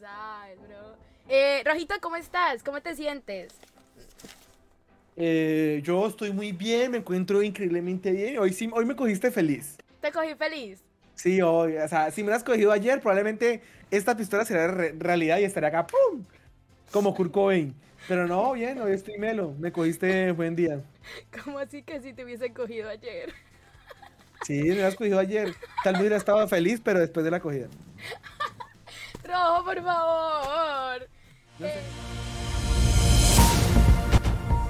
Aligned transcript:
sabes, 0.00 0.58
bro. 0.66 0.96
Eh, 1.28 1.62
Rojito, 1.64 1.94
¿cómo 2.00 2.16
estás? 2.16 2.62
¿Cómo 2.62 2.80
te 2.80 2.94
sientes? 2.94 3.52
Eh, 5.16 5.80
yo 5.84 6.06
estoy 6.06 6.32
muy 6.32 6.52
bien, 6.52 6.92
me 6.92 6.98
encuentro 6.98 7.42
increíblemente 7.42 8.12
bien. 8.12 8.38
Hoy 8.38 8.52
sí, 8.52 8.70
hoy 8.72 8.84
me 8.84 8.94
cogiste 8.94 9.30
feliz. 9.30 9.76
¿Te 10.00 10.12
cogí 10.12 10.34
feliz? 10.36 10.82
Sí, 11.14 11.42
hoy. 11.42 11.76
O 11.76 11.88
sea, 11.88 12.10
si 12.12 12.22
me 12.22 12.32
has 12.32 12.44
cogido 12.44 12.70
ayer, 12.70 13.00
probablemente 13.00 13.60
esta 13.90 14.16
pistola 14.16 14.44
será 14.44 14.68
re- 14.68 14.94
realidad 14.96 15.38
y 15.38 15.44
estaría 15.44 15.70
acá, 15.70 15.86
¡pum! 15.86 16.24
Como 16.92 17.14
Kurt 17.14 17.32
Cobain. 17.32 17.74
Pero 18.06 18.26
no, 18.28 18.52
bien, 18.52 18.80
hoy 18.80 18.92
estoy 18.92 19.18
melo. 19.18 19.54
Me 19.58 19.72
cogiste 19.72 20.30
buen 20.32 20.54
día. 20.54 20.80
¿Cómo 21.44 21.58
así 21.58 21.82
que 21.82 22.00
si 22.00 22.12
te 22.12 22.24
hubiese 22.24 22.52
cogido 22.52 22.88
ayer? 22.88 23.34
Sí, 24.46 24.62
me 24.62 24.84
has 24.84 24.94
cogido 24.94 25.18
ayer. 25.18 25.52
Tal 25.82 25.94
vez 25.94 26.00
hubiera 26.02 26.16
estado 26.16 26.46
feliz, 26.46 26.80
pero 26.82 27.00
después 27.00 27.24
de 27.24 27.30
la 27.32 27.40
cogida. 27.40 27.66
Rojo, 29.28 29.64
por 29.64 29.82
favor. 29.82 31.08
Eh, 31.60 31.82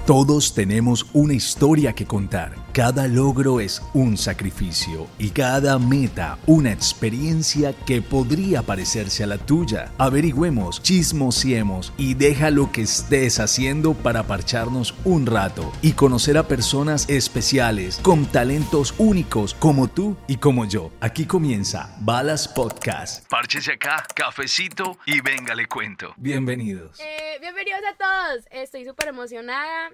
Todos 0.05 0.53
tenemos 0.53 1.05
una 1.13 1.33
historia 1.33 1.93
que 1.93 2.05
contar. 2.05 2.51
Cada 2.73 3.07
logro 3.07 3.59
es 3.59 3.81
un 3.95 4.15
sacrificio 4.15 5.07
y 5.17 5.31
cada 5.31 5.79
meta 5.79 6.37
una 6.45 6.71
experiencia 6.71 7.73
que 7.73 8.03
podría 8.03 8.61
parecerse 8.61 9.23
a 9.23 9.27
la 9.27 9.39
tuya. 9.39 9.91
Averigüemos, 9.97 10.79
chismosiemos 10.83 11.91
y 11.97 12.13
deja 12.13 12.51
lo 12.51 12.71
que 12.71 12.83
estés 12.83 13.39
haciendo 13.39 13.95
para 13.95 14.21
parcharnos 14.23 14.93
un 15.03 15.25
rato 15.25 15.71
y 15.81 15.93
conocer 15.93 16.37
a 16.37 16.47
personas 16.47 17.09
especiales 17.09 17.99
con 18.03 18.27
talentos 18.27 18.93
únicos 18.99 19.55
como 19.55 19.87
tú 19.87 20.15
y 20.27 20.37
como 20.37 20.65
yo. 20.65 20.91
Aquí 21.01 21.25
comienza 21.25 21.95
Balas 22.01 22.47
Podcast. 22.47 23.27
Párchese 23.29 23.73
acá, 23.73 24.05
cafecito 24.13 24.99
y 25.07 25.21
venga 25.21 25.55
le 25.55 25.65
cuento. 25.65 26.13
Bienvenidos. 26.17 26.99
eh, 26.99 27.37
bienvenidos 27.41 27.81
a 27.91 27.97
todos. 27.97 28.45
Estoy 28.51 28.85
súper 28.85 29.07
emocionada. 29.07 29.89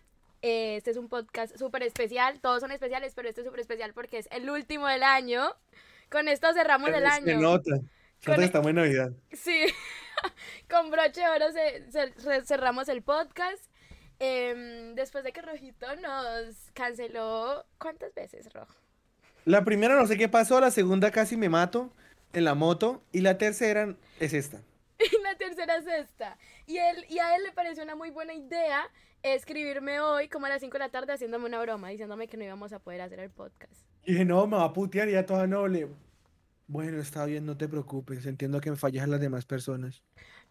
Eh, 0.48 0.76
Este 0.76 0.92
es 0.92 0.98
un 0.98 1.10
podcast 1.10 1.58
súper 1.58 1.82
especial. 1.82 2.40
Todos 2.40 2.62
son 2.62 2.72
especiales, 2.72 3.14
pero 3.16 3.28
este 3.28 3.42
es 3.42 3.46
súper 3.48 3.62
especial 3.62 3.94
porque 3.94 4.20
es 4.20 4.28
el 4.32 4.48
último 4.50 4.88
del 4.88 5.02
año. 5.02 5.42
Con 6.12 6.28
esto 6.28 6.54
cerramos 6.54 6.90
el 6.92 7.06
año. 7.06 7.40
nota. 7.40 7.64
Se 7.64 7.72
nota 7.80 7.88
Con- 8.26 8.36
que 8.38 8.44
estamos 8.46 8.68
en 8.70 8.76
Navidad. 8.76 9.12
Sí, 9.34 9.66
con 10.70 10.92
broche 10.92 11.22
de 11.22 11.28
oro 11.30 11.52
se- 11.52 11.92
se- 11.92 12.14
se- 12.20 12.46
cerramos 12.46 12.88
el 12.90 13.02
podcast. 13.02 13.64
Em, 14.20 14.94
después 14.96 15.24
de 15.24 15.34
que 15.34 15.42
Rojito 15.42 15.88
nos 15.98 16.56
canceló. 16.74 17.66
¿Cuántas 17.80 18.14
veces, 18.14 18.54
Rojo? 18.54 18.74
La 19.46 19.64
primera 19.66 19.96
no 19.96 20.06
sé 20.08 20.16
qué 20.18 20.30
pasó, 20.30 20.60
la 20.60 20.72
segunda 20.72 21.12
casi 21.12 21.38
me 21.38 21.50
mato 21.50 21.92
en 22.34 22.46
la 22.46 22.54
moto 22.56 23.04
y 23.12 23.22
la 23.22 23.38
tercera 23.38 23.96
es 24.20 24.34
esta. 24.34 24.62
Y 25.00 25.22
la 25.24 25.36
tercera 25.36 25.76
es 25.78 25.88
esta. 25.88 26.38
Y, 26.68 26.78
él, 26.78 27.06
y 27.10 27.20
a 27.20 27.36
él 27.36 27.44
le 27.44 27.52
pareció 27.52 27.84
una 27.84 27.96
muy 27.96 28.12
buena 28.12 28.34
idea 28.34 28.88
escribirme 29.34 30.00
hoy, 30.00 30.30
como 30.30 30.46
a 30.46 30.50
las 30.50 30.62
5 30.62 30.74
de 30.74 30.80
la 30.80 30.90
tarde, 30.90 31.14
haciéndome 31.14 31.46
una 31.46 31.60
broma, 31.62 31.90
diciéndome 31.90 32.28
que 32.28 32.38
no 32.38 32.44
íbamos 32.44 32.74
a 32.74 32.80
poder 32.80 33.02
hacer 33.02 33.20
el 33.20 33.32
podcast. 33.32 33.74
Y 34.04 34.12
dije, 34.12 34.26
no, 34.26 34.46
me 34.46 34.58
va 34.58 34.66
a 34.66 34.74
putear 34.74 35.10
y 35.10 35.14
ya 35.14 35.26
toda 35.26 35.48
noble. 35.48 35.88
Bueno, 36.68 37.00
está 37.00 37.26
bien, 37.26 37.46
no 37.46 37.58
te 37.58 37.68
preocupes. 37.68 38.26
Entiendo 38.26 38.60
que 38.62 38.72
me 38.72 38.78
fallas 38.78 39.04
a 39.04 39.08
las 39.08 39.20
demás 39.20 39.46
personas. 39.46 40.04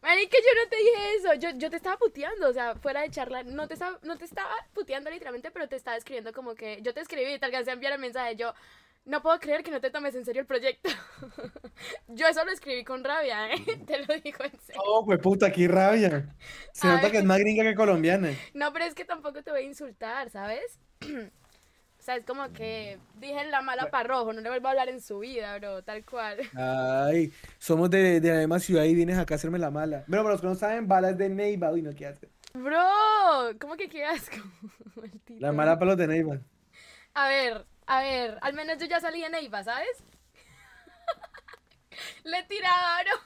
Marica, 0.03 0.36
yo 0.36 0.62
no 0.62 0.69
te 0.69 0.77
dije 0.77 1.14
eso. 1.16 1.34
Yo, 1.34 1.58
yo 1.58 1.70
te 1.70 1.77
estaba 1.77 1.97
puteando, 1.97 2.48
o 2.48 2.53
sea, 2.53 2.75
fuera 2.77 3.03
de 3.03 3.11
charla. 3.11 3.42
No 3.42 3.66
te, 3.66 3.75
estaba, 3.75 3.98
no 4.03 4.16
te 4.16 4.25
estaba 4.25 4.55
puteando 4.72 5.11
literalmente, 5.11 5.50
pero 5.50 5.69
te 5.69 5.77
estaba 5.77 5.97
escribiendo 5.97 6.33
como 6.33 6.55
que. 6.55 6.81
Yo 6.83 6.92
te 6.94 7.00
escribí 7.00 7.33
y 7.33 7.38
te 7.38 7.47
alcancé 7.47 7.70
a 7.70 7.75
enviar 7.75 7.94
el 7.94 8.00
mensaje. 8.00 8.36
Yo. 8.36 8.53
No 9.06 9.20
puedo 9.20 9.38
creer 9.38 9.62
que 9.62 9.70
no 9.70 9.80
te 9.80 9.91
tomes 9.91 10.14
en 10.14 10.24
serio 10.24 10.41
el 10.41 10.47
proyecto. 10.47 10.88
yo 12.08 12.27
eso 12.27 12.42
lo 12.44 12.50
escribí 12.50 12.84
con 12.84 13.05
rabia, 13.05 13.52
¿eh? 13.52 13.62
Te 13.86 13.98
lo 13.98 14.14
digo 14.20 14.44
en 14.44 14.58
serio. 14.60 14.83
Oh, 14.83 15.05
fue 15.05 15.19
puta, 15.19 15.52
qué 15.52 15.69
rabia. 15.69 16.34
Se 16.72 16.86
nota 16.86 17.10
que 17.10 17.19
es 17.19 17.25
más 17.25 17.38
gringa 17.38 17.64
que 17.64 17.75
colombiana. 17.75 18.30
No, 18.55 18.72
pero 18.72 18.86
es 18.86 18.94
que 18.94 19.05
tampoco 19.05 19.42
te 19.42 19.50
voy 19.50 19.60
a 19.60 19.64
insultar, 19.64 20.30
¿sabes? 20.30 20.78
o 21.02 22.02
sea, 22.02 22.16
es 22.16 22.25
como 22.25 22.50
que 22.54 22.98
dije 23.16 23.44
la 23.44 23.60
mala 23.60 23.91
para 23.91 24.09
rojo, 24.09 24.32
no 24.32 24.41
le 24.41 24.48
vuelvo 24.48 24.69
a 24.69 24.70
hablar 24.70 24.88
en 24.88 25.03
su 25.03 25.19
vida, 25.19 25.59
bro, 25.59 25.82
tal 25.82 26.03
cual. 26.06 26.38
Ay, 26.56 27.31
somos 27.59 27.91
de, 27.91 28.21
de 28.21 28.31
la 28.31 28.38
misma 28.38 28.59
ciudad 28.59 28.84
y 28.84 28.94
vienes 28.94 29.19
acá 29.19 29.34
a 29.34 29.36
hacerme 29.36 29.59
la 29.59 29.71
mala. 29.71 30.04
Bueno, 30.06 30.22
para 30.22 30.34
los 30.34 30.41
que 30.41 30.47
no 30.47 30.54
saben, 30.54 30.88
balas 30.88 31.19
de 31.19 31.28
Neiva. 31.28 31.71
Uy, 31.71 31.82
no, 31.82 31.94
¿qué 31.94 32.06
hace? 32.06 32.31
Bro, 32.54 33.59
¿cómo 33.60 33.76
que 33.76 33.91
qué 33.91 34.06
asco? 34.06 34.36
La 35.38 35.53
mala 35.53 35.78
para 35.78 35.91
los 35.91 35.98
de 35.98 36.06
Neiva. 36.06 36.38
A 37.12 37.28
ver, 37.28 37.66
a 37.87 38.00
ver, 38.03 38.39
al 38.43 38.55
menos 38.55 38.78
yo 38.78 38.87
ya 38.87 39.00
salí 39.00 39.25
en 39.25 39.34
Eiva, 39.34 39.62
¿sabes? 39.65 40.05
Le 42.25 42.43
tiraron. 42.45 43.19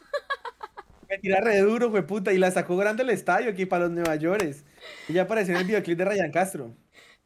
Me 1.09 1.19
tira 1.19 1.41
re 1.41 1.59
duro, 1.61 1.91
fue 1.91 2.03
puta, 2.07 2.33
y 2.33 2.39
la 2.39 2.51
sacó 2.51 2.77
grande 2.77 3.03
el 3.03 3.11
estadio 3.11 3.51
aquí 3.51 3.67
para 3.67 3.85
los 3.85 3.93
Nueva 3.93 4.17
Yorkers. 4.17 4.65
Ella 5.09 5.23
apareció 5.23 5.55
en 5.55 5.61
el 5.61 5.67
videoclip 5.67 5.99
de 5.99 6.05
Ryan 6.05 6.31
Castro. 6.33 6.75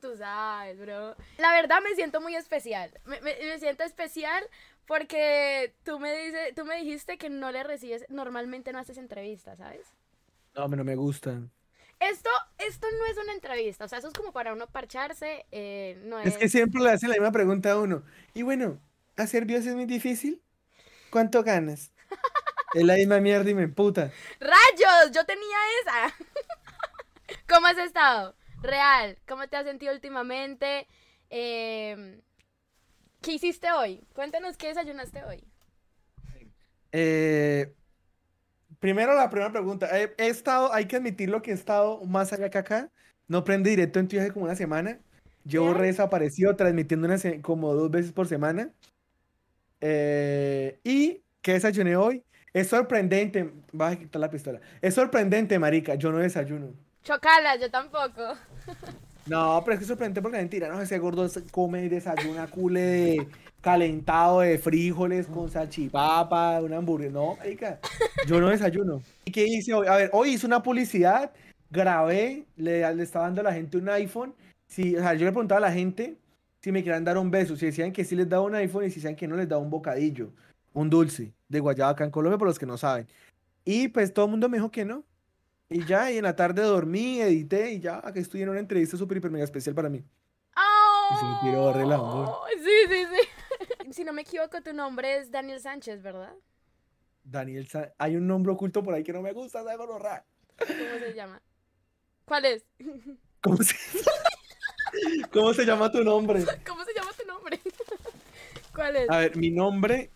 Tú 0.00 0.16
sabes, 0.16 0.78
bro. 0.80 1.16
La 1.38 1.52
verdad 1.52 1.80
me 1.82 1.94
siento 1.94 2.20
muy 2.20 2.34
especial. 2.34 2.92
Me, 3.04 3.20
me- 3.20 3.36
me 3.38 3.58
siento 3.58 3.84
especial 3.84 4.44
porque 4.86 5.74
tú 5.84 6.00
me, 6.00 6.12
dices, 6.16 6.54
tú 6.56 6.64
me 6.64 6.76
dijiste 6.76 7.18
que 7.18 7.30
no 7.30 7.52
le 7.52 7.62
recibes, 7.62 8.04
normalmente 8.08 8.72
no 8.72 8.78
haces 8.80 8.98
entrevistas, 8.98 9.58
¿sabes? 9.58 9.86
No, 10.54 10.64
pero 10.68 10.76
no 10.78 10.84
me 10.84 10.96
gustan. 10.96 11.50
Esto, 12.10 12.30
esto 12.58 12.86
no 12.98 13.06
es 13.06 13.16
una 13.16 13.32
entrevista, 13.32 13.84
o 13.84 13.88
sea, 13.88 13.98
eso 13.98 14.08
es 14.08 14.14
como 14.14 14.32
para 14.32 14.52
uno 14.52 14.66
parcharse, 14.66 15.46
eh, 15.52 16.00
no 16.04 16.18
es... 16.18 16.26
Es 16.26 16.38
que 16.38 16.48
siempre 16.48 16.82
le 16.82 16.90
hacen 16.90 17.10
la 17.10 17.14
misma 17.14 17.30
pregunta 17.30 17.72
a 17.72 17.78
uno. 17.78 18.02
Y 18.34 18.42
bueno, 18.42 18.80
¿hacer 19.16 19.44
bios 19.44 19.66
es 19.66 19.74
muy 19.74 19.86
difícil? 19.86 20.42
¿Cuánto 21.10 21.42
ganas? 21.42 21.92
Es 22.74 22.84
la 22.84 22.94
misma 22.94 23.20
mierda 23.20 23.50
y 23.50 23.54
me 23.54 23.64
emputa. 23.64 24.10
¡Rayos! 24.40 25.12
Yo 25.12 25.26
tenía 25.26 25.58
esa. 25.82 26.14
¿Cómo 27.46 27.66
has 27.66 27.76
estado? 27.76 28.34
Real, 28.62 29.18
¿cómo 29.28 29.46
te 29.46 29.58
has 29.58 29.66
sentido 29.66 29.92
últimamente? 29.92 30.88
Eh, 31.28 32.22
¿Qué 33.20 33.32
hiciste 33.32 33.70
hoy? 33.72 34.06
Cuéntanos 34.14 34.56
qué 34.56 34.68
desayunaste 34.68 35.22
hoy. 35.24 35.44
Eh, 36.92 37.74
primero 38.82 39.14
la 39.14 39.30
primera 39.30 39.52
pregunta. 39.52 39.88
He, 39.96 40.12
he 40.18 40.26
estado, 40.26 40.72
hay 40.74 40.86
que 40.86 40.96
admitirlo 40.96 41.40
que 41.40 41.52
he 41.52 41.54
estado 41.54 42.04
más 42.04 42.32
allá 42.32 42.50
que 42.50 42.58
acá. 42.58 42.90
No 43.28 43.44
prende 43.44 43.70
directo 43.70 44.00
en 44.00 44.08
Twitch 44.08 44.20
hace 44.20 44.32
como 44.32 44.46
una 44.46 44.56
semana. 44.56 44.98
Llevo 45.44 45.66
¿Real? 45.66 45.78
re 45.78 45.86
desaparecido, 45.86 46.56
transmitiendo 46.56 47.06
una 47.06 47.16
como 47.42 47.74
dos 47.74 47.92
veces 47.92 48.10
por 48.10 48.26
semana. 48.26 48.70
Eh, 49.80 50.80
¿y 50.82 51.22
qué 51.40 51.52
desayuné 51.52 51.94
hoy? 51.94 52.24
Es 52.52 52.68
sorprendente. 52.68 53.52
Vas 53.72 53.92
a 53.92 53.98
quitar 53.98 54.20
la 54.20 54.30
pistola. 54.30 54.60
Es 54.80 54.94
sorprendente, 54.94 55.58
marica. 55.60 55.94
Yo 55.94 56.10
no 56.10 56.18
desayuno. 56.18 56.74
Chocala, 57.04 57.54
yo 57.56 57.70
tampoco. 57.70 58.34
No, 59.26 59.62
pero 59.64 59.74
es 59.74 59.80
que 59.80 59.86
sorprendente 59.86 60.20
porque 60.20 60.38
mentira, 60.38 60.68
no, 60.68 60.80
ese 60.80 60.98
gordo 60.98 61.28
come 61.50 61.84
y 61.84 61.88
desayuna 61.88 62.48
cule 62.48 63.28
calentado 63.60 64.40
de 64.40 64.58
frijoles 64.58 65.26
con 65.26 65.48
salchipapa, 65.48 66.60
una 66.60 66.78
hamburguesa. 66.78 67.12
No, 67.12 67.38
yo 68.26 68.40
no 68.40 68.48
desayuno. 68.48 69.00
¿Y 69.24 69.30
qué 69.30 69.46
hice 69.46 69.72
hoy? 69.72 69.86
A 69.86 69.96
ver, 69.96 70.10
hoy 70.12 70.30
hice 70.30 70.46
una 70.46 70.62
publicidad, 70.62 71.30
grabé, 71.70 72.44
le, 72.56 72.94
le 72.94 73.02
estaba 73.02 73.26
dando 73.26 73.40
a 73.40 73.44
la 73.44 73.52
gente 73.52 73.76
un 73.76 73.88
iPhone. 73.88 74.34
Si, 74.66 74.96
o 74.96 75.00
sea, 75.00 75.14
yo 75.14 75.24
le 75.24 75.32
preguntaba 75.32 75.58
a 75.58 75.68
la 75.68 75.72
gente 75.72 76.16
si 76.60 76.72
me 76.72 76.82
querían 76.82 77.04
dar 77.04 77.18
un 77.18 77.30
beso, 77.30 77.56
si 77.56 77.66
decían 77.66 77.92
que 77.92 78.04
sí 78.04 78.16
les 78.16 78.28
daba 78.28 78.44
un 78.44 78.54
iPhone 78.54 78.84
y 78.84 78.90
si 78.90 78.96
decían 78.96 79.16
que 79.16 79.28
no 79.28 79.36
les 79.36 79.48
daba 79.48 79.62
un 79.62 79.70
bocadillo, 79.70 80.30
un 80.74 80.90
dulce 80.90 81.32
de 81.48 81.60
guayaba 81.60 81.90
acá 81.90 82.04
en 82.04 82.10
Colombia, 82.10 82.38
por 82.38 82.48
los 82.48 82.58
que 82.58 82.66
no 82.66 82.78
saben. 82.78 83.06
Y 83.64 83.88
pues 83.88 84.12
todo 84.12 84.26
el 84.26 84.30
mundo 84.30 84.48
me 84.48 84.58
dijo 84.58 84.70
que 84.70 84.84
no. 84.84 85.04
Y 85.72 85.84
ya, 85.86 86.10
y 86.10 86.18
en 86.18 86.24
la 86.24 86.36
tarde 86.36 86.62
dormí, 86.62 87.20
edité 87.20 87.72
y 87.72 87.80
ya, 87.80 88.02
que 88.12 88.20
estoy 88.20 88.42
en 88.42 88.50
una 88.50 88.60
entrevista 88.60 88.96
súper, 88.96 89.18
hiper, 89.18 89.30
mega 89.30 89.44
especial 89.44 89.74
para 89.74 89.88
mí. 89.88 89.98
Y 89.98 91.14
se 91.18 91.24
me 91.24 91.36
tiró 91.42 91.72
re 91.72 91.82
el 91.82 91.92
amor. 91.92 92.28
¡Oh! 92.28 92.44
Sí, 92.56 92.88
sí, 92.88 93.04
sí. 93.10 93.92
Si 93.92 94.04
no 94.04 94.12
me 94.12 94.22
equivoco, 94.22 94.62
tu 94.62 94.72
nombre 94.72 95.16
es 95.18 95.30
Daniel 95.30 95.60
Sánchez, 95.60 96.02
¿verdad? 96.02 96.34
Daniel, 97.24 97.68
Sa- 97.68 97.92
hay 97.98 98.16
un 98.16 98.26
nombre 98.26 98.52
oculto 98.52 98.82
por 98.82 98.94
ahí 98.94 99.02
que 99.02 99.12
no 99.12 99.20
me 99.22 99.32
gusta, 99.32 99.62
¿sabes? 99.62 99.76
¿Cómo 99.76 100.98
se 100.98 101.14
llama? 101.14 101.40
¿Cuál 102.24 102.44
es? 102.46 102.64
¿Cómo 103.40 103.58
se... 103.58 103.74
¿Cómo 105.32 105.54
se 105.54 105.64
llama 105.64 105.90
tu 105.90 106.04
nombre? 106.04 106.44
¿Cómo 106.66 106.84
se 106.84 106.94
llama 106.94 107.12
tu 107.12 107.26
nombre? 107.26 107.60
¿Cuál 108.74 108.96
es? 108.96 109.10
A 109.10 109.18
ver, 109.18 109.36
mi 109.36 109.50
nombre, 109.50 110.10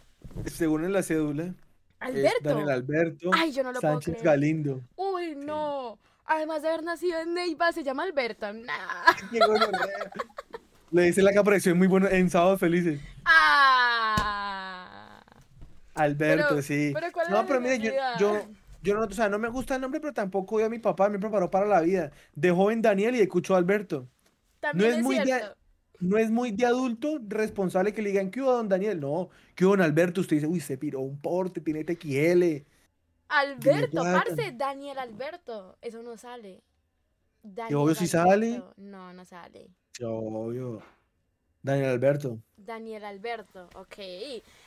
según 0.47 0.85
en 0.85 0.93
la 0.93 1.03
cédula, 1.03 1.55
es 2.01 2.09
Alberto. 2.09 2.49
Daniel 2.49 2.71
Alberto 2.71 3.31
Ay, 3.33 3.53
yo 3.53 3.63
no 3.63 3.73
lo 3.73 3.81
puedo 3.81 3.95
Sánchez 3.95 4.15
creer. 4.15 4.25
Galindo. 4.27 4.81
Uy, 4.97 5.35
no. 5.37 5.99
Además 6.25 6.63
de 6.63 6.69
haber 6.69 6.83
nacido 6.83 7.21
en 7.21 7.35
Neiva, 7.35 7.73
se 7.73 7.83
llama 7.85 8.03
Alberto. 8.03 8.47
Nah. 8.53 9.13
Le 10.93 11.03
dice 11.03 11.23
la 11.23 11.33
que 11.33 11.39
apareció 11.39 11.75
muy 11.75 11.87
bueno 11.89 12.09
en 12.09 12.31
Sábados 12.31 12.61
Felices. 12.61 13.01
Ah. 13.25 15.21
Alberto, 15.95 16.47
Pero- 16.51 16.63
sí. 16.63 16.91
pero 16.95 17.11
¿cuál 17.13 17.27
es 17.27 17.33
no, 17.33 17.47
pero 17.47 17.61
mire, 17.61 17.79
yo, 17.79 17.93
yo, 18.19 18.47
yo 18.83 18.95
no, 18.95 19.05
o 19.05 19.11
sea, 19.11 19.29
no 19.29 19.39
me 19.39 19.49
gusta 19.49 19.75
el 19.77 19.81
nombre, 19.81 19.99
pero 20.01 20.13
tampoco 20.13 20.57
odio 20.57 20.67
a 20.67 20.69
mi 20.69 20.79
papá, 20.79 21.09
me 21.09 21.19
preparó 21.19 21.51
para 21.51 21.67
la 21.67 21.81
vida. 21.81 22.13
De 22.35 22.51
joven 22.51 22.83
Daniel 22.83 23.15
y 23.17 23.19
de 23.19 23.29
cucho 23.29 23.57
Alberto. 23.57 24.07
También 24.61 24.91
es 24.91 24.97
es, 24.99 25.03
muy 25.03 25.17
cierto. 25.21 25.57
No 26.01 26.19
es 26.19 26.31
muy 26.31 26.51
de 26.53 26.67
adulto 26.67 27.19
responsable 27.27 27.93
que 27.93 28.03
le 28.03 28.11
digan, 28.11 28.31
¿qué 28.31 28.43
hubo, 28.43 28.53
don 28.53 28.69
Daniel? 28.69 29.01
No, 29.01 29.31
¿qué 29.55 29.65
hubo, 29.65 29.77
don 29.77 29.83
Alberto? 29.83 30.21
Usted 30.21 30.37
dice, 30.37 30.47
uy, 30.47 30.61
se 30.61 30.77
piró 30.77 31.01
un 31.01 31.21
porte, 31.21 31.61
tiene 31.61 31.85
TXL. 31.85 32.65
Alberto, 33.29 34.03
parce, 34.03 34.53
Daniel 34.53 34.99
Alberto. 34.99 35.77
Eso 35.81 36.03
no 36.03 36.17
sale. 36.17 36.63
Daniel 37.43 37.77
obvio 37.77 37.95
sí 37.95 38.07
sale. 38.07 38.63
No, 38.77 39.13
no 39.13 39.25
sale. 39.25 39.69
Obvio. 40.03 40.83
Daniel 41.63 41.91
Alberto. 41.91 42.39
Daniel 42.57 43.05
Alberto, 43.05 43.69
ok. 43.75 43.99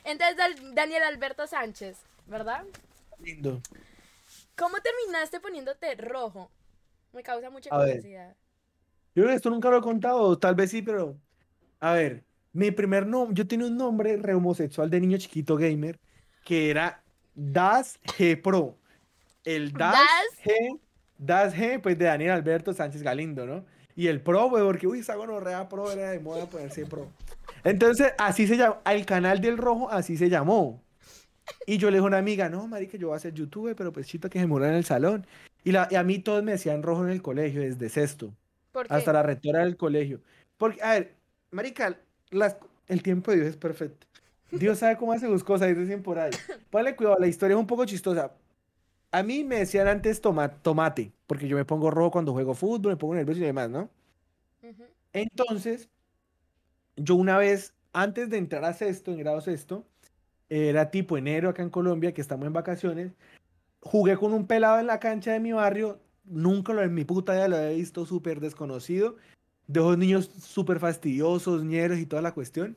Entonces, 0.04 0.36
Daniel 0.74 1.02
Alberto 1.04 1.46
Sánchez, 1.46 1.96
¿verdad? 2.26 2.64
Lindo. 3.18 3.60
¿Cómo 4.56 4.76
terminaste 4.80 5.40
poniéndote 5.40 5.94
rojo? 5.94 6.50
Me 7.12 7.22
causa 7.22 7.48
mucha 7.50 7.70
A 7.70 7.78
ver. 7.78 8.02
Yo 9.14 9.22
creo 9.22 9.28
que 9.28 9.34
esto 9.36 9.50
nunca 9.50 9.70
lo 9.70 9.78
he 9.78 9.82
contado, 9.82 10.38
tal 10.38 10.54
vez 10.54 10.70
sí, 10.70 10.82
pero. 10.82 11.16
A 11.80 11.94
ver, 11.94 12.24
mi 12.52 12.70
primer 12.70 13.06
nombre, 13.06 13.34
yo 13.34 13.46
tenía 13.46 13.66
un 13.66 13.76
nombre 13.76 14.16
re 14.16 14.34
homosexual 14.34 14.90
de 14.90 15.00
niño 15.00 15.18
chiquito 15.18 15.56
gamer 15.56 15.98
que 16.44 16.70
era 16.70 17.02
Das 17.34 17.98
G 18.02 18.40
Pro. 18.40 18.76
El 19.44 19.72
Das, 19.72 19.94
Das. 19.94 20.44
G, 20.44 20.80
Das 21.18 21.54
G, 21.54 21.80
pues 21.80 21.98
de 21.98 22.06
Daniel 22.06 22.32
Alberto 22.32 22.72
Sánchez 22.72 23.02
Galindo, 23.02 23.46
¿no? 23.46 23.64
Y 23.96 24.08
el 24.08 24.20
Pro, 24.20 24.50
pues 24.50 24.62
porque, 24.62 24.86
uy, 24.86 25.00
esa 25.00 25.14
gonorrea 25.14 25.68
Pro 25.68 25.90
era 25.90 26.10
de 26.10 26.20
moda 26.20 26.46
ponerse 26.46 26.86
Pro. 26.86 27.08
Entonces, 27.64 28.12
así 28.18 28.46
se 28.46 28.56
llama, 28.56 28.80
el 28.86 29.04
canal 29.06 29.40
del 29.40 29.58
rojo 29.58 29.90
así 29.90 30.16
se 30.16 30.28
llamó. 30.28 30.82
Y 31.66 31.78
yo 31.78 31.90
le 31.90 31.96
dije 31.96 32.04
a 32.04 32.06
una 32.06 32.18
amiga, 32.18 32.48
no, 32.48 32.66
marica, 32.66 32.96
yo 32.96 33.08
voy 33.08 33.16
a 33.16 33.20
ser 33.20 33.34
youtuber, 33.34 33.74
pero 33.74 33.92
pues 33.92 34.06
chito 34.06 34.30
que 34.30 34.38
se 34.38 34.46
murió 34.46 34.68
en 34.68 34.74
el 34.74 34.84
salón. 34.84 35.26
Y, 35.64 35.72
la, 35.72 35.88
y 35.90 35.96
a 35.96 36.04
mí 36.04 36.18
todos 36.18 36.42
me 36.42 36.52
decían 36.52 36.82
rojo 36.82 37.04
en 37.04 37.10
el 37.10 37.22
colegio, 37.22 37.60
desde 37.60 37.88
sexto. 37.88 38.34
Hasta 38.96 39.12
la 39.12 39.22
rectora 39.22 39.60
del 39.60 39.76
colegio. 39.76 40.20
Porque, 40.56 40.82
a 40.82 40.92
ver, 40.92 41.14
marica, 41.50 41.98
las- 42.30 42.56
el 42.88 43.02
tiempo 43.02 43.30
de 43.30 43.38
Dios 43.38 43.48
es 43.50 43.56
perfecto. 43.56 44.06
Dios 44.50 44.78
sabe 44.78 44.96
cómo 44.96 45.12
hace 45.12 45.26
sus 45.26 45.44
cosas, 45.44 45.76
dicen 45.76 46.02
por 46.02 46.18
ahí. 46.18 46.30
Ponle 46.70 46.96
cuidado, 46.96 47.16
la 47.20 47.26
historia 47.28 47.54
es 47.54 47.60
un 47.60 47.66
poco 47.66 47.84
chistosa. 47.84 48.32
A 49.12 49.22
mí 49.22 49.44
me 49.44 49.58
decían 49.60 49.86
antes 49.88 50.20
toma- 50.20 50.48
tomate, 50.48 51.12
porque 51.26 51.48
yo 51.48 51.56
me 51.56 51.64
pongo 51.64 51.90
rojo 51.90 52.10
cuando 52.12 52.32
juego 52.32 52.54
fútbol, 52.54 52.92
me 52.92 52.96
pongo 52.96 53.14
nervioso 53.14 53.40
y 53.40 53.44
demás, 53.44 53.70
¿no? 53.70 53.88
Entonces, 55.12 55.88
yo 56.96 57.14
una 57.16 57.38
vez, 57.38 57.74
antes 57.92 58.28
de 58.30 58.38
entrar 58.38 58.64
a 58.64 58.72
sexto, 58.72 59.10
en 59.10 59.18
grado 59.18 59.40
sexto, 59.40 59.84
era 60.48 60.90
tipo 60.90 61.16
enero 61.16 61.48
acá 61.48 61.62
en 61.62 61.70
Colombia, 61.70 62.12
que 62.12 62.20
estamos 62.20 62.46
en 62.46 62.52
vacaciones, 62.52 63.12
jugué 63.80 64.16
con 64.16 64.32
un 64.32 64.46
pelado 64.46 64.78
en 64.78 64.86
la 64.86 64.98
cancha 65.00 65.32
de 65.32 65.40
mi 65.40 65.52
barrio, 65.52 66.00
nunca 66.24 66.72
lo 66.72 66.82
en 66.82 66.94
mi 66.94 67.04
puta 67.04 67.32
vida 67.34 67.48
lo 67.48 67.56
había 67.56 67.70
visto, 67.70 68.06
súper 68.06 68.40
desconocido, 68.40 69.16
de 69.66 69.80
esos 69.80 69.98
niños 69.98 70.30
súper 70.42 70.80
fastidiosos, 70.80 71.64
ñeros 71.64 71.98
y 71.98 72.06
toda 72.06 72.22
la 72.22 72.32
cuestión. 72.32 72.76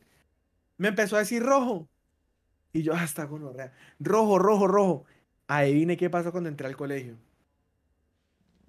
Me 0.78 0.90
empezó 0.90 1.16
a 1.16 1.20
decir 1.20 1.44
rojo. 1.44 1.88
Y 2.74 2.82
yo, 2.82 2.94
hasta 2.94 3.28
con 3.28 3.42
rojo, 4.00 4.40
rojo, 4.40 4.68
rojo. 4.68 5.06
Adivine 5.48 5.98
qué 5.98 6.10
pasó 6.10 6.32
cuando 6.32 6.50
entré 6.50 6.68
al 6.68 6.76
colegio. 6.76 7.16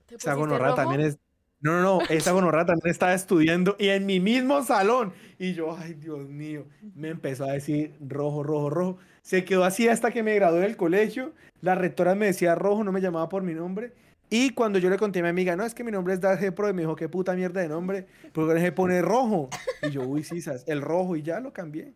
¿Te 0.06 0.16
Esa 0.16 0.34
rojo? 0.34 0.74
también 0.74 1.00
es. 1.00 1.18
No, 1.60 1.72
no, 1.72 1.80
no. 1.80 2.00
Esa 2.10 2.32
gonorrea 2.32 2.66
también 2.66 2.90
estaba 2.90 3.14
estudiando 3.14 3.76
y 3.78 3.88
en 3.88 4.04
mi 4.04 4.20
mismo 4.20 4.62
salón. 4.62 5.14
Y 5.38 5.54
yo, 5.54 5.74
ay, 5.78 5.94
Dios 5.94 6.28
mío. 6.28 6.66
Me 6.94 7.08
empezó 7.08 7.44
a 7.44 7.52
decir 7.52 7.94
rojo, 8.00 8.42
rojo, 8.42 8.68
rojo. 8.68 8.98
Se 9.22 9.46
quedó 9.46 9.64
así 9.64 9.88
hasta 9.88 10.10
que 10.10 10.22
me 10.22 10.34
gradué 10.34 10.60
del 10.60 10.76
colegio. 10.76 11.32
La 11.62 11.74
rectora 11.74 12.14
me 12.14 12.26
decía 12.26 12.54
rojo, 12.54 12.84
no 12.84 12.92
me 12.92 13.00
llamaba 13.00 13.30
por 13.30 13.42
mi 13.42 13.54
nombre. 13.54 13.94
Y 14.30 14.50
cuando 14.50 14.78
yo 14.78 14.90
le 14.90 14.98
conté 14.98 15.20
a 15.20 15.22
mi 15.22 15.28
amiga, 15.28 15.54
no, 15.54 15.64
es 15.64 15.74
que 15.74 15.84
mi 15.84 15.92
nombre 15.92 16.14
es 16.14 16.20
Darge 16.20 16.50
Pro, 16.50 16.68
y 16.68 16.72
me 16.72 16.82
dijo, 16.82 16.96
qué 16.96 17.08
puta 17.08 17.34
mierda 17.34 17.60
de 17.60 17.68
nombre, 17.68 18.08
porque 18.32 18.58
se 18.60 18.72
pone 18.72 19.00
rojo. 19.02 19.48
Y 19.82 19.90
yo, 19.90 20.02
uy, 20.02 20.24
sisas, 20.24 20.64
el 20.66 20.80
rojo, 20.82 21.14
y 21.16 21.22
ya 21.22 21.40
lo 21.40 21.52
cambié. 21.52 21.94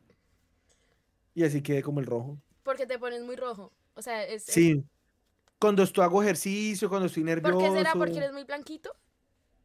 Y 1.35 1.45
así 1.45 1.63
quedé 1.63 1.83
como 1.83 2.01
el 2.01 2.07
rojo. 2.07 2.39
Porque 2.63 2.87
te 2.87 2.99
pones 2.99 3.23
muy 3.23 3.37
rojo. 3.37 3.73
O 3.95 4.03
sea, 4.03 4.25
es... 4.25 4.49
es- 4.49 4.55
Sí. 4.55 4.85
Cuando 5.61 5.83
estoy, 5.83 6.05
hago 6.05 6.23
ejercicio, 6.23 6.89
cuando 6.89 7.07
estoy 7.07 7.25
nervioso. 7.25 7.59
¿Por 7.59 7.65
qué 7.69 7.77
será? 7.77 7.93
¿Porque 7.95 8.19
eres 8.19 8.33
muy 8.33 8.45
blanquito? 8.45 8.93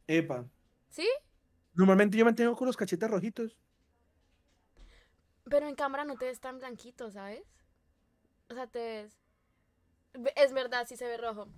Epa. 0.08 0.44
¿Sí? 0.88 1.08
Normalmente 1.74 2.16
yo 2.18 2.24
mantengo 2.24 2.56
con 2.56 2.66
los 2.66 2.76
cachetes 2.76 3.08
rojitos. 3.08 3.56
Pero 5.44 5.68
en 5.68 5.74
cámara 5.76 6.04
no 6.04 6.16
te 6.16 6.24
ves 6.24 6.40
tan 6.40 6.58
blanquito, 6.58 7.10
¿sabes? 7.12 7.42
O 8.50 8.54
sea, 8.54 8.66
te 8.66 8.78
ves... 8.78 9.16
Ve- 10.14 10.32
Es 10.36 10.52
verdad, 10.52 10.86
sí 10.88 10.96
se 10.96 11.06
ve 11.06 11.16
rojo. 11.16 11.48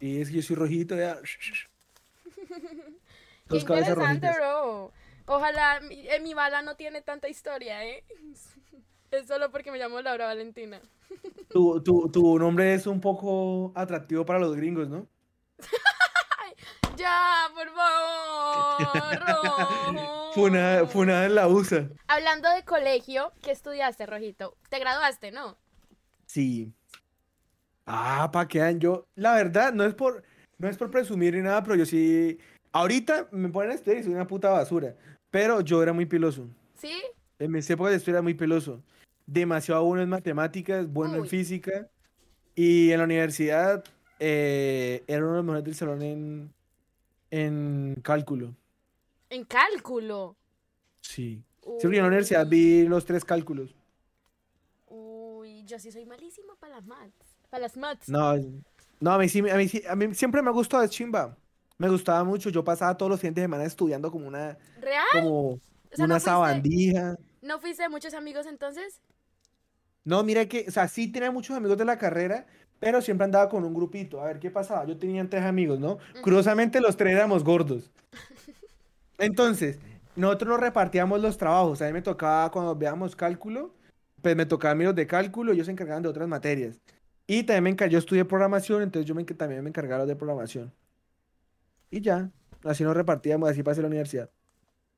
Y 0.00 0.20
es 0.20 0.28
que 0.28 0.36
yo 0.36 0.42
soy 0.42 0.56
rojito, 0.56 0.96
ya. 0.96 1.18
Qué 3.48 3.56
interesante, 3.56 4.30
bro. 4.32 4.92
Ojalá, 5.26 5.80
mi, 5.80 6.06
eh, 6.08 6.20
mi 6.20 6.34
bala 6.34 6.62
no 6.62 6.76
tiene 6.76 7.02
tanta 7.02 7.28
historia, 7.28 7.84
¿eh? 7.84 8.04
Es 9.10 9.28
solo 9.28 9.50
porque 9.52 9.70
me 9.70 9.78
llamo 9.78 10.00
Laura 10.00 10.26
Valentina. 10.26 10.80
Tu, 11.48 11.80
tu, 11.84 12.10
tu 12.10 12.36
nombre 12.36 12.74
es 12.74 12.88
un 12.88 13.00
poco 13.00 13.70
atractivo 13.76 14.26
para 14.26 14.40
los 14.40 14.56
gringos, 14.56 14.88
¿no? 14.88 15.06
Ya, 16.96 17.48
por 17.54 17.68
favor, 17.72 19.26
rojo. 19.26 20.32
Funa, 20.32 20.86
Funada 20.86 21.26
en 21.26 21.34
la 21.34 21.48
USA. 21.48 21.88
Hablando 22.08 22.50
de 22.50 22.64
colegio, 22.64 23.32
¿qué 23.42 23.52
estudiaste, 23.52 24.06
Rojito? 24.06 24.56
Te 24.68 24.78
graduaste, 24.78 25.30
¿no? 25.30 25.56
Sí. 26.26 26.72
Ah, 27.86 28.30
pa' 28.32 28.48
que 28.48 28.60
vean, 28.60 28.80
yo, 28.80 29.06
la 29.14 29.34
verdad, 29.34 29.72
no 29.72 29.84
es 29.84 29.94
por, 29.94 30.22
no 30.58 30.68
es 30.68 30.76
por 30.76 30.90
presumir 30.90 31.34
ni 31.34 31.42
nada, 31.42 31.62
pero 31.62 31.76
yo 31.76 31.86
sí, 31.86 32.38
ahorita 32.72 33.28
me 33.30 33.48
ponen 33.50 33.72
a 33.72 33.74
estudiar 33.74 34.00
y 34.00 34.04
soy 34.04 34.14
una 34.14 34.26
puta 34.26 34.50
basura, 34.50 34.96
pero 35.30 35.60
yo 35.60 35.82
era 35.82 35.92
muy 35.92 36.06
piloso. 36.06 36.48
¿Sí? 36.76 37.02
En 37.38 37.50
mis 37.50 37.68
épocas 37.68 37.90
de 37.90 37.96
estudio 37.98 38.16
era 38.16 38.22
muy 38.22 38.34
peloso. 38.34 38.82
Demasiado 39.26 39.84
bueno 39.84 40.02
en 40.02 40.08
matemáticas, 40.08 40.86
bueno 40.86 41.14
Uy. 41.14 41.20
en 41.20 41.26
física. 41.26 41.88
Y 42.54 42.92
en 42.92 42.98
la 42.98 43.04
universidad 43.04 43.84
eh, 44.20 45.02
era 45.06 45.22
uno 45.22 45.30
de 45.30 45.36
los 45.36 45.44
mejores 45.44 45.64
del 45.64 45.74
salón 45.74 46.02
en, 46.02 46.54
en 47.30 47.96
cálculo. 48.02 48.54
En 49.30 49.44
cálculo. 49.44 50.36
Sí. 51.00 51.42
Siempre 51.78 51.98
en 51.98 52.02
la 52.04 52.08
universidad 52.08 52.46
vi 52.46 52.86
los 52.86 53.04
tres 53.04 53.24
cálculos. 53.24 53.74
Uy, 54.86 55.64
yo 55.64 55.78
sí 55.78 55.90
soy 55.90 56.06
malísima 56.06 56.54
para 56.56 56.76
las 56.76 56.86
maths. 56.86 57.23
Para 57.54 57.68
las. 57.68 58.08
No, 58.08 58.34
no, 58.98 59.12
a 59.12 59.18
mí 59.18 59.28
sí, 59.28 59.38
a 59.48 59.54
mí 59.56 59.68
sí- 59.68 59.84
a 59.88 59.94
mí 59.94 60.12
siempre 60.12 60.42
me 60.42 60.48
ha 60.48 60.52
gustado, 60.52 60.82
es 60.82 60.90
chimba. 60.90 61.36
Me 61.78 61.88
gustaba 61.88 62.24
mucho. 62.24 62.50
Yo 62.50 62.64
pasaba 62.64 62.96
todos 62.96 63.10
los 63.10 63.20
fines 63.20 63.36
de 63.36 63.42
semana 63.42 63.62
estudiando 63.62 64.10
como 64.10 64.26
una, 64.26 64.58
¿Real? 64.80 65.04
como 65.12 65.60
sea, 65.92 66.04
una 66.06 66.14
¿no 66.14 66.14
fuiste? 66.14 66.30
sabandija. 66.30 67.16
¿No 67.42 67.60
fuiste 67.60 67.84
de 67.84 67.88
muchos 67.90 68.12
amigos 68.14 68.46
entonces? 68.46 69.00
No, 70.02 70.24
mira 70.24 70.46
que, 70.48 70.64
o 70.66 70.70
sea, 70.72 70.88
sí 70.88 71.06
tenía 71.12 71.30
muchos 71.30 71.56
amigos 71.56 71.78
de 71.78 71.84
la 71.84 71.96
carrera, 71.96 72.44
pero 72.80 73.00
siempre 73.00 73.24
andaba 73.24 73.48
con 73.48 73.62
un 73.64 73.72
grupito. 73.72 74.20
A 74.20 74.24
ver, 74.26 74.40
¿qué 74.40 74.50
pasaba? 74.50 74.84
Yo 74.84 74.98
tenía 74.98 75.24
tres 75.30 75.44
amigos, 75.44 75.78
¿no? 75.78 75.98
Curiosamente, 76.22 76.80
los 76.80 76.96
tres 76.96 77.12
éramos 77.14 77.44
gordos. 77.44 77.88
Entonces, 79.18 79.78
nosotros 80.16 80.48
nos 80.48 80.60
repartíamos 80.60 81.20
los 81.20 81.38
trabajos. 81.38 81.80
A 81.82 81.86
mí 81.86 81.92
me 81.92 82.02
tocaba, 82.02 82.50
cuando 82.50 82.74
veíamos 82.74 83.14
cálculo, 83.14 83.72
pues 84.22 84.34
me 84.34 84.44
tocaba 84.44 84.72
a 84.72 84.74
mí 84.74 84.82
los 84.82 84.96
de 84.96 85.06
cálculo, 85.06 85.52
ellos 85.52 85.66
se 85.66 85.72
encargaban 85.72 86.02
de 86.02 86.08
otras 86.08 86.26
materias. 86.26 86.80
Y 87.26 87.42
también 87.44 87.76
me 87.78 87.88
yo 87.90 87.98
estudié 87.98 88.24
programación, 88.24 88.82
entonces 88.82 89.08
yo 89.08 89.14
me, 89.14 89.24
también 89.24 89.62
me 89.62 89.70
encargaba 89.70 90.04
de 90.04 90.14
programación. 90.14 90.72
Y 91.90 92.00
ya, 92.00 92.30
así 92.64 92.84
nos 92.84 92.94
repartíamos, 92.94 93.48
así 93.48 93.62
pasé 93.62 93.80
la 93.80 93.88
universidad. 93.88 94.30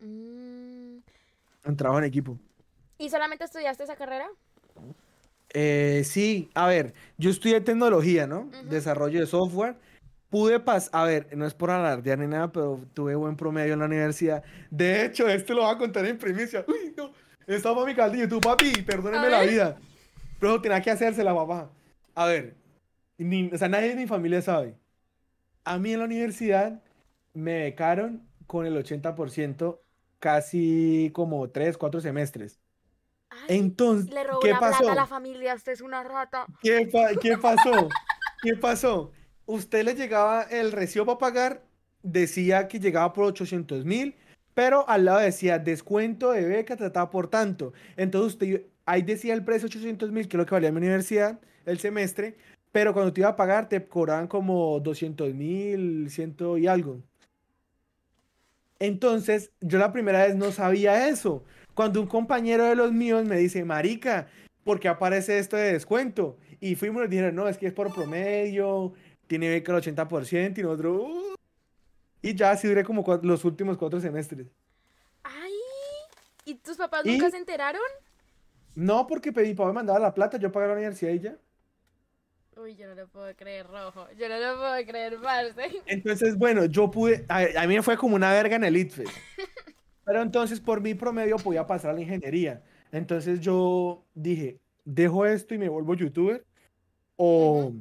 Mm, 0.01 0.99
Un 1.67 1.77
trabajo 1.77 1.99
en 1.99 2.05
equipo. 2.05 2.39
¿Y 2.99 3.11
solamente 3.11 3.45
estudiaste 3.45 3.85
esa 3.85 3.97
carrera? 3.97 4.29
Eh, 5.53 6.03
sí, 6.05 6.51
a 6.55 6.67
ver, 6.67 6.95
yo 7.19 7.31
estudié 7.31 7.61
tecnología, 7.61 8.27
¿no? 8.27 8.41
Ujú. 8.41 8.69
Desarrollo 8.69 9.21
de 9.21 9.27
software. 9.27 9.77
Pude 10.29 10.59
pasar, 10.59 10.91
a 10.93 11.05
ver, 11.05 11.37
no 11.37 11.47
es 11.47 11.55
por 11.55 11.71
alardear 11.71 12.19
ni 12.19 12.27
nada, 12.27 12.51
pero 12.51 12.81
tuve 12.95 13.15
buen 13.15 13.37
promedio 13.37 13.75
en 13.75 13.79
la 13.79 13.87
universidad. 13.87 14.43
De 14.71 15.05
hecho, 15.05 15.29
este 15.29 15.55
lo 15.55 15.63
voy 15.63 15.75
a 15.75 15.79
contar 15.79 16.05
en 16.07 16.19
primicia. 16.19 16.65
Uy, 16.67 16.93
no, 16.97 17.13
estaba 17.47 17.87
mi 17.87 17.95
caldillo, 17.95 18.29
tu 18.29 18.41
papi, 18.41 18.83
perdóneme 18.83 19.31
la 19.31 19.43
vida. 19.43 19.79
Pero 20.41 20.61
tenía 20.61 20.83
que 20.83 20.91
hacérsela, 20.91 21.33
papá. 21.35 21.71
A 22.17 22.25
ver, 22.27 22.57
ni- 23.19 23.51
o 23.53 23.59
sea, 23.59 23.69
nadie 23.69 23.91
de 23.91 23.97
mi 23.97 24.07
familia 24.07 24.41
sabe. 24.41 24.75
A 25.65 25.79
mí 25.79 25.93
en 25.93 25.99
la 25.99 26.07
universidad 26.07 26.83
me 27.35 27.65
becaron 27.65 28.27
con 28.47 28.65
el 28.65 28.75
80%, 28.77 29.83
casi 30.19 31.11
como 31.13 31.51
3, 31.51 31.77
4 31.77 32.01
semestres. 32.01 32.59
Ay, 33.29 33.59
Entonces, 33.59 34.11
le 34.15 34.25
robó 34.25 34.41
¿qué 34.41 34.49
la 34.49 34.59
plata 34.59 34.79
pasó? 34.79 34.91
a 34.93 34.95
la 34.95 35.07
familia. 35.07 35.55
Usted 35.55 35.73
es 35.73 35.83
una 35.83 36.03
rata. 36.03 36.47
¿Qué, 36.63 36.89
pa- 36.91 37.11
qué 37.21 37.37
pasó? 37.37 37.89
¿Qué 38.43 38.55
pasó? 38.57 39.13
Usted 39.45 39.85
le 39.85 39.95
llegaba 39.95 40.43
el 40.45 40.73
recibo 40.73 41.05
para 41.05 41.19
pagar, 41.19 41.63
decía 42.03 42.67
que 42.67 42.81
llegaba 42.81 43.13
por 43.13 43.25
800 43.27 43.85
mil, 43.85 44.15
pero 44.55 44.89
al 44.89 45.05
lado 45.05 45.19
decía 45.19 45.59
descuento 45.59 46.31
de 46.33 46.47
beca 46.47 46.77
tratado 46.77 47.11
por 47.11 47.29
tanto. 47.29 47.75
Entonces 47.97 48.33
usted, 48.35 48.63
ahí 48.87 49.03
decía 49.03 49.35
el 49.35 49.45
precio 49.45 49.67
800 49.67 50.11
mil, 50.13 50.29
que 50.29 50.37
es 50.37 50.39
lo 50.39 50.47
que 50.47 50.55
valía 50.55 50.73
mi 50.73 50.79
universidad 50.79 51.39
el 51.67 51.79
semestre, 51.79 52.37
pero 52.73 52.93
cuando 52.93 53.13
te 53.13 53.21
iba 53.21 53.31
a 53.31 53.37
pagar 53.37 53.69
te 53.69 53.87
cobraban 53.87 54.29
como 54.29 54.81
200 54.81 55.35
mil, 55.35 56.11
ciento 56.11 56.57
y 56.59 56.67
algo. 56.67 57.03
Entonces, 58.79 59.51
yo 59.61 59.79
la 59.79 59.93
primera 59.93 60.27
vez 60.27 60.37
no 60.37 60.53
sabía 60.53 61.09
eso. 61.09 61.45
Cuando 61.75 62.01
un 62.01 62.07
compañero 62.07 62.65
de 62.65 62.77
los 62.77 62.93
míos 62.93 63.25
me 63.25 63.37
dice, 63.37 63.65
Marica, 63.65 64.29
¿por 64.65 64.81
qué 64.81 64.89
aparece 64.89 65.39
esto 65.39 65.57
de 65.57 65.73
descuento? 65.73 66.39
Y 66.61 66.75
fuimos 66.75 67.05
y 67.05 67.09
dijeron, 67.09 67.35
no, 67.35 67.49
es 67.49 67.59
que 67.59 67.67
es 67.67 67.73
por 67.73 67.93
promedio, 67.95 68.93
tiene 69.27 69.49
beca 69.49 69.73
al 69.73 69.83
80% 69.83 70.59
y 70.59 70.63
nosotros... 70.63 71.03
"Uh". 71.03 71.35
Y 72.23 72.35
ya 72.35 72.51
así 72.51 72.67
duré 72.67 72.83
como 72.83 73.05
los 73.23 73.45
últimos 73.45 73.79
cuatro 73.79 74.01
semestres. 74.01 74.49
Ay, 75.23 75.53
¿y 76.45 76.55
tus 76.57 76.77
papás 76.77 77.05
¿Y? 77.05 77.13
nunca 77.13 77.31
se 77.31 77.37
enteraron? 77.37 77.81
No, 78.75 79.07
porque 79.07 79.33
pedí, 79.33 79.49
mi 79.49 79.55
papá 79.55 79.69
me 79.69 79.75
mandaba 79.75 79.99
la 79.99 80.13
plata, 80.13 80.37
yo 80.37 80.51
pagaba 80.51 80.73
la 80.73 80.79
universidad 80.79 81.13
y 81.13 81.21
ya. 81.21 81.37
Uy, 82.57 82.75
yo 82.75 82.87
no 82.89 82.95
lo 82.95 83.07
puedo 83.09 83.35
creer, 83.37 83.67
rojo. 83.67 84.09
Yo 84.19 84.29
no 84.29 84.39
lo 84.39 84.59
puedo 84.59 84.87
creer, 84.87 85.19
parce. 85.21 85.83
Entonces, 85.87 86.39
bueno, 86.39 86.65
yo 86.65 86.91
pude, 86.91 87.25
a, 87.29 87.63
a 87.63 87.67
mí 87.67 87.75
me 87.75 87.83
fue 87.83 87.97
como 87.97 88.17
una 88.17 88.33
verga 88.33 88.57
en 88.57 88.65
el 88.65 88.77
ITFES. 88.77 89.11
Pero 90.07 90.23
entonces 90.23 90.61
por 90.61 90.81
mi 90.81 90.95
promedio 90.95 91.37
podía 91.37 91.67
pasar 91.67 91.91
a 91.91 91.95
la 91.95 92.01
ingeniería. 92.01 92.63
Entonces 92.93 93.41
yo 93.41 94.05
dije, 94.15 94.61
dejo 94.85 95.27
esto 95.27 95.53
y 95.53 95.59
me 95.59 95.69
vuelvo 95.69 95.95
youtuber 95.95 96.47
o 97.17 97.73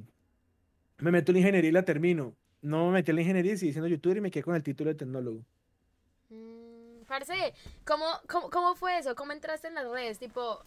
me 0.98 1.12
meto 1.12 1.32
en 1.32 1.36
la 1.36 1.40
ingeniería 1.42 1.70
y 1.70 1.74
la 1.74 1.86
termino. 1.86 2.36
No 2.64 2.88
me 2.88 2.94
metí 2.94 3.12
en 3.12 3.18
la 3.18 3.22
ingeniería 3.22 3.54
y 3.54 3.58
seguí 3.58 3.74
siendo 3.74 3.88
youtuber 3.88 4.18
y 4.18 4.22
me 4.22 4.32
quedé 4.32 4.44
con 4.44 4.56
el 4.56 4.64
título 4.64 4.90
de 4.90 4.96
tecnólogo. 4.96 5.46
Mm, 6.30 7.04
parce, 7.08 7.54
¿cómo, 7.86 8.06
cómo, 8.28 8.50
cómo 8.50 8.76
fue 8.76 8.98
eso? 8.98 9.14
¿Cómo 9.14 9.32
entraste 9.32 9.68
en 9.68 9.76
las 9.76 9.88
redes? 9.88 10.18
Tipo, 10.18 10.66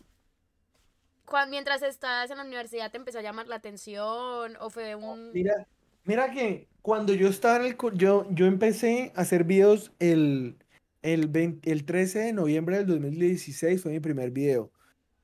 cuan- 1.28 1.50
mientras 1.50 1.82
estabas 1.82 2.30
en 2.30 2.38
la 2.38 2.44
universidad, 2.44 2.90
¿te 2.90 2.96
empezó 2.96 3.18
a 3.18 3.22
llamar 3.22 3.46
la 3.48 3.56
atención? 3.56 4.56
¿O 4.60 4.70
fue 4.70 4.94
un...? 4.94 5.32
Mira, 5.32 5.66
mira 6.04 6.30
que 6.30 6.66
cuando 6.82 7.14
yo 7.14 7.28
estaba 7.28 7.56
en 7.64 7.72
el 7.72 7.76
yo, 7.94 8.26
yo 8.30 8.46
empecé 8.46 9.12
a 9.14 9.20
hacer 9.20 9.44
videos 9.44 9.92
el, 9.98 10.56
el, 11.02 11.28
20 11.28 11.70
el 11.70 11.84
13 11.84 12.20
de 12.20 12.32
noviembre 12.32 12.78
del 12.78 12.86
2016 12.86 13.82
fue 13.82 13.92
mi 13.92 14.00
primer 14.00 14.30
video. 14.30 14.70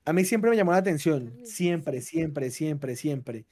A 0.04 0.12
mí 0.12 0.24
siempre 0.24 0.50
me 0.50 0.56
llamó 0.56 0.72
la 0.72 0.78
atención, 0.78 1.32
siempre, 1.44 2.02
siempre, 2.02 2.50
siempre, 2.50 2.94
siempre. 2.96 3.46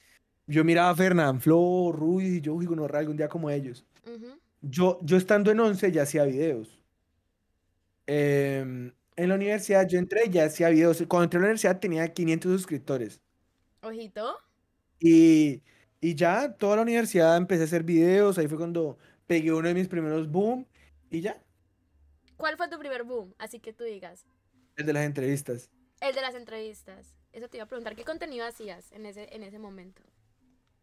Yo 0.45 0.63
miraba 0.63 0.89
a 0.91 0.95
Fernán 0.95 1.41
Flo, 1.41 1.91
Ruiz 1.91 2.35
y 2.35 2.41
yo 2.41 2.59
digo, 2.59 2.75
no, 2.75 2.85
algún 2.85 3.17
día 3.17 3.27
como 3.27 3.49
ellos. 3.49 3.85
Ujú. 4.05 4.37
Yo, 4.61 4.99
yo 5.01 5.17
estando 5.17 5.51
en 5.51 5.59
11 5.59 5.91
ya 5.91 6.03
hacía 6.03 6.25
videos. 6.25 6.79
Em, 8.05 8.91
en 9.15 9.29
la 9.29 9.35
universidad 9.35 9.87
yo 9.87 9.99
entré 9.99 10.29
ya 10.29 10.45
hacía 10.45 10.69
videos. 10.69 11.03
Cuando 11.07 11.23
entré 11.25 11.37
a 11.37 11.41
la 11.41 11.45
universidad 11.47 11.79
tenía 11.79 12.07
500 12.13 12.51
suscriptores. 12.51 13.21
Ojito. 13.81 14.37
Y, 14.99 15.61
y 16.01 16.15
ya 16.15 16.53
toda 16.53 16.77
la 16.77 16.81
universidad 16.83 17.37
empecé 17.37 17.63
a 17.63 17.65
hacer 17.65 17.83
videos. 17.83 18.37
Ahí 18.37 18.47
fue 18.47 18.57
cuando 18.57 18.97
pegué 19.27 19.51
uno 19.53 19.67
de 19.67 19.73
mis 19.73 19.87
primeros 19.87 20.29
boom. 20.29 20.67
Y 21.09 21.21
ya, 21.21 21.43
¿Cuál 22.37 22.57
fue 22.57 22.67
tu 22.67 22.77
primer 22.77 23.03
boom? 23.03 23.33
Así 23.37 23.59
que 23.61 23.71
tú 23.71 23.83
digas. 23.85 24.25
el 24.75 24.85
de 24.85 24.93
las 24.93 25.05
entrevistas. 25.05 25.69
El 26.01 26.13
de 26.13 26.21
las 26.21 26.35
entrevistas. 26.35 27.15
Eso 27.31 27.47
te 27.47 27.57
iba 27.57 27.63
a 27.63 27.67
preguntar. 27.67 27.95
¿Qué 27.95 28.03
contenido 28.03 28.45
hacías 28.45 28.91
en 28.91 29.05
ese, 29.05 29.33
en 29.33 29.43
ese 29.43 29.59
momento? 29.59 30.03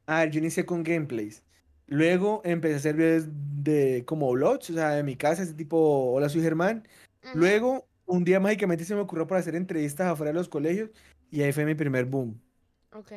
A 0.06 0.20
ver, 0.20 0.30
yo 0.30 0.38
inicié 0.38 0.64
con 0.64 0.82
gameplays. 0.82 1.44
Luego 1.86 2.40
empecé 2.44 2.74
a 2.74 2.76
hacer 2.78 2.96
videos 2.96 3.24
de 3.28 4.04
como 4.06 4.30
vlogs, 4.32 4.70
o 4.70 4.74
sea, 4.74 4.90
de 4.92 5.02
mi 5.02 5.16
casa, 5.16 5.42
ese 5.42 5.54
tipo, 5.54 6.12
hola, 6.12 6.30
soy 6.30 6.40
Germán. 6.40 6.88
Luego, 7.34 7.89
un 8.10 8.24
día 8.24 8.40
mágicamente 8.40 8.84
se 8.84 8.94
me 8.94 9.00
ocurrió 9.00 9.26
para 9.26 9.40
hacer 9.40 9.54
entrevistas 9.54 10.08
afuera 10.08 10.32
de 10.32 10.38
los 10.38 10.48
colegios 10.48 10.90
y 11.30 11.42
ahí 11.42 11.52
fue 11.52 11.64
mi 11.64 11.74
primer 11.74 12.04
boom. 12.06 12.40
Ok. 12.92 13.12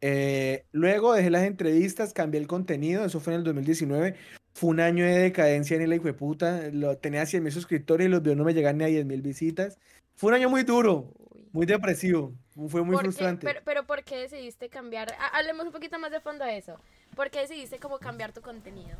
Eh, 0.00 0.64
luego 0.72 1.12
dejé 1.14 1.30
las 1.30 1.44
entrevistas, 1.44 2.12
cambié 2.12 2.40
el 2.40 2.46
contenido, 2.46 3.04
eso 3.04 3.20
fue 3.20 3.32
en 3.34 3.38
el 3.40 3.44
2019. 3.44 4.14
Fue 4.54 4.70
un 4.70 4.80
año 4.80 5.04
de 5.04 5.18
decadencia 5.18 5.76
en 5.76 5.82
el 5.82 5.92
hijo 5.92 6.04
de 6.04 6.12
puta. 6.14 6.68
Lo, 6.72 6.96
tenía 6.98 7.24
100 7.26 7.42
mil 7.42 7.52
suscriptores 7.52 8.06
y 8.06 8.10
los 8.10 8.22
videos 8.22 8.36
no 8.36 8.44
me 8.44 8.54
llegan 8.54 8.78
ni 8.78 8.84
a 8.84 8.88
10 8.88 9.06
mil 9.06 9.22
visitas. 9.22 9.78
Fue 10.16 10.28
un 10.30 10.34
año 10.34 10.48
muy 10.50 10.64
duro, 10.64 11.12
Uy. 11.30 11.48
muy 11.52 11.66
depresivo, 11.66 12.32
fue 12.68 12.82
muy 12.82 12.96
frustrante. 12.96 13.46
Pero, 13.46 13.60
pero 13.64 13.86
¿por 13.86 14.02
qué 14.02 14.16
decidiste 14.16 14.68
cambiar? 14.68 15.12
Ha- 15.18 15.38
Hablemos 15.38 15.66
un 15.66 15.72
poquito 15.72 15.98
más 16.00 16.10
de 16.10 16.20
fondo 16.20 16.44
de 16.44 16.58
eso. 16.58 16.80
¿Por 17.14 17.30
qué 17.30 17.40
decidiste 17.40 17.78
como 17.78 17.98
cambiar 17.98 18.32
tu 18.32 18.40
contenido? 18.40 18.98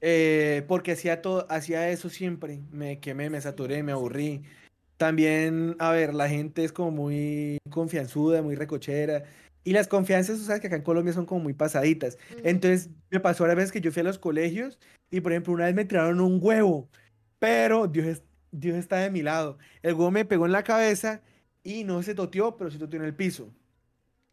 Eh, 0.00 0.64
porque 0.68 0.92
hacía 0.92 1.20
todo, 1.22 1.46
hacía 1.50 1.90
eso 1.90 2.08
siempre. 2.10 2.60
Me 2.70 3.00
quemé, 3.00 3.30
me 3.30 3.40
saturé, 3.40 3.82
me 3.82 3.92
aburrí. 3.92 4.42
También, 4.96 5.76
a 5.78 5.92
ver, 5.92 6.14
la 6.14 6.28
gente 6.28 6.64
es 6.64 6.72
como 6.72 6.90
muy 6.90 7.58
confianzuda, 7.70 8.42
muy 8.42 8.54
recochera. 8.54 9.24
Y 9.64 9.72
las 9.72 9.88
confianzas, 9.88 10.38
sabes 10.40 10.60
que 10.60 10.68
acá 10.68 10.76
en 10.76 10.82
Colombia 10.82 11.12
son 11.12 11.26
como 11.26 11.42
muy 11.42 11.54
pasaditas. 11.54 12.18
Entonces, 12.44 12.90
me 13.10 13.20
pasó 13.20 13.44
varias 13.44 13.56
veces 13.58 13.72
que 13.72 13.80
yo 13.80 13.92
fui 13.92 14.00
a 14.00 14.04
los 14.04 14.18
colegios 14.18 14.78
y, 15.10 15.20
por 15.20 15.32
ejemplo, 15.32 15.52
una 15.52 15.66
vez 15.66 15.74
me 15.74 15.84
tiraron 15.84 16.20
un 16.20 16.38
huevo, 16.42 16.88
pero 17.38 17.86
Dios, 17.86 18.06
es- 18.06 18.24
Dios 18.52 18.76
está 18.76 18.98
de 18.98 19.10
mi 19.10 19.22
lado. 19.22 19.58
El 19.82 19.94
huevo 19.94 20.10
me 20.10 20.24
pegó 20.24 20.46
en 20.46 20.52
la 20.52 20.64
cabeza 20.64 21.22
y 21.62 21.84
no 21.84 22.02
se 22.02 22.14
toteó, 22.14 22.56
pero 22.56 22.70
se 22.70 22.78
toteó 22.78 23.00
en 23.00 23.06
el 23.06 23.14
piso. 23.14 23.52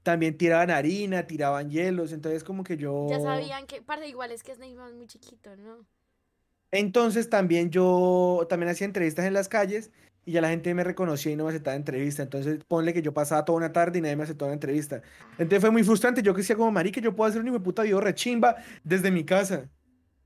También 0.08 0.38
tiraban 0.38 0.72
harina, 0.72 1.28
tiraban 1.28 1.70
hielos, 1.70 2.14
entonces 2.14 2.42
como 2.42 2.64
que 2.64 2.78
yo... 2.78 3.08
Ya 3.10 3.20
sabían 3.20 3.68
que, 3.68 3.82
parte 3.82 4.08
igual 4.08 4.32
es 4.32 4.42
que 4.42 4.54
es 4.54 4.58
Neymar 4.58 4.94
muy 4.94 5.06
chiquito, 5.06 5.54
¿no? 5.58 5.86
Entonces 6.72 7.30
también 7.30 7.72
yo 7.72 8.46
también 8.48 8.70
hacía 8.70 8.86
entrevistas 8.86 9.26
en 9.26 9.34
las 9.34 9.50
calles 9.50 9.92
y 10.24 10.32
ya 10.32 10.40
la 10.40 10.48
gente 10.48 10.74
me 10.74 10.86
reconocía 10.86 11.34
y 11.34 11.36
no 11.36 11.44
me 11.44 11.50
aceptaba 11.50 11.76
entrevista. 11.76 12.24
Entonces 12.24 12.64
ponle 12.64 12.94
que 12.94 13.02
yo 13.02 13.14
pasaba 13.14 13.44
toda 13.44 13.58
una 13.58 13.74
tarde 13.74 14.00
y 14.00 14.02
nadie 14.02 14.16
me 14.16 14.24
aceptó 14.24 14.46
una 14.46 14.54
entrevista. 14.54 15.02
Entonces 15.32 15.60
fue 15.60 15.72
muy 15.72 15.84
frustrante. 15.84 16.22
Yo 16.22 16.34
que 16.34 16.40
decía 16.40 16.56
como 16.56 16.72
marica, 16.72 17.02
yo 17.02 17.14
puedo 17.14 17.28
hacer 17.30 17.42
un 17.42 17.48
hijo 17.48 17.58
de 17.58 17.66
puta 17.66 17.84
video 17.84 18.00
rechimba 18.00 18.56
desde 18.86 19.12
mi 19.12 19.26
casa. 19.26 19.70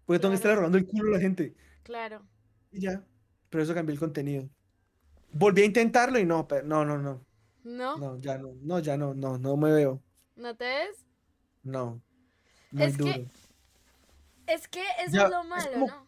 Porque 0.05 0.19
tengo 0.19 0.33
que 0.33 0.35
estar 0.35 0.55
robando 0.55 0.77
el 0.77 0.85
culo 0.85 1.09
a 1.09 1.13
la 1.15 1.19
gente. 1.19 1.55
Claro. 1.81 2.21
Y 2.69 2.81
ya. 2.81 3.03
Pero 3.49 3.63
eso 3.63 3.73
cambió 3.73 3.93
el 3.93 3.99
contenido. 3.99 4.47
Volví 5.31 5.63
a 5.63 5.65
intentarlo 5.65 6.19
y 6.19 6.25
no, 6.25 6.47
pero 6.47 6.67
no, 6.67 6.85
no, 6.85 6.99
no. 6.99 7.25
¿No? 7.63 7.97
¿No, 7.97 8.13
No, 8.15 8.19
ya 8.19 8.37
no. 8.37 8.53
No, 8.61 8.79
ya 8.79 8.97
no, 8.97 9.13
no, 9.13 9.37
no 9.37 9.57
me 9.57 9.71
veo. 9.71 10.01
te 10.35 10.65
ves? 10.65 11.05
No. 11.63 12.01
Muy 12.71 12.83
Es 12.83 12.97
que. 12.97 13.27
Es 14.47 14.67
que 14.67 14.81
eso 14.99 15.11
Ya, 15.11 15.23
es 15.25 15.29
lo 15.29 15.41
es 15.41 15.47
malo, 15.47 15.71
como- 15.73 15.87
¿no? 15.87 16.07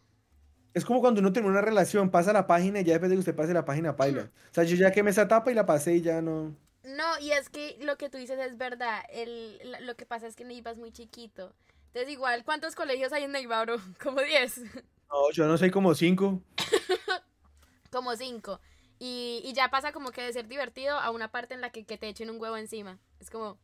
Es 0.74 0.84
como 0.84 1.00
cuando 1.00 1.20
uno 1.20 1.32
tiene 1.32 1.46
una 1.48 1.60
relación, 1.60 2.10
pasa 2.10 2.32
la 2.32 2.48
página 2.48 2.80
y 2.80 2.84
ya 2.84 2.94
después 2.94 3.08
de 3.08 3.14
que 3.14 3.20
usted 3.20 3.36
pase 3.36 3.54
la 3.54 3.64
página, 3.64 3.94
paila. 3.94 4.22
O 4.50 4.54
sea, 4.54 4.64
yo 4.64 4.74
ya 4.74 4.90
quemé 4.90 5.10
esa 5.10 5.22
etapa 5.22 5.52
y 5.52 5.54
la 5.54 5.64
pasé 5.66 5.94
y 5.94 6.00
ya 6.02 6.20
no. 6.20 6.56
No, 6.82 7.18
y 7.20 7.30
es 7.30 7.48
que 7.48 7.78
lo 7.80 7.96
que 7.96 8.10
tú 8.10 8.18
dices 8.18 8.38
es 8.40 8.58
verdad. 8.58 9.02
El, 9.08 9.60
lo 9.86 9.94
que 9.94 10.04
pasa 10.04 10.26
es 10.26 10.34
que 10.34 10.44
Neiva 10.44 10.72
es 10.72 10.78
muy 10.78 10.90
chiquito. 10.90 11.54
Entonces, 11.86 12.10
igual, 12.12 12.44
¿cuántos 12.44 12.74
colegios 12.74 13.12
hay 13.12 13.22
en 13.22 13.30
Neiva, 13.32 13.64
bro? 13.64 13.76
Como 14.02 14.20
10. 14.20 14.62
No, 15.08 15.30
yo 15.32 15.46
no 15.46 15.56
soy 15.56 15.70
como 15.70 15.94
cinco. 15.94 16.42
Como 17.92 18.16
5. 18.16 18.60
Y, 19.06 19.42
y 19.44 19.52
ya 19.52 19.68
pasa 19.68 19.92
como 19.92 20.12
que 20.12 20.22
de 20.22 20.32
ser 20.32 20.48
divertido 20.48 20.96
a 20.98 21.10
una 21.10 21.30
parte 21.30 21.52
en 21.52 21.60
la 21.60 21.68
que, 21.68 21.84
que 21.84 21.98
te 21.98 22.08
echen 22.08 22.30
un 22.30 22.40
huevo 22.40 22.56
encima. 22.56 22.98
Es 23.20 23.28
como, 23.28 23.58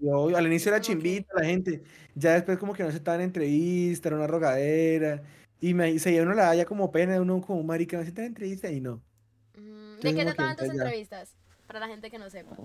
Yo, 0.00 0.36
al 0.36 0.46
inicio 0.48 0.70
era 0.70 0.80
como 0.80 0.86
que- 0.88 0.92
chimbita 0.94 1.32
la 1.36 1.46
gente. 1.46 1.84
Ya 2.16 2.32
después 2.32 2.58
como 2.58 2.72
que 2.74 2.82
no 2.82 2.90
se 2.90 2.96
estaba 2.96 3.14
en 3.14 3.20
entrevista, 3.22 4.08
era 4.08 4.16
una 4.16 4.26
rogadera. 4.26 5.22
Y 5.60 5.74
me, 5.74 5.96
se 6.00 6.20
uno 6.20 6.34
la 6.34 6.46
da 6.46 6.54
ya 6.56 6.64
como 6.64 6.90
pena 6.90 7.20
uno 7.20 7.40
como 7.40 7.62
marica, 7.62 7.98
no 7.98 8.02
se 8.02 8.08
en 8.10 8.18
entrevista 8.24 8.68
y 8.68 8.80
no. 8.80 9.00
mm, 9.56 10.00
¿de 10.00 10.12
qué 10.12 10.24
trataban 10.24 10.56
tus 10.56 10.68
entrevistas? 10.68 11.36
Para 11.68 11.78
la 11.78 11.86
gente 11.86 12.10
que 12.10 12.18
no 12.18 12.28
sepa. 12.28 12.56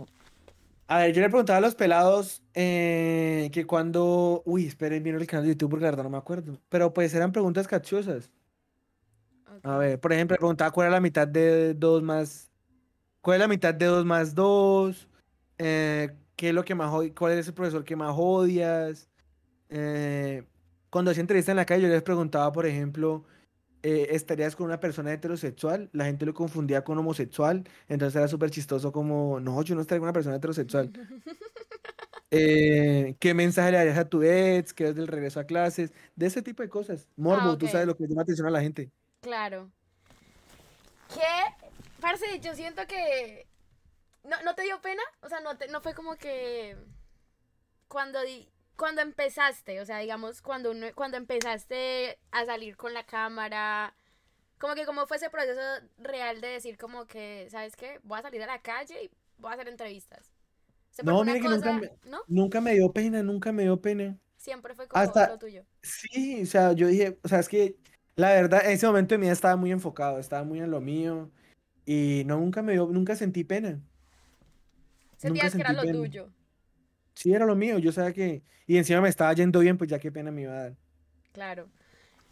A 0.88 0.98
ver, 0.98 1.14
yo 1.14 1.22
le 1.22 1.30
preguntaba 1.30 1.58
a 1.58 1.62
los 1.62 1.76
pelados 1.76 2.42
eh, 2.56 3.52
que 3.54 3.68
cuando... 3.68 4.42
Uy, 4.46 4.66
esperen, 4.66 5.04
vino 5.04 5.20
el 5.20 5.28
canal 5.28 5.46
de 5.46 5.52
YouTube 5.52 5.70
porque 5.70 5.86
la 5.86 5.92
verdad 5.92 6.06
no 6.06 6.10
me 6.10 6.18
acuerdo. 6.18 6.58
Pero 6.70 6.92
pues 6.92 7.14
eran 7.14 7.32
preguntas 7.32 7.68
capciosas. 7.68 8.32
A 9.64 9.78
ver, 9.78 10.00
por 10.00 10.14
ejemplo, 10.14 10.36
le 10.36 10.40
preguntaba 10.40 10.72
cuál 10.72 10.88
era 10.88 10.96
la 10.96 11.02
mitad 11.02 11.28
de 11.28 11.74
2 11.74 12.02
más... 12.04 12.50
¿Cuál 13.22 13.38
es 13.38 13.42
la 13.42 13.48
mitad 13.50 13.74
de 13.76 13.86
2 13.88 14.06
más 14.06 14.36
2? 14.36 15.10
Eh, 15.60 16.12
¿qué 16.36 16.50
es 16.50 16.56
lo 16.56 16.66
que 16.66 16.76
más 16.76 16.92
¿Cuál 17.18 17.34
es 17.34 17.48
el 17.48 17.54
profesor 17.54 17.84
que 17.86 17.96
más 17.96 18.14
odias? 18.18 19.10
Eh, 19.70 20.46
cuando 20.90 21.12
hacía 21.12 21.22
entrevista 21.22 21.52
en 21.52 21.58
la 21.58 21.66
calle, 21.66 21.84
yo 21.84 21.90
les 21.90 22.04
preguntaba, 22.04 22.52
por 22.54 22.66
ejemplo, 22.68 23.26
eh, 23.84 24.08
¿estarías 24.12 24.56
con 24.56 24.68
una 24.68 24.80
persona 24.82 25.14
heterosexual? 25.14 25.90
La 25.94 26.06
gente 26.06 26.26
lo 26.26 26.34
confundía 26.36 26.84
con 26.84 26.98
homosexual, 27.00 27.66
entonces 27.90 28.18
era 28.18 28.28
súper 28.30 28.52
chistoso 28.52 28.92
como, 28.94 29.40
no, 29.42 29.62
yo 29.64 29.76
no 29.76 29.82
estaría 29.82 30.00
con 30.02 30.08
una 30.08 30.14
persona 30.14 30.38
heterosexual. 30.38 30.92
Eh, 32.32 33.16
¿qué 33.20 33.34
mensaje 33.34 33.72
le 33.72 33.78
darías 33.78 33.98
a 33.98 34.08
tu 34.10 34.22
ex? 34.24 34.74
¿Qué 34.74 34.90
es 34.90 34.96
del 34.96 35.08
regreso 35.08 35.40
a 35.40 35.46
clases? 35.46 35.92
De 36.16 36.28
ese 36.28 36.42
tipo 36.42 36.62
de 36.64 36.70
cosas. 36.70 37.08
Morbo, 37.16 37.58
tú 37.58 37.66
ok. 37.66 37.72
sabes 37.72 37.88
lo 37.88 37.96
que 37.96 38.08
llama 38.08 38.22
atención 38.24 38.48
a 38.48 38.52
la 38.52 38.62
gente. 38.62 38.92
Claro. 39.22 39.72
¿Qué? 41.14 41.66
Parce, 42.00 42.40
yo 42.40 42.54
siento 42.56 42.86
que... 42.88 43.48
¿No, 44.24 44.42
¿no 44.44 44.56
te 44.56 44.64
dio 44.64 44.80
pena? 44.82 45.02
O 45.22 45.30
sea, 45.30 45.40
no, 45.42 45.58
te- 45.58 45.68
no 45.68 45.82
fue 45.82 45.94
como 45.94 46.16
que... 46.16 46.78
Cuando, 47.88 48.22
di- 48.22 48.48
cuando 48.76 49.02
empezaste, 49.02 49.82
o 49.82 49.86
sea, 49.86 49.98
digamos, 50.00 50.42
cuando, 50.42 50.72
uno- 50.72 50.94
cuando 50.96 51.18
empezaste 51.18 52.20
a 52.32 52.46
salir 52.46 52.78
con 52.78 52.94
la 52.94 53.04
cámara, 53.06 53.96
como 54.60 54.76
que 54.76 54.86
cómo 54.86 55.08
fue 55.08 55.18
ese 55.18 55.30
proceso 55.30 55.60
real 55.98 56.40
de 56.40 56.50
decir 56.50 56.78
como 56.78 57.06
que, 57.08 57.48
¿sabes 57.50 57.76
qué? 57.76 58.00
Voy 58.04 58.20
a 58.20 58.22
salir 58.22 58.44
a 58.44 58.48
la 58.48 58.62
calle 58.62 59.04
y 59.06 59.12
voy 59.38 59.52
a 59.52 59.56
hacer 59.56 59.68
entrevistas. 59.70 60.32
O 60.92 60.94
sea, 60.94 61.04
No, 61.06 61.24
mire 61.24 61.42
que 61.42 61.50
nunca 61.50 61.74
me- 61.74 61.92
¿No? 62.06 62.22
Nunca 62.28 62.62
me 62.62 62.74
dio 62.74 62.92
pena, 62.94 63.24
nunca 63.24 63.52
me 63.52 63.64
dio 63.64 63.82
pena. 63.82 64.18
Siempre 64.38 64.76
fue 64.76 64.88
como 64.88 65.02
Hasta- 65.04 65.30
lo 65.30 65.40
tuyo. 65.40 65.66
Sí, 65.82 66.44
o 66.44 66.46
sea, 66.46 66.72
yo 66.74 66.88
dije, 66.88 67.18
o 67.24 67.28
sea, 67.28 67.40
es 67.40 67.50
que 67.50 67.76
la 68.20 68.30
verdad, 68.34 68.66
en 68.66 68.72
ese 68.72 68.86
momento 68.88 69.14
de 69.16 69.20
mi 69.20 69.24
vida 69.26 69.34
estaba 69.34 69.56
muy 69.56 69.72
enfocado, 69.72 70.20
estaba 70.20 70.44
muy 70.44 70.60
en 70.60 70.72
lo 70.72 70.82
mío 70.82 71.30
y 71.86 72.24
no, 72.26 72.38
nunca 72.40 72.62
me 72.62 72.74
dio, 72.74 72.88
nunca 72.88 73.16
sentí 73.16 73.44
pena. 73.44 73.80
Sentías 75.18 75.54
que 75.56 75.62
era 75.62 75.74
lo 75.74 75.82
pena. 75.82 75.94
tuyo. 75.94 76.30
Sí, 77.16 77.34
era 77.34 77.46
lo 77.46 77.56
mío, 77.56 77.78
yo 77.80 77.92
sabía 77.92 78.14
que... 78.14 78.44
Y 78.66 78.78
encima 78.78 79.02
me 79.02 79.10
estaba 79.10 79.34
yendo 79.34 79.60
bien, 79.60 79.78
pues 79.78 79.90
ya 79.90 80.00
qué 80.00 80.12
pena 80.12 80.32
me 80.32 80.44
iba 80.44 80.54
a 80.54 80.62
dar. 80.64 80.78
Claro. 81.34 81.68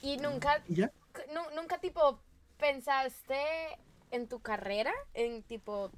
Y 0.01 0.17
nunca, 0.17 0.63
¿Y 0.67 0.75
ya? 0.75 0.91
nu- 1.33 1.55
nunca 1.55 1.79
tipo 1.79 2.19
pensaste 2.59 3.35
en 4.11 4.27
tu 4.27 4.39
carrera, 4.39 4.93
en 5.13 5.43
tipo 5.43 5.91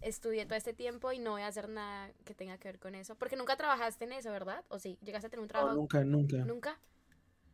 estudié 0.00 0.46
todo 0.46 0.56
este 0.56 0.72
tiempo 0.72 1.12
y 1.12 1.18
no 1.18 1.32
voy 1.32 1.42
a 1.42 1.48
hacer 1.48 1.68
nada 1.68 2.10
que 2.24 2.34
tenga 2.34 2.58
que 2.58 2.68
ver 2.68 2.78
con 2.78 2.94
eso, 2.94 3.14
porque 3.16 3.36
nunca 3.36 3.56
trabajaste 3.56 4.04
en 4.04 4.12
eso, 4.12 4.30
¿verdad? 4.32 4.64
¿O 4.68 4.78
sí? 4.78 4.98
¿Llegaste 5.02 5.26
a 5.26 5.30
tener 5.30 5.42
un 5.42 5.48
No, 5.48 5.52
trabajo? 5.52 5.76
nunca, 5.76 6.04
nunca. 6.04 6.36
¿Nunca? 6.38 6.78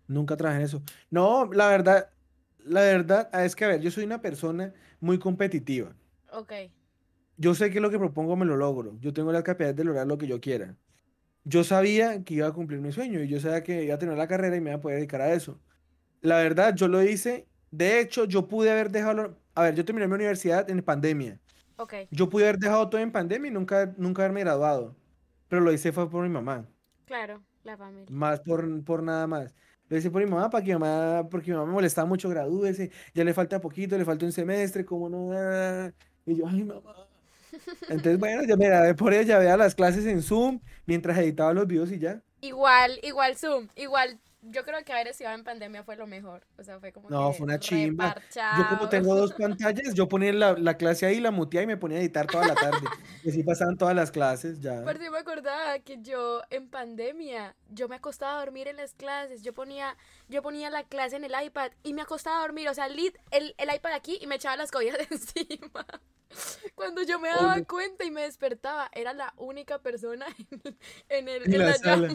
Nunca 0.08 0.36
trabajé 0.36 0.60
en 0.60 0.64
eso. 0.64 0.82
No, 1.10 1.50
la 1.52 1.68
verdad, 1.68 2.10
la 2.64 2.80
verdad 2.80 3.30
es 3.44 3.54
que, 3.54 3.64
a 3.64 3.68
ver, 3.68 3.80
yo 3.80 3.90
soy 3.90 4.04
una 4.04 4.20
persona 4.20 4.72
muy 5.00 5.18
competitiva. 5.18 5.94
Ok. 6.32 6.52
Yo 7.36 7.54
sé 7.54 7.70
que 7.70 7.80
lo 7.80 7.90
que 7.90 7.98
propongo 7.98 8.34
me 8.34 8.44
lo 8.44 8.56
logro. 8.56 8.98
Yo 9.00 9.12
tengo 9.12 9.30
la 9.30 9.44
capacidad 9.44 9.74
de 9.74 9.84
lograr 9.84 10.06
lo 10.06 10.18
que 10.18 10.26
yo 10.26 10.40
quiera. 10.40 10.76
Yo 11.44 11.62
sabía 11.62 12.24
que 12.24 12.34
iba 12.34 12.48
a 12.48 12.52
cumplir 12.52 12.80
mi 12.80 12.90
sueño 12.90 13.22
y 13.22 13.28
yo 13.28 13.38
sabía 13.38 13.62
que 13.62 13.84
iba 13.84 13.94
a 13.94 13.98
tener 13.98 14.18
la 14.18 14.26
carrera 14.26 14.56
y 14.56 14.60
me 14.60 14.70
iba 14.70 14.78
a 14.78 14.80
poder 14.80 14.98
dedicar 14.98 15.20
a 15.20 15.32
eso. 15.32 15.60
La 16.20 16.38
verdad, 16.38 16.74
yo 16.74 16.88
lo 16.88 17.02
hice. 17.02 17.46
De 17.70 18.00
hecho, 18.00 18.24
yo 18.24 18.48
pude 18.48 18.70
haber 18.70 18.90
dejado... 18.90 19.38
A 19.54 19.62
ver, 19.62 19.74
yo 19.74 19.84
terminé 19.84 20.08
mi 20.08 20.14
universidad 20.14 20.68
en 20.68 20.82
pandemia. 20.82 21.38
Ok. 21.76 21.94
Yo 22.10 22.28
pude 22.28 22.44
haber 22.44 22.58
dejado 22.58 22.88
todo 22.88 23.00
en 23.00 23.12
pandemia 23.12 23.50
y 23.50 23.54
nunca, 23.54 23.94
nunca 23.96 24.22
haberme 24.22 24.40
graduado. 24.40 24.96
Pero 25.48 25.62
lo 25.62 25.72
hice 25.72 25.92
fue 25.92 26.10
por 26.10 26.22
mi 26.22 26.28
mamá. 26.28 26.66
Claro, 27.06 27.42
la 27.62 27.76
familia. 27.76 28.06
Más 28.10 28.40
por, 28.40 28.84
por 28.84 29.02
nada 29.02 29.26
más. 29.26 29.54
Lo 29.88 29.96
hice 29.96 30.10
por 30.10 30.22
mi 30.22 30.30
mamá, 30.30 30.50
para 30.50 30.62
que 30.62 30.74
mi 30.74 30.78
mamá, 30.78 31.28
porque 31.28 31.50
mi 31.50 31.56
mamá 31.56 31.66
me 31.66 31.72
molestaba 31.74 32.06
mucho, 32.06 32.28
gradúese, 32.28 32.90
ya 33.14 33.24
le 33.24 33.32
falta 33.32 33.60
poquito, 33.60 33.96
le 33.96 34.04
falta 34.04 34.26
un 34.26 34.32
semestre, 34.32 34.84
¿cómo 34.84 35.08
no? 35.08 35.32
Y 36.26 36.36
yo, 36.36 36.46
ay, 36.46 36.64
mamá. 36.64 36.94
Entonces, 37.88 38.18
bueno, 38.20 38.42
ya 38.44 38.56
me 38.56 38.66
grabé 38.66 38.94
por 38.94 39.14
ella, 39.14 39.22
ya 39.22 39.38
veía 39.38 39.56
las 39.56 39.74
clases 39.74 40.04
en 40.06 40.22
Zoom, 40.22 40.60
mientras 40.86 41.16
editaba 41.18 41.54
los 41.54 41.66
videos 41.66 41.90
y 41.90 41.98
ya. 41.98 42.20
Igual, 42.40 42.98
igual 43.02 43.36
Zoom, 43.36 43.68
igual. 43.76 44.18
Yo 44.40 44.64
creo 44.64 44.82
que 44.84 44.92
haber 44.92 45.08
estudiado 45.08 45.36
en 45.36 45.42
pandemia 45.42 45.82
fue 45.82 45.96
lo 45.96 46.06
mejor. 46.06 46.46
O 46.56 46.62
sea, 46.62 46.78
fue 46.78 46.92
como 46.92 47.10
No, 47.10 47.30
que 47.30 47.38
fue 47.38 47.44
una 47.44 47.58
chimba. 47.58 48.14
Yo 48.32 48.68
como 48.68 48.88
tengo 48.88 49.14
dos 49.16 49.32
pantallas, 49.34 49.94
yo 49.94 50.08
ponía 50.08 50.32
la, 50.32 50.52
la 50.52 50.76
clase 50.76 51.06
ahí, 51.06 51.20
la 51.20 51.32
muteaba 51.32 51.64
y 51.64 51.66
me 51.66 51.76
ponía 51.76 51.98
a 51.98 52.00
editar 52.00 52.26
toda 52.26 52.46
la 52.46 52.54
tarde. 52.54 52.86
Y 53.24 53.30
así 53.30 53.42
pasaban 53.42 53.76
todas 53.76 53.96
las 53.96 54.12
clases, 54.12 54.60
ya. 54.60 54.82
Pero 54.84 55.00
sí 55.00 55.10
me 55.10 55.18
acordaba 55.18 55.78
que 55.80 55.98
yo 56.00 56.42
en 56.50 56.68
pandemia, 56.68 57.56
yo 57.68 57.88
me 57.88 57.96
acostaba 57.96 58.36
a 58.36 58.44
dormir 58.44 58.68
en 58.68 58.76
las 58.76 58.94
clases, 58.94 59.42
yo 59.42 59.52
ponía, 59.52 59.96
yo 60.28 60.42
ponía 60.42 60.70
la 60.70 60.84
clase 60.84 61.16
en 61.16 61.24
el 61.24 61.32
iPad 61.44 61.70
y 61.82 61.94
me 61.94 62.02
acostaba 62.02 62.38
a 62.38 62.42
dormir, 62.42 62.68
o 62.68 62.74
sea, 62.74 62.88
lit, 62.88 63.16
el, 63.30 63.54
el 63.58 63.74
iPad 63.74 63.92
aquí 63.92 64.18
y 64.20 64.26
me 64.26 64.36
echaba 64.36 64.56
las 64.56 64.70
cobijas 64.70 64.98
encima. 65.10 65.86
Cuando 66.74 67.02
yo 67.02 67.18
me 67.18 67.30
daba 67.30 67.54
Oye. 67.54 67.64
cuenta 67.64 68.04
y 68.04 68.10
me 68.10 68.22
despertaba, 68.22 68.90
era 68.92 69.14
la 69.14 69.32
única 69.38 69.78
persona 69.80 70.26
en, 70.50 70.78
en 71.08 71.28
el, 71.28 71.42
En 71.46 71.52
en 71.54 71.58
la 71.60 71.66
la 71.66 71.74
sala. 71.74 72.08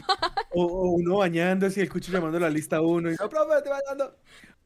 O, 0.51 0.63
o 0.65 0.91
uno 0.91 1.17
bañándose 1.17 1.79
y 1.79 1.83
el 1.83 1.89
cucho 1.91 2.11
llamando 2.11 2.39
la 2.39 2.49
lista 2.49 2.79
uno. 2.81 3.11
Y 3.11 3.15
no, 3.15 3.27
profe, 3.29 3.61
te 3.63 3.69
bañando. 3.69 4.15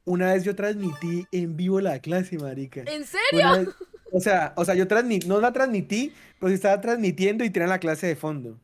Una 0.03 0.33
vez 0.33 0.43
yo 0.43 0.55
transmití 0.55 1.25
en 1.31 1.55
vivo 1.57 1.79
la 1.81 1.99
clase, 1.99 2.37
marica. 2.37 2.81
¿En 2.81 3.05
serio? 3.05 3.51
vez- 3.57 3.69
o 4.11 4.19
sea, 4.21 4.53
o 4.55 4.63
sea, 4.65 4.73
yo 4.75 4.87
transmití, 4.87 5.27
no 5.27 5.39
la 5.41 5.51
transmití, 5.51 6.13
pero 6.39 6.49
sí 6.49 6.55
estaba 6.55 6.79
transmitiendo 6.79 7.43
y 7.43 7.49
tenía 7.49 7.67
la 7.67 7.79
clase 7.79 8.07
de 8.07 8.15
fondo. 8.15 8.59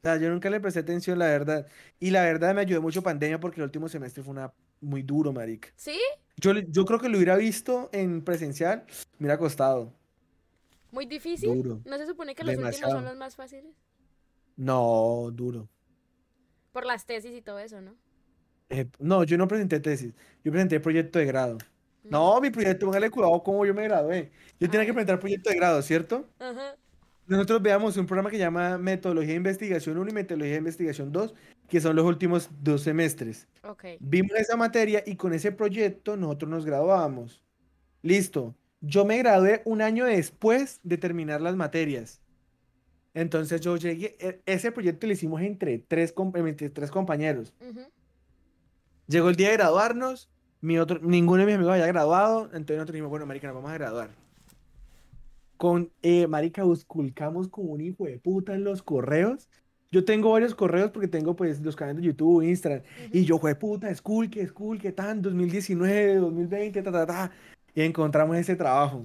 O 0.00 0.02
sea, 0.02 0.16
yo 0.16 0.30
nunca 0.30 0.48
le 0.48 0.60
presté 0.60 0.80
atención, 0.80 1.18
la 1.18 1.26
verdad. 1.26 1.66
Y 1.98 2.10
la 2.10 2.22
verdad 2.22 2.54
me 2.54 2.62
ayudó 2.62 2.80
mucho 2.80 3.02
pandemia 3.02 3.38
porque 3.38 3.60
el 3.60 3.64
último 3.64 3.86
semestre 3.86 4.22
fue 4.22 4.32
una 4.32 4.50
muy 4.80 5.02
duro, 5.02 5.30
marica. 5.30 5.68
¿Sí? 5.76 5.98
Yo, 6.38 6.52
yo 6.54 6.86
creo 6.86 6.98
que 6.98 7.10
lo 7.10 7.18
hubiera 7.18 7.36
visto 7.36 7.90
en 7.92 8.22
presencial, 8.22 8.84
me 9.18 9.26
hubiera 9.26 9.38
costado. 9.38 9.92
¿Muy 10.90 11.04
difícil? 11.04 11.54
Duro. 11.54 11.80
¿No 11.84 11.98
se 11.98 12.06
supone 12.06 12.34
que 12.34 12.42
los 12.42 12.52
últimos 12.54 12.70
Demasiado. 12.72 12.94
son 12.94 13.04
los 13.04 13.16
más 13.16 13.36
fáciles? 13.36 13.74
No, 14.56 15.30
duro. 15.32 15.68
Por 16.72 16.86
las 16.86 17.04
tesis 17.04 17.34
y 17.34 17.42
todo 17.42 17.58
eso, 17.58 17.80
¿no? 17.82 17.94
Eh, 18.70 18.86
no, 18.98 19.24
yo 19.24 19.36
no 19.36 19.48
presenté 19.48 19.80
tesis, 19.80 20.14
yo 20.44 20.50
presenté 20.52 20.80
proyecto 20.80 21.18
de 21.18 21.26
grado. 21.26 21.58
No, 22.04 22.40
mi 22.40 22.50
proyecto, 22.50 22.86
póngale 22.86 23.10
cuidado 23.10 23.42
cómo 23.42 23.66
yo 23.66 23.74
me 23.74 23.84
gradué. 23.84 24.32
Yo 24.58 24.70
tenía 24.70 24.86
que 24.86 24.92
presentar 24.92 25.20
proyecto 25.20 25.50
de 25.50 25.56
grado, 25.56 25.82
¿cierto? 25.82 26.28
Ajá. 26.38 26.76
Nosotros 27.30 27.62
veamos 27.62 27.96
un 27.96 28.06
programa 28.06 28.28
que 28.28 28.36
se 28.36 28.42
llama 28.42 28.76
Metodología 28.76 29.30
de 29.30 29.36
Investigación 29.36 29.96
1 29.98 30.10
y 30.10 30.12
Metodología 30.12 30.54
de 30.54 30.58
Investigación 30.58 31.12
2, 31.12 31.32
que 31.68 31.80
son 31.80 31.94
los 31.94 32.04
últimos 32.04 32.50
dos 32.60 32.82
semestres. 32.82 33.46
Ok. 33.62 33.84
Vimos 34.00 34.32
esa 34.36 34.56
materia 34.56 35.04
y 35.06 35.14
con 35.14 35.32
ese 35.32 35.52
proyecto 35.52 36.16
nosotros 36.16 36.50
nos 36.50 36.66
graduábamos. 36.66 37.44
Listo. 38.02 38.56
Yo 38.80 39.04
me 39.04 39.16
gradué 39.18 39.62
un 39.64 39.80
año 39.80 40.06
después 40.06 40.80
de 40.82 40.98
terminar 40.98 41.40
las 41.40 41.54
materias. 41.54 42.20
Entonces 43.14 43.60
yo 43.60 43.76
llegué, 43.76 44.16
e- 44.18 44.40
ese 44.46 44.72
proyecto 44.72 45.06
lo 45.06 45.12
hicimos 45.12 45.40
entre 45.42 45.78
tres, 45.78 46.12
com- 46.12 46.32
entre 46.34 46.68
tres 46.68 46.90
compañeros. 46.90 47.54
Ujú. 47.60 47.82
Llegó 49.06 49.28
el 49.28 49.36
día 49.36 49.50
de 49.50 49.56
graduarnos, 49.56 50.28
mi 50.60 50.78
otro, 50.80 50.98
ninguno 51.00 51.40
de 51.42 51.46
mis 51.46 51.54
amigos 51.54 51.74
había 51.74 51.86
graduado, 51.86 52.44
entonces 52.46 52.76
nosotros 52.78 52.94
dijimos, 52.94 53.10
bueno, 53.10 53.26
marica, 53.26 53.46
nos 53.46 53.54
vamos 53.56 53.70
a 53.70 53.74
graduar. 53.74 54.10
Con, 55.60 55.92
eh, 56.00 56.26
marica, 56.26 56.64
busculcamos 56.64 57.48
como 57.48 57.72
un 57.72 57.82
hijo 57.82 58.06
de 58.06 58.18
puta 58.18 58.54
en 58.54 58.64
los 58.64 58.82
correos. 58.82 59.46
Yo 59.90 60.06
tengo 60.06 60.32
varios 60.32 60.54
correos 60.54 60.90
porque 60.90 61.06
tengo, 61.06 61.36
pues, 61.36 61.60
los 61.60 61.76
canales 61.76 62.00
de 62.00 62.06
YouTube, 62.08 62.42
Instagram, 62.42 62.82
y 63.12 63.26
yo, 63.26 63.38
fue 63.38 63.54
puta, 63.54 63.94
school, 63.94 64.30
que 64.30 64.46
school, 64.46 64.80
que 64.80 64.90
tan, 64.90 65.20
2019, 65.20 66.14
2020, 66.14 66.80
ta, 66.80 66.90
ta, 66.90 67.04
ta, 67.04 67.30
y 67.74 67.82
encontramos 67.82 68.38
ese 68.38 68.56
trabajo. 68.56 69.04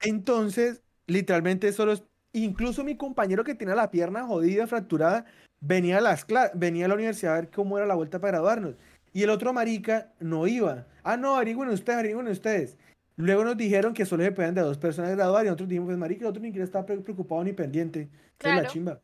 Entonces, 0.00 0.80
literalmente 1.06 1.70
solo, 1.74 1.96
incluso 2.32 2.82
mi 2.82 2.96
compañero 2.96 3.44
que 3.44 3.54
tenía 3.54 3.74
la 3.74 3.90
pierna 3.90 4.24
jodida, 4.24 4.66
fracturada, 4.66 5.26
venía 5.60 5.98
a 5.98 6.00
las 6.00 6.26
venía 6.54 6.86
a 6.86 6.88
la 6.88 6.94
universidad 6.94 7.34
a 7.34 7.40
ver 7.42 7.50
cómo 7.50 7.76
era 7.76 7.86
la 7.86 7.94
vuelta 7.94 8.18
para 8.22 8.38
graduarnos. 8.38 8.76
Y 9.12 9.22
el 9.22 9.28
otro 9.28 9.52
marica 9.52 10.14
no 10.18 10.46
iba. 10.46 10.86
Ah, 11.02 11.18
no, 11.18 11.36
averigüen 11.36 11.68
ustedes, 11.68 11.98
averigüen 11.98 12.28
ustedes. 12.28 12.78
Luego 13.16 13.44
nos 13.44 13.56
dijeron 13.56 13.92
que 13.94 14.06
solo 14.06 14.24
se 14.24 14.32
podían 14.32 14.54
de 14.54 14.62
dos 14.62 14.78
personas 14.78 15.10
graduar 15.12 15.44
y 15.44 15.48
nosotros 15.48 15.68
dijimos, 15.68 15.86
pues 15.88 15.98
marica, 15.98 16.22
el 16.22 16.26
otro 16.30 16.40
ni 16.42 16.48
siquiera 16.48 16.64
está 16.64 16.84
pre- 16.86 16.98
preocupado 17.00 17.44
ni 17.44 17.52
pendiente. 17.52 18.08
Esa 18.38 18.48
es 18.48 18.54
la 18.54 18.60
Claro. 18.60 18.68
chimba. 18.70 19.00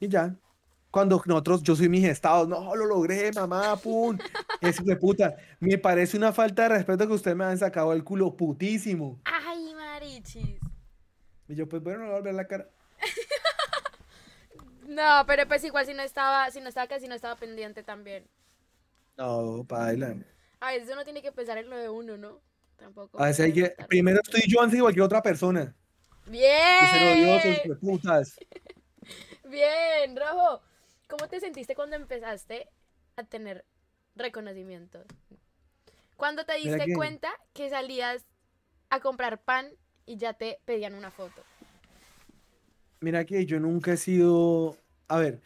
Y 0.00 0.08
ya. 0.08 0.34
Cuando 0.90 1.22
nosotros, 1.24 1.62
yo 1.62 1.74
soy 1.74 1.88
mis 1.88 2.04
estados, 2.04 2.46
no, 2.46 2.76
lo 2.76 2.84
logré, 2.84 3.32
mamá, 3.32 3.76
pum. 3.76 4.18
Es 4.60 4.84
de 4.84 4.94
puta. 4.96 5.34
Me 5.58 5.78
parece 5.78 6.16
una 6.18 6.32
falta 6.32 6.64
de 6.64 6.68
respeto 6.68 7.06
que 7.06 7.14
ustedes 7.14 7.36
me 7.36 7.44
han 7.44 7.56
sacado 7.58 7.92
el 7.94 8.04
culo 8.04 8.36
putísimo. 8.36 9.18
Ay, 9.24 9.72
marichis. 9.74 10.60
Y 11.48 11.54
yo, 11.54 11.66
pues 11.68 11.82
bueno, 11.82 12.00
no 12.00 12.04
voy 12.06 12.12
a 12.14 12.18
volver 12.18 12.34
la 12.34 12.46
cara. 12.46 12.68
No, 14.86 15.24
pero 15.26 15.46
pues 15.48 15.64
igual 15.64 15.86
si 15.86 15.94
no 15.94 16.02
estaba, 16.02 16.50
si 16.50 16.60
no 16.60 16.68
estaba 16.68 16.86
casi 16.86 17.08
no 17.08 17.14
estaba 17.14 17.36
pendiente 17.36 17.82
también. 17.82 18.26
No, 19.16 19.64
paila. 19.66 20.16
A 20.60 20.72
veces 20.72 20.90
uno 20.92 21.04
tiene 21.04 21.22
que 21.22 21.32
pensar 21.32 21.56
en 21.58 21.70
lo 21.70 21.76
de 21.78 21.88
uno, 21.88 22.16
¿no? 22.18 22.40
Tampoco. 22.82 23.20
A 23.22 23.26
veces 23.26 23.46
hay 23.46 23.52
que, 23.52 23.74
primero 23.88 24.20
estoy 24.22 24.42
yo 24.48 24.60
antes 24.60 24.76
que 24.76 24.82
cualquier 24.82 25.04
otra 25.04 25.22
persona. 25.22 25.72
Que 26.24 26.86
ser 26.90 27.02
odiosos, 27.02 27.62
Bien, 27.64 27.78
putas. 27.78 28.36
bien, 29.48 30.16
Rojo. 30.16 30.60
¿Cómo 31.08 31.28
te 31.28 31.38
sentiste 31.38 31.74
cuando 31.74 31.94
empezaste 31.94 32.68
a 33.16 33.22
tener 33.22 33.64
reconocimiento? 34.16 35.04
Cuando 36.16 36.44
te 36.44 36.54
diste 36.54 36.86
que- 36.86 36.94
cuenta 36.94 37.30
que 37.52 37.70
salías 37.70 38.24
a 38.90 38.98
comprar 39.00 39.42
pan 39.42 39.68
y 40.04 40.16
ya 40.16 40.32
te 40.32 40.58
pedían 40.64 40.94
una 40.94 41.10
foto. 41.10 41.42
Mira 43.00 43.24
que 43.24 43.46
yo 43.46 43.60
nunca 43.60 43.92
he 43.92 43.96
sido, 43.96 44.76
a 45.08 45.18
ver, 45.18 45.40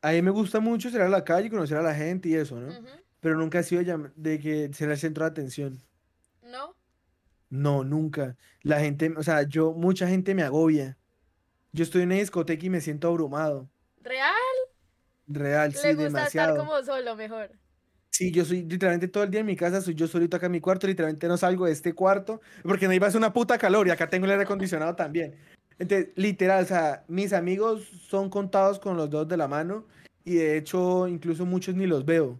a 0.00 0.12
mí 0.12 0.22
me 0.22 0.30
gusta 0.30 0.60
mucho 0.60 0.90
salir 0.90 1.06
a 1.06 1.10
la 1.10 1.24
calle 1.24 1.46
y 1.48 1.50
conocer 1.50 1.76
a 1.76 1.82
la 1.82 1.94
gente 1.94 2.28
y 2.30 2.34
eso, 2.34 2.58
¿no? 2.58 2.72
Pero 3.20 3.36
nunca 3.36 3.60
he 3.60 3.62
sido 3.62 3.82
de 4.16 4.38
que 4.40 4.72
ser 4.72 4.90
el 4.90 4.98
centro 4.98 5.24
de 5.24 5.30
atención. 5.30 5.78
¿No? 6.52 6.76
No, 7.48 7.82
nunca. 7.82 8.36
La 8.62 8.78
gente, 8.80 9.12
o 9.16 9.22
sea, 9.22 9.42
yo, 9.42 9.72
mucha 9.72 10.06
gente 10.06 10.34
me 10.34 10.42
agobia. 10.42 10.98
Yo 11.72 11.82
estoy 11.82 12.02
en 12.02 12.08
una 12.08 12.16
discoteca 12.16 12.66
y 12.66 12.70
me 12.70 12.82
siento 12.82 13.08
abrumado. 13.08 13.70
¿Real? 14.02 14.34
Real, 15.26 15.70
Le 15.70 15.78
sí, 15.78 15.88
gusta 15.88 16.02
demasiado. 16.02 16.50
estar 16.50 16.66
como 16.66 16.82
solo, 16.82 17.16
mejor. 17.16 17.50
Sí, 18.10 18.30
yo 18.30 18.44
soy 18.44 18.64
literalmente 18.64 19.08
todo 19.08 19.24
el 19.24 19.30
día 19.30 19.40
en 19.40 19.46
mi 19.46 19.56
casa, 19.56 19.80
soy 19.80 19.94
yo 19.94 20.06
solito 20.06 20.36
acá 20.36 20.44
en 20.46 20.52
mi 20.52 20.60
cuarto, 20.60 20.86
literalmente 20.86 21.26
no 21.26 21.38
salgo 21.38 21.64
de 21.64 21.72
este 21.72 21.94
cuarto, 21.94 22.42
porque 22.62 22.86
no 22.86 22.92
iba 22.92 23.06
a 23.06 23.10
ser 23.10 23.18
una 23.18 23.32
puta 23.32 23.56
calor 23.56 23.86
y 23.86 23.90
acá 23.90 24.10
tengo 24.10 24.26
el 24.26 24.32
aire 24.32 24.44
acondicionado 24.44 24.94
también. 24.94 25.34
Entonces, 25.78 26.10
literal, 26.16 26.64
o 26.64 26.66
sea, 26.66 27.04
mis 27.08 27.32
amigos 27.32 27.84
son 28.06 28.28
contados 28.28 28.78
con 28.78 28.98
los 28.98 29.08
dedos 29.08 29.28
de 29.28 29.38
la 29.38 29.48
mano 29.48 29.86
y 30.24 30.34
de 30.34 30.58
hecho 30.58 31.08
incluso 31.08 31.46
muchos 31.46 31.74
ni 31.74 31.86
los 31.86 32.04
veo, 32.04 32.38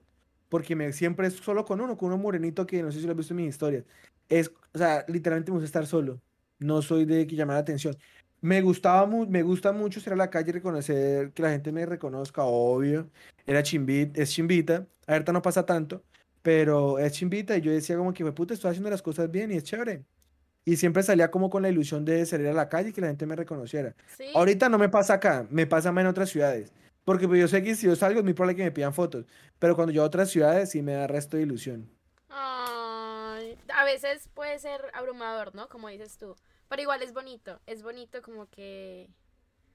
porque 0.52 0.76
me, 0.76 0.92
siempre 0.92 1.26
es 1.28 1.32
solo 1.34 1.64
con 1.64 1.80
uno, 1.80 1.96
con 1.96 2.08
uno 2.08 2.18
morenito 2.18 2.66
que 2.66 2.82
no 2.82 2.92
sé 2.92 3.00
si 3.00 3.06
lo 3.06 3.12
has 3.12 3.16
visto 3.16 3.32
en 3.32 3.38
mis 3.38 3.48
historias. 3.48 3.84
Es, 4.28 4.52
o 4.74 4.78
sea, 4.78 5.02
literalmente 5.08 5.50
me 5.50 5.54
gusta 5.56 5.64
estar 5.64 5.86
solo, 5.86 6.20
no 6.58 6.82
soy 6.82 7.06
de 7.06 7.26
que 7.26 7.34
llamar 7.36 7.54
la 7.56 7.60
atención. 7.60 7.96
Me 8.42 8.60
gustaba 8.60 9.06
mu- 9.06 9.26
me 9.26 9.42
gusta 9.42 9.72
mucho 9.72 9.98
salir 9.98 10.12
a 10.12 10.16
la 10.24 10.28
calle 10.30 10.50
y 10.50 10.52
reconocer 10.52 11.32
que 11.32 11.42
la 11.42 11.50
gente 11.52 11.72
me 11.72 11.86
reconozca, 11.86 12.42
obvio. 12.44 13.08
Era 13.46 13.62
chimbita, 13.62 14.20
es 14.20 14.30
chimbita. 14.30 14.86
Ahorita 15.06 15.32
no 15.32 15.40
pasa 15.40 15.64
tanto, 15.64 16.02
pero 16.42 16.98
es 16.98 17.12
chimbita. 17.12 17.56
Y 17.56 17.62
yo 17.62 17.72
decía 17.72 17.96
como 17.96 18.12
que, 18.12 18.22
"Fue 18.22 18.34
puta, 18.34 18.52
estoy 18.52 18.72
haciendo 18.72 18.90
las 18.90 19.00
cosas 19.00 19.30
bien 19.30 19.50
y 19.52 19.56
es 19.56 19.64
chévere. 19.64 20.04
y 20.64 20.76
siempre 20.76 21.02
salía 21.02 21.28
como 21.30 21.50
con 21.50 21.62
la 21.62 21.70
ilusión 21.70 22.04
de 22.04 22.24
salir 22.26 22.46
a 22.48 22.52
la 22.52 22.68
calle 22.68 22.90
y 22.90 22.92
que 22.92 23.00
la 23.00 23.08
gente 23.08 23.26
me 23.26 23.34
reconociera. 23.34 23.96
Sí. 24.16 24.26
Ahorita 24.34 24.68
no 24.68 24.78
me 24.78 24.88
pasa 24.88 25.14
acá, 25.14 25.44
me 25.50 25.66
pasa 25.66 25.90
más 25.90 26.02
en 26.02 26.06
otras 26.08 26.28
ciudades. 26.30 26.72
Porque 27.04 27.26
pues, 27.28 27.40
yo 27.40 27.48
sé 27.48 27.62
que 27.62 27.74
si 27.74 27.86
yo 27.86 27.96
salgo 27.96 28.20
es 28.20 28.24
muy 28.24 28.34
probable 28.34 28.56
que 28.56 28.64
me 28.64 28.70
pidan 28.72 28.94
fotos. 28.94 29.26
Pero 29.58 29.74
cuando 29.76 29.92
yo 29.92 30.02
a 30.02 30.06
otras 30.06 30.30
ciudades 30.30 30.70
sí 30.70 30.82
me 30.82 30.92
da 30.92 31.06
resto 31.06 31.36
de 31.36 31.42
ilusión. 31.44 31.90
Ay, 32.28 33.58
a 33.74 33.84
veces 33.84 34.28
puede 34.34 34.58
ser 34.58 34.80
abrumador, 34.94 35.54
¿no? 35.54 35.68
Como 35.68 35.88
dices 35.88 36.16
tú. 36.18 36.36
Pero 36.68 36.82
igual 36.82 37.02
es 37.02 37.12
bonito. 37.12 37.60
Es 37.66 37.82
bonito 37.82 38.22
como 38.22 38.46
que. 38.48 39.10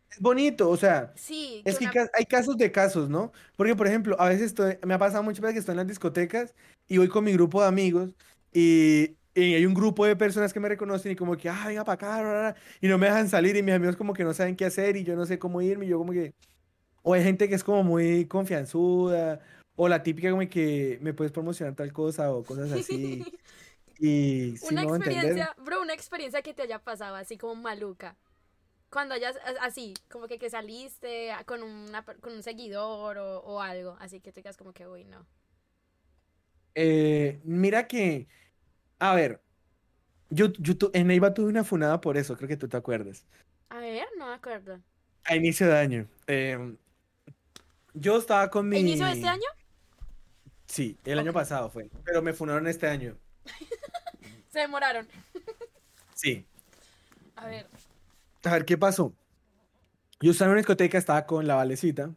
Es 0.10 0.20
bonito, 0.22 0.70
o 0.70 0.78
sea, 0.78 1.14
Sí, 1.16 1.62
es 1.66 1.78
que 1.80 1.86
una- 1.86 2.10
hay 2.14 2.26
casos 2.26 2.58
de 2.58 2.72
casos, 2.72 3.10
¿no? 3.10 3.32
Porque, 3.58 3.76
por 3.76 3.88
ejemplo, 3.88 4.16
a 4.20 4.30
veces 4.30 4.48
estoy, 4.48 4.78
me 4.86 4.94
ha 4.94 4.98
pasado 5.00 5.22
muchas 5.24 5.42
veces 5.42 5.54
que 5.56 5.60
estoy 5.60 5.74
en 5.74 5.78
las 5.78 5.88
discotecas 5.88 6.56
y 6.88 6.98
voy 6.98 7.10
con 7.10 7.24
mi 7.26 7.34
grupo 7.34 7.62
de 7.62 7.68
amigos 7.68 8.16
y, 8.54 9.18
y 9.36 9.54
hay 9.56 9.66
un 9.66 9.74
grupo 9.74 10.06
de 10.06 10.16
personas 10.16 10.54
que 10.54 10.60
me 10.62 10.70
reconocen 10.70 11.12
y 11.12 11.16
como 11.16 11.36
que, 11.36 11.50
ah, 11.50 11.66
venga 11.68 11.84
para 11.84 11.96
acá, 11.96 12.22
bla, 12.22 12.32
bla, 12.32 12.40
bla", 12.52 12.56
y 12.82 12.88
no 12.88 12.98
me 12.98 13.08
dejan 13.08 13.28
salir 13.30 13.56
y 13.58 13.64
mis 13.64 13.76
amigos 13.76 13.98
como 13.98 14.14
que 14.14 14.24
no 14.24 14.34
saben 14.34 14.56
qué 14.56 14.66
hacer 14.66 14.96
y 14.96 15.04
yo 15.04 15.16
no 15.16 15.26
sé 15.26 15.38
cómo 15.40 15.62
irme 15.62 15.86
y 15.86 15.90
yo 15.90 15.98
como 15.98 16.14
que... 16.14 16.34
O 17.10 17.14
hay 17.14 17.24
gente 17.24 17.48
que 17.48 17.56
es 17.56 17.64
como 17.64 17.84
muy 17.84 18.26
confianzuda 18.28 19.40
o 19.78 19.88
la 19.88 20.04
típica 20.04 20.30
como 20.30 20.48
que 20.50 20.98
me 21.02 21.14
puedes 21.14 21.32
promocionar 21.32 21.74
tal 21.74 21.94
cosa 21.94 22.34
o 22.34 22.44
cosas 22.44 22.70
así. 22.72 23.26
Y 24.00 24.58
sí, 24.58 24.66
una 24.68 24.84
experiencia, 24.84 25.56
bro, 25.58 25.82
una 25.82 25.94
experiencia 25.94 26.42
que 26.42 26.54
te 26.54 26.64
haya 26.64 26.80
pasado 26.80 27.16
así 27.16 27.38
como 27.38 27.56
maluca. 27.56 28.18
Cuando 28.92 29.16
hayas, 29.16 29.38
así, 29.62 29.94
como 30.12 30.28
que, 30.28 30.40
que 30.40 30.50
saliste 30.50 31.32
con, 31.46 31.64
una, 31.64 32.04
con 32.04 32.34
un 32.34 32.44
seguidor 32.44 33.18
o, 33.18 33.40
o 33.40 33.62
algo, 33.62 33.98
así 34.00 34.20
que 34.22 34.32
te 34.34 34.42
quedas 34.44 34.58
como 34.58 34.74
que, 34.74 34.88
uy, 34.88 35.06
no. 35.06 35.26
Eh, 36.76 37.40
mira 37.44 37.88
que, 37.88 38.28
a 39.00 39.16
ver, 39.16 39.42
yo, 40.30 40.48
yo 40.54 40.78
tu- 40.78 40.92
en 40.94 41.08
Neiva 41.08 41.34
tuve 41.34 41.50
una 41.50 41.64
funada 41.64 42.02
por 42.02 42.18
eso, 42.18 42.38
creo 42.38 42.50
que 42.50 42.58
tú 42.58 42.68
te 42.70 42.78
acuerdas. 42.78 43.26
A 43.70 43.80
ver, 43.80 44.08
no 44.18 44.28
me 44.28 44.34
acuerdo. 44.34 44.82
A 45.26 45.36
inicio 45.36 45.68
de 45.68 45.78
año. 45.78 46.08
em, 46.28 46.78
yo 48.00 48.18
estaba 48.18 48.50
con 48.50 48.66
¿A 48.68 48.70
mi... 48.70 48.80
inicio 48.80 49.06
de 49.06 49.14
este 49.14 49.28
año? 49.28 49.48
Sí, 50.66 50.98
el 51.06 51.20
año 51.20 51.34
pasado 51.34 51.70
fue, 51.70 51.90
pero 52.04 52.22
me 52.22 52.34
funaron 52.34 52.68
este 52.68 52.88
año. 52.88 53.18
Se 54.50 54.60
demoraron. 54.60 55.08
Sí. 56.14 56.48
A 57.36 57.46
ver. 57.46 57.68
A 58.44 58.54
ver, 58.54 58.66
¿qué 58.66 58.76
pasó? 58.76 59.14
Yo 60.20 60.32
estaba 60.32 60.48
en 60.48 60.54
una 60.54 60.62
discoteca, 60.62 60.98
estaba 60.98 61.28
con 61.28 61.46
la 61.46 61.54
Valecita. 61.54 62.10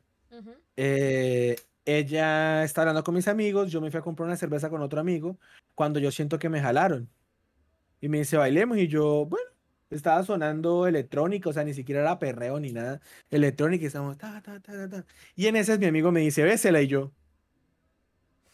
eh, 0.75 1.57
ella 1.85 2.65
estaba 2.65 2.85
hablando 2.85 3.05
con 3.05 3.15
mis 3.15 3.29
amigos, 3.29 3.71
yo 3.71 3.83
me 3.83 3.91
fui 3.91 3.99
a 3.99 4.03
comprar 4.03 4.27
una 4.27 4.39
cerveza 4.39 4.71
con 4.71 4.81
otro 4.81 5.01
amigo, 5.01 5.37
cuando 5.75 5.99
yo 6.01 6.11
siento 6.11 6.39
que 6.39 6.49
me 6.49 6.63
jalaron. 6.63 7.11
Y 8.01 8.09
me 8.09 8.19
dice, 8.21 8.39
bailemos, 8.39 8.79
y 8.79 8.89
yo, 8.89 9.27
bueno, 9.27 9.51
estaba 9.91 10.23
sonando 10.25 10.87
electrónica, 10.87 11.51
o 11.51 11.53
sea, 11.53 11.65
ni 11.65 11.75
siquiera 11.75 12.01
era 12.03 12.19
perreo 12.19 12.61
ni 12.61 12.73
nada, 12.73 13.01
electrónica, 13.31 13.85
y 13.85 13.87
estamos, 13.87 14.17
ta, 14.19 14.41
ta, 14.43 14.61
ta, 14.61 14.73
ta, 14.73 14.89
ta. 14.89 15.05
Y 15.35 15.47
en 15.47 15.57
esas 15.57 15.79
mi 15.79 15.87
amigo 15.87 16.13
me 16.13 16.21
dice, 16.21 16.43
bésela, 16.45 16.81
y 16.81 16.87
yo, 16.87 17.13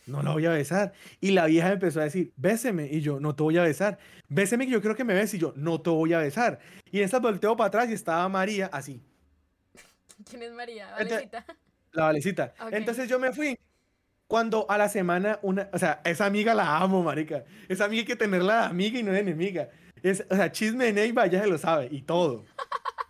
no 0.06 0.22
la 0.22 0.32
voy 0.32 0.46
a 0.46 0.50
besar. 0.50 0.92
Y 1.20 1.32
la 1.32 1.46
vieja 1.46 1.72
empezó 1.72 2.00
a 2.00 2.04
decir, 2.04 2.32
béseme, 2.36 2.88
y 2.90 3.00
yo, 3.00 3.20
no 3.20 3.34
te 3.34 3.42
voy 3.42 3.58
a 3.58 3.62
besar. 3.62 3.98
Béseme 4.28 4.64
que 4.66 4.72
yo 4.72 4.80
quiero 4.80 4.96
que 4.96 5.04
me 5.04 5.14
beses, 5.14 5.34
y 5.34 5.38
yo, 5.38 5.52
no 5.56 5.80
te 5.80 5.90
voy 5.90 6.12
a 6.14 6.18
besar. 6.20 6.60
Y 6.90 6.98
en 6.98 7.04
esas 7.04 7.20
volteo 7.20 7.56
para 7.56 7.68
atrás 7.68 7.90
y 7.90 7.92
estaba 7.92 8.28
María 8.28 8.66
así. 8.72 9.02
¿Quién 10.28 10.42
es 10.42 10.52
María? 10.52 10.90
Valecita. 10.92 11.44
La 11.92 12.04
valecita. 12.04 12.54
Entonces 12.70 13.08
yo 13.08 13.18
me 13.18 13.32
fui. 13.32 13.58
Cuando 14.28 14.68
a 14.68 14.76
la 14.76 14.88
semana 14.88 15.38
una, 15.42 15.68
o 15.72 15.78
sea, 15.78 16.00
esa 16.04 16.26
amiga 16.26 16.52
la 16.52 16.78
amo, 16.78 17.02
marica. 17.02 17.44
Esa 17.68 17.84
amiga 17.84 18.00
hay 18.00 18.06
que 18.06 18.16
tenerla 18.16 18.66
amiga 18.66 18.98
y 18.98 19.02
no 19.04 19.14
enemiga. 19.14 19.68
Es, 20.02 20.24
o 20.30 20.34
sea, 20.36 20.52
chisme 20.52 20.86
de 20.86 20.92
Neiva 20.92 21.26
ya 21.26 21.42
se 21.42 21.48
lo 21.48 21.58
sabe 21.58 21.88
y 21.90 22.02
todo. 22.02 22.44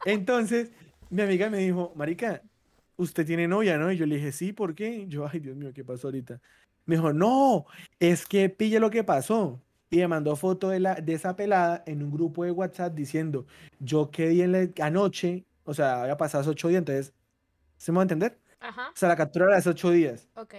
Entonces, 0.04 0.70
mi 1.10 1.22
amiga 1.22 1.50
me 1.50 1.58
dijo, 1.58 1.92
marica, 1.96 2.42
usted 2.96 3.26
tiene 3.26 3.48
novia, 3.48 3.76
¿no? 3.76 3.90
Y 3.92 3.96
yo 3.96 4.06
le 4.06 4.16
dije, 4.16 4.32
sí, 4.32 4.52
¿por 4.52 4.74
qué? 4.74 4.90
Y 4.90 5.08
yo, 5.08 5.28
ay, 5.30 5.40
Dios 5.40 5.56
mío, 5.56 5.72
¿qué 5.74 5.84
pasó 5.84 6.08
ahorita? 6.08 6.40
Me 6.84 6.96
dijo, 6.96 7.12
no, 7.12 7.66
es 7.98 8.26
que 8.26 8.48
pille 8.48 8.80
lo 8.80 8.90
que 8.90 9.04
pasó. 9.04 9.60
Y 9.90 9.98
me 9.98 10.08
mandó 10.08 10.34
foto 10.36 10.68
de, 10.70 10.80
la, 10.80 10.94
de 10.96 11.12
esa 11.14 11.36
pelada 11.36 11.82
en 11.86 12.02
un 12.02 12.10
grupo 12.10 12.44
de 12.44 12.50
WhatsApp 12.50 12.94
diciendo, 12.94 13.46
yo 13.78 14.10
quedé 14.10 14.42
en 14.42 14.52
la 14.52 14.68
anoche, 14.84 15.44
o 15.64 15.74
sea, 15.74 16.02
había 16.02 16.16
pasado 16.16 16.42
esos 16.42 16.52
ocho 16.52 16.68
días, 16.68 16.80
entonces, 16.80 17.12
¿se 17.76 17.92
me 17.92 17.96
va 17.96 18.02
a 18.02 18.04
entender? 18.04 18.38
Ajá, 18.60 18.90
O 18.90 18.96
sea, 18.96 19.08
la 19.08 19.16
captura 19.16 19.44
era 19.46 19.54
de 19.54 19.58
hace 19.58 19.70
ocho 19.70 19.90
días. 19.90 20.28
ok. 20.34 20.54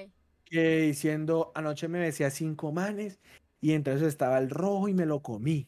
Que 0.45 0.81
diciendo, 0.83 1.51
anoche 1.55 1.89
me 1.89 1.99
besé 1.99 2.23
a 2.23 2.29
cinco 2.29 2.71
manes 2.71 3.19
y 3.59 3.73
entre 3.73 3.95
esos 3.95 4.07
estaba 4.07 4.37
el 4.37 4.49
rojo 4.49 4.87
y 4.87 4.93
me 4.93 5.05
lo 5.05 5.21
comí. 5.21 5.67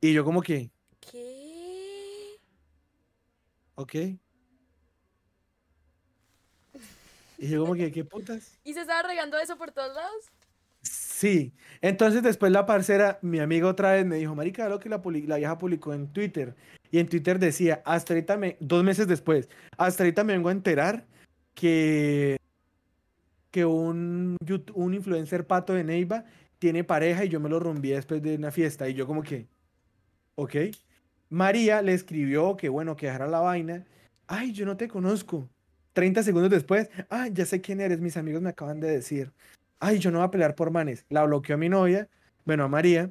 Y 0.00 0.12
yo 0.12 0.24
como 0.24 0.42
que, 0.42 0.70
¿Qué? 1.00 2.38
ok. 3.74 3.94
Y 7.38 7.48
yo 7.48 7.62
como 7.62 7.74
que, 7.74 7.90
¿qué 7.92 8.04
putas? 8.04 8.58
¿Y 8.64 8.74
se 8.74 8.80
estaba 8.80 9.02
regando 9.02 9.38
eso 9.38 9.56
por 9.56 9.70
todos 9.70 9.94
lados? 9.94 10.24
Sí. 10.82 11.52
Entonces 11.80 12.22
después 12.22 12.52
la 12.52 12.66
parcera, 12.66 13.18
mi 13.22 13.38
amiga 13.38 13.68
otra 13.68 13.92
vez 13.92 14.06
me 14.06 14.16
dijo, 14.16 14.34
marica, 14.34 14.68
lo 14.68 14.78
que 14.78 14.88
la, 14.88 15.00
la 15.26 15.36
vieja 15.36 15.58
publicó 15.58 15.94
en 15.94 16.12
Twitter. 16.12 16.54
Y 16.90 16.98
en 16.98 17.08
Twitter 17.08 17.38
decía, 17.38 17.82
hasta 17.84 18.14
ahorita 18.14 18.36
me, 18.36 18.56
dos 18.60 18.82
meses 18.82 19.06
después, 19.06 19.48
hasta 19.76 20.02
ahorita 20.02 20.24
me 20.24 20.32
vengo 20.32 20.48
a 20.48 20.52
enterar 20.52 21.06
que, 21.54 22.38
que 23.50 23.64
un, 23.64 24.36
un 24.74 24.94
influencer 24.94 25.46
pato 25.46 25.74
de 25.74 25.84
Neiva 25.84 26.24
tiene 26.58 26.84
pareja 26.84 27.24
y 27.24 27.28
yo 27.28 27.40
me 27.40 27.48
lo 27.48 27.60
rompí 27.60 27.90
después 27.90 28.22
de 28.22 28.36
una 28.36 28.50
fiesta. 28.50 28.88
Y 28.88 28.94
yo 28.94 29.06
como 29.06 29.22
que, 29.22 29.46
ok. 30.38 30.54
María 31.30 31.82
le 31.82 31.92
escribió 31.92 32.56
que 32.56 32.68
bueno, 32.68 32.96
que 32.96 33.06
dejara 33.06 33.26
la 33.26 33.40
vaina. 33.40 33.84
Ay, 34.28 34.52
yo 34.52 34.64
no 34.64 34.76
te 34.76 34.88
conozco. 34.88 35.48
30 35.94 36.22
segundos 36.22 36.50
después, 36.50 36.88
ay, 37.10 37.32
ya 37.34 37.44
sé 37.44 37.60
quién 37.60 37.80
eres, 37.80 38.00
mis 38.00 38.16
amigos 38.16 38.40
me 38.40 38.50
acaban 38.50 38.78
de 38.78 38.88
decir. 38.88 39.32
Ay, 39.80 39.98
yo 39.98 40.12
no 40.12 40.18
voy 40.18 40.28
a 40.28 40.30
pelear 40.30 40.54
por 40.54 40.70
manes. 40.70 41.04
La 41.08 41.24
bloqueó 41.24 41.56
a 41.56 41.58
mi 41.58 41.68
novia, 41.68 42.08
bueno, 42.44 42.62
a 42.64 42.68
María, 42.68 43.10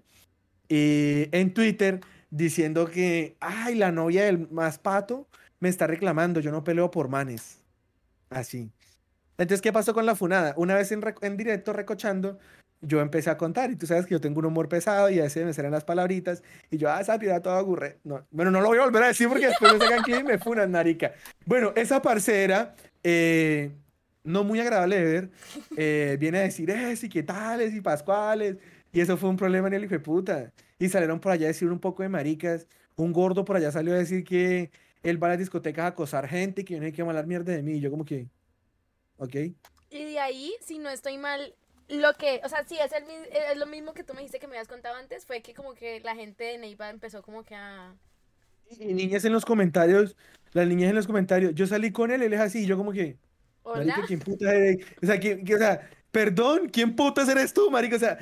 y 0.69 1.27
en 1.31 1.53
Twitter 1.53 1.99
diciendo 2.29 2.87
que, 2.87 3.35
ay, 3.41 3.75
la 3.75 3.91
novia 3.91 4.23
del 4.23 4.49
más 4.49 4.79
pato 4.79 5.27
me 5.59 5.67
está 5.67 5.85
reclamando, 5.85 6.39
yo 6.39 6.51
no 6.51 6.63
peleo 6.63 6.89
por 6.89 7.09
manes. 7.09 7.59
Así. 8.29 8.71
Entonces, 9.37 9.61
¿qué 9.61 9.73
pasó 9.73 9.93
con 9.93 10.05
la 10.05 10.15
funada? 10.15 10.53
Una 10.55 10.75
vez 10.75 10.91
en 10.91 11.37
directo 11.37 11.73
recochando, 11.73 12.39
yo 12.81 13.01
empecé 13.01 13.29
a 13.29 13.37
contar, 13.37 13.71
y 13.71 13.75
tú 13.75 13.87
sabes 13.87 14.05
que 14.05 14.11
yo 14.11 14.21
tengo 14.21 14.39
un 14.39 14.45
humor 14.45 14.69
pesado 14.69 15.09
y 15.09 15.19
a 15.19 15.23
veces 15.23 15.45
me 15.45 15.53
salen 15.53 15.71
las 15.71 15.83
palabritas, 15.83 16.43
y 16.69 16.77
yo, 16.77 16.89
ah, 16.89 17.01
esa 17.01 17.17
pirata 17.17 17.41
toda 17.41 17.59
aburre. 17.59 17.97
No, 18.03 18.25
bueno, 18.31 18.51
no 18.51 18.61
lo 18.61 18.67
voy 18.67 18.77
a 18.77 18.83
volver 18.83 19.03
a 19.03 19.07
decir 19.07 19.27
porque 19.27 19.47
después 19.47 19.73
me 19.73 19.79
sacan 19.79 19.99
aquí 19.99 20.13
y 20.13 20.23
me 20.23 20.37
funan, 20.37 20.71
marica. 20.71 21.13
Bueno, 21.45 21.73
esa 21.75 22.01
parcera, 22.01 22.75
eh, 23.03 23.71
no 24.23 24.43
muy 24.43 24.59
agradable 24.59 24.97
de 24.97 25.03
ver, 25.03 25.29
eh, 25.75 26.17
viene 26.19 26.39
a 26.39 26.41
decir, 26.41 26.69
eh, 26.69 26.95
sí, 26.95 27.09
qué 27.09 27.23
tales 27.23 27.73
y 27.73 27.81
pascuales, 27.81 28.57
y 28.91 29.01
eso 29.01 29.17
fue 29.17 29.29
un 29.29 29.37
problema 29.37 29.67
en 29.67 29.73
el 29.73 29.85
hijo 29.85 29.99
puta. 30.01 30.51
Y 30.79 30.89
salieron 30.89 31.19
por 31.19 31.31
allá 31.31 31.45
a 31.45 31.47
decir 31.47 31.69
un 31.69 31.79
poco 31.79 32.03
de 32.03 32.09
maricas, 32.09 32.67
un 32.95 33.11
gordo 33.11 33.43
por 33.43 33.55
allá 33.55 33.71
salió 33.71 33.93
a 33.93 33.97
decir 33.97 34.23
que 34.23 34.69
él 35.03 35.21
va 35.21 35.27
a 35.27 35.29
las 35.31 35.39
discotecas 35.39 35.85
a 35.85 35.87
acosar 35.87 36.27
gente, 36.27 36.63
que 36.63 36.75
yo 36.75 36.79
no 36.79 36.85
hay 36.85 36.91
que 36.91 37.01
hablar 37.01 37.25
mierda 37.25 37.53
de 37.53 37.63
mí, 37.63 37.73
y 37.73 37.79
yo 37.79 37.89
como 37.89 38.05
que, 38.05 38.27
ok. 39.17 39.35
Y 39.89 40.03
de 40.03 40.19
ahí, 40.19 40.53
si 40.61 40.79
no 40.79 40.89
estoy 40.89 41.17
mal, 41.17 41.53
lo 41.89 42.13
que, 42.15 42.41
o 42.43 42.49
sea, 42.49 42.65
sí, 42.67 42.77
es, 42.83 42.91
el, 42.93 43.05
mi- 43.05 43.13
es 43.51 43.57
lo 43.57 43.65
mismo 43.65 43.93
que 43.93 44.03
tú 44.03 44.13
me 44.13 44.19
dijiste 44.19 44.39
que 44.39 44.47
me 44.47 44.55
habías 44.57 44.67
contado 44.67 44.95
antes, 44.95 45.25
fue 45.25 45.41
que 45.41 45.53
como 45.53 45.73
que 45.73 45.99
la 46.01 46.15
gente 46.15 46.43
de 46.43 46.57
Neiva 46.57 46.89
empezó 46.89 47.21
como 47.21 47.43
que 47.43 47.55
a... 47.55 47.95
Y 48.79 48.93
niñas 48.93 49.23
en 49.23 49.31
los 49.31 49.45
comentarios, 49.45 50.17
las 50.51 50.67
niñas 50.67 50.89
en 50.89 50.95
los 50.95 51.07
comentarios, 51.07 51.55
yo 51.55 51.65
salí 51.67 51.91
con 51.91 52.11
él, 52.11 52.21
él 52.21 52.33
es 52.33 52.39
así, 52.41 52.63
y 52.63 52.65
yo 52.65 52.75
como 52.77 52.91
que, 52.91 53.17
Hola. 53.63 53.85
marica, 53.85 54.05
¿quién 54.07 54.19
puta 54.19 54.53
eres? 54.53 54.85
O 55.01 55.05
sea, 55.05 55.19
¿quién- 55.19 55.43
o 55.53 55.57
sea, 55.57 55.89
perdón, 56.11 56.67
¿quién 56.69 56.95
putas 56.95 57.29
eres 57.29 57.53
tú, 57.53 57.71
marica? 57.71 57.95
O 57.95 57.99
sea, 57.99 58.17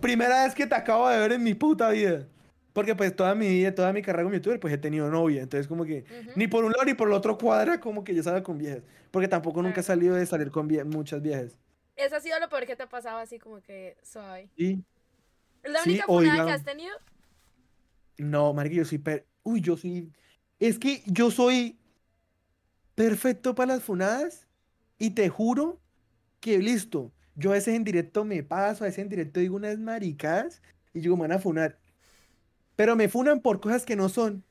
primera 0.00 0.44
vez 0.44 0.54
que 0.54 0.66
te 0.66 0.74
acabo 0.74 1.08
de 1.08 1.18
ver 1.18 1.32
en 1.32 1.42
mi 1.42 1.54
puta 1.54 1.90
vida. 1.90 2.26
Porque 2.72 2.94
pues 2.94 3.14
toda 3.16 3.34
mi 3.34 3.48
vida, 3.48 3.74
toda 3.74 3.92
mi 3.92 4.00
carrera 4.00 4.22
como 4.22 4.34
youtuber, 4.36 4.60
pues 4.60 4.72
he 4.72 4.78
tenido 4.78 5.10
novia. 5.10 5.42
Entonces 5.42 5.66
como 5.66 5.84
que 5.84 6.04
Ujú. 6.20 6.30
ni 6.36 6.46
por 6.46 6.64
un 6.64 6.70
lado 6.70 6.84
ni 6.84 6.94
por 6.94 7.08
el 7.08 7.14
otro 7.14 7.36
cuadra 7.36 7.80
como 7.80 8.04
que 8.04 8.14
yo 8.14 8.22
salgo 8.22 8.44
con 8.44 8.58
viejas. 8.58 8.82
Porque 9.10 9.26
tampoco 9.26 9.60
nunca 9.60 9.80
he 9.80 9.82
salido 9.84 10.14
de 10.14 10.24
salir 10.24 10.52
con 10.52 10.68
vie- 10.68 10.84
muchas 10.84 11.20
viejas. 11.20 11.58
Eso 12.00 12.16
ha 12.16 12.20
sido 12.20 12.38
lo 12.40 12.48
peor 12.48 12.66
que 12.66 12.76
te 12.76 12.82
ha 12.84 12.88
pasado 12.88 13.18
así 13.18 13.38
como 13.38 13.60
que 13.60 13.96
suave. 14.02 14.48
Y 14.56 14.82
¿Es 15.62 15.70
la 15.70 15.82
Sí, 15.82 15.90
única 15.90 16.04
o 16.08 16.18
funada 16.18 16.44
que 16.46 16.52
has 16.52 16.64
tenido? 16.64 16.96
no, 18.18 18.52
marica, 18.52 18.76
yo 18.76 18.84
soy... 18.84 18.98
per- 18.98 19.26
Uy, 19.42 19.60
yo 19.60 19.76
soy... 19.76 20.12
Es 20.58 20.78
que 20.78 21.02
yo 21.06 21.30
soy 21.30 21.78
perfecto 22.94 23.54
para 23.54 23.74
las 23.74 23.82
funadas 23.82 24.46
y 24.98 25.10
te 25.10 25.28
juro 25.28 25.80
que 26.40 26.58
listo. 26.58 27.12
Yo 27.34 27.50
a 27.50 27.54
veces 27.54 27.74
en 27.74 27.84
directo 27.84 28.24
me 28.24 28.42
paso, 28.42 28.84
a 28.84 28.88
veces 28.88 28.98
en 29.02 29.08
directo 29.08 29.40
digo 29.40 29.56
unas 29.56 29.78
maricadas 29.78 30.60
y 30.92 31.00
digo, 31.00 31.16
me 31.16 31.22
van 31.22 31.32
a 31.32 31.38
funar. 31.38 31.78
Pero 32.76 32.96
me 32.96 33.08
funan 33.08 33.40
por 33.40 33.60
cosas 33.60 33.86
que 33.86 33.96
no 33.96 34.08
son. 34.10 34.44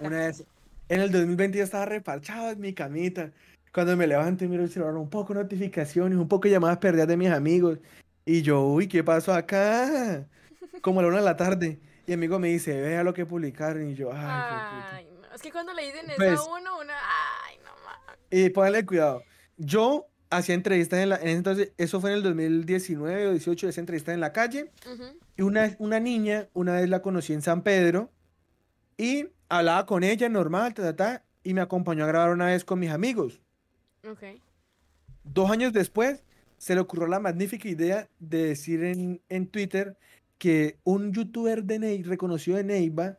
Una 0.00 0.26
vez, 0.26 0.44
en 0.88 1.00
el 1.00 1.10
2020 1.10 1.58
yo 1.58 1.64
estaba 1.64 1.86
reparchado 1.86 2.50
en 2.50 2.60
mi 2.60 2.74
camita. 2.74 3.32
Cuando 3.74 3.96
me 3.96 4.06
levanto 4.06 4.44
y 4.44 4.48
miro 4.48 4.62
el 4.62 4.70
celular, 4.70 4.94
un 4.94 5.10
poco 5.10 5.34
de 5.34 5.42
notificaciones, 5.42 6.16
un 6.16 6.28
poco 6.28 6.44
de 6.46 6.52
llamadas 6.52 6.78
perdidas 6.78 7.08
de 7.08 7.16
mis 7.16 7.30
amigos. 7.30 7.80
Y 8.24 8.42
yo, 8.42 8.62
uy, 8.62 8.86
¿qué 8.86 9.02
pasó 9.02 9.34
acá? 9.34 10.28
Como 10.80 11.00
a 11.00 11.02
la 11.02 11.08
una 11.08 11.18
de 11.18 11.24
la 11.24 11.36
tarde. 11.36 11.80
Y 12.06 12.12
amigo 12.12 12.38
me 12.38 12.48
dice, 12.48 12.80
vea 12.80 13.02
lo 13.02 13.12
que 13.12 13.26
publicaron. 13.26 13.90
Y 13.90 13.94
yo, 13.96 14.10
ay, 14.14 15.08
no. 15.20 15.34
Es 15.34 15.42
que 15.42 15.50
cuando 15.50 15.72
le 15.74 15.86
dicen 15.86 16.06
eso 16.06 16.14
Pues- 16.16 16.38
a 16.38 16.44
uno, 16.44 16.78
una. 16.80 16.92
Ay, 17.48 17.56
no 17.64 17.70
mames. 17.84 18.18
Y 18.30 18.50
póngale 18.50 18.86
cuidado. 18.86 19.22
Yo 19.56 20.06
hacía 20.30 20.54
entrevistas 20.54 21.00
en 21.00 21.08
la. 21.08 21.16
En 21.16 21.28
entonces, 21.30 21.72
eso 21.76 22.00
fue 22.00 22.10
en 22.10 22.18
el 22.18 22.22
2019 22.22 23.26
o 23.26 23.30
18, 23.32 23.68
esa 23.68 23.80
entrevista 23.80 24.14
en 24.14 24.20
la 24.20 24.32
calle. 24.32 24.70
Y 25.36 25.42
una, 25.42 25.74
una 25.80 25.98
niña, 25.98 26.46
una 26.52 26.74
vez 26.74 26.88
la 26.88 27.02
conocí 27.02 27.32
en 27.32 27.42
San 27.42 27.62
Pedro. 27.62 28.12
Y 28.96 29.26
hablaba 29.48 29.84
con 29.86 30.04
ella 30.04 30.28
normal, 30.28 30.74
ta, 30.74 30.82
ta, 30.84 30.94
ta, 30.96 31.24
y 31.42 31.54
me 31.54 31.60
acompañó 31.60 32.04
a 32.04 32.06
grabar 32.06 32.30
una 32.30 32.46
vez 32.46 32.64
con 32.64 32.78
mis 32.78 32.90
amigos. 32.90 33.40
Ok. 34.10 34.22
Dos 35.24 35.50
años 35.50 35.72
después, 35.72 36.24
se 36.58 36.74
le 36.74 36.80
ocurrió 36.80 37.06
la 37.06 37.20
magnífica 37.20 37.68
idea 37.68 38.08
de 38.18 38.46
decir 38.46 38.84
en, 38.84 39.20
en 39.28 39.46
Twitter 39.46 39.96
que 40.38 40.78
un 40.84 41.12
youtuber 41.12 41.64
de 41.64 41.78
Neiva, 41.78 42.08
reconocido 42.08 42.56
de 42.56 42.64
Neiva, 42.64 43.18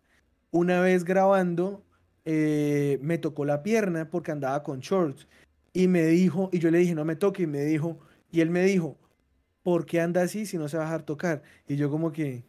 una 0.51 0.81
vez 0.81 1.03
grabando, 1.03 1.83
eh, 2.25 2.99
me 3.01 3.17
tocó 3.17 3.45
la 3.45 3.63
pierna 3.63 4.09
porque 4.09 4.31
andaba 4.31 4.63
con 4.63 4.79
shorts. 4.79 5.27
Y 5.73 5.87
me 5.87 6.05
dijo, 6.05 6.49
y 6.53 6.59
yo 6.59 6.71
le 6.71 6.79
dije, 6.79 6.95
no 6.95 7.05
me 7.05 7.15
toque, 7.15 7.43
y 7.43 7.47
me 7.47 7.61
dijo, 7.63 7.99
y 8.31 8.41
él 8.41 8.49
me 8.49 8.63
dijo, 8.63 8.97
¿por 9.63 9.85
qué 9.85 10.01
anda 10.01 10.21
así 10.21 10.45
si 10.45 10.57
no 10.57 10.69
se 10.69 10.77
va 10.77 10.83
a 10.83 10.85
dejar 10.85 11.03
tocar? 11.03 11.43
Y 11.67 11.75
yo 11.75 11.89
como 11.89 12.11
que, 12.11 12.43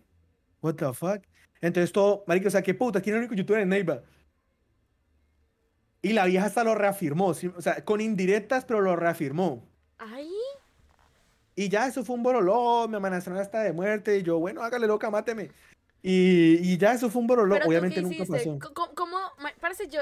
what 0.60 0.74
the 0.74 0.92
fuck? 0.92 1.22
Entonces 1.60 1.92
todo, 1.92 2.24
marica, 2.26 2.48
o 2.48 2.50
sea, 2.50 2.62
qué 2.62 2.74
puta, 2.74 3.00
¿quién 3.00 3.16
es 3.16 3.18
el 3.18 3.26
único 3.26 3.34
youtuber 3.34 3.62
en 3.62 3.70
Neiva? 3.70 4.02
Y 6.06 6.12
la 6.12 6.24
vieja 6.26 6.46
hasta 6.46 6.64
lo 6.64 6.74
reafirmó, 6.74 7.34
¿sí? 7.34 7.48
o 7.56 7.60
sea, 7.62 7.84
con 7.84 8.00
indirectas, 8.00 8.64
pero 8.64 8.80
lo 8.80 8.96
reafirmó. 8.96 9.64
Ay. 9.98 10.30
Y 11.54 11.68
ya 11.68 11.86
eso 11.86 12.04
fue 12.04 12.16
un 12.16 12.22
boroló, 12.22 12.86
me 12.88 12.98
amenazaron 12.98 13.38
hasta 13.38 13.62
de 13.62 13.72
muerte, 13.72 14.18
y 14.18 14.22
yo, 14.22 14.38
bueno, 14.38 14.62
hágale 14.62 14.86
loca, 14.86 15.10
máteme. 15.10 15.50
Y, 16.02 16.58
y 16.62 16.76
ya 16.76 16.92
eso 16.92 17.08
fue 17.10 17.20
un 17.22 17.26
boroló, 17.26 17.54
Pero 17.54 17.64
tú 17.64 17.70
obviamente 17.70 17.96
qué 17.96 18.02
nunca 18.02 18.24
pasó. 18.26 18.58
¿Cómo, 18.94 19.16
ma- 19.38 19.52
parece 19.60 19.88
yo, 19.88 20.00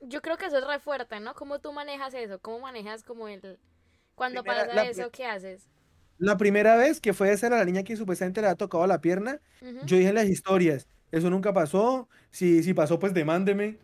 yo 0.00 0.20
creo 0.20 0.36
que 0.36 0.46
eso 0.46 0.58
es 0.58 0.66
re 0.66 0.78
fuerte, 0.78 1.18
¿no? 1.18 1.34
¿Cómo 1.34 1.58
tú 1.60 1.72
manejas 1.72 2.14
eso? 2.14 2.38
¿Cómo 2.40 2.60
manejas 2.60 3.02
como 3.02 3.26
el, 3.28 3.58
cuando 4.14 4.42
Primera- 4.42 4.66
pasa 4.66 4.84
eso, 4.84 5.10
qué 5.10 5.26
haces? 5.26 5.68
La 6.18 6.36
primera 6.36 6.76
vez 6.76 7.00
que 7.00 7.14
fue 7.14 7.32
esa 7.32 7.48
era 7.48 7.56
la 7.58 7.64
niña 7.64 7.82
que 7.82 7.96
supuestamente 7.96 8.40
le 8.40 8.46
había 8.48 8.56
tocado 8.56 8.86
la 8.86 9.00
pierna, 9.00 9.40
Ujú. 9.60 9.84
yo 9.86 9.96
dije 9.96 10.12
las 10.12 10.28
historias, 10.28 10.86
eso 11.10 11.30
nunca 11.30 11.52
pasó, 11.52 12.08
si, 12.30 12.62
si 12.62 12.74
pasó, 12.74 12.98
pues 12.98 13.12
demándeme. 13.14 13.78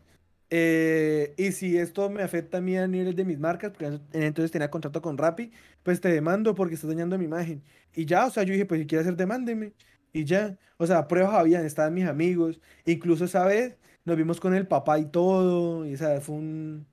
Eh, 0.51 1.35
y 1.37 1.53
si 1.53 1.77
esto 1.79 2.09
me 2.11 2.23
afecta 2.23 2.59
a 2.59 2.61
mí 2.63 2.77
a 2.77 2.87
niveles 2.87 3.15
de 3.17 3.25
mis 3.25 3.39
marcas, 3.39 3.71
porque 3.71 3.87
en- 3.87 4.03
entonces 4.23 4.51
tenía 4.51 4.71
contrato 4.71 5.03
con 5.03 5.19
Rappi, 5.19 5.53
pues 5.83 6.01
te 6.01 6.09
demando 6.11 6.55
porque 6.55 6.75
estás 6.75 6.89
dañando 6.91 7.19
mi 7.19 7.25
imagen. 7.27 7.63
Y 7.95 8.07
ya, 8.07 8.27
o 8.27 8.31
sea, 8.31 8.43
yo 8.45 8.53
dije, 8.53 8.65
pues 8.67 8.81
si 8.81 8.87
quieres 8.87 9.07
hacer, 9.07 9.17
demándeme. 9.17 9.75
Y 10.13 10.25
ya, 10.25 10.59
o 10.79 10.87
sea, 10.87 11.07
pruebas 11.09 11.35
habían, 11.35 11.65
estaban 11.67 11.93
mis 11.95 12.07
amigos. 12.07 12.61
Incluso 12.87 13.25
esa 13.27 13.45
vez 13.45 13.77
nos 14.05 14.17
vimos 14.17 14.41
con 14.41 14.55
el 14.55 14.67
papá 14.67 14.99
y 14.99 15.07
todo, 15.07 15.85
y 15.87 15.95
o 15.95 15.97
sea, 15.99 16.21
fue 16.21 16.37
un 16.37 16.87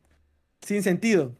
sin 0.61 0.83
sentido. 0.83 1.35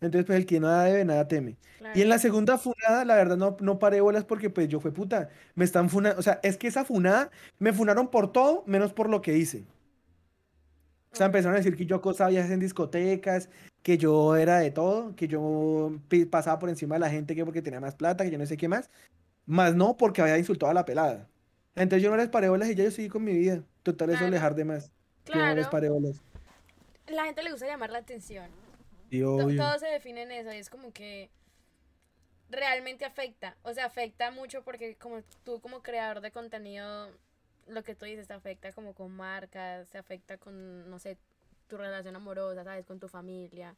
Entonces, 0.00 0.26
pues 0.26 0.38
el 0.38 0.46
que 0.46 0.60
nada 0.60 0.84
debe, 0.84 1.04
nada 1.04 1.28
teme. 1.28 1.56
Y 1.92 2.02
en 2.02 2.08
la 2.08 2.18
segunda 2.18 2.58
funada, 2.58 3.04
la 3.04 3.14
verdad, 3.16 3.36
no, 3.36 3.56
no 3.60 3.78
paré 3.78 4.00
bolas 4.00 4.24
porque 4.24 4.50
pues 4.50 4.68
yo 4.68 4.80
fue 4.80 4.92
puta. 4.92 5.30
Me 5.54 5.64
están 5.64 5.88
funando. 5.90 6.18
O 6.18 6.22
sea, 6.22 6.40
es 6.42 6.56
que 6.58 6.66
esa 6.68 6.84
funada 6.84 7.30
me 7.58 7.72
funaron 7.72 8.10
por 8.10 8.32
todo, 8.32 8.64
menos 8.66 8.92
por 8.92 9.08
lo 9.08 9.22
que 9.22 9.36
hice. 9.38 9.64
O 11.14 11.16
sea, 11.16 11.26
empezaron 11.26 11.54
a 11.54 11.58
decir 11.58 11.76
que 11.76 11.86
yo 11.86 11.96
acosaba 11.96 12.30
viejas 12.30 12.50
en 12.50 12.58
discotecas, 12.60 13.48
que 13.82 13.96
yo 13.96 14.34
era 14.36 14.58
de 14.58 14.70
todo, 14.72 15.14
que 15.14 15.28
yo 15.28 15.92
pasaba 16.30 16.58
por 16.58 16.68
encima 16.68 16.96
de 16.96 16.98
la 17.00 17.10
gente 17.10 17.36
que 17.36 17.44
porque 17.44 17.62
tenía 17.62 17.80
más 17.80 17.94
plata, 17.94 18.24
que 18.24 18.30
yo 18.32 18.38
no 18.38 18.46
sé 18.46 18.56
qué 18.56 18.66
más. 18.68 18.90
Más 19.46 19.74
no 19.76 19.96
porque 19.96 20.22
había 20.22 20.36
insultado 20.38 20.70
a 20.70 20.74
la 20.74 20.84
pelada. 20.84 21.28
Entonces 21.76 22.02
yo 22.02 22.10
no 22.10 22.16
les 22.16 22.28
paré 22.28 22.48
bolas 22.48 22.68
y 22.68 22.74
ya 22.74 22.84
yo 22.84 22.90
seguí 22.90 23.08
con 23.08 23.22
mi 23.24 23.32
vida. 23.32 23.62
Total, 23.84 24.10
eso 24.10 24.18
Claro. 24.18 24.32
dejar 24.32 24.54
de 24.54 24.64
más. 24.64 24.90
Yo 25.26 25.34
no 25.36 25.44
les 25.46 25.54
Claro, 25.54 25.70
paré 25.70 25.88
bolas. 25.88 26.20
la 27.06 27.24
gente 27.26 27.42
le 27.42 27.50
gusta 27.52 27.66
llamar 27.66 27.90
la 27.90 27.98
atención. 27.98 28.50
Obvio. 29.12 29.56
Todo 29.56 29.78
se 29.78 29.86
define 29.86 30.22
en 30.22 30.32
eso 30.32 30.52
y 30.52 30.56
es 30.56 30.68
como 30.70 30.92
que 30.92 31.30
realmente 32.50 33.04
afecta. 33.04 33.56
O 33.62 33.72
sea, 33.72 33.86
afecta 33.86 34.30
mucho 34.30 34.62
porque 34.64 34.96
como 34.96 35.22
tú 35.44 35.60
como 35.60 35.82
creador 35.82 36.20
de 36.20 36.30
contenido, 36.32 37.08
lo 37.68 37.82
que 37.84 37.94
tú 37.94 38.04
dices 38.06 38.28
te 38.28 38.34
afecta 38.34 38.72
como 38.72 38.94
con 38.94 39.12
marcas, 39.12 39.88
te 39.88 39.98
afecta 39.98 40.38
con, 40.38 40.88
no 40.90 40.98
sé, 40.98 41.18
tu 41.68 41.76
relación 41.76 42.16
amorosa, 42.16 42.64
¿sabes? 42.64 42.86
Con 42.86 43.00
tu 43.00 43.08
familia. 43.08 43.76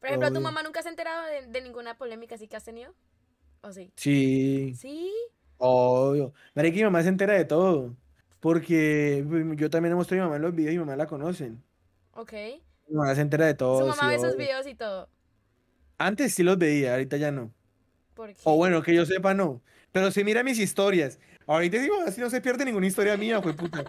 Por 0.00 0.08
ejemplo, 0.08 0.32
¿tu 0.32 0.40
Obvio. 0.40 0.40
mamá 0.40 0.62
nunca 0.62 0.82
se 0.82 0.88
ha 0.88 0.92
enterado 0.92 1.24
de, 1.26 1.46
de 1.48 1.60
ninguna 1.62 1.96
polémica 1.98 2.34
así 2.36 2.48
que 2.48 2.56
has 2.56 2.64
tenido? 2.64 2.94
¿O 3.62 3.72
sí? 3.72 3.92
Sí. 3.96 4.74
¿Sí? 4.74 5.12
Obvio. 5.58 6.34
Marica, 6.54 6.76
mi 6.76 6.84
mamá 6.84 7.02
se 7.02 7.08
entera 7.08 7.34
de 7.34 7.44
todo. 7.44 7.96
Porque 8.40 9.24
pues, 9.28 9.44
yo 9.56 9.70
también 9.70 9.92
he 9.92 9.96
mostrado 9.96 10.22
a 10.22 10.26
mi 10.26 10.28
mamá 10.28 10.36
en 10.36 10.42
los 10.42 10.54
videos 10.54 10.74
y 10.74 10.78
mi 10.78 10.80
mamá 10.84 10.96
la 10.96 11.06
conocen. 11.06 11.64
Ok. 12.12 12.32
Mi 12.88 12.96
mamá 12.96 13.14
se 13.14 13.20
entera 13.22 13.46
de 13.46 13.54
todo. 13.54 13.80
Su 13.80 13.86
mamá 13.86 14.02
sí, 14.02 14.06
ve 14.06 14.14
esos 14.16 14.34
obvio. 14.34 14.46
videos 14.46 14.66
y 14.66 14.74
todo. 14.74 15.08
Antes 15.98 16.34
sí 16.34 16.42
los 16.42 16.58
veía, 16.58 16.92
ahorita 16.92 17.16
ya 17.16 17.30
no. 17.32 17.52
¿Por 18.14 18.34
qué? 18.34 18.40
O 18.44 18.56
bueno, 18.56 18.82
que 18.82 18.94
yo 18.94 19.06
sepa, 19.06 19.34
no. 19.34 19.62
Pero 19.92 20.10
sí 20.10 20.24
mira 20.24 20.42
mis 20.42 20.58
historias. 20.58 21.20
Ahorita 21.46 21.78
digo, 21.78 21.96
así 22.06 22.20
no 22.20 22.30
se 22.30 22.40
pierde 22.40 22.64
ninguna 22.64 22.86
historia 22.86 23.16
mía, 23.16 23.42
fue 23.42 23.52
puta. 23.52 23.84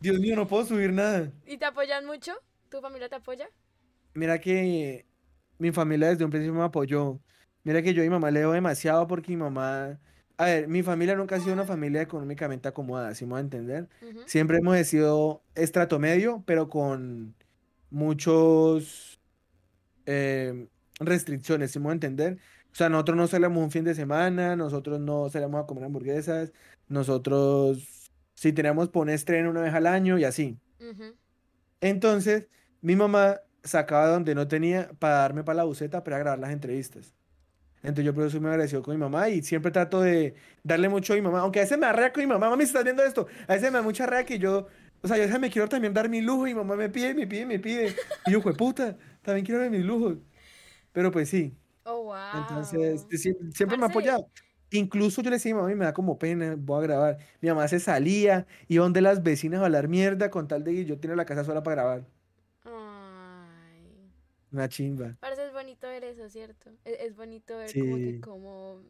Dios 0.00 0.18
mío, 0.18 0.36
no 0.36 0.46
puedo 0.46 0.64
subir 0.64 0.92
nada. 0.92 1.30
¿Y 1.46 1.56
te 1.56 1.64
apoyan 1.64 2.06
mucho? 2.06 2.32
¿Tu 2.68 2.80
familia 2.80 3.08
te 3.08 3.16
apoya? 3.16 3.48
Mira 4.14 4.40
que 4.40 5.06
mi 5.58 5.72
familia 5.72 6.08
desde 6.08 6.24
un 6.24 6.30
principio 6.30 6.58
me 6.58 6.64
apoyó. 6.64 7.20
Mira 7.64 7.82
que 7.82 7.94
yo 7.94 8.02
y 8.02 8.06
mi 8.06 8.10
mamá 8.10 8.30
le 8.30 8.40
debo 8.40 8.52
demasiado 8.52 9.06
porque 9.06 9.32
mi 9.32 9.36
mamá... 9.36 9.98
A 10.36 10.44
ver, 10.46 10.68
mi 10.68 10.82
familia 10.82 11.14
nunca 11.14 11.36
ha 11.36 11.40
sido 11.40 11.52
una 11.52 11.66
familia 11.66 12.00
económicamente 12.00 12.66
acomodada, 12.66 13.14
si 13.14 13.24
me 13.26 13.32
voy 13.32 13.38
a 13.38 13.42
entender. 13.42 13.88
Ujú. 14.00 14.20
Siempre 14.24 14.56
hemos 14.56 14.78
sido 14.86 15.42
estrato 15.54 15.98
medio, 15.98 16.42
pero 16.46 16.70
con 16.70 17.34
muchos 17.90 19.20
eh, 20.06 20.66
restricciones, 20.98 21.72
si 21.72 21.78
me 21.78 21.84
voy 21.84 21.90
a 21.90 21.94
entender. 21.94 22.38
O 22.72 22.74
sea, 22.74 22.88
nosotros 22.88 23.16
no 23.16 23.26
salimos 23.26 23.62
un 23.62 23.70
fin 23.70 23.84
de 23.84 23.94
semana, 23.94 24.56
nosotros 24.56 25.00
no 25.00 25.28
salimos 25.28 25.62
a 25.62 25.66
comer 25.66 25.84
hamburguesas, 25.84 26.52
nosotros 26.88 28.10
si 28.34 28.52
tenemos 28.52 28.88
poner 28.88 29.16
estreno 29.16 29.50
una 29.50 29.60
vez 29.60 29.74
al 29.74 29.86
año 29.86 30.18
y 30.18 30.24
así. 30.24 30.58
Ujú. 30.80 31.14
Entonces, 31.80 32.48
mi 32.80 32.96
mamá 32.96 33.40
sacaba 33.62 34.08
donde 34.08 34.34
no 34.34 34.48
tenía 34.48 34.90
para 34.98 35.16
darme 35.16 35.44
para 35.44 35.58
la 35.58 35.64
buceta 35.64 36.02
para 36.04 36.18
grabar 36.18 36.38
las 36.38 36.50
entrevistas. 36.50 37.14
Entonces 37.82 38.04
yo 38.04 38.14
por 38.14 38.26
eso 38.26 38.40
me 38.40 38.48
agradeció 38.48 38.82
con 38.82 38.94
mi 38.94 39.00
mamá 39.00 39.28
y 39.30 39.42
siempre 39.42 39.70
trato 39.70 40.02
de 40.02 40.34
darle 40.62 40.88
mucho 40.88 41.14
a 41.14 41.16
mi 41.16 41.22
mamá, 41.22 41.40
aunque 41.40 41.60
a 41.60 41.62
veces 41.62 41.78
me 41.78 41.86
arrea 41.86 42.12
con 42.12 42.22
mi 42.22 42.26
mamá, 42.26 42.50
mami, 42.50 42.64
si 42.64 42.68
estás 42.68 42.84
viendo 42.84 43.02
esto, 43.02 43.26
a 43.48 43.54
veces 43.54 43.70
me 43.70 43.78
da 43.78 43.82
mucha 43.82 44.04
arrea 44.04 44.24
que 44.24 44.38
yo, 44.38 44.66
o 45.02 45.08
sea, 45.08 45.16
yo 45.16 45.22
a 45.22 45.26
veces 45.26 45.40
me 45.40 45.50
quiero 45.50 45.68
también 45.68 45.94
dar 45.94 46.08
mi 46.08 46.20
lujo 46.20 46.46
y 46.46 46.50
mi 46.50 46.58
mamá 46.58 46.76
me 46.76 46.90
pide, 46.90 47.14
me 47.14 47.26
pide, 47.26 47.46
me 47.46 47.58
pide. 47.58 47.96
Y 48.26 48.32
yo, 48.32 48.42
puta, 48.42 48.98
también 49.22 49.46
quiero 49.46 49.62
dar 49.62 49.70
mis 49.70 49.84
lujos. 49.84 50.18
Pero 50.92 51.10
pues 51.10 51.30
sí, 51.30 51.56
Oh, 51.92 52.04
wow. 52.04 52.16
entonces 52.42 53.06
sie- 53.10 53.36
siempre, 53.52 53.76
me 53.78 53.84
ha 53.84 53.88
apoyado. 53.88 54.30
Incluso 54.72 55.20
yo 55.22 55.30
le 55.30 55.36
decía 55.36 55.52
a 55.52 55.54
mi 55.56 55.60
mamá, 55.62 55.72
y 55.72 55.74
me 55.76 55.84
da 55.84 55.92
como 55.92 56.18
pena, 56.18 56.54
voy 56.56 56.78
a 56.78 56.82
grabar. 56.86 57.18
Mi 57.40 57.48
mamá 57.48 57.66
se 57.68 57.80
salía, 57.80 58.46
iba 58.68 58.84
donde 58.84 59.00
las 59.00 59.22
vecinas 59.22 59.60
a 59.60 59.64
hablar 59.66 59.88
mierda 59.88 60.30
con 60.30 60.46
tal 60.48 60.62
de 60.64 60.72
que 60.74 60.84
yo 60.84 60.98
tenía 61.00 61.16
la 61.16 61.24
casa 61.26 61.44
sola 61.44 61.62
para 61.62 61.82
grabar. 61.82 62.06
Ay. 62.64 64.12
Una 64.52 64.68
chimba. 64.68 65.16
Parece 65.20 65.46
es 65.46 65.52
bonito 65.52 65.86
ver 65.88 66.04
eso, 66.04 66.28
¿cierto? 66.28 66.70
Es, 66.84 67.00
es 67.00 67.16
bonito 67.16 67.56
ver 67.58 67.72
como 67.78 67.96
que 67.96 68.12
Sí. 68.14 68.20
como... 68.20 68.82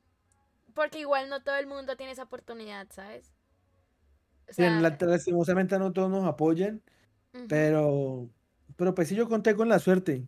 Porque 0.75 1.01
igual 1.01 1.29
no 1.31 1.43
todo 1.43 1.57
el 1.57 1.67
mundo 1.67 1.97
tiene 1.97 2.13
esa 2.13 2.25
oportunidad, 2.25 2.87
¿sabes? 2.91 3.33
O 4.49 4.53
Sí, 4.53 4.63
en 4.65 4.83
la- 4.83 4.97
sea, 4.97 5.09
lastimosamente 5.09 5.79
no 5.79 5.93
todos 5.93 6.11
nos 6.11 6.25
apoyan, 6.27 6.83
pero, 7.49 8.31
pero 8.77 8.95
pues 8.95 9.09
sí 9.09 9.15
yo 9.17 9.29
conté 9.29 9.55
con 9.57 9.69
la 9.69 9.79
suerte. 9.79 10.27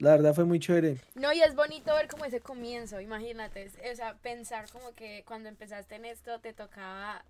La 0.00 0.10
verdad 0.12 0.34
fue 0.34 0.44
muy 0.44 0.58
chévere. 0.58 0.96
No, 1.14 1.32
y 1.32 1.40
es 1.42 1.54
bonito 1.54 1.94
ver 1.94 2.08
como 2.08 2.24
ese 2.24 2.40
comienzo, 2.40 3.00
imagínate. 3.00 3.70
O 3.92 3.94
sea, 3.94 4.14
pensar 4.16 4.68
como 4.70 4.94
que 4.94 5.24
cuando 5.26 5.48
empezaste 5.48 5.94
en 5.94 6.06
esto 6.06 6.40
te 6.40 6.52
tocaba... 6.52 7.24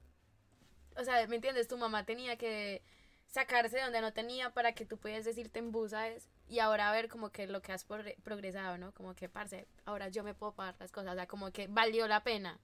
O 0.96 1.04
sea, 1.04 1.26
¿me 1.26 1.36
entiendes? 1.36 1.66
Tu 1.68 1.76
mamá 1.76 2.04
tenía 2.04 2.36
que 2.36 2.82
sacarse 3.26 3.76
de 3.76 3.82
donde 3.82 4.00
no 4.00 4.12
tenía 4.12 4.50
para 4.50 4.72
que 4.72 4.84
tú 4.86 4.98
pudieras 4.98 5.24
decirte 5.24 5.58
en 5.58 5.72
bus, 5.72 5.90
¿sabes? 5.90 6.28
Y 6.48 6.60
ahora 6.60 6.90
ver 6.92 7.08
como 7.08 7.30
que 7.30 7.46
lo 7.46 7.60
que 7.60 7.72
has 7.72 7.88
progre- 7.88 8.16
progresado, 8.22 8.78
¿no? 8.78 8.92
Como 8.92 9.14
que, 9.14 9.28
parce, 9.28 9.66
ahora 9.84 10.08
yo 10.08 10.22
me 10.24 10.34
puedo 10.34 10.52
pagar 10.52 10.74
las 10.78 10.92
cosas, 10.92 11.12
o 11.12 11.14
sea, 11.14 11.26
como 11.26 11.50
que 11.52 11.66
valió 11.68 12.06
la 12.08 12.22
pena. 12.22 12.58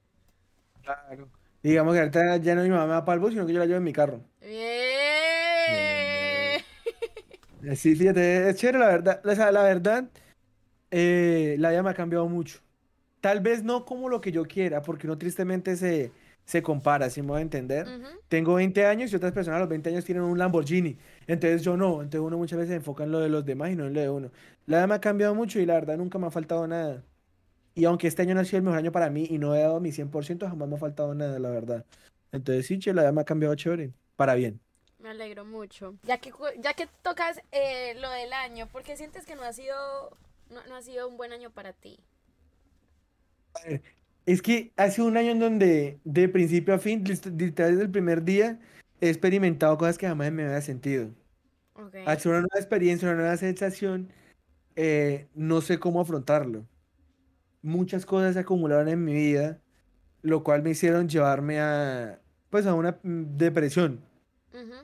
Claro. 0.83 1.29
Digamos 1.63 1.95
que 1.95 2.01
ahorita 2.01 2.37
ya 2.37 2.55
no 2.55 2.63
mi 2.63 2.69
mamá 2.69 2.87
me 2.87 2.93
va 2.93 3.05
para 3.05 3.15
el 3.15 3.21
bus, 3.21 3.33
sino 3.33 3.47
que 3.47 3.53
yo 3.53 3.59
la 3.59 3.67
llevo 3.67 3.79
en 3.79 3.85
mi 3.85 3.93
carro. 3.93 4.21
Bien. 4.41 4.66
Eh, 7.63 7.77
Sí, 7.77 7.95
fíjate, 7.97 8.51
es 8.51 8.57
chévere 8.57 8.79
la 8.79 8.87
verdad. 8.89 9.21
O 9.25 9.35
sea, 9.35 9.51
la 9.53 9.63
verdad, 9.63 10.11
eh, 10.91 11.57
la 11.59 11.71
vida 11.71 11.83
me 11.85 11.91
ha 11.91 11.95
cambiado 11.95 12.29
mucho. 12.29 12.61
Tal 13.21 13.41
vez 13.41 13.65
no 13.65 13.85
como 13.85 14.09
lo 14.09 14.21
que 14.21 14.33
yo 14.33 14.45
quiera, 14.47 14.83
porque 14.83 15.07
uno 15.09 15.19
tristemente 15.19 15.77
se, 15.77 16.15
se 16.47 16.63
compara, 16.63 17.11
si 17.11 17.23
me 17.23 17.29
voy 17.31 17.39
a 17.41 17.43
entender. 17.43 17.95
Tengo 18.29 18.55
20 18.55 18.87
años 18.87 19.13
y 19.13 19.17
otras 19.17 19.33
personas 19.33 19.59
a 19.59 19.61
los 19.61 19.69
20 19.71 19.91
años 19.91 20.05
tienen 20.05 20.25
un 20.25 20.39
Lamborghini. 20.39 20.99
Entonces 21.27 21.63
yo 21.63 21.77
no. 21.77 22.03
Entonces 22.03 22.21
uno 22.21 22.39
muchas 22.39 22.59
veces 22.59 22.71
se 22.73 22.77
enfoca 22.77 23.05
en 23.05 23.13
lo 23.13 23.21
de 23.21 23.29
los 23.31 23.45
demás 23.47 23.71
y 23.73 23.77
no 23.77 23.87
en 23.87 23.95
lo 23.95 24.01
de 24.01 24.11
uno. 24.11 24.33
La 24.67 24.79
vida 24.79 24.89
me 24.89 24.95
ha 24.97 25.01
cambiado 25.03 25.35
mucho 25.35 25.61
y 25.61 25.67
la 25.67 25.75
verdad 25.75 25.99
nunca 25.99 26.19
me 26.19 26.27
ha 26.29 26.31
faltado 26.31 26.67
nada. 26.69 27.05
Y 27.75 27.85
aunque 27.87 28.09
este 28.09 28.23
año 28.23 28.35
no 28.35 28.41
ha 28.43 28.45
sido 28.45 28.59
el 28.59 28.65
mejor 28.65 28.79
año 28.81 28.93
para 28.93 29.11
mí 29.11 29.27
y 29.31 29.39
no 29.39 29.55
he 29.55 29.61
dado 29.61 29.81
mi 29.81 29.93
100%, 29.93 30.49
jamás 30.49 30.69
me 30.69 30.77
ha 30.77 30.79
faltado 30.79 31.15
nada, 31.15 31.39
la 31.39 31.51
verdad. 31.51 31.87
Entonces 32.33 32.67
sí, 32.67 32.79
che, 32.79 32.93
la 32.95 33.03
vida 33.03 33.13
me 33.13 33.23
ha 33.23 33.25
cambiado 33.25 33.55
chévere. 33.57 33.93
para 34.17 34.35
bien. 34.35 34.61
Me 34.99 35.11
alegro 35.11 35.45
mucho. 35.45 35.95
Ya 36.03 36.19
que, 36.19 36.33
ya 36.59 36.75
que 36.75 36.89
tocas 37.03 37.41
eh, 37.53 37.95
lo 38.01 38.11
del 38.11 38.33
año, 38.33 38.67
¿por 38.69 38.83
qué 38.83 38.97
sientes 38.97 39.27
que 39.27 39.37
no 39.37 39.43
ha 39.43 39.53
sido, 39.53 39.75
no, 40.51 40.67
no 40.67 40.77
ha 40.77 40.83
sido 40.83 41.09
un 41.09 41.17
buen 41.17 41.33
año 41.33 41.51
para 41.51 41.73
ti? 41.73 41.99
Es 44.25 44.43
que 44.43 44.73
ha 44.77 44.91
sido 44.91 45.07
un 45.07 45.17
año 45.17 45.31
en 45.31 45.39
donde 45.39 46.01
de 46.05 46.29
principio 46.29 46.75
a 46.75 46.79
fin, 46.79 47.05
literal 47.05 47.73
desde 47.73 47.85
el 47.85 47.91
primer 47.91 48.25
día, 48.25 48.59
he 49.01 49.09
experimentado 49.09 49.77
cosas 49.79 49.99
que 49.99 50.09
jamás 50.09 50.33
me 50.33 50.45
había 50.45 50.61
sentido. 50.63 51.11
Ok. 51.75 51.97
Ha 52.07 52.17
sido 52.17 52.33
una 52.33 52.41
nueva 52.41 52.59
experiencia, 52.59 53.09
una 53.09 53.19
nueva 53.19 53.37
sensación, 53.37 54.11
eh, 54.77 55.29
no 55.35 55.61
sé 55.61 55.79
cómo 55.79 56.01
afrontarlo. 56.01 56.67
Muchas 57.63 58.07
cosas 58.07 58.35
se 58.35 58.41
acumularon 58.41 58.89
en 58.89 59.05
mi 59.05 59.13
vida, 59.13 59.61
lo 60.23 60.43
cual 60.43 60.63
me 60.63 60.71
hicieron 60.71 61.09
llevarme 61.09 61.61
a, 61.61 62.21
pues, 62.51 62.67
a 62.67 62.75
una 62.75 62.99
mm, 63.03 63.37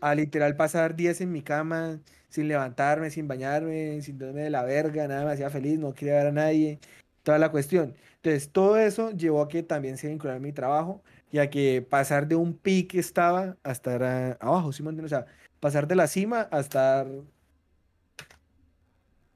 a 0.00 0.14
literal 0.14 0.56
pasar 0.56 0.96
días 0.96 1.20
en 1.20 1.32
mi 1.32 1.42
cama, 1.42 2.00
sin 2.28 2.48
levantarme, 2.48 3.10
sin 3.10 3.28
bañarme, 3.28 4.00
sintiéndome 4.02 4.42
de 4.42 4.50
la 4.50 4.62
verga, 4.64 5.06
nada 5.08 5.24
me 5.24 5.32
hacía 5.32 5.50
feliz, 5.50 5.78
no 5.78 5.94
quería 5.94 6.14
ver 6.14 6.28
a 6.28 6.32
nadie, 6.32 6.80
toda 7.22 7.38
la 7.38 7.50
cuestión. 7.50 7.94
Entonces, 8.16 8.50
todo 8.50 8.78
eso 8.78 9.10
llevó 9.10 9.42
a 9.42 9.48
que 9.48 9.62
también 9.62 9.98
se 9.98 10.08
vinculara 10.08 10.38
mi 10.38 10.52
trabajo 10.52 11.02
y 11.30 11.38
a 11.38 11.50
que 11.50 11.82
pasar 11.88 12.28
de 12.28 12.36
un 12.36 12.56
pic 12.56 12.94
estaba 12.94 13.56
a 13.64 13.72
estar 13.72 14.02
abajo, 14.40 14.72
¿sí 14.72 14.82
me? 14.82 15.02
O 15.02 15.08
sea, 15.08 15.26
pasar 15.60 15.88
de 15.88 15.96
la 15.96 16.06
cima 16.06 16.48
a 16.50 16.60
estar 16.60 17.06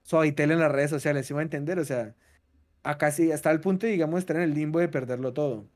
suavitel 0.05 0.53
en 0.53 0.61
las 0.61 0.73
redes 0.73 0.91
sociales, 0.91 1.27
¿sí 1.27 1.35
me 1.35 1.41
a 1.41 1.43
entender? 1.43 1.79
O 1.79 1.85
sea, 1.85 2.15
a 2.85 2.99
casi 2.99 3.33
hasta 3.33 3.51
el 3.51 3.61
punto, 3.61 3.87
digamos, 3.87 4.17
de 4.17 4.21
estar 4.21 4.37
en 4.37 4.43
el 4.43 4.55
limbo 4.55 4.81
de 4.81 4.89
perderlo 4.89 5.33
todo. 5.33 5.67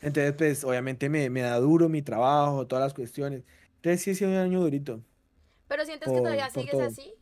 Entonces, 0.00 0.34
pues, 0.34 0.64
obviamente 0.64 1.08
me, 1.08 1.30
me 1.30 1.40
da 1.42 1.58
duro 1.58 1.88
mi 1.88 2.02
trabajo, 2.02 2.66
todas 2.66 2.84
las 2.84 2.94
cuestiones. 2.94 3.42
Entonces, 3.76 4.02
sí 4.02 4.10
ha 4.10 4.14
sido 4.14 4.30
un 4.30 4.36
año 4.36 4.60
durito. 4.60 5.00
Pero 5.68 5.84
sientes 5.84 6.08
que 6.08 6.18
todavía 6.18 6.50
sigues 6.50 6.70
todo. 6.72 6.82
así, 6.82 7.12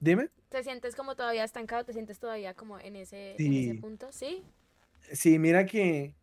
Dime. 0.00 0.28
te 0.48 0.62
sientes 0.62 0.94
como 0.96 1.14
todavía 1.16 1.44
estancado, 1.44 1.84
te 1.84 1.92
sientes 1.92 2.18
todavía 2.18 2.54
como 2.54 2.78
en 2.78 2.96
ese, 2.96 3.36
en 3.38 3.52
ese 3.52 3.74
punto, 3.80 4.10
¿sí? 4.10 4.42
Sí, 5.12 5.38
mira 5.38 5.66
que 5.66 6.14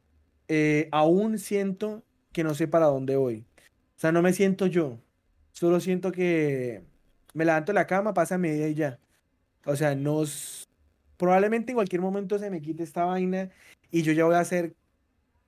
eh, 0.48 0.90
aún 0.92 1.38
siento 1.38 2.04
que 2.32 2.44
no 2.44 2.56
sé 2.56 2.68
para 2.68 2.88
dónde 2.88 3.16
voy. 3.16 3.46
O 3.96 4.00
sea, 4.00 4.12
no 4.12 4.22
me 4.22 4.34
siento 4.34 4.66
yo. 4.66 4.98
Solo 5.52 5.80
siento 5.80 6.12
que 6.12 6.82
me 7.34 7.46
levanto 7.46 7.72
de 7.72 7.76
la 7.76 7.88
cama, 7.88 8.14
pasa 8.14 8.38
mi 8.38 8.50
día 8.50 8.68
y 8.68 8.76
ya. 8.76 9.00
O 9.66 9.76
sea, 9.76 9.96
no... 9.96 10.24
Probablemente 11.18 11.72
en 11.72 11.76
cualquier 11.76 12.02
momento 12.02 12.40
se 12.40 12.50
me 12.50 12.62
quite 12.62 12.84
esta 12.84 13.04
vaina 13.04 13.50
y 13.92 14.04
yo 14.04 14.14
ya 14.14 14.24
voy 14.24 14.36
a 14.36 14.40
hacer, 14.40 14.74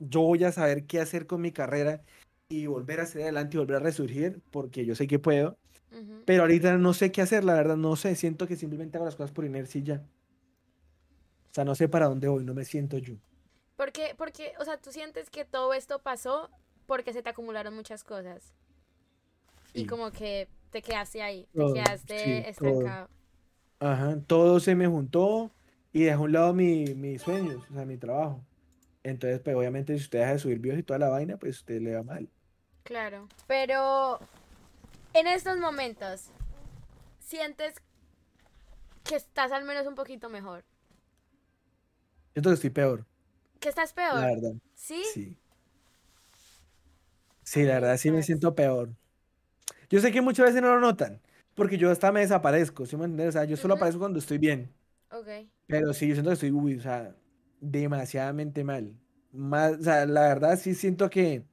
yo 0.02 0.22
voy 0.22 0.44
a 0.44 0.52
saber 0.52 0.86
qué 0.86 1.00
hacer 1.00 1.28
con 1.28 1.42
mi 1.42 1.52
carrera 1.52 2.02
y 2.50 2.66
volver 2.66 3.00
a 3.00 3.04
hacer 3.04 3.22
adelante 3.22 3.56
y 3.56 3.60
volver 3.60 3.78
a 3.78 3.80
resurgir 3.80 4.42
porque 4.52 4.86
yo 4.86 4.96
sé 4.96 5.08
que 5.08 5.20
puedo. 5.20 5.58
Ujú. 5.92 6.24
Pero 6.26 6.42
ahorita 6.44 6.78
no 6.78 6.94
sé 6.94 7.12
qué 7.12 7.22
hacer, 7.22 7.44
la 7.44 7.54
verdad, 7.54 7.78
no 7.78 7.96
sé. 7.96 8.16
Siento 8.16 8.48
que 8.48 8.56
simplemente 8.56 8.98
hago 8.98 9.06
las 9.06 9.16
cosas 9.16 9.32
por 9.32 9.46
inercia 9.46 9.80
y 9.80 9.84
ya. 9.84 10.04
O 11.50 11.54
sea, 11.54 11.66
no 11.66 11.76
sé 11.76 11.88
para 11.88 12.08
dónde 12.08 12.28
voy, 12.28 12.44
no 12.44 12.54
me 12.54 12.66
siento 12.66 12.98
yo. 12.98 13.16
Porque, 13.76 14.16
porque, 14.18 14.54
o 14.60 14.66
sea, 14.66 14.78
tú 14.78 14.92
sientes 14.92 15.30
que 15.30 15.44
todo 15.46 15.74
esto 15.74 16.00
pasó 16.00 16.50
porque 16.86 17.14
se 17.14 17.22
te 17.22 17.30
acumularon 17.30 17.76
muchas 17.76 18.04
cosas. 18.04 18.54
Y 19.74 19.82
Sí. 19.82 19.86
como 19.88 20.12
que 20.12 20.48
te 20.72 20.82
quedaste 20.82 21.22
ahí, 21.22 21.48
te 21.54 21.60
Todo, 21.60 21.74
quedaste 21.74 22.18
sí, 22.20 22.54
todo. 22.60 22.70
estancado. 22.72 23.10
Ajá, 23.80 24.18
todo 24.28 24.60
se 24.60 24.76
me 24.76 24.88
juntó 24.88 25.52
y 25.92 26.02
dejé 26.04 26.12
a 26.14 26.20
un 26.20 26.32
lado 26.32 26.54
mi- 26.54 26.94
mis 26.96 27.22
sueños, 27.22 27.64
o 27.70 27.74
sea, 27.74 27.86
mi 27.86 27.98
trabajo. 27.98 28.42
Entonces, 29.04 29.40
pues 29.42 29.56
obviamente 29.56 29.96
si 29.98 30.04
usted 30.04 30.20
deja 30.20 30.34
de 30.34 30.40
subir 30.40 30.60
videos 30.60 30.80
y 30.80 30.84
toda 30.84 31.00
la 31.00 31.10
vaina, 31.10 31.38
pues 31.38 31.58
usted 31.60 31.82
le 31.82 31.96
va 31.96 32.04
mal. 32.04 32.30
Claro. 32.84 33.28
Pero 33.48 34.20
en 35.14 35.28
estos 35.28 35.58
momentos, 35.58 36.30
sientes 37.20 37.76
que 39.04 39.16
estás 39.16 39.52
al 39.52 39.64
menos 39.64 39.86
un 39.88 39.96
poquito 39.96 40.30
mejor. 40.30 40.64
Siento 42.34 42.50
que 42.50 42.54
estoy 42.56 42.70
peor, 42.72 43.06
Que 43.60 43.70
estás 43.70 43.94
la 44.12 44.22
peor. 44.22 44.26
verdad. 44.26 44.54
¿Sí? 44.74 45.04
Sí. 45.14 45.38
Sí, 47.44 47.64
la 47.64 47.76
verdad 47.76 47.98
sí 47.98 48.12
me 48.12 48.24
siento 48.24 48.56
peor. 48.56 48.96
Yo 49.90 50.00
sé 50.02 50.12
que 50.12 50.22
muchas 50.22 50.48
veces 50.48 50.62
no 50.62 50.70
lo 50.76 50.80
notan, 50.80 51.22
porque 51.56 51.78
yo 51.78 51.92
hasta 51.92 52.12
me 52.12 52.22
desaparezco, 52.22 52.86
¿sí 52.86 52.98
me 52.98 53.06
entiendes? 53.06 53.30
O 53.30 53.40
sea, 53.40 53.46
yo 53.46 53.58
solo 53.58 53.76
aparezco 53.76 54.00
cuando 54.00 54.20
estoy 54.20 54.38
bien. 54.38 54.74
Ok. 55.12 55.28
Pero 55.68 55.94
sí, 55.94 56.08
yo 56.08 56.16
siento 56.16 56.30
que 56.32 56.34
estoy, 56.36 56.52
uy, 56.52 56.78
o 56.78 56.82
sea, 56.82 57.16
demasiadamente 57.62 58.64
mal. 58.66 58.94
Más, 59.32 59.80
o 59.80 59.84
sea, 59.84 60.06
la 60.06 60.24
verdad 60.24 60.60
sí 60.60 60.76
siento 60.76 61.10
que, 61.10 61.46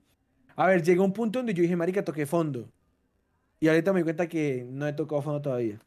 a 0.57 0.67
ver, 0.67 0.83
llegó 0.83 1.05
un 1.05 1.13
punto 1.13 1.39
donde 1.39 1.55
yo 1.55 1.63
dije, 1.63 1.77
marica, 1.77 2.05
toqué 2.05 2.27
fondo. 2.27 2.73
Y 3.61 3.69
ahorita 3.69 3.93
me 3.93 4.01
di 4.01 4.05
cuenta 4.05 4.29
que 4.29 4.65
no 4.69 4.87
he 4.89 4.93
tocado 4.93 5.23
fondo 5.23 5.43
todavía. 5.43 5.81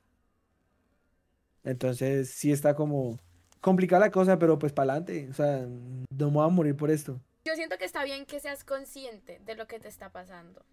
Entonces 1.64 2.30
sí 2.32 2.52
está 2.52 2.76
como 2.76 3.20
complicada 3.62 4.06
la 4.06 4.12
cosa, 4.12 4.40
pero 4.40 4.58
pues 4.60 4.74
para 4.74 4.94
adelante. 4.94 5.28
O 5.30 5.34
sea, 5.34 5.66
no 5.68 6.28
me 6.28 6.34
voy 6.34 6.46
a 6.46 6.50
morir 6.50 6.76
por 6.76 6.92
esto. 6.92 7.20
Yo 7.46 7.56
siento 7.56 7.78
que 7.78 7.86
está 7.86 8.04
bien 8.04 8.26
que 8.26 8.40
seas 8.40 8.64
consciente 8.64 9.40
de 9.46 9.56
lo 9.56 9.68
que 9.68 9.80
te 9.80 9.88
está 9.88 10.12
pasando. 10.12 10.66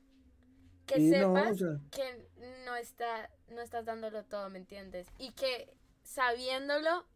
Que 0.87 1.01
Sí, 1.01 1.11
no, 1.11 1.47
o 1.47 1.55
sepas 1.55 1.59
sea. 1.59 1.81
que 1.91 2.29
no 2.65 2.77
está, 2.77 3.31
no 3.49 3.61
estás 3.61 3.85
dándolo 3.85 4.25
todo, 4.25 4.49
¿me 4.51 4.59
entiendes? 4.59 5.07
Y 5.19 5.33
que 5.33 5.75
sabiéndolo, 6.03 7.07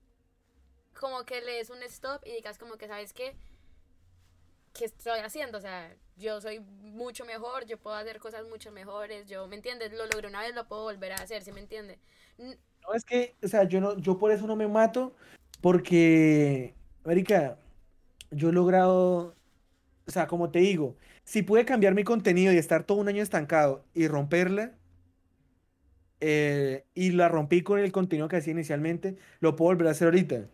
como 0.99 1.25
que 1.25 1.41
le 1.41 1.53
des 1.55 1.71
un 1.71 1.83
stop 1.85 2.23
y 2.27 2.33
digas 2.33 2.59
como 2.59 2.77
que, 2.77 2.89
¿sabes 2.89 3.13
qué? 3.13 3.37
¿Qué 4.73 4.87
estoy 4.87 5.21
haciendo? 5.21 5.59
O 5.59 5.61
sea, 5.61 5.95
yo 6.17 6.41
soy 6.41 6.61
mucho 6.61 7.25
mejor, 7.27 7.67
yo 7.67 7.79
puedo 7.79 7.97
hacer 7.97 8.19
cosas 8.19 8.47
mucho 8.49 8.73
mejores, 8.73 9.29
yo, 9.29 9.47
¿me 9.47 9.57
entiendes? 9.57 9.93
Lo 9.93 10.07
logré 10.07 10.29
una 10.29 10.41
vez, 10.41 10.55
lo 10.55 10.67
puedo 10.67 10.83
volver 10.85 11.13
a 11.13 11.21
hacer, 11.23 11.43
¿sí 11.43 11.53
me 11.53 11.61
entiendes? 11.61 11.99
N- 12.39 12.59
No, 12.87 12.95
es 12.95 13.05
que, 13.05 13.35
o 13.43 13.49
sea, 13.49 13.65
yo 13.65 13.81
no, 13.81 13.97
yo 13.99 14.19
por 14.19 14.33
eso 14.33 14.47
no 14.47 14.57
me 14.57 14.67
mato, 14.69 15.15
porque, 15.61 16.75
marica, 17.05 17.59
yo 18.31 18.51
he 18.51 18.53
logrado, 18.53 19.37
o 20.07 20.11
sea, 20.11 20.27
como 20.29 20.51
te 20.51 20.61
digo, 20.61 20.97
si 21.25 21.43
pude 21.43 21.65
cambiar 21.67 21.95
mi 21.95 22.05
contenido 22.05 22.53
y 22.53 22.59
estar 22.59 22.85
todo 22.85 22.99
un 22.99 23.09
año 23.09 23.23
estancado 23.23 23.85
y 23.95 24.09
romperla, 24.09 24.73
eh, 26.21 26.85
y 26.95 27.11
la 27.13 27.29
rompí 27.29 27.63
con 27.63 27.79
el 27.81 27.93
contenido 27.93 28.29
que 28.29 28.37
hacía 28.37 28.53
inicialmente, 28.53 29.17
lo 29.41 29.57
puedo 29.57 29.71
volver 29.71 29.89
a 29.89 29.91
hacer 29.93 30.07
ahorita, 30.09 30.47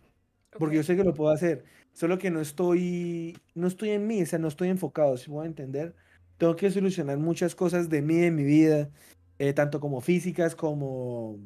porque 0.57 0.77
yo 0.77 0.83
sé 0.83 0.95
que 0.95 1.03
lo 1.03 1.13
puedo 1.13 1.31
hacer, 1.31 1.65
solo 1.93 2.17
que 2.17 2.31
no 2.31 2.41
estoy, 2.41 3.37
no 3.55 3.67
estoy 3.67 3.91
en 3.91 4.07
mí, 4.07 4.21
o 4.21 4.25
sea, 4.25 4.39
no 4.39 4.47
estoy 4.47 4.69
enfocado, 4.69 5.17
si 5.17 5.29
puedo 5.29 5.45
entender, 5.45 5.95
tengo 6.37 6.55
que 6.55 6.71
solucionar 6.71 7.17
muchas 7.17 7.55
cosas 7.55 7.89
de 7.89 8.01
mí, 8.01 8.17
de 8.17 8.31
mi 8.31 8.43
vida, 8.43 8.89
eh, 9.37 9.53
tanto 9.53 9.79
como 9.79 10.01
físicas 10.01 10.55
como 10.55 11.39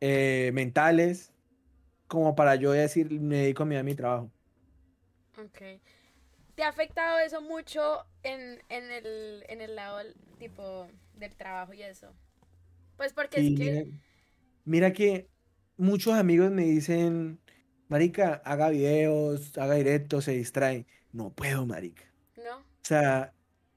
eh, 0.00 0.50
mentales, 0.54 1.32
como 2.06 2.34
para 2.34 2.56
yo 2.56 2.72
decir, 2.72 3.10
me 3.20 3.38
dedico 3.38 3.62
a 3.62 3.66
mi, 3.66 3.76
a 3.76 3.82
mi 3.82 3.94
trabajo. 3.94 4.30
Ok. 5.38 5.80
¿Te 6.54 6.62
ha 6.62 6.68
afectado 6.68 7.18
eso 7.20 7.40
mucho 7.40 8.04
en, 8.22 8.60
en 8.68 8.90
el, 8.90 9.44
en 9.48 9.60
el 9.60 9.76
lado 9.76 10.00
tipo 10.38 10.88
del 11.14 11.34
trabajo 11.34 11.72
y 11.72 11.82
eso? 11.82 12.12
Pues 12.96 13.12
porque 13.12 13.40
es 13.40 13.58
que... 13.58 13.64
mira, 13.64 13.84
mira 14.64 14.92
que 14.92 15.29
muchos 15.80 16.14
amigos 16.14 16.50
me 16.50 16.64
dicen, 16.64 17.40
marica, 17.88 18.34
haga 18.44 18.70
videos, 18.70 19.56
haga 19.58 19.74
directos, 19.74 20.24
se 20.24 20.32
distrae. 20.32 20.86
No 21.12 21.32
puedo, 21.34 21.66
marica. 21.66 22.04
¿No? 22.36 22.58
O 22.58 22.64
sea, 22.82 23.34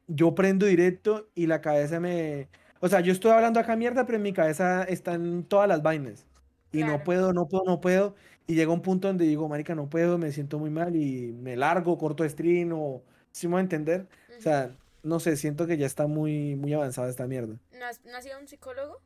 yo 0.08 0.36
prendo 0.36 0.66
directo 0.66 1.30
y 1.36 1.48
la 1.48 1.62
cabeza 1.62 2.00
me... 2.00 2.50
O 2.80 2.90
sea, 2.90 3.02
yo 3.02 3.12
estoy 3.14 3.32
hablando 3.32 3.60
acá 3.60 3.76
mierda, 3.76 4.06
pero 4.06 4.18
en 4.18 4.24
mi 4.24 4.34
cabeza 4.34 4.84
están 4.84 5.44
todas 5.46 5.68
las 5.68 5.82
vainas. 5.84 6.28
Y 6.72 6.84
no 6.84 7.04
Claro. 7.04 7.04
puedo, 7.04 7.34
no 7.34 7.48
puedo, 7.48 7.64
no 7.66 7.82
puedo. 7.82 8.16
Y 8.48 8.56
llega 8.56 8.72
un 8.74 8.82
punto 8.82 9.08
donde 9.08 9.26
digo, 9.26 9.48
marica, 9.50 9.76
no 9.76 9.90
puedo, 9.90 10.18
me 10.18 10.32
siento 10.32 10.60
muy 10.60 10.70
mal 10.70 10.96
y 10.96 11.32
me 11.34 11.56
largo, 11.56 11.98
corto 11.98 12.28
stream 12.28 12.72
o... 12.74 13.04
¿Sí 13.32 13.48
me 13.48 13.54
voy 13.54 13.60
a 13.60 13.64
entender? 13.64 14.08
O 14.38 14.40
Ujú. 14.40 14.42
sea, 14.44 14.78
no 15.04 15.20
sé, 15.20 15.38
siento 15.38 15.66
que 15.68 15.78
ya 15.78 15.86
está 15.88 16.08
muy, 16.08 16.56
muy 16.56 16.74
avanzada 16.74 17.10
esta 17.10 17.28
mierda. 17.28 17.58
¿No 17.72 17.86
has, 17.86 18.04
no 18.06 18.16
has 18.18 18.26
ido 18.26 18.36
a 18.36 18.40
un 18.40 18.48
psicólogo? 18.48 19.02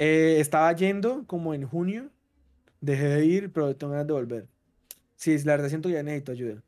Eh, 0.00 0.40
estaba 0.40 0.72
yendo 0.74 1.26
como 1.26 1.54
en 1.54 1.66
junio, 1.66 2.10
dejé 2.80 3.08
de 3.08 3.26
ir, 3.26 3.52
pero 3.52 3.76
tengo 3.76 3.92
ganas 3.92 4.06
de 4.08 4.12
volver. 4.14 4.48
Sí, 5.16 5.38
la 5.40 5.52
verdad 5.52 5.68
siento 5.68 5.88
que 5.88 5.94
ya 5.94 6.02
necesito 6.02 6.32
ayuda. 6.32 6.62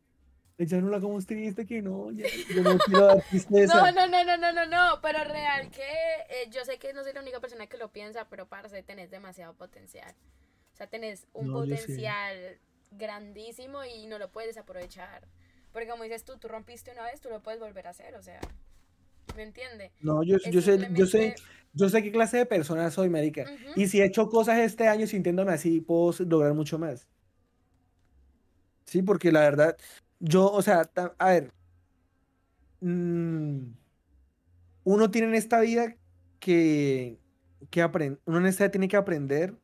Ya 0.58 0.80
no 0.80 0.90
la 0.90 1.00
como 1.00 1.20
triste 1.22 1.66
que 1.66 1.82
no, 1.82 2.12
ya, 2.12 2.26
yo 2.54 2.62
no 2.62 2.78
quiero 2.78 3.06
dar 3.06 3.22
tristeza. 3.22 3.82
No, 3.82 3.92
no, 3.92 4.06
no, 4.06 4.24
no, 4.24 4.36
no, 4.36 4.52
no, 4.52 4.66
no, 4.66 5.00
pero 5.02 5.24
real 5.24 5.70
que 5.70 5.82
eh, 6.28 6.48
yo 6.50 6.64
sé 6.64 6.78
que 6.78 6.92
no 6.92 7.02
soy 7.02 7.12
la 7.14 7.20
única 7.20 7.40
persona 7.40 7.66
que 7.66 7.76
lo 7.78 7.90
piensa, 7.92 8.28
pero 8.28 8.46
parce, 8.48 8.82
tenés 8.82 9.10
demasiado 9.10 9.54
potencial. 9.54 10.14
O 10.72 10.76
sea, 10.76 10.86
tenés 10.86 11.26
un 11.32 11.48
No, 11.48 11.54
potencial 11.54 12.58
grandísimo 12.92 13.84
y 13.84 14.06
no 14.06 14.18
lo 14.18 14.30
puedes 14.30 14.50
desaprovechar. 14.54 15.26
Porque 15.72 15.88
como 15.88 16.04
dices 16.04 16.24
tú, 16.24 16.38
tú 16.38 16.48
rompiste 16.48 16.92
una 16.92 17.04
vez, 17.04 17.20
tú 17.20 17.30
lo 17.30 17.42
puedes 17.42 17.58
volver 17.60 17.86
a 17.86 17.90
hacer, 17.90 18.14
o 18.14 18.22
sea, 18.22 18.40
¿me 19.36 19.42
entiendes? 19.42 19.90
No, 20.00 20.22
yo, 20.22 20.36
yo 20.50 20.60
sé, 20.60 20.88
yo 20.92 21.06
sé, 21.06 21.34
yo 21.72 21.88
sé 21.88 22.02
qué 22.02 22.12
clase 22.12 22.38
de 22.38 22.46
persona 22.46 22.90
soy, 22.90 23.08
marica. 23.08 23.42
Ujú. 23.42 23.80
Y 23.80 23.88
si 23.88 24.00
he 24.00 24.04
hecho 24.04 24.28
cosas 24.28 24.58
este 24.58 24.88
año 24.88 25.06
sintiéndome 25.06 25.52
así, 25.52 25.80
puedo 25.80 26.12
lograr 26.26 26.54
mucho 26.54 26.78
más. 26.78 27.06
Sí, 28.84 29.02
porque 29.02 29.32
la 29.32 29.40
verdad, 29.40 29.76
yo, 30.20 30.50
o 30.50 30.60
sea, 30.60 30.90
a 31.18 31.28
ver, 31.30 31.50
mm, 32.80 33.72
uno 34.84 35.10
tiene 35.10 35.28
en 35.28 35.34
esta 35.34 35.60
vida 35.60 35.96
que, 36.40 37.18
que 37.70 37.80
aprender, 37.80 38.20
uno 38.26 38.38
en 38.38 38.46
esta 38.46 38.64
vida 38.64 38.72
tiene 38.72 38.88
que 38.88 38.96
aprender 38.96 39.54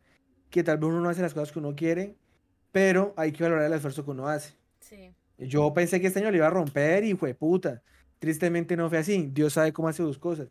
que 0.51 0.63
tal 0.63 0.79
vez 0.79 0.89
uno 0.89 1.01
no 1.01 1.11
hace 1.11 1.21
las 1.21 1.35
cosas 1.35 1.53
que 1.53 1.59
uno 1.59 1.75
quiere, 1.75 2.17
pero 2.73 3.13
hay 3.17 3.33
que 3.33 3.43
valorar 3.43 3.67
el 3.67 3.73
esfuerzo 3.75 4.05
que 4.05 4.13
uno 4.13 4.29
hace. 4.29 4.55
Sí. 4.81 5.13
Yo 5.37 5.73
pensé 5.75 6.01
que 6.01 6.07
este 6.07 6.21
año 6.21 6.31
lo 6.31 6.37
iba 6.37 6.47
a 6.47 6.51
romper 6.51 7.05
y 7.05 7.15
fue 7.15 7.35
puta. 7.35 7.83
Tristemente 8.19 8.77
no 8.77 8.89
fue 8.89 8.99
así. 8.99 9.29
Dios 9.33 9.53
sabe 9.53 9.73
cómo 9.73 9.89
hace 9.89 10.03
sus 10.03 10.19
cosas. 10.19 10.49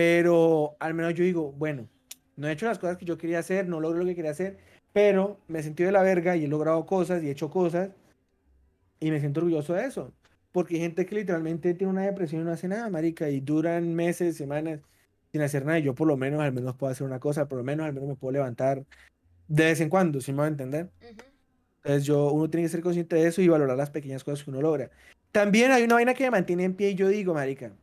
Pero 0.00 0.78
al 0.80 0.94
menos 0.94 1.12
yo 1.12 1.24
digo, 1.24 1.52
bueno, 1.52 1.86
no 2.36 2.48
he 2.48 2.52
hecho 2.52 2.64
las 2.64 2.78
cosas 2.78 2.96
que 2.96 3.04
yo 3.04 3.18
quería 3.18 3.38
hacer, 3.38 3.68
no 3.68 3.80
logro 3.80 3.98
lo 3.98 4.06
que 4.06 4.14
quería 4.14 4.30
hacer, 4.30 4.56
pero 4.94 5.38
me 5.46 5.58
he 5.58 5.62
sentido 5.62 5.88
de 5.88 5.92
la 5.92 6.00
verga 6.00 6.36
y 6.36 6.46
he 6.46 6.48
logrado 6.48 6.86
cosas 6.86 7.22
y 7.22 7.28
he 7.28 7.32
hecho 7.32 7.50
cosas 7.50 7.90
y 8.98 9.10
me 9.10 9.20
siento 9.20 9.40
orgulloso 9.40 9.74
de 9.74 9.84
eso. 9.84 10.14
Porque 10.52 10.76
hay 10.76 10.80
gente 10.80 11.04
que 11.04 11.16
literalmente 11.16 11.74
tiene 11.74 11.92
una 11.92 12.06
depresión 12.06 12.40
y 12.40 12.44
no 12.46 12.50
hace 12.50 12.66
nada, 12.66 12.88
marica, 12.88 13.28
y 13.28 13.40
duran 13.40 13.94
meses, 13.94 14.38
semanas 14.38 14.80
sin 15.32 15.42
hacer 15.42 15.66
nada. 15.66 15.78
Y 15.80 15.82
yo 15.82 15.94
por 15.94 16.08
lo 16.08 16.16
menos 16.16 16.40
al 16.40 16.54
menos 16.54 16.76
puedo 16.76 16.90
hacer 16.90 17.06
una 17.06 17.20
cosa, 17.20 17.46
por 17.46 17.58
lo 17.58 17.64
menos 17.64 17.84
al 17.84 17.92
menos 17.92 18.08
me 18.08 18.16
puedo 18.16 18.32
levantar 18.32 18.82
de 19.48 19.64
vez 19.64 19.82
en 19.82 19.90
cuando, 19.90 20.22
si 20.22 20.32
me 20.32 20.38
va 20.38 20.44
a 20.46 20.48
entender. 20.48 20.88
Entonces 21.84 22.06
yo, 22.06 22.32
uno 22.32 22.48
tiene 22.48 22.64
que 22.64 22.70
ser 22.70 22.80
consciente 22.80 23.16
de 23.16 23.26
eso 23.26 23.42
y 23.42 23.48
valorar 23.48 23.76
las 23.76 23.90
pequeñas 23.90 24.24
cosas 24.24 24.44
que 24.44 24.50
uno 24.50 24.62
logra. 24.62 24.90
También 25.30 25.72
hay 25.72 25.82
una 25.82 25.96
vaina 25.96 26.14
que 26.14 26.24
me 26.24 26.30
mantiene 26.30 26.64
en 26.64 26.74
pie 26.74 26.92
y 26.92 26.94
yo 26.94 27.06
digo, 27.06 27.34
marica, 27.34 27.74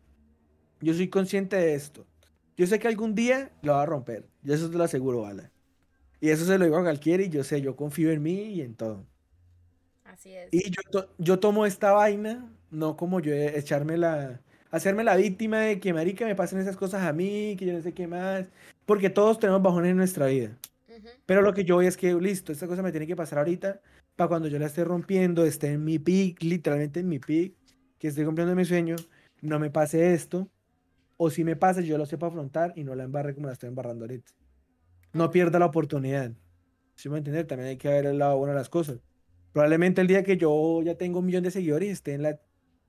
yo 0.82 0.94
soy 0.94 1.08
consciente 1.10 1.56
de 1.56 1.76
esto. 1.76 2.06
Yo 2.56 2.66
sé 2.68 2.80
que 2.80 2.88
algún 2.88 3.14
día 3.16 3.52
lo 3.62 3.74
va 3.74 3.84
a 3.84 3.86
romper. 3.86 4.26
Yo 4.44 4.54
eso 4.56 4.70
te 4.70 4.78
lo 4.78 4.84
aseguro, 4.84 5.22
Bala. 5.22 5.52
Y 6.20 6.30
eso 6.30 6.46
se 6.46 6.58
lo 6.58 6.66
digo 6.66 6.78
a 6.78 6.82
cualquiera 6.84 7.24
y 7.24 7.30
yo 7.30 7.44
sé, 7.44 7.62
yo 7.62 7.76
confío 7.76 8.12
en 8.12 8.24
mí 8.24 8.46
y 8.54 8.62
en 8.62 8.74
todo. 8.76 9.06
Así 10.04 10.34
es. 10.34 10.50
Y 10.52 10.70
yo, 10.72 10.82
to- 10.90 11.10
yo 11.18 11.40
tomo 11.40 11.66
esta 11.66 11.92
vaina, 11.92 12.50
no 12.72 12.96
como 12.98 13.20
yo 13.20 13.34
eh, 13.34 13.58
echarme 13.60 13.98
la, 13.98 14.40
hacerme 14.72 15.04
la 15.04 15.16
víctima 15.16 15.60
de 15.60 15.80
que, 15.80 15.94
marica, 15.94 16.26
me 16.26 16.36
pasen 16.36 16.60
esas 16.60 16.78
cosas 16.78 17.04
a 17.04 17.14
mí, 17.14 17.56
que 17.60 17.66
yo 17.66 17.74
no 17.74 17.82
sé 17.82 17.94
qué 17.94 18.08
más. 18.08 18.46
Porque 18.86 19.10
todos 19.10 19.38
tenemos 19.40 19.62
bajones 19.62 19.92
en 19.92 19.98
nuestra 19.98 20.28
vida. 20.28 20.58
Ujú. 20.88 21.08
Pero 21.26 21.42
lo 21.42 21.54
que 21.54 21.66
yo 21.66 21.76
voy 21.76 21.88
es 21.88 21.98
que, 21.98 22.14
listo, 22.16 22.52
esta 22.52 22.68
cosa 22.68 22.82
me 22.82 22.92
tiene 22.92 23.06
que 23.06 23.16
pasar 23.16 23.40
ahorita 23.40 23.82
para 24.16 24.30
cuando 24.30 24.48
yo 24.48 24.58
la 24.58 24.66
esté 24.66 24.84
rompiendo, 24.84 25.46
esté 25.46 25.74
en 25.74 25.84
mi 25.84 26.00
peak, 26.00 26.42
literalmente 26.42 27.02
en 27.02 27.10
mi 27.10 27.20
peak, 27.20 27.54
que 28.00 28.08
esté 28.08 28.26
cumpliendo 28.26 28.56
mi 28.56 28.66
sueño, 28.66 28.96
no 29.42 29.60
me 29.60 29.70
pase 29.70 30.14
esto. 30.14 30.50
O 31.18 31.30
si 31.30 31.44
me 31.44 31.56
pasa, 31.56 31.82
yo 31.82 31.98
lo 31.98 32.06
sepa 32.06 32.28
afrontar 32.28 32.74
y 32.76 32.84
no 32.84 32.96
la 32.96 33.04
embarre 33.04 33.34
como 33.34 33.48
la 33.48 33.54
estoy 33.54 33.70
embarrando 33.70 34.06
ahorita. 34.06 34.32
No 35.14 35.32
pierda 35.32 35.60
la 35.60 35.66
oportunidad. 35.66 36.32
¿Sí 36.96 37.10
me 37.10 37.18
entender? 37.18 37.46
También 37.48 37.70
hay 37.70 37.78
que 37.78 37.90
ver 37.90 38.06
el 38.06 38.18
lado 38.20 38.38
bueno 38.38 38.54
de 38.54 38.60
las 38.60 38.70
cosas. 38.70 39.00
Probablemente 39.52 40.02
el 40.02 40.08
día 40.08 40.24
que 40.24 40.38
yo 40.38 40.82
ya 40.84 40.96
tengo 40.96 41.20
un 41.20 41.26
millón 41.26 41.44
de 41.44 41.52
seguidores 41.52 41.90
y 41.90 41.92
esté 41.92 42.14
en 42.14 42.22
la, 42.24 42.40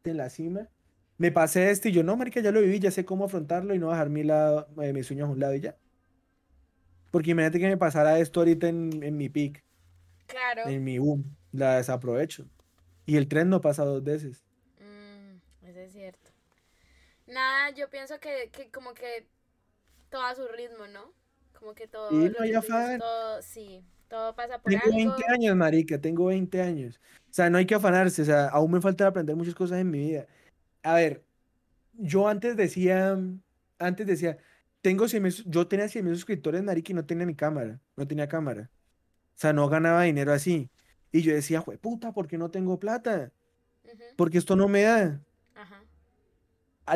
en 0.04 0.16
la 0.16 0.28
cima, 0.28 0.68
me 1.16 1.32
pase 1.32 1.70
esto 1.70 1.88
y 1.88 1.92
yo, 1.92 2.02
no, 2.02 2.16
marica, 2.16 2.40
ya 2.40 2.52
lo 2.52 2.60
viví, 2.60 2.78
ya 2.78 2.90
sé 2.90 3.04
cómo 3.04 3.24
afrontarlo 3.24 3.74
y 3.74 3.78
no 3.78 3.88
bajar 3.88 4.10
mi 4.10 4.22
lado, 4.22 4.68
eh, 4.82 4.92
mis 4.92 5.06
sueños 5.06 5.28
a 5.28 5.32
un 5.32 5.40
lado 5.40 5.54
y 5.54 5.60
ya. 5.60 5.76
Porque 7.10 7.30
imagínate 7.30 7.58
que 7.58 7.68
me 7.68 7.76
pasara 7.76 8.18
esto 8.18 8.40
ahorita 8.40 8.68
en, 8.68 9.02
en 9.02 9.16
mi 9.16 9.28
peak, 9.28 9.64
Claro. 10.26 10.68
en 10.68 10.84
mi 10.84 10.98
boom, 10.98 11.24
la 11.52 11.76
desaprovecho. 11.76 12.46
Y 13.06 13.16
el 13.16 13.28
tren 13.28 13.48
no 13.48 13.60
pasa 13.62 13.84
dos 13.84 14.04
veces. 14.04 14.44
Mm, 14.78 15.66
eso 15.66 15.78
es 15.80 15.92
cierto. 15.92 16.30
Nada, 17.28 17.70
yo 17.70 17.88
pienso 17.90 18.18
que, 18.20 18.50
que 18.50 18.70
como 18.70 18.94
que 18.94 19.26
todo 20.10 20.22
a 20.22 20.34
su 20.34 20.46
ritmo, 20.48 20.86
¿no? 20.86 21.12
Como 21.58 21.74
que 21.74 21.86
todo, 21.88 22.10
Sí, 22.10 22.30
no 22.36 22.42
hay 22.42 22.54
afán. 22.54 22.98
todo, 22.98 23.42
sí, 23.42 23.84
todo 24.08 24.34
pasa 24.34 24.60
por 24.60 24.70
Tengo 24.72 24.84
algo. 24.84 24.96
20 24.96 25.24
años, 25.32 25.56
marica, 25.56 26.00
tengo 26.00 26.26
20 26.26 26.62
años. 26.62 27.00
O 27.30 27.34
sea, 27.34 27.50
no 27.50 27.58
hay 27.58 27.66
que 27.66 27.74
afanarse, 27.74 28.22
o 28.22 28.24
sea, 28.24 28.48
aún 28.48 28.70
me 28.72 28.80
falta 28.80 29.06
aprender 29.06 29.36
muchas 29.36 29.54
cosas 29.54 29.78
en 29.78 29.90
mi 29.90 29.98
vida. 29.98 30.26
A 30.82 30.94
ver, 30.94 31.24
yo 31.94 32.28
antes 32.28 32.56
decía, 32.56 33.18
antes 33.78 34.06
decía, 34.06 34.38
tengo 34.80 35.08
100 35.08 35.22
mil 35.24 35.32
sus- 35.32 35.46
yo 35.46 35.66
tenía 35.68 35.88
100 35.88 36.04
mil 36.04 36.14
suscriptores, 36.14 36.62
marica, 36.62 36.92
y 36.92 36.94
no 36.94 37.04
tenía 37.06 37.26
mi 37.26 37.34
cámara, 37.34 37.80
no 37.96 38.06
tenía 38.08 38.28
cámara. 38.28 38.70
O 39.36 39.38
sea, 39.40 39.52
no 39.52 39.68
ganaba 39.68 40.02
dinero 40.04 40.32
así. 40.32 40.70
Y 41.12 41.22
yo 41.22 41.34
decía, 41.34 41.62
puta, 41.62 42.12
¿por 42.12 42.28
qué 42.28 42.38
no 42.38 42.50
tengo 42.50 42.78
plata? 42.78 43.32
Porque 44.16 44.38
esto 44.38 44.56
no 44.56 44.68
me 44.68 44.82
da. 44.82 45.20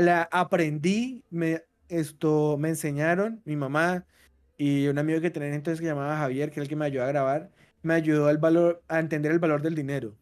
La 0.00 0.28
aprendí, 0.32 1.24
me, 1.30 1.62
esto, 1.88 2.56
me 2.58 2.70
enseñaron, 2.70 3.42
mi 3.44 3.56
mamá 3.56 4.06
y 4.56 4.86
un 4.88 4.98
amigo 4.98 5.20
que 5.20 5.30
tenía 5.30 5.54
entonces 5.54 5.80
que 5.80 5.86
llamaba 5.86 6.16
Javier, 6.18 6.50
que 6.50 6.60
es 6.60 6.64
el 6.64 6.68
que 6.68 6.76
me 6.76 6.86
ayudó 6.86 7.04
a 7.04 7.08
grabar, 7.08 7.50
me 7.82 7.94
ayudó 7.94 8.28
al 8.28 8.38
valor, 8.38 8.82
a 8.88 9.00
entender 9.00 9.32
el 9.32 9.38
valor 9.40 9.62
del 9.62 9.74
dinero. 9.74 10.16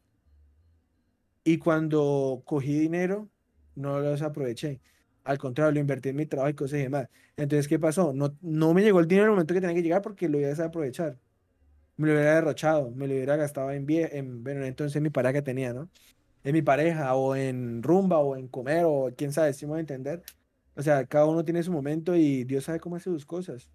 Y 1.45 1.59
cuando 1.59 2.43
cogí 2.45 2.79
dinero, 2.79 3.31
no 3.75 4.01
lo 4.01 4.11
desaproveché. 4.11 4.81
Al 5.25 5.39
contrario, 5.39 5.73
lo 5.73 5.81
invertí 5.81 6.11
en 6.11 6.17
mi 6.17 6.27
trabajo 6.27 6.51
y 6.51 6.55
cosas 6.55 6.81
y 6.81 6.83
demás. 6.85 7.09
Entonces, 7.37 7.69
¿qué 7.69 7.79
pasó? 7.79 8.13
No, 8.13 8.37
no 8.43 8.75
me 8.75 8.83
llegó 8.83 9.01
el 9.01 9.09
dinero 9.09 9.27
en 9.27 9.31
el 9.31 9.33
momento 9.33 9.55
que 9.55 9.61
tenía 9.61 9.75
que 9.77 9.83
llegar 9.83 10.03
porque 10.03 10.29
lo 10.29 10.39
iba 10.39 10.47
a 10.49 10.51
desaprovechar. 10.51 11.19
Me 11.97 12.09
lo 12.09 12.15
hubiera 12.15 12.35
derrochado, 12.37 12.91
me 12.93 13.07
lo 13.09 13.15
hubiera 13.15 13.37
gastado 13.37 13.71
en, 13.73 13.87
en 13.91 14.43
bueno, 14.45 14.65
entonces 14.65 14.97
en 14.97 15.05
mi 15.05 15.11
pareja 15.11 15.35
que 15.35 15.43
tenía, 15.43 15.73
¿no? 15.75 15.91
En 16.45 16.53
mi 16.55 16.63
pareja, 16.63 17.15
o 17.15 17.37
en 17.37 17.83
rumba, 17.83 18.19
o 18.19 18.37
en 18.37 18.49
comer, 18.49 18.85
o 18.87 19.11
quién 19.17 19.33
sabe, 19.33 19.53
si 19.53 19.67
me 19.67 19.71
voy 19.71 19.79
a 19.79 19.81
entender. 19.81 20.23
O 20.77 20.83
sea, 20.83 21.05
cada 21.05 21.27
uno 21.27 21.45
tiene 21.45 21.63
su 21.63 21.73
momento 21.73 22.15
y 22.17 22.45
Dios 22.45 22.65
sabe 22.65 22.81
cómo 22.81 22.97
hace 22.97 23.05
sus 23.11 23.27
cosas. 23.27 23.69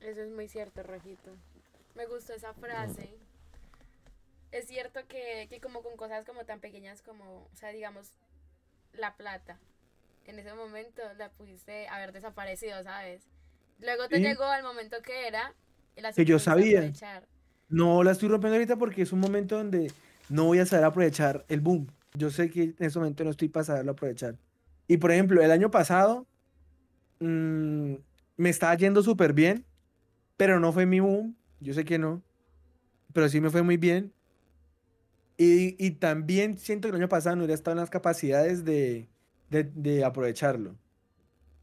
Eso 0.00 0.20
es 0.22 0.30
muy 0.32 0.48
cierto, 0.48 0.82
Rojito. 0.82 1.30
Me 1.94 2.06
gustó 2.06 2.32
esa 2.34 2.52
frase. 2.54 3.08
Es 4.52 4.66
cierto 4.66 5.00
que, 5.08 5.46
que 5.48 5.60
como 5.60 5.82
con 5.82 5.96
cosas 5.96 6.24
como 6.24 6.44
tan 6.44 6.60
pequeñas 6.60 7.02
como, 7.02 7.48
o 7.52 7.56
sea, 7.56 7.70
digamos, 7.70 8.10
la 8.92 9.16
plata. 9.16 9.58
En 10.26 10.38
ese 10.38 10.54
momento 10.54 11.02
la 11.18 11.30
pudiste 11.30 11.86
haber 11.88 12.12
desaparecido, 12.12 12.82
¿sabes? 12.82 13.22
Luego 13.80 14.08
te 14.08 14.16
Sí. 14.16 14.22
llegó 14.22 14.44
al 14.44 14.62
momento 14.62 14.96
que 15.02 15.26
era 15.28 15.52
y 15.96 16.00
la 16.00 16.12
Que 16.12 16.24
yo 16.24 16.38
sabía. 16.38 16.78
aprovechar. 16.80 17.26
No 17.68 18.02
la 18.02 18.12
estoy 18.12 18.28
rompiendo 18.28 18.56
ahorita 18.56 18.76
porque 18.76 19.02
es 19.02 19.12
un 19.12 19.20
momento 19.20 19.56
donde 19.56 19.90
no 20.28 20.44
voy 20.44 20.58
a 20.58 20.66
saber 20.66 20.84
aprovechar 20.84 21.44
el 21.48 21.60
boom. 21.60 21.88
Yo 22.14 22.30
sé 22.30 22.50
que 22.50 22.62
en 22.62 22.76
ese 22.78 22.98
momento 22.98 23.24
no 23.24 23.30
estoy 23.30 23.48
para 23.48 23.64
saberlo 23.64 23.92
aprovechar. 23.92 24.36
Y 24.86 24.98
por 24.98 25.10
ejemplo, 25.10 25.42
el 25.42 25.50
año 25.50 25.70
pasado 25.70 26.26
mm, 27.20 27.94
me 28.36 28.50
estaba 28.50 28.74
yendo 28.76 29.02
súper 29.02 29.32
bien, 29.32 29.64
pero 30.36 30.60
no 30.60 30.72
fue 30.72 30.86
mi 30.86 31.00
boom. 31.00 31.36
Yo 31.60 31.74
sé 31.74 31.84
que 31.84 31.98
no, 31.98 32.22
pero 33.12 33.28
sí 33.28 33.40
me 33.40 33.50
fue 33.50 33.62
muy 33.62 33.76
bien. 33.76 34.12
Y, 35.36 35.74
y 35.84 35.92
también 35.92 36.58
siento 36.58 36.86
que 36.88 36.90
el 36.96 37.02
año 37.02 37.08
pasado 37.08 37.34
no 37.34 37.42
hubiera 37.42 37.54
estado 37.54 37.72
en 37.72 37.80
las 37.80 37.90
capacidades 37.90 38.64
de, 38.64 39.08
de, 39.50 39.64
de 39.64 40.04
aprovecharlo. 40.04 40.76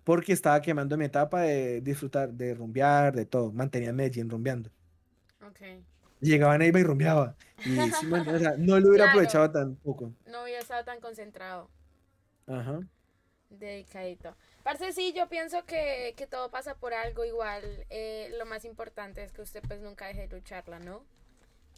Porque 0.03 0.33
estaba 0.33 0.61
quemando 0.61 0.97
mi 0.97 1.05
etapa 1.05 1.41
de 1.41 1.79
disfrutar, 1.81 2.33
de 2.33 2.55
rumbear, 2.55 3.15
de 3.15 3.25
todo. 3.25 3.51
Mantenía 3.53 3.93
Medellín 3.93 4.29
rumbeando. 4.29 4.69
Ok. 5.47 5.59
Llegaba 6.21 6.57
Neiva 6.57 6.79
y 6.79 6.83
rumbeaba. 6.83 7.35
Y 7.59 7.75
sí, 7.91 8.05
me 8.05 8.17
entiendes, 8.19 8.35
o 8.35 8.39
sea, 8.39 8.53
no 8.57 8.79
lo 8.79 8.89
hubiera 8.89 9.05
Claro. 9.05 9.09
aprovechado 9.19 9.51
tampoco. 9.51 10.13
No 10.27 10.43
hubiera 10.43 10.61
estado 10.61 10.83
tan 10.85 10.99
concentrado. 11.01 11.69
Ajá. 12.47 12.79
Dedicadito. 13.49 14.35
Parce, 14.63 14.93
sí, 14.93 15.13
yo 15.13 15.27
pienso 15.27 15.65
que, 15.65 16.13
que 16.15 16.25
todo 16.27 16.49
pasa 16.51 16.75
por 16.75 16.93
algo 16.93 17.25
igual. 17.25 17.85
eh, 17.89 18.33
lo 18.37 18.45
más 18.45 18.63
importante 18.65 19.23
es 19.23 19.31
que 19.31 19.41
usted 19.41 19.61
pues 19.67 19.81
nunca 19.81 20.07
deje 20.07 20.27
de 20.27 20.35
lucharla, 20.35 20.79
¿no? 20.79 21.03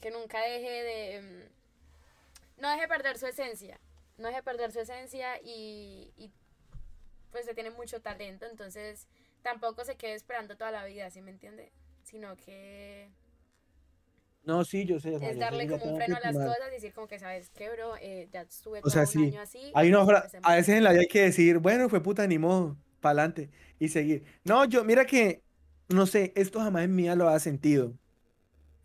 Que 0.02 0.12
nunca 0.12 0.42
deje 0.42 0.70
de... 0.84 1.22
mm, 1.22 2.62
no 2.62 2.70
deje 2.72 2.88
perder 2.88 3.18
su 3.18 3.26
esencia. 3.28 3.80
No 4.18 4.28
deje 4.28 4.44
perder 4.44 4.72
su 4.72 4.80
esencia 4.82 5.40
y, 5.42 6.14
y 6.18 6.30
pues 7.32 7.46
se 7.46 7.56
tiene 7.56 7.72
mucho 7.72 8.00
talento, 8.00 8.46
entonces 8.46 9.08
tampoco 9.42 9.84
se 9.84 9.96
quede 9.96 10.14
esperando 10.14 10.56
toda 10.56 10.70
la 10.70 10.86
vida, 10.86 11.10
¿sí 11.10 11.22
me 11.22 11.32
entiende? 11.32 11.72
Sino 12.04 12.36
que 12.38 13.10
No, 14.46 14.64
sí, 14.66 14.86
yo 14.86 15.00
sé. 15.00 15.16
o 15.16 15.20
sea, 15.20 15.30
es 15.32 15.40
darle 15.40 15.68
como 15.68 15.86
un 15.86 15.96
freno 15.96 16.16
a 16.16 16.20
las 16.20 16.40
cosas 16.40 16.68
y 16.70 16.72
decir 16.76 16.94
como 16.94 17.08
que, 17.08 17.20
¿sabes 17.20 17.50
qué, 17.52 17.70
bro? 17.70 17.96
Eh, 18.02 18.28
ya 18.32 18.42
estuve 18.42 18.82
O 18.82 18.90
todo 18.90 18.94
sea, 18.94 19.06
un 19.06 19.18
sí. 19.18 19.24
año 19.24 19.42
así. 19.42 19.72
Hay 19.76 19.90
una 19.90 20.06
fra- 20.06 20.28
a 20.42 20.56
veces 20.56 20.76
en 20.78 20.84
la 20.84 20.92
vida 20.92 21.02
hay 21.02 21.08
que 21.08 21.22
decir, 21.22 21.60
bueno, 21.60 21.90
fue 21.90 22.02
puta, 22.04 22.28
ni 22.28 22.38
modo, 22.38 22.78
pa'lante 23.00 23.50
y 23.80 23.90
seguir. 23.90 24.24
No, 24.44 24.66
yo, 24.66 24.84
mira 24.84 25.06
que, 25.06 25.42
no 25.90 26.06
sé, 26.06 26.34
esto 26.36 26.60
jamás 26.60 26.84
en 26.84 26.96
mí 26.96 27.08
lo 27.16 27.30
ha 27.30 27.40
sentido. 27.40 27.94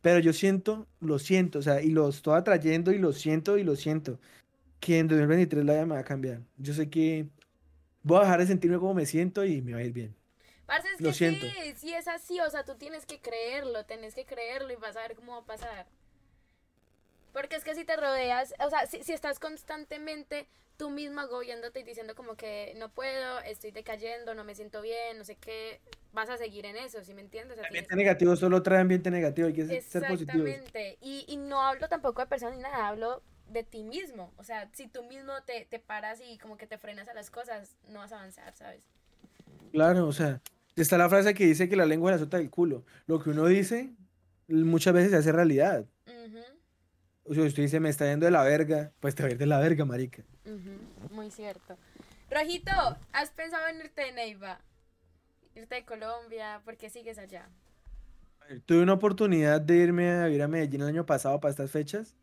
Pero 0.03 0.21
yo 0.21 0.33
siento, 0.35 0.89
lo 1.01 1.19
siento, 1.19 1.61
o 1.61 1.63
sea, 1.63 1.83
y 1.83 1.91
lo 1.91 2.09
estoy 2.11 2.37
atrayendo 2.39 2.93
y 2.93 2.99
lo 2.99 3.13
siento 3.13 3.59
y 3.59 3.65
lo 3.65 3.77
siento, 3.77 4.21
que 4.81 4.99
en 5.01 5.09
2023 5.09 5.65
la 5.67 5.75
vida 5.75 5.87
me 5.87 5.95
va 5.97 6.01
a 6.03 6.05
cambiar. 6.05 6.43
Yo 6.59 6.75
sé 6.75 6.91
que 6.91 7.29
voy 8.05 8.19
a 8.21 8.23
dejar 8.23 8.41
de 8.41 8.49
sentirme 8.49 8.79
como 8.79 8.95
me 8.95 9.07
siento 9.07 9.45
y 9.47 9.63
me 9.63 9.75
va 9.75 9.81
a 9.81 9.85
ir 9.85 9.93
bien. 9.95 10.17
Parce, 10.69 10.87
es 10.93 11.01
Lo 11.01 11.09
que 11.09 11.15
siento. 11.15 11.47
sí, 11.47 11.75
sí 11.77 11.95
es 11.95 12.07
así, 12.09 12.39
o 12.41 12.51
sea, 12.51 12.63
tú 12.63 12.75
tienes 12.75 13.07
que 13.07 13.23
creerlo, 13.23 13.87
tienes 13.87 14.15
que 14.15 14.27
creerlo 14.27 14.71
y 14.71 14.77
vas 14.77 14.97
a 14.97 15.01
ver 15.01 15.15
cómo 15.17 15.33
va 15.33 15.39
a 15.39 15.47
pasar. 15.47 15.87
Porque 17.33 17.57
es 17.57 17.65
que 17.65 17.75
si 17.75 17.87
te 17.87 17.97
rodeas, 17.97 18.55
o 18.61 18.69
sea, 18.69 18.87
si, 18.87 19.03
si 19.03 19.15
estás 19.15 19.39
constantemente 19.39 20.47
tú 20.77 20.91
mismo 20.91 21.23
agobiándote 21.23 21.81
y 21.81 21.85
diciendo 21.85 22.15
como 22.15 22.37
que 22.37 22.75
no 22.77 22.91
puedo, 22.91 23.41
estoy 23.41 23.71
decayendo, 23.71 24.35
no 24.35 24.45
me 24.45 24.55
siento 24.55 24.83
bien, 24.83 25.17
no 25.17 25.25
sé 25.25 25.37
qué, 25.37 25.81
vas 26.13 26.29
a 26.29 26.37
seguir 26.37 26.67
en 26.67 26.77
eso, 26.77 27.03
¿sí 27.03 27.15
me 27.15 27.23
entiendes? 27.23 27.57
O 27.57 27.63
sea, 27.63 27.71
tienes 27.71 27.91
Ambiente 27.91 27.97
negativo 27.97 28.37
solo 28.37 28.63
trae 28.63 28.81
ambiente 28.81 29.11
negativo, 29.11 29.49
hay 29.49 29.55
que 29.55 29.81
ser 29.81 30.07
positivos. 30.07 30.49
Exactamente. 30.49 30.99
Y, 31.01 31.25
y 31.29 31.39
no 31.39 31.63
hablo 31.63 31.89
tampoco 31.89 32.21
de 32.21 32.27
personas 32.27 32.57
ni 32.57 32.63
nada, 32.63 32.89
hablo 32.89 33.23
de 33.49 33.65
ti 33.65 33.85
mismo. 33.85 34.35
O 34.37 34.45
sea, 34.45 34.69
si 34.75 34.87
tú 34.87 35.03
mismo 35.05 35.33
te, 35.47 35.65
te 35.65 35.79
paras 35.79 36.21
y 36.21 36.37
como 36.37 36.59
que 36.59 36.67
te 36.67 36.77
frenas 36.77 37.09
a 37.09 37.15
las 37.15 37.31
cosas, 37.31 37.75
no 37.89 38.01
vas 38.01 38.13
a 38.13 38.19
avanzar, 38.19 38.55
¿sabes? 38.55 38.83
Claro, 39.73 40.07
o 40.07 40.13
sea, 40.13 40.41
está 40.83 40.99
la 40.99 41.09
frase 41.09 41.35
que 41.35 41.47
dice 41.47 41.69
que 41.69 41.77
la 41.77 41.87
lengua 41.87 42.11
es 42.13 42.21
la 42.21 42.25
sota 42.25 42.37
del 42.39 42.51
culo. 42.51 42.85
Lo 43.07 43.21
que 43.21 43.31
uno 43.31 43.47
dice 43.47 43.91
muchas 44.49 44.95
veces 44.95 45.11
se 45.11 45.17
hace 45.17 45.33
realidad. 45.33 45.85
Ujú, 46.07 46.39
O 47.25 47.35
sea, 47.35 47.45
usted 47.45 47.63
dice, 47.63 47.81
me 47.81 47.89
está 47.91 48.07
yendo 48.07 48.27
de 48.27 48.33
la 48.33 48.43
verga, 48.45 48.93
pues 49.01 49.15
te 49.15 49.23
va 49.23 49.29
a 49.29 49.33
ir 49.33 49.39
de 49.39 49.47
la 49.47 49.59
verga, 49.59 49.85
marica. 49.85 50.23
Muy 51.11 51.31
cierto. 51.31 51.77
Rojito, 52.31 52.71
¿has 53.13 53.31
pensado 53.31 53.69
en 53.69 53.77
irte 53.81 54.03
de 54.03 54.13
Neiva? 54.13 54.61
Irte 55.55 55.75
de 55.77 55.85
Colombia, 55.85 56.61
¿por 56.65 56.77
qué 56.77 56.89
sigues 56.91 57.19
allá? 57.19 57.49
Tuve 58.65 58.83
una 58.83 58.95
oportunidad 58.95 59.61
de 59.61 59.77
irme 59.77 60.11
a 60.11 60.27
vivir 60.27 60.43
a 60.43 60.49
Medellín 60.49 60.81
el 60.83 60.89
año 60.89 61.05
pasado 61.05 61.39
para 61.41 61.51
estas 61.51 61.71
fechas 61.71 62.15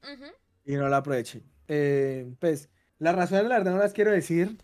y 0.66 0.76
no 0.76 0.88
la 0.90 0.98
aproveché. 0.98 1.44
Eh, 1.68 2.32
pues, 2.40 2.70
las 2.98 3.16
razones, 3.16 3.46
la 3.46 3.58
verdad, 3.58 3.74
no 3.74 3.78
las 3.78 3.94
quiero 3.94 4.12
decir. 4.12 4.58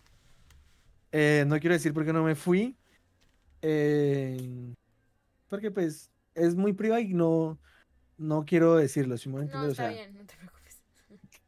Eh, 1.12 1.44
no 1.46 1.60
quiero 1.60 1.74
decir 1.74 1.92
por 1.92 2.04
qué 2.04 2.12
no 2.12 2.24
me 2.24 2.34
fui. 2.34 2.76
Eh, 3.62 4.74
porque, 5.48 5.70
pues, 5.70 6.10
es 6.34 6.54
muy 6.54 6.72
privado 6.72 7.00
y 7.00 7.14
no, 7.14 7.58
no 8.18 8.44
quiero 8.44 8.76
decirlo, 8.76 9.16
si 9.16 9.28
me 9.28 9.34
voy 9.36 9.42
a 9.42 9.44
No, 9.44 9.64
entender, 9.64 9.70
o 9.70 9.74
sea. 9.74 9.88
bien, 9.88 10.14
no 10.14 10.24
te 10.26 10.34
preocupes. 10.36 10.82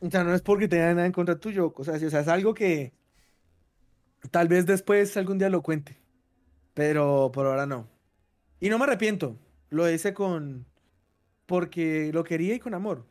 O 0.00 0.08
sea, 0.10 0.22
no 0.22 0.32
es 0.32 0.42
porque 0.42 0.68
tenga 0.68 0.94
nada 0.94 1.06
en 1.06 1.12
contra 1.12 1.40
tuyo, 1.40 1.72
o 1.76 1.82
sea, 1.84 1.98
sí, 1.98 2.04
o 2.06 2.10
sea, 2.10 2.20
es 2.20 2.28
algo 2.28 2.54
que 2.54 2.92
tal 4.30 4.46
vez 4.46 4.64
después 4.64 5.16
algún 5.16 5.38
día 5.38 5.48
lo 5.50 5.60
cuente, 5.62 5.96
pero 6.74 7.32
por 7.32 7.46
ahora 7.46 7.66
no. 7.66 7.88
Y 8.60 8.68
no 8.68 8.78
me 8.78 8.84
arrepiento, 8.84 9.36
lo 9.70 9.90
hice 9.90 10.14
con, 10.14 10.66
porque 11.46 12.12
lo 12.12 12.22
quería 12.22 12.54
y 12.54 12.60
con 12.60 12.74
amor. 12.74 13.06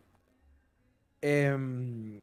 Em, 1.21 2.19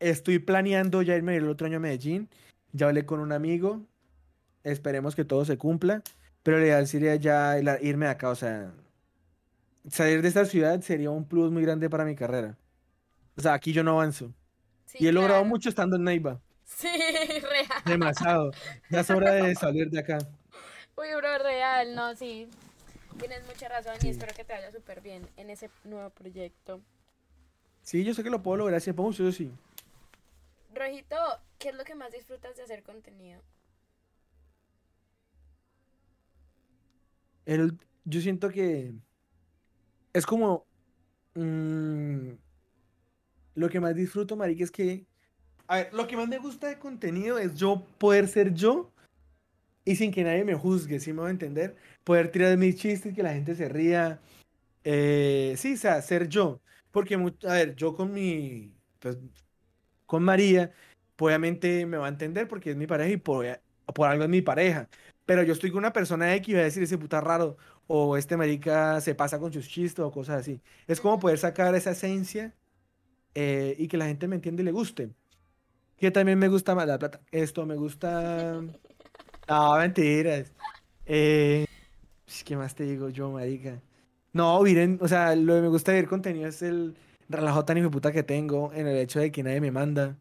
estoy 0.00 0.38
planeando 0.38 1.02
ya 1.02 1.16
irme 1.16 1.36
el 1.36 1.48
otro 1.48 1.66
año 1.66 1.76
a 1.76 1.80
Medellín, 1.80 2.28
ya 2.72 2.86
hablé 2.88 3.04
con 3.04 3.20
un 3.20 3.32
amigo, 3.32 3.86
esperemos 4.64 5.14
que 5.14 5.24
todo 5.24 5.44
se 5.44 5.58
cumpla, 5.58 6.02
pero 6.42 6.58
la 6.58 6.64
ideal 6.66 6.86
sería 6.86 7.14
ya 7.16 7.56
irme 7.80 8.06
de 8.06 8.12
acá, 8.12 8.28
o 8.30 8.34
sea, 8.34 8.72
salir 9.88 10.22
de 10.22 10.28
esta 10.28 10.44
ciudad 10.44 10.80
sería 10.80 11.10
un 11.10 11.24
plus 11.26 11.50
muy 11.50 11.62
grande 11.62 11.88
para 11.90 12.04
mi 12.04 12.14
carrera. 12.14 12.56
O 13.36 13.40
sea, 13.40 13.54
aquí 13.54 13.72
yo 13.72 13.82
no 13.82 13.92
avanzo. 13.92 14.32
Sí, 14.86 14.98
Y 15.00 15.08
he 15.08 15.12
logrado 15.12 15.44
mucho 15.44 15.68
estando 15.68 15.96
en 15.96 16.04
Neiva. 16.04 16.40
Sí, 16.64 16.88
real. 17.42 17.82
Demasiado. 17.86 18.52
Ya 18.90 19.00
es 19.00 19.10
hora 19.10 19.32
de 19.32 19.54
salir 19.54 19.90
de 19.90 20.00
acá. 20.00 20.18
Uy, 20.96 21.08
bro, 21.16 21.38
real, 21.38 21.94
no, 21.94 22.14
sí. 22.14 22.48
Tienes 23.18 23.46
mucha 23.46 23.68
razón 23.68 23.94
Sí. 24.00 24.08
y 24.08 24.10
espero 24.10 24.34
que 24.34 24.44
te 24.44 24.52
vaya 24.52 24.70
súper 24.70 25.00
bien 25.00 25.26
en 25.36 25.50
ese 25.50 25.70
nuevo 25.84 26.10
proyecto. 26.10 26.80
Sí, 27.82 28.04
yo 28.04 28.14
sé 28.14 28.22
que 28.22 28.30
lo 28.30 28.42
puedo 28.42 28.58
lograr. 28.58 28.80
Si 28.80 28.92
pongo 28.92 29.08
juicioso, 29.08 29.32
sí. 29.32 29.50
Rojito, 30.74 31.16
¿qué 31.58 31.70
es 31.70 31.74
lo 31.74 31.84
que 31.84 31.94
más 31.94 32.12
disfrutas 32.12 32.56
de 32.56 32.62
hacer 32.62 32.82
contenido? 32.82 33.40
El- 37.46 37.78
yo 38.04 38.20
siento 38.20 38.48
que 38.50 38.94
es 40.12 40.26
como 40.26 40.66
mm, 41.34 42.32
lo 43.54 43.68
que 43.68 43.80
más 43.80 43.94
disfruto, 43.94 44.36
marica, 44.36 44.64
es 44.64 44.70
que 44.70 45.06
a 45.68 45.76
ver, 45.78 45.94
lo 45.94 46.06
que 46.08 46.16
más 46.16 46.28
me 46.28 46.38
gusta 46.38 46.68
de 46.68 46.78
contenido 46.78 47.38
es 47.38 47.54
yo 47.56 47.84
poder 47.98 48.28
ser 48.28 48.54
yo 48.54 48.92
y 49.84 49.96
sin 49.96 50.12
que 50.12 50.24
nadie 50.24 50.44
me 50.44 50.54
juzgue, 50.54 51.00
¿sí 51.00 51.12
me 51.12 51.20
voy 51.20 51.28
a 51.28 51.32
entender? 51.32 51.76
Poder 52.04 52.30
tirar 52.32 52.56
mis 52.58 52.76
chistes, 52.76 53.14
que 53.14 53.22
la 53.22 53.34
gente 53.34 53.54
se 53.56 53.68
ría. 53.68 54.20
eh, 54.84 55.54
sí, 55.58 55.74
o 55.74 55.78
sea, 55.78 56.02
ser 56.02 56.28
yo. 56.28 56.60
Porque, 56.92 57.16
a 57.16 57.52
ver, 57.54 57.76
yo 57.76 57.94
con 57.96 58.12
mi, 58.14 58.72
pues, 59.00 59.18
con 60.06 60.22
María, 60.24 60.72
pues, 61.16 61.28
obviamente 61.30 61.86
me 61.86 61.96
va 61.98 62.06
a 62.06 62.08
entender 62.10 62.48
porque 62.48 62.70
es 62.72 62.76
mi 62.76 62.86
pareja 62.86 63.10
y 63.12 63.16
por, 63.18 63.46
por 63.94 64.08
algo 64.08 64.24
es 64.24 64.30
mi 64.30 64.42
pareja. 64.42 64.88
Pero 65.26 65.42
yo 65.42 65.52
estoy 65.52 65.70
con 65.70 65.78
una 65.78 65.92
persona 65.92 66.34
X 66.36 66.48
y 66.48 66.54
va 66.54 66.60
a 66.60 66.64
decir 66.64 66.82
ese 66.82 66.98
puta 66.98 67.20
raro, 67.20 67.56
o 67.86 68.16
este 68.16 68.36
marica 68.36 69.00
se 69.00 69.14
pasa 69.14 69.38
con 69.38 69.52
sus 69.52 69.68
chistes 69.68 70.00
o 70.04 70.10
cosas 70.10 70.40
así. 70.40 70.60
Es 70.86 71.00
como 71.00 71.18
poder 71.20 71.38
sacar 71.38 71.74
esa 71.74 71.92
esencia 71.92 72.54
eh, 73.34 73.76
y 73.78 73.88
que 73.88 73.96
la 73.96 74.06
gente 74.06 74.28
me 74.28 74.36
entienda 74.36 74.62
y 74.62 74.64
le 74.64 74.72
guste. 74.72 75.10
Que 75.98 76.10
también 76.10 76.38
me 76.38 76.48
gusta 76.48 76.74
más 76.74 76.86
la 76.86 76.98
plata. 76.98 77.20
Esto 77.30 77.66
me 77.66 77.76
gusta. 77.76 78.60
No, 79.48 79.76
mentiras. 79.76 80.52
Eh, 81.04 81.66
pues, 82.24 82.44
¿qué 82.44 82.56
más 82.56 82.74
te 82.74 82.84
digo 82.84 83.08
yo, 83.08 83.30
marica? 83.32 83.82
No, 84.32 84.62
miren, 84.62 84.98
o 85.02 85.08
sea, 85.08 85.34
lo 85.36 85.54
que 85.56 85.60
me 85.62 85.68
gusta 85.68 85.92
ver 85.92 86.06
contenido 86.06 86.48
es 86.48 86.62
el 86.62 86.96
relajo 87.28 87.64
tan 87.64 87.76
hijo 87.76 87.88
de 87.88 87.90
puta 87.90 88.12
que 88.12 88.22
tengo 88.22 88.72
en 88.72 88.86
el 88.86 88.96
hecho 88.96 89.20
de 89.20 89.30
que 89.32 89.42
nadie 89.42 89.60
me 89.60 89.70
manda. 89.70 90.16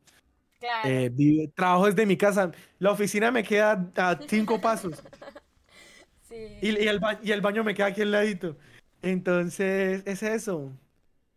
Claro. 0.62 0.88
Eh, 0.90 1.10
vive- 1.10 1.52
trabajo 1.56 1.88
desde 1.88 2.06
mi 2.06 2.16
casa. 2.16 2.52
La 2.80 2.92
oficina 2.92 3.32
me 3.32 3.44
queda 3.44 3.92
a 3.98 4.20
cinco 4.30 4.62
pasos. 4.62 5.02
sí. 6.30 6.36
Y, 6.62 6.70
y 6.84 6.88
el 6.88 7.00
ba- 7.00 7.20
y 7.22 7.32
el 7.32 7.42
baño 7.42 7.64
me 7.64 7.74
queda 7.74 7.88
aquí 7.88 8.02
al 8.04 8.12
ladito. 8.12 8.56
Entonces, 9.02 10.04
es 10.06 10.22
eso. 10.24 10.72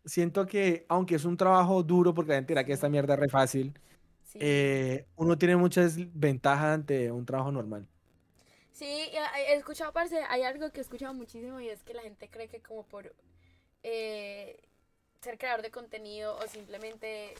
Siento 0.05 0.45
que, 0.45 0.85
aunque 0.87 1.15
es 1.15 1.25
un 1.25 1.35
trabajo 1.37 1.81
duro, 1.81 2.13
porque 2.13 2.29
la 2.29 2.35
gente 2.35 2.53
dirá 2.53 2.63
que 2.63 2.73
esta 2.73 2.87
mierda 2.87 3.15
es 3.15 3.19
re 3.19 3.29
fácil, 3.29 3.73
sí. 4.23 4.37
eh, 4.39 5.05
uno 5.15 5.35
tiene 5.37 5.55
muchas 5.55 5.95
ventajas 6.13 6.75
ante 6.75 7.11
un 7.11 7.25
trabajo 7.25 7.51
normal. 7.51 7.87
Sí, 8.71 9.09
y 9.11 9.15
a- 9.17 9.31
he 9.49 9.55
escuchado, 9.55 9.91
parce, 9.91 10.19
hay 10.29 10.43
algo 10.43 10.69
que 10.71 10.79
he 10.79 10.83
escuchado 10.83 11.15
muchísimo 11.15 11.59
y 11.59 11.69
es 11.69 11.81
que 11.83 11.95
la 11.95 12.03
gente 12.03 12.29
cree 12.29 12.47
que 12.47 12.61
como 12.61 12.83
por 12.83 13.11
eh, 13.81 14.59
ser 15.21 15.39
creador 15.39 15.63
de 15.63 15.71
contenido 15.71 16.35
o 16.37 16.47
simplemente, 16.47 17.33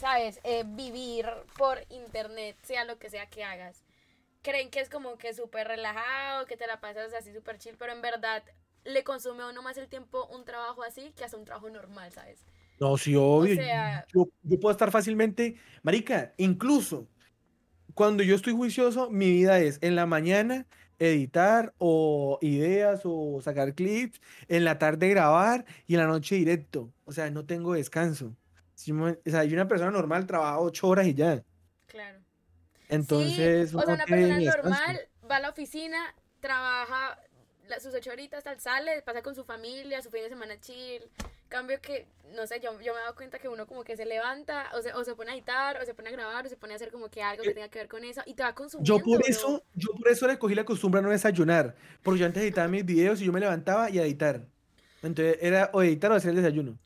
sabes, 0.00 0.40
Eh, 0.44 0.64
vivir 0.66 1.26
por 1.58 1.78
internet, 1.90 2.56
sea 2.62 2.84
lo 2.84 2.98
que 2.98 3.10
sea 3.10 3.26
que 3.30 3.44
hagas, 3.44 3.82
creen 4.42 4.70
que 4.70 4.80
es 4.80 4.90
como 4.90 5.18
que 5.18 5.34
súper 5.34 5.68
relajado, 5.68 6.46
que 6.46 6.56
te 6.56 6.66
la 6.66 6.80
pasas 6.80 7.12
así 7.14 7.32
súper 7.34 7.58
chill, 7.58 7.76
pero 7.78 7.92
en 7.92 8.02
verdad 8.02 8.42
le 8.84 9.04
consume 9.04 9.42
a 9.44 9.48
uno 9.50 9.62
más 9.62 9.76
el 9.78 9.88
tiempo 9.88 10.26
un 10.28 10.44
trabajo 10.44 10.82
así 10.82 11.12
que 11.16 11.24
hacer 11.24 11.38
un 11.38 11.44
trabajo 11.46 11.70
normal, 11.70 12.12
¿sabes? 12.12 12.40
No, 12.80 12.96
sí, 12.96 13.14
obvio. 13.16 13.56
sea- 13.56 14.06
Yo, 14.14 14.28
yo 14.42 14.60
puedo 14.60 14.72
estar 14.72 14.90
fácilmente, 14.90 15.56
marica, 15.82 16.34
incluso 16.38 17.08
cuando 17.94 18.22
yo 18.22 18.34
estoy 18.36 18.54
juicioso, 18.54 19.10
mi 19.10 19.30
vida 19.30 19.60
es 19.60 19.78
en 19.82 19.96
la 19.96 20.06
mañana 20.06 20.66
editar 20.98 21.74
o 21.78 22.38
ideas 22.42 23.02
o 23.04 23.40
sacar 23.42 23.74
clips, 23.74 24.20
en 24.48 24.64
la 24.64 24.78
tarde 24.78 25.08
grabar 25.08 25.64
y 25.86 25.94
en 25.94 26.00
la 26.00 26.06
noche 26.06 26.36
directo. 26.36 26.92
O 27.04 27.12
sea, 27.12 27.30
no 27.30 27.46
tengo 27.46 27.74
descanso. 27.74 28.36
Si 28.80 28.92
o 28.92 29.14
sea, 29.26 29.44
yo 29.44 29.52
una 29.52 29.68
persona 29.68 29.90
normal 29.90 30.26
trabaja 30.26 30.58
ocho 30.58 30.88
horas 30.88 31.06
y 31.06 31.12
ya. 31.12 31.44
Claro. 31.86 32.18
Entonces, 32.88 33.68
sí, 33.68 33.76
o 33.76 33.82
sea, 33.82 33.94
una 33.94 34.06
persona 34.06 34.40
normal 34.40 35.08
va 35.30 35.36
a 35.36 35.40
la 35.40 35.50
oficina, 35.50 35.98
trabaja 36.40 37.20
sus 37.78 37.92
ocho 37.92 38.10
horitas, 38.10 38.42
tal, 38.42 38.58
sale, 38.58 39.02
pasa 39.02 39.20
con 39.20 39.34
su 39.34 39.44
familia, 39.44 40.00
su 40.00 40.10
fin 40.10 40.22
de 40.22 40.30
semana 40.30 40.58
chill. 40.60 41.02
Cambio 41.48 41.78
que, 41.82 42.06
no 42.34 42.46
sé, 42.46 42.58
yo, 42.60 42.72
yo 42.80 42.94
me 42.94 43.00
he 43.00 43.02
dado 43.02 43.14
cuenta 43.14 43.38
que 43.38 43.50
uno 43.50 43.66
como 43.66 43.84
que 43.84 43.98
se 43.98 44.06
levanta, 44.06 44.70
o 44.74 44.80
se, 44.80 44.94
o 44.94 45.04
se 45.04 45.14
pone 45.14 45.32
a 45.32 45.34
editar, 45.34 45.76
o 45.76 45.84
se 45.84 45.92
pone 45.92 46.08
a 46.08 46.12
grabar, 46.12 46.46
o 46.46 46.48
se 46.48 46.56
pone 46.56 46.72
a 46.72 46.76
hacer 46.76 46.90
como 46.90 47.10
que 47.10 47.22
algo 47.22 47.42
que 47.42 47.52
tenga 47.52 47.68
que 47.68 47.80
ver 47.80 47.88
con 47.88 48.02
eso, 48.02 48.22
y 48.24 48.32
te 48.32 48.42
va 48.42 48.54
consumiendo. 48.54 48.96
Yo 48.96 49.04
por 49.04 49.28
eso, 49.28 49.62
yo 49.74 49.90
por 49.92 50.08
eso 50.08 50.26
le 50.26 50.38
cogí 50.38 50.54
la 50.54 50.64
costumbre 50.64 51.00
a 51.00 51.02
no 51.02 51.10
desayunar, 51.10 51.76
porque 52.02 52.20
yo 52.20 52.26
antes 52.26 52.42
editaba 52.42 52.66
mis 52.66 52.86
videos 52.86 53.20
y 53.20 53.26
yo 53.26 53.32
me 53.32 53.40
levantaba 53.40 53.90
y 53.90 53.98
a 53.98 54.04
editar. 54.04 54.46
Entonces 55.02 55.36
era 55.42 55.68
o 55.74 55.82
editar 55.82 56.10
o 56.12 56.14
hacer 56.14 56.30
el 56.30 56.36
desayuno. 56.36 56.78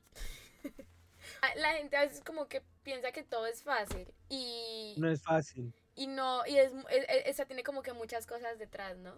La 1.57 1.72
gente 1.74 1.97
a 1.97 2.03
veces 2.03 2.20
como 2.24 2.47
que 2.49 2.62
piensa 2.82 3.12
que 3.12 3.22
todo 3.22 3.47
es 3.47 3.62
fácil, 3.62 4.07
y 4.28 4.95
No 4.99 5.11
es 5.11 5.22
fácil. 5.22 5.72
y 5.95 6.07
no, 6.07 6.47
y 6.47 6.57
es, 6.59 6.72
es- 6.90 7.05
es- 7.09 7.26
esa 7.26 7.47
tiene 7.47 7.62
como 7.62 7.82
que 7.82 7.92
muchas 7.92 8.26
cosas 8.26 8.59
detrás, 8.59 8.97
¿no? 8.99 9.14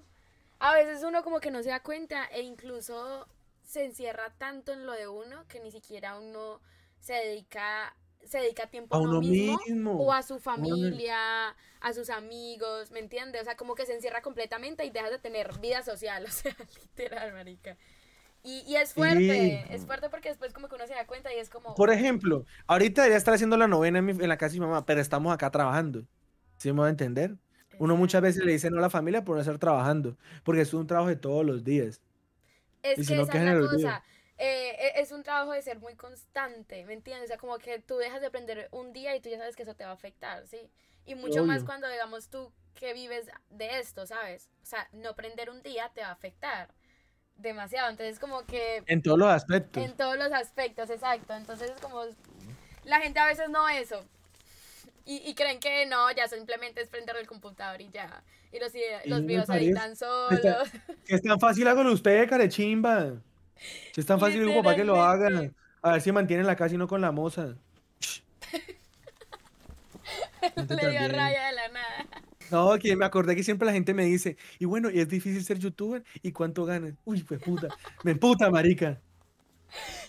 A 0.58 0.74
veces 0.74 1.02
uno 1.02 1.22
como 1.22 1.40
que 1.40 1.50
no 1.50 1.62
se 1.62 1.68
da 1.70 1.82
cuenta 1.82 2.24
e 2.26 2.40
incluso 2.42 3.26
se 3.62 3.84
encierra 3.84 4.32
tanto 4.38 4.72
en 4.72 4.86
lo 4.86 4.92
de 4.92 5.08
uno 5.08 5.46
que 5.48 5.60
ni 5.60 5.70
siquiera 5.70 6.18
uno 6.18 6.60
se 7.00 7.12
dedica, 7.14 7.94
se 8.24 8.38
dedica 8.38 8.66
tiempo 8.68 8.94
A 8.94 8.98
a 8.98 9.02
uno 9.02 9.20
mismo, 9.20 9.58
mismo. 9.66 9.92
o 10.02 10.12
a 10.12 10.22
su 10.22 10.34
uno- 10.34 10.42
familia, 10.42 11.54
a 11.80 11.92
sus 11.92 12.08
amigos, 12.10 12.90
¿me 12.90 13.00
entiendes? 13.00 13.42
O 13.42 13.44
sea, 13.44 13.56
como 13.56 13.74
que 13.74 13.84
se 13.86 13.94
encierra 13.94 14.22
completamente 14.22 14.84
y 14.84 14.90
dejas 14.90 15.10
de 15.10 15.18
tener 15.18 15.58
vida 15.58 15.82
social, 15.82 16.24
o 16.28 16.30
sea, 16.30 16.56
literal, 16.80 17.32
marica. 17.32 17.76
Y, 18.46 18.60
y 18.66 18.76
es 18.76 18.94
fuerte, 18.94 19.66
Sí. 19.66 19.74
es 19.74 19.84
fuerte 19.86 20.08
porque 20.08 20.28
después 20.30 20.52
como 20.52 20.68
que 20.68 20.76
uno 20.76 20.86
se 20.86 20.94
da 20.94 21.06
cuenta 21.06 21.34
y 21.34 21.38
es 21.38 21.50
como... 21.50 21.74
Por 21.74 21.90
ejemplo, 21.90 22.46
ahorita 22.66 23.02
debería 23.02 23.18
estar 23.18 23.34
haciendo 23.34 23.56
la 23.56 23.68
novena 23.68 23.98
en, 23.98 24.04
mi- 24.06 24.12
en 24.12 24.28
la 24.28 24.36
casa 24.38 24.54
de 24.54 24.60
mi 24.60 24.66
mamá, 24.66 24.86
pero 24.86 25.00
estamos 25.00 25.32
acá 25.34 25.50
trabajando. 25.50 26.06
¿Sí 26.58 26.68
me 26.72 26.78
voy 26.80 26.86
a 26.88 26.90
entender? 26.90 27.36
Uno 27.78 27.96
muchas 27.96 28.22
veces 28.22 28.44
le 28.44 28.52
dice 28.52 28.70
no 28.70 28.78
a 28.78 28.80
la 28.80 28.90
familia 28.90 29.24
por 29.24 29.34
no 29.36 29.40
estar 29.42 29.58
trabajando, 29.58 30.16
porque 30.44 30.62
es 30.62 30.72
un 30.74 30.86
trabajo 30.86 31.08
de 31.08 31.16
todos 31.16 31.44
los 31.44 31.64
días. 31.64 32.00
Es 32.82 32.98
Y 32.98 33.04
si 33.04 33.14
que 33.14 33.16
no, 33.16 33.22
esa 33.22 33.32
¿qué 33.32 33.38
es 33.38 33.44
la 33.44 33.56
cosa. 33.58 34.02
eh, 34.38 34.76
e- 34.96 35.00
es 35.00 35.12
un 35.12 35.22
trabajo 35.22 35.52
de 35.52 35.62
ser 35.62 35.78
muy 35.80 35.94
constante, 35.96 36.84
¿me 36.84 36.92
entiendes? 36.94 37.24
O 37.26 37.28
sea, 37.28 37.38
como 37.38 37.58
que 37.58 37.78
tú 37.80 37.96
dejas 37.96 38.20
de 38.20 38.26
aprender 38.28 38.68
un 38.72 38.92
día 38.92 39.16
y 39.16 39.20
tú 39.20 39.28
ya 39.28 39.38
sabes 39.38 39.56
que 39.56 39.62
eso 39.62 39.74
te 39.74 39.84
va 39.84 39.90
a 39.90 39.94
afectar, 39.94 40.46
¿sí? 40.46 40.70
Y 41.04 41.14
mucho 41.14 41.44
más 41.44 41.64
Obvio. 41.64 41.64
cuando, 41.64 41.88
digamos, 41.88 42.28
tú 42.28 42.52
que 42.74 42.92
vives 42.94 43.26
de 43.50 43.78
esto, 43.78 44.06
¿sabes? 44.06 44.50
O 44.62 44.66
sea, 44.66 44.88
no 44.92 45.10
aprender 45.10 45.50
un 45.50 45.62
día 45.62 45.90
te 45.94 46.02
va 46.02 46.08
a 46.08 46.12
afectar. 46.12 46.74
Demasiado. 47.38 47.90
Entonces, 47.90 48.18
como 48.18 48.44
que 48.46 48.82
En 48.86 49.02
todos 49.02 49.18
los 49.18 49.28
aspectos. 49.28 49.84
en 49.84 49.92
todos 49.96 50.16
los 50.16 50.32
aspectos, 50.32 50.90
exacto. 50.90 51.34
Entonces, 51.34 51.70
es 51.70 51.80
como 51.80 52.02
la 52.84 53.00
gente 53.00 53.18
a 53.18 53.26
veces 53.26 53.48
no 53.50 53.68
eso. 53.68 54.04
Y, 55.04 55.22
y 55.24 55.34
creen 55.34 55.60
que 55.60 55.86
no, 55.86 56.10
ya 56.12 56.26
simplemente 56.28 56.80
es 56.82 56.88
prender 56.88 57.16
el 57.16 57.26
computador 57.26 57.80
y 57.80 57.90
ya. 57.90 58.22
Y 58.52 58.58
los, 58.58 58.72
los 59.04 59.24
videos 59.24 59.46
se 59.46 59.56
editan 59.56 59.96
solos. 59.96 60.40
Que 61.06 61.14
es 61.14 61.22
tan 61.22 61.38
fácil 61.38 61.68
hágalo 61.68 61.92
usted, 61.92 62.28
carechimba. 62.28 63.12
Si 63.92 64.00
es 64.00 64.06
tan 64.06 64.18
fácil, 64.18 64.44
digo, 64.46 64.62
para 64.62 64.76
que 64.76 64.84
lo 64.84 65.02
haga. 65.02 65.28
Literalmente. 65.28 65.66
A 65.82 65.92
ver 65.92 66.00
si 66.00 66.10
mantiene 66.10 66.42
la 66.42 66.56
casa 66.56 66.74
y 66.74 66.78
no 66.78 66.88
con 66.88 67.00
la 67.00 67.12
moza. 67.12 67.54
Le 70.68 70.90
dio 70.90 71.08
raya 71.08 71.46
de 71.46 71.52
la 71.52 71.68
nada. 71.68 72.06
No, 72.50 72.78
que 72.78 72.96
me 72.96 73.04
acordé 73.04 73.34
que 73.34 73.42
siempre 73.42 73.66
la 73.66 73.72
gente 73.72 73.94
me 73.94 74.04
dice, 74.04 74.36
y 74.58 74.64
bueno, 74.64 74.90
¿y 74.90 75.00
es 75.00 75.08
difícil 75.08 75.44
ser 75.44 75.58
youtuber? 75.58 76.04
¿Y 76.22 76.32
cuánto 76.32 76.64
ganas? 76.64 76.94
Uy, 77.04 77.22
pues 77.22 77.40
puta. 77.42 77.68
Me 78.04 78.14
puta, 78.14 78.50
marica. 78.50 79.00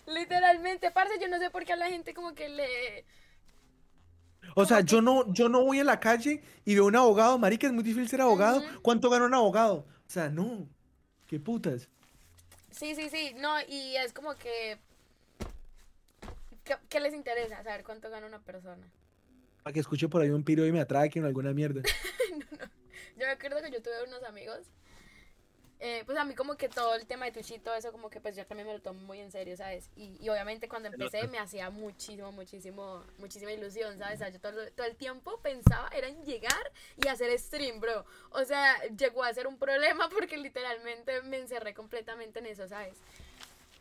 Literalmente, 0.06 0.92
parce, 0.92 1.20
yo 1.20 1.28
no 1.28 1.40
sé 1.40 1.50
por 1.50 1.66
qué 1.66 1.74
a 1.74 1.78
la 1.78 1.90
gente 1.90 2.14
como 2.14 2.34
que 2.34 2.50
le... 2.50 3.06
O 4.56 4.66
sea, 4.66 4.82
yo 4.82 5.02
no, 5.02 5.32
yo 5.34 5.50
no 5.50 5.64
voy 5.64 5.80
a 5.80 5.84
la 5.84 6.00
calle 6.00 6.42
y 6.66 6.76
veo 6.76 6.86
un 6.86 6.96
abogado, 6.96 7.38
marica, 7.38 7.68
es 7.68 7.74
muy 7.74 7.84
difícil 7.84 8.08
ser 8.08 8.22
abogado. 8.22 8.64
¿Cuánto 8.82 9.10
gana 9.10 9.26
un 9.26 9.34
abogado? 9.34 9.86
O 10.08 10.10
sea, 10.10 10.30
no. 10.30 10.68
¿Qué 11.28 11.40
putas? 11.40 11.90
Sí, 12.72 12.96
sí, 12.96 13.10
sí, 13.10 13.34
no, 13.38 13.60
y 13.68 13.96
es 13.98 14.14
como 14.14 14.36
que... 14.36 14.80
¿Qué, 16.64 16.76
qué 16.90 17.00
les 17.00 17.14
interesa? 17.14 17.64
Saber 17.64 17.84
cuánto 17.84 18.10
gana 18.10 18.28
una 18.28 18.40
persona. 18.40 18.86
Para 19.68 19.74
que 19.74 19.82
escuche 19.82 20.08
por 20.08 20.22
ahí 20.22 20.30
un 20.30 20.46
piro 20.46 20.66
y 20.66 20.72
me 20.72 20.80
atraquen 20.80 21.26
o 21.26 21.28
alguna 21.28 21.52
mierda. 21.52 21.82
Yo 23.18 23.26
me 23.26 23.32
acuerdo 23.34 23.62
que 23.62 23.70
yo 23.70 23.82
tuve 23.82 24.02
unos 24.08 24.24
amigos. 24.24 24.60
eh, 25.80 26.04
pues 26.06 26.18
a 26.18 26.24
mí 26.24 26.36
como 26.36 26.56
que 26.56 26.70
todo 26.70 26.96
el 26.96 27.06
tema 27.06 27.26
de 27.26 27.34
Twitch 27.34 27.52
y 27.52 27.60
todo 27.60 27.76
eso 27.76 27.92
como 27.92 28.10
que 28.10 28.22
pues 28.22 28.36
yo 28.38 28.46
también 28.46 28.66
me 28.66 28.74
lo 28.74 28.82
tomo 28.82 29.02
muy 29.02 29.20
en 29.20 29.30
serio, 29.30 29.58
¿sabes? 29.58 29.90
Y, 29.98 30.18
y 30.24 30.30
obviamente 30.30 30.70
cuando 30.70 30.88
empecé 30.88 31.28
me 31.28 31.38
hacía 31.38 31.70
muchísimo, 31.70 32.32
muchísimo, 32.32 33.04
muchísima 33.18 33.52
ilusión, 33.52 33.98
¿sabes? 34.00 34.16
O 34.16 34.20
sea, 34.20 34.30
yo 34.30 34.40
todo, 34.40 34.72
todo 34.72 34.88
el 34.88 34.96
tiempo 34.96 35.38
pensaba 35.42 35.90
era 35.90 36.08
en 36.08 36.24
llegar 36.24 36.72
y 36.96 37.10
hacer 37.10 37.38
stream, 37.38 37.82
bro. 37.82 38.06
O 38.30 38.46
sea, 38.46 38.82
llegó 38.98 39.22
a 39.26 39.34
ser 39.34 39.48
un 39.48 39.58
problema 39.60 40.08
porque 40.16 40.38
literalmente 40.38 41.22
me 41.24 41.40
encerré 41.40 41.74
completamente 41.74 42.40
en 42.40 42.46
eso, 42.46 42.68
¿sabes? 42.70 43.00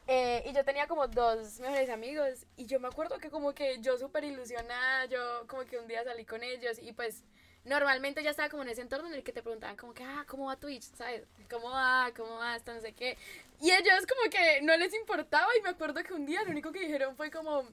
Eh, 0.09 0.45
y 0.47 0.53
yo 0.53 0.65
tenía 0.65 0.87
como 0.87 1.09
dos 1.09 1.59
mejores 1.59 1.91
amigos 1.91 2.47
y 2.57 2.67
yo 2.67 2.79
me 2.79 2.87
acuerdo 2.87 3.19
que 3.19 3.29
como 3.29 3.53
que 3.55 3.81
yo 3.81 3.99
súper 3.99 4.23
ilusionada, 4.23 5.07
yo 5.07 5.47
como 5.49 5.65
que 5.65 5.79
un 5.79 5.89
día 5.89 6.05
salí 6.05 6.25
con 6.25 6.45
ellos 6.45 6.79
y 6.81 6.93
pues 6.93 7.25
normalmente 7.65 8.23
ya 8.23 8.31
estaba 8.31 8.49
como 8.49 8.63
en 8.63 8.69
ese 8.69 8.83
entorno 8.83 9.09
en 9.09 9.15
el 9.15 9.25
que 9.25 9.33
te 9.33 9.43
preguntaban 9.43 9.77
como 9.77 9.93
que, 9.93 10.05
ah, 10.05 10.25
¿cómo 10.29 10.47
va 10.47 10.57
Twitch? 10.57 10.85
¿Sabes? 10.95 11.25
¿Cómo 11.51 11.71
va? 11.71 12.13
¿Cómo 12.17 12.37
va? 12.37 12.55
Esto 12.55 12.73
no 12.73 12.81
sé 12.81 12.93
qué. 12.95 13.19
Y 13.61 13.73
ellos 13.73 14.07
como 14.07 14.31
que 14.31 14.63
no 14.63 14.77
les 14.77 14.95
importaba 14.95 15.49
y 15.59 15.63
me 15.63 15.71
acuerdo 15.71 16.03
que 16.05 16.15
un 16.15 16.25
día 16.25 16.45
lo 16.45 16.51
único 16.51 16.71
que 16.71 16.81
dijeron 16.81 17.17
fue 17.17 17.33
como, 17.33 17.67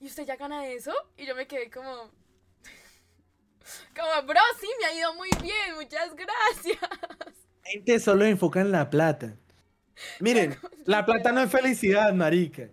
¿y 0.00 0.06
usted 0.06 0.24
ya 0.24 0.36
gana 0.36 0.66
eso? 0.66 0.94
Y 1.18 1.26
yo 1.26 1.34
me 1.34 1.46
quedé 1.46 1.70
como... 1.70 2.10
Como, 3.94 4.22
bro, 4.26 4.40
sí, 4.58 4.66
me 4.80 4.86
ha 4.86 4.94
ido 4.94 5.12
muy 5.12 5.28
bien, 5.42 5.74
muchas 5.74 6.14
gracias. 6.14 6.78
La 7.62 7.70
gente 7.70 8.00
solo 8.00 8.24
enfoca 8.24 8.62
en 8.62 8.72
la 8.72 8.88
plata. 8.88 9.36
Miren, 10.20 10.56
la 10.84 11.04
plata 11.04 11.32
no 11.32 11.40
es 11.42 11.50
felicidad, 11.50 12.12
marica. 12.14 12.70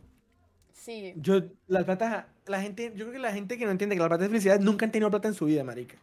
Sí, 0.72 1.14
Yo, 1.18 1.42
la 1.68 1.84
plata, 1.84 2.30
la 2.46 2.62
gente, 2.62 2.92
yo 2.96 3.06
creo 3.06 3.14
que 3.14 3.20
la 3.20 3.34
gente 3.34 3.58
que 3.58 3.66
no 3.66 3.72
entiende 3.72 3.96
que 3.96 4.02
la 4.02 4.08
plata 4.08 4.26
es 4.26 4.30
felicidad 4.30 4.60
nunca 4.60 4.86
han 4.86 4.92
tenido 4.92 5.10
plata 5.10 5.28
en 5.28 5.34
su 5.34 5.46
vida, 5.46 5.64
marica. 5.64 5.98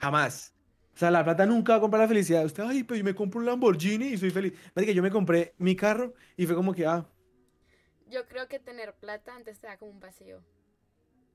Jamás. 0.00 0.54
O 0.94 0.98
sea, 0.98 1.10
la 1.10 1.24
plata 1.24 1.44
nunca 1.46 1.72
va 1.72 1.78
a 1.78 1.80
comprar 1.80 2.02
la 2.02 2.08
felicidad. 2.08 2.44
Usted, 2.44 2.62
ay, 2.64 2.84
pero 2.84 2.98
yo 2.98 3.04
me 3.04 3.14
compro 3.14 3.40
un 3.40 3.46
Lamborghini 3.46 4.06
y 4.08 4.16
soy 4.18 4.30
feliz. 4.30 4.52
Marica, 4.74 4.92
yo 4.92 5.02
me 5.02 5.10
compré 5.10 5.54
mi 5.58 5.74
carro 5.76 6.14
y 6.36 6.46
fue 6.46 6.54
como 6.54 6.72
que, 6.72 6.86
ah, 6.86 7.06
yo 8.08 8.26
creo 8.28 8.48
que 8.48 8.58
tener 8.60 8.94
plata 8.94 9.34
antes 9.34 9.58
te 9.58 9.66
da 9.66 9.76
como 9.78 9.90
un 9.90 10.00
vacío. 10.00 10.42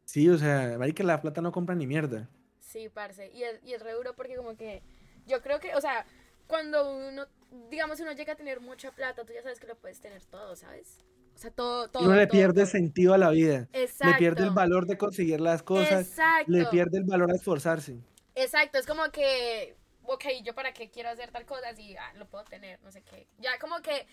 sí, 0.05 0.27
o 0.29 0.37
sea, 0.37 0.77
marica, 0.77 1.03
la 1.03 1.21
plata 1.21 1.41
no 1.41 1.51
compra 1.51 1.75
ni 1.75 1.87
mierda. 1.87 2.29
Sí, 2.59 2.89
parce. 2.89 3.31
Y 3.33 3.43
es, 3.43 3.59
y 3.63 3.73
es 3.73 3.81
re 3.81 3.93
duro 3.93 4.15
porque 4.15 4.35
como 4.35 4.55
que 4.55 4.83
yo 5.25 5.41
creo 5.41 5.59
que, 5.59 5.75
o 5.75 5.81
sea, 5.81 6.05
cuando 6.49 6.97
uno, 6.97 7.27
digamos, 7.69 7.99
uno 7.99 8.11
llega 8.11 8.33
a 8.33 8.35
tener 8.35 8.59
mucha 8.59 8.91
plata, 8.91 9.23
tú 9.23 9.31
ya 9.31 9.43
sabes 9.43 9.59
que 9.59 9.67
lo 9.67 9.77
puedes 9.77 10.01
tener 10.01 10.25
todo, 10.25 10.55
¿sabes? 10.55 10.97
O 11.35 11.37
sea, 11.37 11.51
todo, 11.51 11.89
todo. 11.89 12.03
Uno 12.03 12.15
le 12.15 12.25
todo, 12.25 12.31
pierde 12.31 12.63
todo. 12.63 12.71
sentido 12.71 13.13
a 13.13 13.19
la 13.19 13.29
vida. 13.29 13.69
Exacto. 13.71 14.07
Le 14.07 14.17
pierde 14.17 14.43
el 14.45 14.49
valor 14.49 14.87
de 14.87 14.97
conseguir 14.97 15.39
las 15.39 15.61
cosas. 15.61 16.07
Exacto. 16.07 16.51
Le 16.51 16.65
pierde 16.65 16.97
el 16.97 17.03
valor 17.03 17.31
a 17.31 17.35
esforzarse. 17.35 17.99
Exacto, 18.33 18.79
es 18.79 18.87
como 18.87 19.11
que, 19.11 19.77
ok, 20.03 20.25
yo 20.43 20.55
para 20.55 20.73
qué 20.73 20.89
quiero 20.89 21.09
hacer 21.09 21.29
tal 21.29 21.45
cosa 21.45 21.75
si 21.75 21.95
ah, 21.95 22.13
lo 22.15 22.27
puedo 22.27 22.43
tener, 22.45 22.81
no 22.81 22.91
sé 22.91 23.03
qué. 23.03 23.27
Ya 23.37 23.59
como 23.59 23.79
que, 23.81 24.07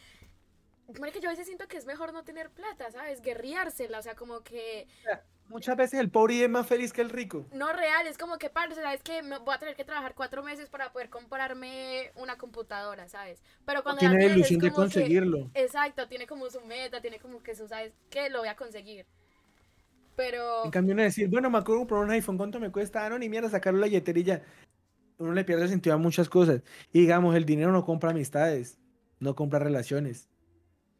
que 1.12 1.20
yo 1.20 1.30
a 1.30 1.32
veces 1.32 1.47
siento 1.47 1.66
que 1.68 1.78
es 1.78 1.87
mejor 1.87 2.12
no 2.12 2.22
tener 2.22 2.51
plata, 2.51 2.91
¿sabes? 2.91 3.22
Guerriársela, 3.22 3.99
o 3.99 4.03
sea, 4.03 4.14
como 4.14 4.43
que 4.43 4.87
Muchas 5.49 5.77
veces 5.77 6.01
el 6.01 6.11
pobre 6.11 6.43
es 6.43 6.51
más 6.51 6.67
feliz 6.67 6.93
que 6.93 7.01
el 7.03 7.11
rico. 7.11 7.47
no 7.53 7.73
real, 7.73 8.07
es 8.07 8.19
como 8.19 8.37
que, 8.37 8.51
parce, 8.51 8.75
¿sabes 8.75 9.03
que 9.03 9.23
Voy 9.23 9.55
a 9.55 9.59
tener 9.59 9.77
que 9.77 9.85
trabajar 9.85 10.15
cuatro 10.15 10.43
meses 10.43 10.69
para 10.69 10.93
poder 10.93 11.09
comprarme 11.09 12.11
una 12.17 12.37
computadora, 12.37 13.09
¿sabes? 13.09 13.43
Pero 13.65 13.83
cuando 13.83 14.01
Tiene 14.01 14.17
la 14.29 14.35
ilusión 14.35 14.61
de 14.61 14.69
que- 14.69 14.75
conseguirlo. 14.75 15.51
exacto, 15.55 16.09
tiene 16.09 16.27
como 16.27 16.51
su 16.51 16.61
meta, 16.63 17.01
tiene 17.01 17.19
como 17.21 17.43
que 17.43 17.55
su, 17.55 17.69
¿sabes? 17.69 17.93
Que 18.11 18.29
lo 18.29 18.41
voy 18.41 18.49
a 18.49 18.57
conseguir. 18.57 19.07
Pero, 20.17 20.65
En 20.65 20.71
cambio, 20.71 20.95
uno 20.95 21.03
decir, 21.03 21.29
bueno, 21.29 21.51
me 21.51 21.59
acuerdo 21.59 21.81
comprar 21.81 22.01
un 22.03 22.11
iPhone, 22.11 22.39
¿cuánto 22.39 22.59
me 22.59 22.73
cuesta? 22.73 23.05
Ah, 23.05 23.11
no, 23.11 23.19
ni 23.19 23.29
mierda, 23.29 23.51
sacarlo 23.51 23.79
la 23.81 23.87
yeterilla. 23.87 24.43
Uno 25.19 25.33
le 25.33 25.45
pierde 25.45 25.65
el 25.65 25.69
sentido 25.69 25.95
a 25.95 25.99
muchas 25.99 26.29
cosas. 26.29 26.63
Y 26.93 27.01
digamos, 27.01 27.37
el 27.37 27.45
dinero 27.45 27.71
no 27.71 27.85
compra 27.85 28.11
amistades, 28.11 28.79
no 29.21 29.35
compra 29.35 29.59
relaciones. 29.59 30.29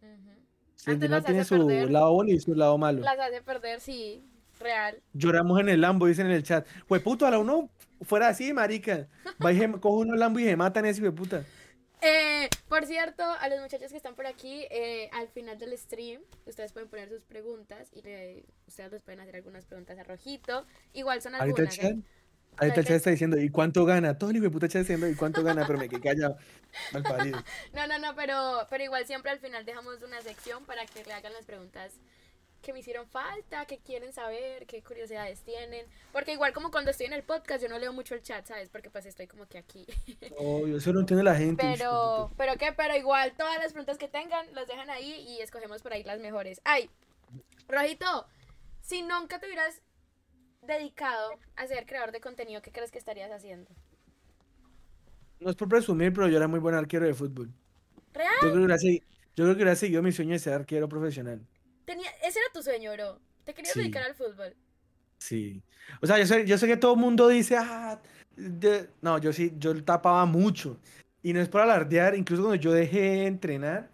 ujú, 0.03 0.31
Sí, 0.75 0.91
el 0.91 1.01
dinero 1.01 1.23
tiene 1.23 1.45
su 1.45 1.57
lado 1.89 2.13
bueno 2.13 2.31
y 2.31 2.39
su 2.41 2.55
lado 2.55 2.77
malo. 2.79 3.01
las 3.03 3.19
hace 3.19 3.41
perder, 3.43 3.81
sí, 3.81 4.23
real. 4.59 5.03
Lloramos 5.13 5.61
en 5.61 5.69
el 5.69 5.81
Lambo, 5.81 6.07
dicen 6.07 6.27
en 6.27 6.33
el 6.33 6.43
chat. 6.43 6.67
Pues 6.89 7.03
puto, 7.03 7.27
a 7.27 7.31
la 7.31 7.39
uno 7.39 7.71
fuera 8.03 8.29
así, 8.29 8.53
marica. 8.53 9.09
Va 9.45 9.53
y 9.53 9.59
coge 9.81 9.97
uno 9.97 10.15
el 10.15 10.21
Lambo 10.21 10.39
y 10.41 10.45
se 10.45 10.57
matan 10.57 10.87
ese 10.87 11.01
hijo 11.01 11.11
de 11.11 11.17
puta. 11.17 11.45
Eh, 12.03 12.49
por 12.69 12.85
cierto, 12.85 13.25
a 13.25 13.49
los 13.49 13.59
muchachos 13.61 13.91
que 13.91 13.97
están 13.97 14.15
por 14.15 14.27
aquí, 14.27 14.67
eh, 14.71 15.09
al 15.15 15.29
final 15.29 15.59
del 15.59 15.77
stream, 15.79 16.21
ustedes 16.45 16.73
pueden 16.73 16.89
poner 16.91 17.09
sus 17.09 17.25
preguntas 17.25 17.89
y 17.93 18.03
le- 18.03 18.45
ustedes 18.67 18.93
les 18.93 19.03
pueden 19.03 19.21
hacer 19.21 19.35
algunas 19.37 19.65
preguntas 19.65 19.99
a 19.99 20.03
Rojito. 20.05 20.67
Igual 20.93 21.23
son 21.23 21.35
Ahorita 21.35 21.63
el 21.63 21.69
algunas. 21.69 21.75
chat, 21.77 21.85
¿eh? 21.93 22.03
ahorita 22.59 22.65
el 22.65 22.69
chat 22.71 22.77
Ahorita- 22.77 22.95
está 22.97 23.11
diciendo, 23.11 23.39
¿y 23.41 23.49
cuánto 23.49 23.85
gana? 23.87 24.19
Todo 24.19 24.29
el 24.31 24.37
hijo 24.37 24.45
de 24.45 24.51
puta 24.51 24.69
chat 24.69 24.83
diciendo, 24.83 25.09
¿y 25.09 25.15
cuánto 25.15 25.43
gana? 25.43 25.67
Pero 25.67 25.79
me 25.79 25.89
quedé 25.89 26.01
callado. 26.03 26.37
Mal 26.93 27.03
parido. 27.03 27.39
No, 27.73 27.87
no, 27.87 27.99
no, 27.99 28.15
pero, 28.15 28.67
pero 28.69 28.85
igual 28.85 29.07
siempre 29.07 29.31
al 29.31 29.39
final 29.39 29.65
dejamos 29.65 30.03
una 30.03 30.21
sección 30.21 30.67
para 30.67 30.85
que 30.85 31.03
le 31.03 31.15
hagan 31.15 31.33
las 31.33 31.47
preguntas 31.47 31.95
que 32.67 32.73
me 32.73 32.81
hicieron 32.81 33.07
falta, 33.07 33.65
que 33.65 33.79
quieren 33.79 34.13
saber, 34.13 34.67
qué 34.67 34.83
curiosidades 34.83 35.41
tienen. 35.43 35.87
Porque 36.13 36.33
igual 36.33 36.53
como 36.53 36.73
cuando 36.73 36.91
estoy 36.91 37.07
en 37.07 37.13
el 37.13 37.23
podcast 37.23 37.63
yo 37.63 37.69
no 37.69 37.79
leo 37.79 37.93
mucho 37.93 38.17
el 38.17 38.23
chat, 38.23 38.45
¿sabes? 38.45 38.69
Porque 38.69 38.91
pues 38.91 39.07
estoy 39.07 39.29
como 39.29 39.47
que 39.47 39.59
aquí. 39.59 39.87
Obvio, 40.37 40.79
eso 40.79 40.93
no 40.93 41.01
entiende 41.01 41.23
la 41.23 41.37
gente. 41.37 41.63
Pero, 41.65 42.33
pero 42.37 42.57
qué, 42.57 42.73
pero 42.77 42.97
igual 42.97 43.33
todas 43.37 43.59
las 43.59 43.73
preguntas 43.73 43.99
que 43.99 44.09
tengan 44.09 44.53
las 44.53 44.67
dejan 44.67 44.91
ahí 44.91 45.25
y 45.29 45.41
escogemos 45.41 45.81
por 45.81 45.93
ahí 45.93 46.03
las 46.03 46.19
mejores. 46.19 46.61
Ay, 46.65 46.91
Rojito, 47.69 48.27
si 48.83 49.03
nunca 49.03 49.39
te 49.39 49.47
hubieras 49.47 49.81
dedicado 50.63 51.31
a 51.55 51.67
ser 51.69 51.87
creador 51.87 52.11
de 52.11 52.21
contenido, 52.21 52.63
¿qué 52.63 52.73
crees 52.73 52.91
que 52.91 52.99
estarías 52.99 53.31
haciendo? 53.31 53.71
No 55.39 55.51
es 55.51 55.57
por 55.57 55.69
presumir, 55.69 56.13
pero 56.13 56.29
yo 56.29 56.37
era 56.37 56.49
muy 56.49 56.59
buen 56.59 56.75
arquero 56.75 57.07
de 57.07 57.15
fútbol. 57.15 57.49
¿Real? 58.13 58.33
Yo 58.35 58.41
creo 58.41 58.53
que 58.53 58.59
hubiera, 58.59 58.77
segui- 58.77 59.03
yo 59.37 59.45
creo 59.45 59.49
que 59.49 59.63
hubiera 59.63 59.77
seguido 59.77 60.03
mi 60.03 60.11
sueño 60.11 60.33
de 60.33 60.39
ser 60.41 60.55
arquero 60.55 60.89
profesional. 60.89 61.41
Tenía, 61.87 62.11
ese 62.23 62.41
era 62.41 62.49
tu 62.53 62.63
sueño, 62.63 62.93
bro. 62.93 63.19
Te 63.45 63.55
querías 63.55 63.73
Sí. 63.75 63.81
dedicar 63.81 64.03
al 64.03 64.15
fútbol. 64.15 64.55
Sí. 65.19 65.63
O 66.03 66.07
sea, 66.07 66.19
yo 66.19 66.27
sé, 66.27 66.45
yo 66.47 66.59
sé 66.59 66.67
que 66.67 66.77
todo 66.77 66.95
el 66.95 67.01
mundo 67.01 67.29
dice, 67.29 67.57
ah, 67.57 68.01
de-". 68.37 68.91
no, 69.01 69.19
yo 69.19 69.33
sí, 69.33 69.55
yo 69.59 69.83
tapaba 69.85 70.27
mucho. 70.27 70.79
Y 71.23 71.33
no 71.33 71.41
es 71.41 71.49
por 71.49 71.63
alardear, 71.63 72.15
incluso 72.15 72.43
cuando 72.43 72.61
yo 72.61 72.73
dejé 72.73 73.01
de 73.01 73.27
entrenar, 73.27 73.89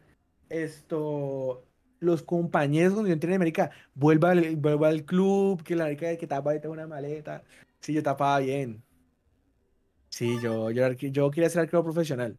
esto, 0.49 1.65
los 2.01 2.23
compañeros 2.23 2.95
cuando 2.95 3.09
yo 3.09 3.15
entrené 3.15 3.35
en 3.37 3.43
América, 3.43 3.71
vuelva 3.95 4.31
al, 4.33 4.57
vuelva 4.57 4.89
al 4.89 5.05
club, 5.05 5.63
que 5.63 5.77
la 5.77 5.85
América 5.85 6.17
que 6.17 6.27
tapa 6.27 6.51
ahorita 6.51 6.69
una 6.69 6.87
maleta. 6.87 7.45
Sí, 7.81 7.93
yo 7.95 8.03
tapaba 8.03 8.39
bien. 8.41 8.83
Sí, 10.11 10.39
yo, 10.43 10.71
yo, 10.71 10.91
yo 10.93 11.31
quería 11.31 11.49
ser 11.49 11.63
arquero 11.63 11.83
profesional. 11.85 12.39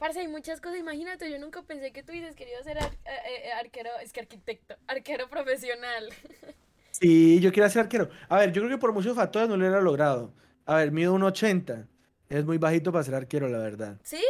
Parce, 0.00 0.18
hay 0.18 0.28
muchas 0.28 0.60
cosas. 0.60 0.78
Imagínate, 0.80 1.30
yo 1.30 1.38
nunca 1.38 1.62
pensé 1.62 1.92
que 1.92 2.02
tú 2.02 2.10
hubieses 2.12 2.34
querido 2.34 2.60
ser 2.64 2.78
ar- 2.78 2.90
eh, 3.04 3.44
eh, 3.46 3.52
arquero, 3.52 3.90
es 4.02 4.12
que 4.12 4.20
arquitecto, 4.20 4.74
arquero 4.88 5.28
profesional. 5.30 6.08
Sí, 6.92 7.38
yo 7.40 7.52
quería 7.52 7.70
ser 7.70 7.82
arquero. 7.82 8.10
A 8.28 8.38
ver, 8.38 8.52
yo 8.52 8.60
creo 8.62 8.76
que 8.76 8.80
por 8.80 8.92
muchos 8.92 9.14
factores 9.16 9.48
no 9.48 9.56
lo 9.56 9.62
hubiera 9.64 9.80
logrado. 9.80 10.34
A 10.66 10.74
ver, 10.74 10.90
mido 10.90 11.14
1.80. 11.14 11.86
Es 12.28 12.44
muy 12.44 12.58
bajito 12.58 12.90
para 12.92 13.04
ser 13.04 13.14
arquero, 13.14 13.48
la 13.48 13.58
verdad. 13.58 13.96
¿Sí? 14.02 14.22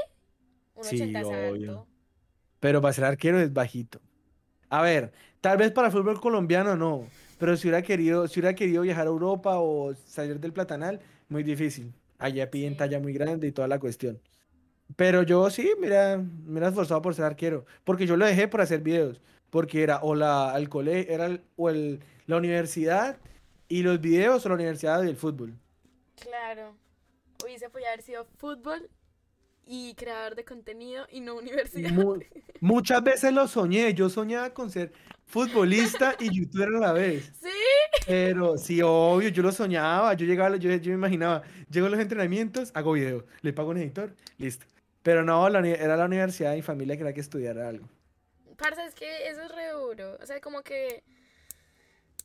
Un 0.76 0.84
Sí, 0.84 0.96
80 0.96 1.20
es 1.20 1.26
obvio. 1.26 1.48
alto. 1.48 1.86
Pero 2.60 2.80
para 2.82 2.92
ser 2.92 3.04
arquero 3.06 3.40
es 3.40 3.52
bajito. 3.52 4.00
A 4.68 4.82
ver, 4.82 5.10
tal 5.40 5.56
vez 5.56 5.72
para 5.72 5.86
el 5.88 5.92
fútbol 5.92 6.20
colombiano 6.20 6.76
no. 6.76 7.08
Pero 7.38 7.56
si 7.56 7.66
hubiera 7.66 7.82
querido, 7.82 8.28
si 8.28 8.38
hubiera 8.40 8.54
querido 8.54 8.82
viajar 8.82 9.06
a 9.06 9.10
Europa 9.10 9.58
o 9.58 9.94
salir 10.06 10.38
del 10.38 10.52
Platanal, 10.52 11.00
muy 11.30 11.42
difícil. 11.42 11.92
Allá 12.18 12.50
piden 12.50 12.74
Sí. 12.74 12.78
talla 12.78 13.00
muy 13.00 13.14
grande 13.14 13.48
y 13.48 13.52
toda 13.52 13.66
la 13.68 13.80
cuestión. 13.80 14.20
Pero 14.96 15.22
yo 15.22 15.48
sí, 15.50 15.70
mira, 15.80 16.18
me 16.46 16.58
era 16.58 16.68
esforzado 16.68 17.00
por 17.02 17.14
ser 17.14 17.24
arquero. 17.24 17.64
Porque 17.84 18.06
yo 18.06 18.16
lo 18.16 18.26
dejé 18.26 18.48
por 18.48 18.60
hacer 18.60 18.80
videos. 18.80 19.20
Porque 19.50 19.82
era 19.82 19.98
o 20.02 20.14
la, 20.14 20.52
el 20.56 20.68
colegio, 20.68 21.12
era 21.12 21.26
el- 21.26 21.42
o 21.56 21.70
el, 21.70 22.00
la 22.26 22.36
universidad 22.36 23.18
y 23.68 23.82
los 23.82 24.00
videos 24.00 24.44
o 24.44 24.48
la 24.48 24.54
universidad 24.56 25.02
y 25.04 25.08
el 25.08 25.16
fútbol. 25.16 25.54
Claro. 26.20 26.74
Hubiese 27.44 27.68
podido 27.70 27.88
haber 27.88 28.02
sido 28.02 28.26
fútbol 28.36 28.88
y 29.66 29.94
creador 29.94 30.34
de 30.34 30.44
contenido 30.44 31.06
y 31.10 31.20
no 31.20 31.36
universidad. 31.36 31.90
Mu- 31.90 32.18
muchas 32.60 33.02
veces 33.02 33.32
lo 33.32 33.46
soñé. 33.48 33.94
Yo 33.94 34.08
soñaba 34.08 34.50
con 34.50 34.70
ser 34.70 34.92
futbolista 35.26 36.16
y 36.18 36.30
youtuber 36.36 36.68
a 36.76 36.78
la 36.80 36.92
vez. 36.92 37.32
Sí. 37.40 37.48
Pero 38.06 38.56
sí, 38.56 38.80
obvio, 38.82 39.28
yo 39.28 39.42
lo 39.42 39.52
soñaba. 39.52 40.14
Yo 40.14 40.24
llegaba, 40.26 40.56
yo, 40.56 40.70
yo 40.76 40.88
me 40.90 40.94
imaginaba, 40.96 41.42
llego 41.70 41.86
a 41.86 41.90
los 41.90 42.00
entrenamientos, 42.00 42.70
hago 42.74 42.92
video, 42.92 43.24
le 43.42 43.52
pago 43.52 43.70
un 43.70 43.76
editor, 43.78 44.14
listo. 44.38 44.64
Pero 45.02 45.24
no, 45.24 45.48
la 45.48 45.60
era 45.66 45.96
la 45.96 46.04
universidad 46.06 46.50
de 46.50 46.56
mi 46.56 46.62
familia 46.62 46.96
que 46.96 47.02
era 47.02 47.12
que 47.12 47.20
estudiara 47.20 47.68
algo. 47.68 47.88
Parce, 48.56 48.84
es 48.84 48.94
que 48.94 49.28
eso 49.28 49.42
es 49.42 49.50
re 49.54 49.70
duro. 49.70 50.18
O 50.22 50.26
sea, 50.26 50.40
como 50.40 50.62
que 50.62 51.02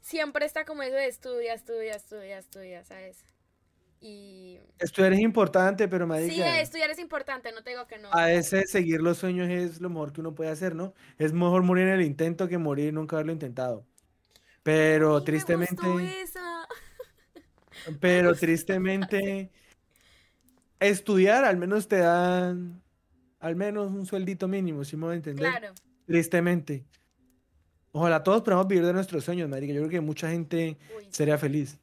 siempre 0.01 0.45
está 0.45 0.65
como 0.65 0.83
eso 0.83 0.95
de 0.95 1.07
estudia, 1.07 1.53
estudia, 1.53 1.95
estudia, 1.95 2.37
estudia, 2.39 2.83
¿sabes? 2.83 3.25
Y 3.99 4.59
Estudiar 4.79 5.13
es 5.13 5.19
importante, 5.19 5.87
pero 5.87 6.05
sí, 6.05 6.09
marica, 6.09 6.59
estudiar 6.59 6.89
es 6.91 6.99
importante, 6.99 7.51
no 7.51 7.63
te 7.63 7.71
digo 7.71 7.87
que 7.87 7.97
no. 7.97 8.09
a 8.11 8.25
veces 8.27 8.69
seguir 8.69 9.01
los 9.01 9.17
sueños 9.17 9.49
es 9.49 9.81
lo 9.81 9.89
mejor 9.89 10.13
que 10.13 10.21
uno 10.21 10.35
puede 10.35 10.51
hacer, 10.51 10.75
¿no? 10.75 10.93
Es 11.17 11.33
mejor 11.33 11.63
morir 11.63 11.87
en 11.87 11.93
el 11.95 12.01
intento 12.03 12.47
que 12.47 12.57
morir 12.57 12.89
y 12.89 12.91
nunca 12.91 13.15
haberlo 13.15 13.31
intentado. 13.33 13.87
Pero 14.63 15.23
Ay, 15.25 15.25
me 15.31 15.53
gustó 15.57 15.65
tristemente, 15.65 16.21
esa. 16.21 16.67
pero 18.01 18.35
tristemente, 18.35 19.51
estudiar 20.79 21.45
al 21.45 21.57
menos 21.57 21.87
te 21.87 21.97
dan 21.97 22.81
al 23.39 23.55
menos 23.55 23.91
un 23.91 24.05
sueldito 24.05 24.47
mínimo, 24.47 24.83
si 24.83 24.95
me 24.97 25.05
voy 25.05 25.13
a 25.13 25.15
entender. 25.17 25.49
Claro. 25.49 25.73
Tristemente. 26.07 26.83
Ojalá 27.91 28.23
todos 28.23 28.41
podamos 28.41 28.67
vivir 28.67 28.85
de 28.85 28.93
nuestros 28.93 29.23
sueños, 29.23 29.47
marica. 29.49 29.71
Yo 29.73 29.79
creo 29.81 29.89
que 29.89 30.01
mucha 30.01 30.29
gente 30.29 30.77
Uy, 30.97 31.07
sería 31.11 31.37
feliz. 31.37 31.77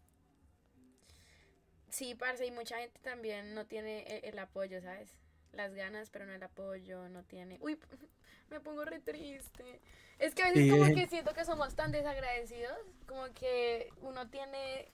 Sí, 1.89 2.15
parce, 2.15 2.47
y 2.47 2.51
mucha 2.51 2.79
gente 2.79 2.99
también 3.03 3.55
no 3.55 3.67
tiene 3.67 4.01
e- 4.07 4.29
el, 4.29 4.39
apoyo, 4.39 4.81
¿sabes? 4.81 5.11
Las 5.53 5.75
ganas, 5.75 6.09
pero 6.11 6.25
no 6.27 6.33
el 6.33 6.43
apoyo, 6.43 7.09
no 7.11 7.23
tiene... 7.25 7.59
Uy, 7.61 7.79
me 8.51 8.61
pongo 8.61 8.85
re 8.85 9.01
triste. 9.01 9.81
Es 10.19 10.35
que 10.35 10.43
a 10.43 10.47
veces 10.47 10.65
Sí, 10.65 10.71
como 10.71 10.85
que 10.95 11.07
siento 11.09 11.35
que 11.35 11.45
somos 11.45 11.75
tan 11.75 11.93
desagradecidos, 11.93 12.77
como 13.07 13.25
que 13.35 13.91
uno 14.01 14.29
tiene... 14.29 14.89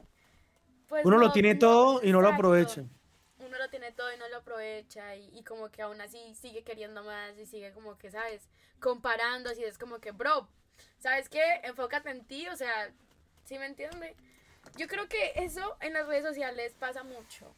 Pues 0.88 1.04
Uno 1.04 1.18
lo 1.18 1.26
no- 1.28 1.32
tiene 1.32 1.54
no- 1.54 1.60
todo 1.60 2.00
y 2.02 2.10
no 2.12 2.20
lo 2.20 2.28
aprovecha. 2.28 2.84
Uno 3.38 3.56
lo 3.58 3.68
tiene 3.70 3.92
todo 3.92 4.12
y 4.12 4.16
no 4.18 4.28
lo 4.28 4.38
aprovecha 4.38 5.14
y, 5.14 5.30
y 5.32 5.42
como 5.44 5.70
que 5.70 5.82
aún 5.82 6.00
así 6.00 6.34
sigue 6.34 6.62
queriendo 6.64 7.04
más 7.04 7.38
y 7.38 7.46
sigue 7.46 7.72
como 7.72 7.96
que, 7.96 8.10
¿sabes? 8.10 8.48
Comparando, 8.80 9.50
así 9.50 9.62
es 9.64 9.78
como 9.78 9.98
que, 10.00 10.10
bro, 10.10 10.48
¿sabes 10.98 11.28
qué? 11.28 11.42
Enfócate 11.64 12.10
en 12.10 12.24
ti, 12.24 12.48
o 12.48 12.56
sea, 12.56 12.92
¿sí 13.44 13.58
me 13.58 13.66
entiende? 13.66 14.16
Yo 14.76 14.88
creo 14.88 15.08
que 15.08 15.32
eso 15.36 15.76
en 15.80 15.92
las 15.92 16.06
redes 16.06 16.24
sociales 16.24 16.74
pasa 16.78 17.04
mucho. 17.04 17.54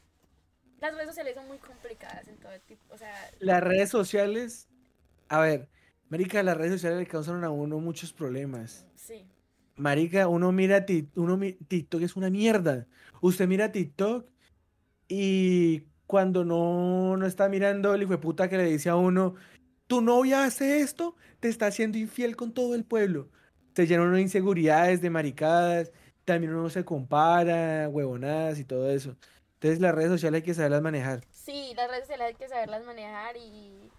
Las 0.81 0.93
redes 0.95 1.09
sociales 1.09 1.35
son 1.35 1.47
muy 1.49 1.59
complicadas 1.59 2.27
en 2.29 2.37
todo 2.39 2.59
tipo, 2.61 2.95
o 2.95 2.99
sea, 2.99 3.31
Las 3.39 3.63
redes 3.63 3.91
sociales, 3.91 4.69
a 5.29 5.41
ver, 5.41 5.69
marica, 6.09 6.43
las 6.43 6.57
redes 6.57 6.73
sociales 6.73 6.99
le 6.99 7.07
causan 7.07 7.43
a 7.45 7.51
uno 7.51 7.79
muchos 7.81 8.13
problemas. 8.13 8.87
sí. 8.97 9.27
Marica, 9.77 10.29
uno 10.29 10.53
mira 10.53 10.85
Tik- 10.85 11.09
uno 11.15 11.39
mi- 11.39 11.55
TikTok 11.55 12.03
es 12.03 12.15
una 12.15 12.29
mierda. 12.29 12.87
Usted 13.23 13.47
mira 13.49 13.73
TikTok 13.73 14.29
y 15.11 15.89
cuando 16.07 16.45
no, 16.45 17.17
no 17.17 17.27
está 17.27 17.49
mirando 17.49 17.93
el 17.95 18.03
hijo 18.03 18.13
de 18.13 18.19
puta 18.19 18.49
que 18.49 18.57
le 18.57 18.65
dice 18.65 18.89
a 18.89 18.97
uno, 18.97 19.35
tu 19.89 20.01
novia 20.01 20.45
hace 20.45 20.81
esto, 20.81 21.17
te 21.41 21.49
está 21.49 21.67
haciendo 21.67 21.99
infiel 21.99 22.37
con 22.37 22.55
todo 22.55 22.77
el 22.77 22.85
pueblo. 22.85 23.29
Se 23.75 23.89
llena 23.89 24.05
uno 24.05 24.15
de 24.15 24.23
inseguridades, 24.23 25.03
de 25.03 25.11
maricadas, 25.11 25.91
también 26.25 26.55
uno 26.55 26.71
se 26.71 26.85
compara, 26.85 27.89
huevonadas 27.89 28.61
y 28.61 28.65
todo 28.65 28.89
eso. 28.89 29.17
Entonces 29.55 29.81
las 29.81 29.95
redes 29.95 30.13
sociales 30.13 30.43
hay 30.43 30.45
que 30.45 30.55
saberlas 30.55 30.81
manejar. 30.81 31.25
Sí, 31.33 31.73
las 31.75 31.91
redes 31.91 32.05
sociales 32.05 32.29
hay 32.29 32.35
que 32.35 32.49
saberlas 32.49 32.85
manejar 32.85 33.37
y... 33.37 33.91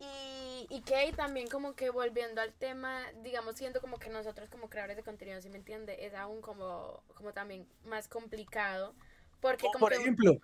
Y, 0.00 0.66
y 0.70 0.82
y 1.08 1.12
también 1.12 1.46
como 1.48 1.74
que 1.74 1.90
volviendo 1.90 2.40
al 2.40 2.52
tema, 2.54 3.04
digamos, 3.22 3.54
siendo 3.56 3.80
como 3.80 3.98
que 3.98 4.08
nosotros 4.08 4.48
como 4.48 4.68
creadores 4.68 4.96
de 4.96 5.02
contenido, 5.04 5.40
¿sí 5.40 5.50
me 5.50 5.58
entiende? 5.58 6.04
Es 6.04 6.14
aún 6.14 6.40
como, 6.40 7.02
como 7.14 7.32
también 7.32 7.66
más 7.84 8.08
complicado. 8.08 8.94
Porque 9.40 9.66
como 9.72 9.80
por 9.80 9.92
que... 9.92 9.98
ejemplo, 9.98 10.38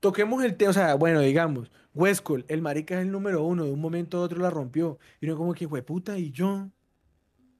toquemos 0.00 0.44
el 0.44 0.56
tema, 0.56 0.70
o 0.70 0.74
sea, 0.74 0.94
bueno, 0.94 1.20
digamos, 1.20 1.70
Westcol, 1.94 2.44
el 2.48 2.60
marica 2.60 2.96
es 2.96 3.02
el 3.02 3.10
número 3.10 3.42
uno, 3.42 3.64
de 3.64 3.72
un 3.72 3.80
momento 3.80 4.18
a 4.18 4.20
otro 4.20 4.40
la 4.40 4.50
rompió. 4.50 4.98
Y 5.20 5.26
uno 5.26 5.36
como 5.36 5.54
que, 5.54 5.66
puta, 5.82 6.18
y 6.18 6.30
yo. 6.30 6.68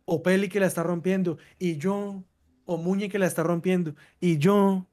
O 0.04 0.22
Peli 0.22 0.48
que 0.48 0.60
la 0.60 0.66
está 0.66 0.82
rompiendo, 0.82 1.38
y 1.58 1.78
yo. 1.78 2.22
O 2.66 2.76
Muñe 2.76 3.08
que 3.08 3.18
la 3.18 3.26
está 3.26 3.42
rompiendo, 3.42 3.94
y 4.20 4.38
yo. 4.38 4.86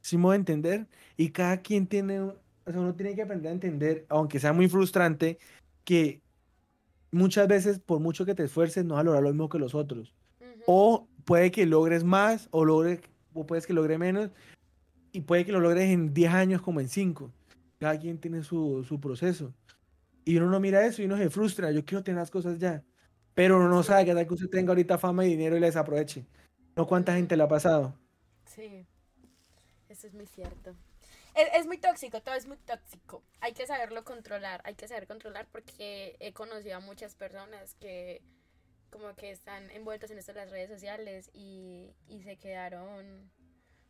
¿Sí 0.00 0.16
me 0.16 0.24
voy 0.24 0.32
a 0.32 0.36
entender? 0.36 0.88
Y 1.16 1.30
cada 1.30 1.58
quien 1.58 1.86
tiene, 1.86 2.20
o 2.20 2.36
sea, 2.66 2.80
uno 2.80 2.94
tiene 2.94 3.14
que 3.14 3.22
aprender 3.22 3.50
a 3.50 3.54
entender, 3.54 4.06
aunque 4.08 4.40
sea 4.40 4.52
muy 4.52 4.68
frustrante, 4.68 5.38
que 5.84 6.22
muchas 7.12 7.46
veces, 7.46 7.78
por 7.78 8.00
mucho 8.00 8.24
que 8.24 8.34
te 8.34 8.44
esfuerces, 8.44 8.84
no 8.84 8.94
vas 8.94 9.02
a 9.02 9.04
lograr 9.04 9.22
lo 9.22 9.28
mismo 9.28 9.48
que 9.48 9.58
los 9.58 9.74
otros. 9.74 10.14
O 10.66 11.08
puede 11.24 11.50
que 11.50 11.66
logres 11.66 12.04
más, 12.04 12.48
o, 12.50 12.64
logre, 12.64 13.00
o 13.34 13.46
puedes 13.46 13.66
que 13.66 13.74
logre 13.74 13.98
menos, 13.98 14.30
y 15.12 15.20
puede 15.22 15.44
que 15.44 15.52
lo 15.52 15.60
logres 15.60 15.90
en 15.90 16.14
10 16.14 16.32
años 16.32 16.62
como 16.62 16.80
en 16.80 16.88
5. 16.88 17.30
Cada 17.78 17.98
quien 17.98 18.18
tiene 18.18 18.42
su, 18.42 18.84
su 18.84 19.00
proceso. 19.00 19.52
Y 20.24 20.36
uno 20.36 20.48
no 20.48 20.60
mira 20.60 20.84
eso 20.86 21.02
y 21.02 21.06
uno 21.06 21.16
se 21.16 21.30
frustra. 21.30 21.70
Yo 21.72 21.84
quiero 21.84 22.02
tener 22.02 22.20
las 22.20 22.30
cosas 22.30 22.58
ya. 22.58 22.82
Pero 23.34 23.58
uno 23.58 23.68
no 23.68 23.82
sabe 23.82 24.04
que 24.04 24.14
tal 24.14 24.26
que 24.26 24.34
usted 24.34 24.48
tenga 24.48 24.70
ahorita 24.70 24.98
fama 24.98 25.24
y 25.26 25.30
dinero 25.30 25.56
y 25.56 25.60
la 25.60 25.66
desaproveche. 25.66 26.26
¿No 26.76 26.86
cuánta 26.86 27.14
gente 27.14 27.36
le 27.36 27.42
ha 27.42 27.48
pasado? 27.48 27.98
Sí, 28.44 28.86
eso 29.88 30.06
es 30.06 30.14
muy 30.14 30.26
cierto. 30.26 30.74
Es, 31.34 31.48
es 31.54 31.66
muy 31.66 31.78
tóxico, 31.78 32.20
todo 32.22 32.34
es 32.34 32.46
muy 32.46 32.58
tóxico. 32.58 33.22
Hay 33.40 33.54
que 33.54 33.66
saberlo 33.66 34.04
controlar, 34.04 34.60
hay 34.64 34.74
que 34.74 34.88
saber 34.88 35.06
controlar 35.06 35.48
porque 35.50 36.16
he 36.20 36.32
conocido 36.32 36.76
a 36.76 36.80
muchas 36.80 37.14
personas 37.14 37.74
que 37.76 38.22
como 38.90 39.14
que 39.16 39.30
están 39.30 39.70
envueltas 39.70 40.10
en 40.10 40.18
esto 40.18 40.32
de 40.32 40.40
las 40.40 40.50
redes 40.50 40.68
sociales 40.70 41.30
y, 41.32 41.94
y 42.06 42.22
se 42.22 42.36
quedaron 42.36 43.30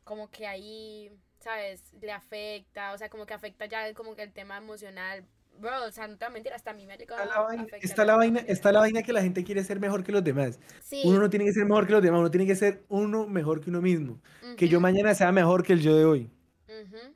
como 0.05 0.31
que 0.31 0.47
ahí, 0.47 1.11
¿sabes? 1.39 1.93
Le 2.01 2.13
afecta, 2.13 2.93
o 2.93 2.99
sea, 2.99 3.09
como 3.09 3.27
que 3.27 3.35
afecta 3.35 3.67
ya 3.67 3.93
como 3.95 4.15
que 4.15 4.23
el 4.23 4.33
tema 4.33 4.57
emocional. 4.57 5.25
Bro, 5.59 5.85
o 5.85 5.91
sea, 5.91 6.09
no 6.09 6.17
te 6.17 6.25
voy 6.25 6.31
a 6.31 6.35
mentir, 6.35 6.53
hasta 6.53 6.71
a 6.71 6.75
mí 6.75 6.87
me 6.87 6.95
ha 6.95 6.97
llegado 6.97 7.23
Está 7.23 7.35
a 7.35 7.37
la 7.37 7.47
vaina, 7.47 7.67
está 7.83 8.05
la 8.05 8.17
vaina, 8.17 8.41
está 8.41 8.73
la 8.73 8.81
vaina 8.81 9.03
que 9.03 9.13
la 9.13 9.23
gente 9.23 9.45
quiere 9.45 9.63
ser 9.63 9.79
mejor 9.81 10.03
que 10.03 10.11
los 10.11 10.25
demás. 10.25 10.59
Sí. 10.81 11.03
Uno 11.05 11.21
no 11.21 11.31
tiene 11.31 11.45
que 11.45 11.53
ser 11.53 11.67
mejor 11.67 11.87
que 11.87 11.93
los 11.93 12.03
demás, 12.03 12.21
uno 12.21 12.31
tiene 12.31 12.47
que 12.47 12.57
ser 12.57 12.85
uno 12.89 13.27
mejor 13.27 13.61
que 13.61 13.71
uno 13.71 13.83
mismo. 13.83 14.21
Que 14.57 14.69
yo 14.69 14.81
mañana 14.81 15.15
sea 15.15 15.31
mejor 15.31 15.63
que 15.63 15.75
el 15.75 15.83
yo 15.83 15.97
de 15.97 16.05
hoy. 16.05 16.31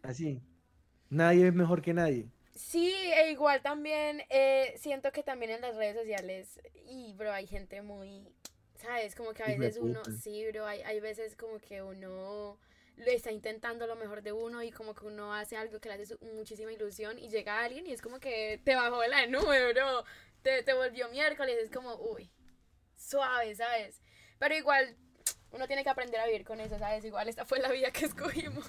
Así. 0.02 0.42
Nadie 1.08 1.48
es 1.48 1.54
mejor 1.54 1.80
que 1.80 1.94
nadie. 1.94 2.28
Sí, 2.54 2.92
e 2.92 3.30
igual 3.30 3.62
también 3.62 4.22
eh, 4.30 4.74
siento 4.78 5.12
que 5.12 5.22
también 5.22 5.52
en 5.52 5.60
las 5.60 5.76
redes 5.76 5.96
sociales, 5.96 6.60
y 6.86 7.12
bro, 7.14 7.32
hay 7.32 7.46
gente 7.46 7.82
muy, 7.82 8.28
¿sabes? 8.76 9.14
Como 9.14 9.32
que 9.34 9.42
a 9.42 9.46
veces 9.46 9.76
uno, 9.78 10.00
sí, 10.22 10.44
bro, 10.50 10.66
hay, 10.66 10.80
hay 10.82 11.00
veces 11.00 11.36
como 11.36 11.58
que 11.58 11.82
uno 11.82 12.58
está 13.04 13.30
intentando 13.30 13.86
lo 13.86 13.96
mejor 13.96 14.22
de 14.22 14.32
uno 14.32 14.62
y 14.62 14.70
como 14.70 14.94
que 14.94 15.04
uno 15.06 15.34
hace 15.34 15.56
algo 15.56 15.80
que 15.80 15.88
le 15.88 15.96
hace 16.02 16.16
muchísima 16.34 16.72
ilusión 16.72 17.18
y 17.18 17.28
llega 17.28 17.62
alguien 17.62 17.86
y 17.86 17.92
es 17.92 18.00
como 18.02 18.18
que 18.20 18.60
te 18.64 18.74
bajó 18.74 19.00
de 19.00 19.08
la 19.08 19.26
nube, 19.26 19.72
bro, 19.72 20.04
te, 20.42 20.62
te 20.62 20.72
volvió 20.74 21.08
miércoles, 21.10 21.56
es 21.62 21.70
como, 21.70 21.94
uy, 21.96 22.30
suave, 22.96 23.54
¿sabes? 23.54 24.02
Pero 24.38 24.54
igual 24.54 24.96
uno 25.52 25.66
tiene 25.66 25.84
que 25.84 25.90
aprender 25.90 26.20
a 26.20 26.26
vivir 26.26 26.44
con 26.44 26.60
eso, 26.60 26.78
¿sabes? 26.78 27.04
Igual 27.04 27.28
esta 27.28 27.44
fue 27.44 27.58
la 27.60 27.70
vida 27.70 27.90
que 27.90 28.04
escogimos. 28.06 28.64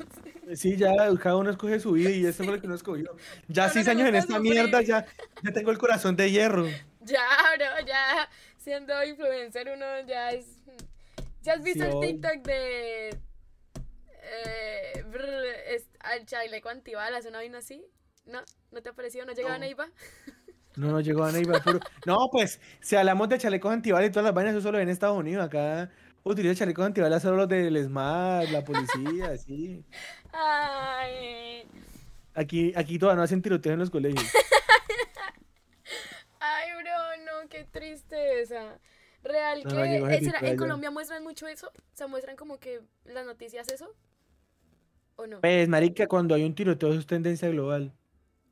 Sí, 0.55 0.77
ya 0.77 0.91
cada 1.21 1.37
uno 1.37 1.49
escoge 1.51 1.79
su 1.79 1.91
vida 1.93 2.09
y 2.09 2.25
eso 2.25 2.43
fue 2.43 2.53
lo 2.53 2.61
que 2.61 2.67
uno 2.67 2.75
escogió. 2.75 3.15
Ya 3.47 3.67
A 3.67 3.71
uno 3.71 3.73
seis 3.73 3.87
le 3.87 3.91
años 3.91 4.07
en 4.07 4.15
esta 4.15 4.35
sufrir. 4.35 4.41
mierda, 4.41 4.81
ya, 4.81 5.05
ya 5.43 5.51
tengo 5.53 5.71
el 5.71 5.77
corazón 5.77 6.15
de 6.15 6.31
hierro. 6.31 6.81
Ya, 6.99 7.25
bro, 7.57 7.85
ya 7.87 8.29
siendo 8.57 9.03
influencer 9.03 9.69
uno 9.69 10.01
ya 10.07 10.33
es... 10.33 10.59
¿Ya 11.41 11.53
has 11.53 11.63
visto 11.63 11.85
Sí, 11.85 11.89
el. 11.89 11.99
TikTok 11.99 12.43
de... 12.45 13.17
Eh, 14.29 15.03
brr, 15.09 15.45
es, 15.67 15.87
al 15.99 16.25
chaleco 16.25 16.69
antibalas, 16.69 17.25
una 17.25 17.37
vaina 17.39 17.59
así? 17.59 17.85
¿No? 18.25 18.41
¿No 18.71 18.81
te 18.81 18.89
ha 18.89 18.93
parecido? 18.93 19.25
¿No 19.25 19.33
llegaba 19.33 19.55
No. 19.55 19.59
Neiva? 19.61 19.89
No, 20.75 20.91
no 20.91 20.99
llegó 21.01 21.23
a 21.23 21.31
Neiva 21.31 21.59
puro. 21.63 21.79
No, 22.05 22.17
pues, 22.31 22.59
si 22.81 22.95
hablamos 22.95 23.29
de 23.29 23.37
chalecos 23.37 23.71
antibalas 23.71 24.09
y 24.09 24.11
todas 24.11 24.25
las 24.25 24.33
vainas, 24.33 24.53
eso 24.53 24.61
solo 24.61 24.79
en 24.79 24.89
Estados 24.89 25.17
Unidos. 25.17 25.45
Acá 25.45 25.89
utiliza 26.23 26.55
chalecos 26.55 26.85
antibalas 26.85 27.21
solo 27.23 27.37
los 27.37 27.47
del 27.47 27.77
SMAT, 27.85 28.49
la 28.49 28.63
policía, 28.63 29.27
así. 29.33 29.83
Ay, 30.33 31.67
Aquí, 32.35 32.71
aquí 32.75 32.99
todavía 32.99 33.17
no 33.17 33.23
hacen 33.23 33.41
tiroteos 33.41 33.73
en 33.73 33.79
los 33.79 33.89
colegios. 33.89 34.23
ay, 36.39 36.69
bro, 36.81 37.23
no, 37.25 37.49
qué 37.49 37.63
tristeza. 37.65 38.77
Real 39.23 39.63
No, 39.63 39.69
que... 39.71 39.99
no 39.99 40.09
eh, 40.09 40.19
¿será- 40.21 40.39
tipo 40.39 40.51
¿En. 40.51 40.57
Colombia 40.57 40.91
muestran 40.91 41.23
mucho 41.23 41.47
eso? 41.47 41.71
¿Se 41.93 42.05
muestran 42.07 42.35
como 42.35 42.59
que 42.59 42.81
las 43.05 43.25
noticias 43.25 43.67
eso? 43.69 43.93
¿O 45.17 45.27
no? 45.27 45.41
Pues, 45.41 45.67
marica, 45.67 46.07
cuando 46.07 46.35
hay 46.35 46.43
un 46.43 46.55
tiroteo 46.55 46.93
es 46.93 47.05
tendencia 47.05 47.49
global. 47.49 47.91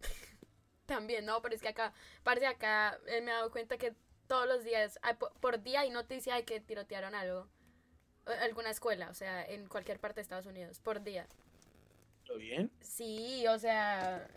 También, 0.85 1.25
no, 1.25 1.41
pero 1.41 1.55
es 1.55 1.61
que 1.61 1.69
acá, 1.69 1.93
parece 2.23 2.47
acá, 2.47 2.99
eh, 3.07 3.21
me 3.21 3.31
he 3.31 3.33
dado 3.33 3.51
cuenta 3.51 3.77
que 3.77 3.93
todos 4.27 4.47
los 4.47 4.63
días, 4.63 4.99
por 5.39 5.61
día 5.61 5.81
hay 5.81 5.91
noticia 5.91 6.35
de 6.35 6.43
que 6.43 6.59
tirotearon 6.59 7.15
algo. 7.15 7.47
Alguna 8.41 8.71
escuela, 8.71 9.09
o 9.11 9.13
sea, 9.13 9.45
en 9.45 9.67
cualquier 9.67 9.99
parte 9.99 10.15
de 10.15 10.21
Estados 10.23 10.47
Unidos, 10.47 10.79
por 10.79 11.03
día. 11.03 11.27
¿Todo 12.25 12.37
bien? 12.39 12.71
Sí, 12.81 13.45
o 13.47 13.59
sea, 13.59 14.27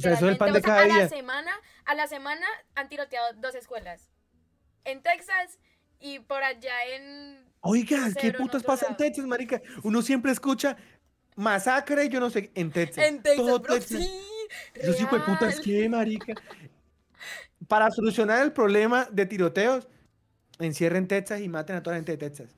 sea, 0.00 0.12
eso 0.12 0.16
es 0.16 0.22
el 0.22 0.30
literalmente, 0.30 0.38
pan 0.38 0.52
de 0.52 0.58
o 0.58 0.62
sea, 0.62 0.68
cada 0.68 0.82
a 0.82 0.84
día. 0.86 0.98
la 0.98 1.08
semana, 1.08 1.52
a 1.84 1.94
la 1.94 2.08
semana 2.08 2.46
han 2.74 2.88
tiroteado 2.88 3.32
dos 3.34 3.54
escuelas. 3.54 4.10
En 4.84 5.00
Texas 5.02 5.60
y 6.00 6.18
por 6.18 6.42
allá 6.42 6.74
en 6.86 7.46
Oiga, 7.60 7.98
¿qué 8.20 8.32
putas 8.32 8.62
pasa 8.62 8.86
en. 8.88 8.96
Texas, 8.96 9.26
marica? 9.26 9.60
Uno 9.82 10.02
siempre 10.02 10.30
escucha 10.30 10.76
masacre, 11.36 12.08
yo 12.08 12.20
no 12.20 12.30
sé, 12.30 12.50
en 12.54 12.70
Texas. 12.70 13.04
En 13.04 13.22
Texas, 13.22 13.46
Todo 13.46 13.60
bro, 13.60 13.74
Texas. 13.74 14.00
sí. 14.00 14.10
Yo 14.84 14.92
sí, 14.92 15.04
pues, 15.08 15.22
putas. 15.22 15.60
¿qué, 15.60 15.88
marica? 15.88 16.34
Para 17.68 17.90
solucionar 17.90 18.42
el 18.42 18.52
problema 18.52 19.08
de 19.10 19.26
tiroteos, 19.26 19.88
encierren 20.58 21.08
Texas 21.08 21.40
y 21.40 21.48
maten 21.48 21.76
a 21.76 21.82
toda 21.82 21.94
la 21.94 21.98
gente 21.98 22.12
de 22.12 22.18
Texas. 22.18 22.54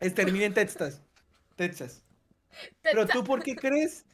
Exterminen 0.00 0.54
Texas. 0.54 1.02
Texas. 1.56 2.02
Pero 2.82 3.06
tú, 3.06 3.24
¿por 3.24 3.42
qué 3.42 3.54
crees? 3.56 4.04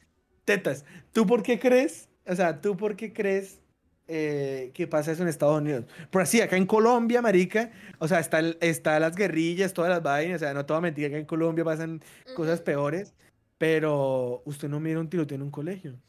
Tetas. 0.45 0.85
¿Tú 1.11 1.25
por 1.25 1.41
qué 1.43 1.59
crees? 1.59 2.09
O 2.27 2.35
sea, 2.35 2.59
¿tú 2.61 2.75
por 2.75 2.95
qué 2.95 3.13
crees 3.13 3.61
eh, 4.07 4.71
que 4.73 4.87
pasa 4.87 5.11
eso 5.11 5.23
en 5.23 5.29
Estados 5.29 5.59
Unidos? 5.61 5.85
Por 6.11 6.21
así, 6.21 6.41
acá 6.41 6.57
en 6.57 6.65
Colombia, 6.65 7.21
marica, 7.21 7.71
o 7.99 8.07
sea, 8.07 8.19
está, 8.19 8.39
el- 8.39 8.57
está 8.61 8.99
las 8.99 9.15
guerrillas, 9.15 9.73
todas 9.73 9.89
las 9.89 10.03
vainas, 10.03 10.37
o 10.37 10.45
sea, 10.45 10.53
no 10.53 10.65
te 10.65 10.73
voy 10.73 10.79
a 10.79 10.81
mentir, 10.81 11.05
acá 11.07 11.17
en 11.17 11.25
Colombia 11.25 11.63
pasan 11.63 12.01
cosas 12.35 12.57
Ujú. 12.59 12.65
peores, 12.65 13.13
pero 13.57 14.41
usted 14.45 14.67
no 14.67 14.79
mira 14.79 14.99
un 14.99 15.09
tiroteo 15.09 15.35
en 15.35 15.43
un 15.43 15.51
colegio. 15.51 15.99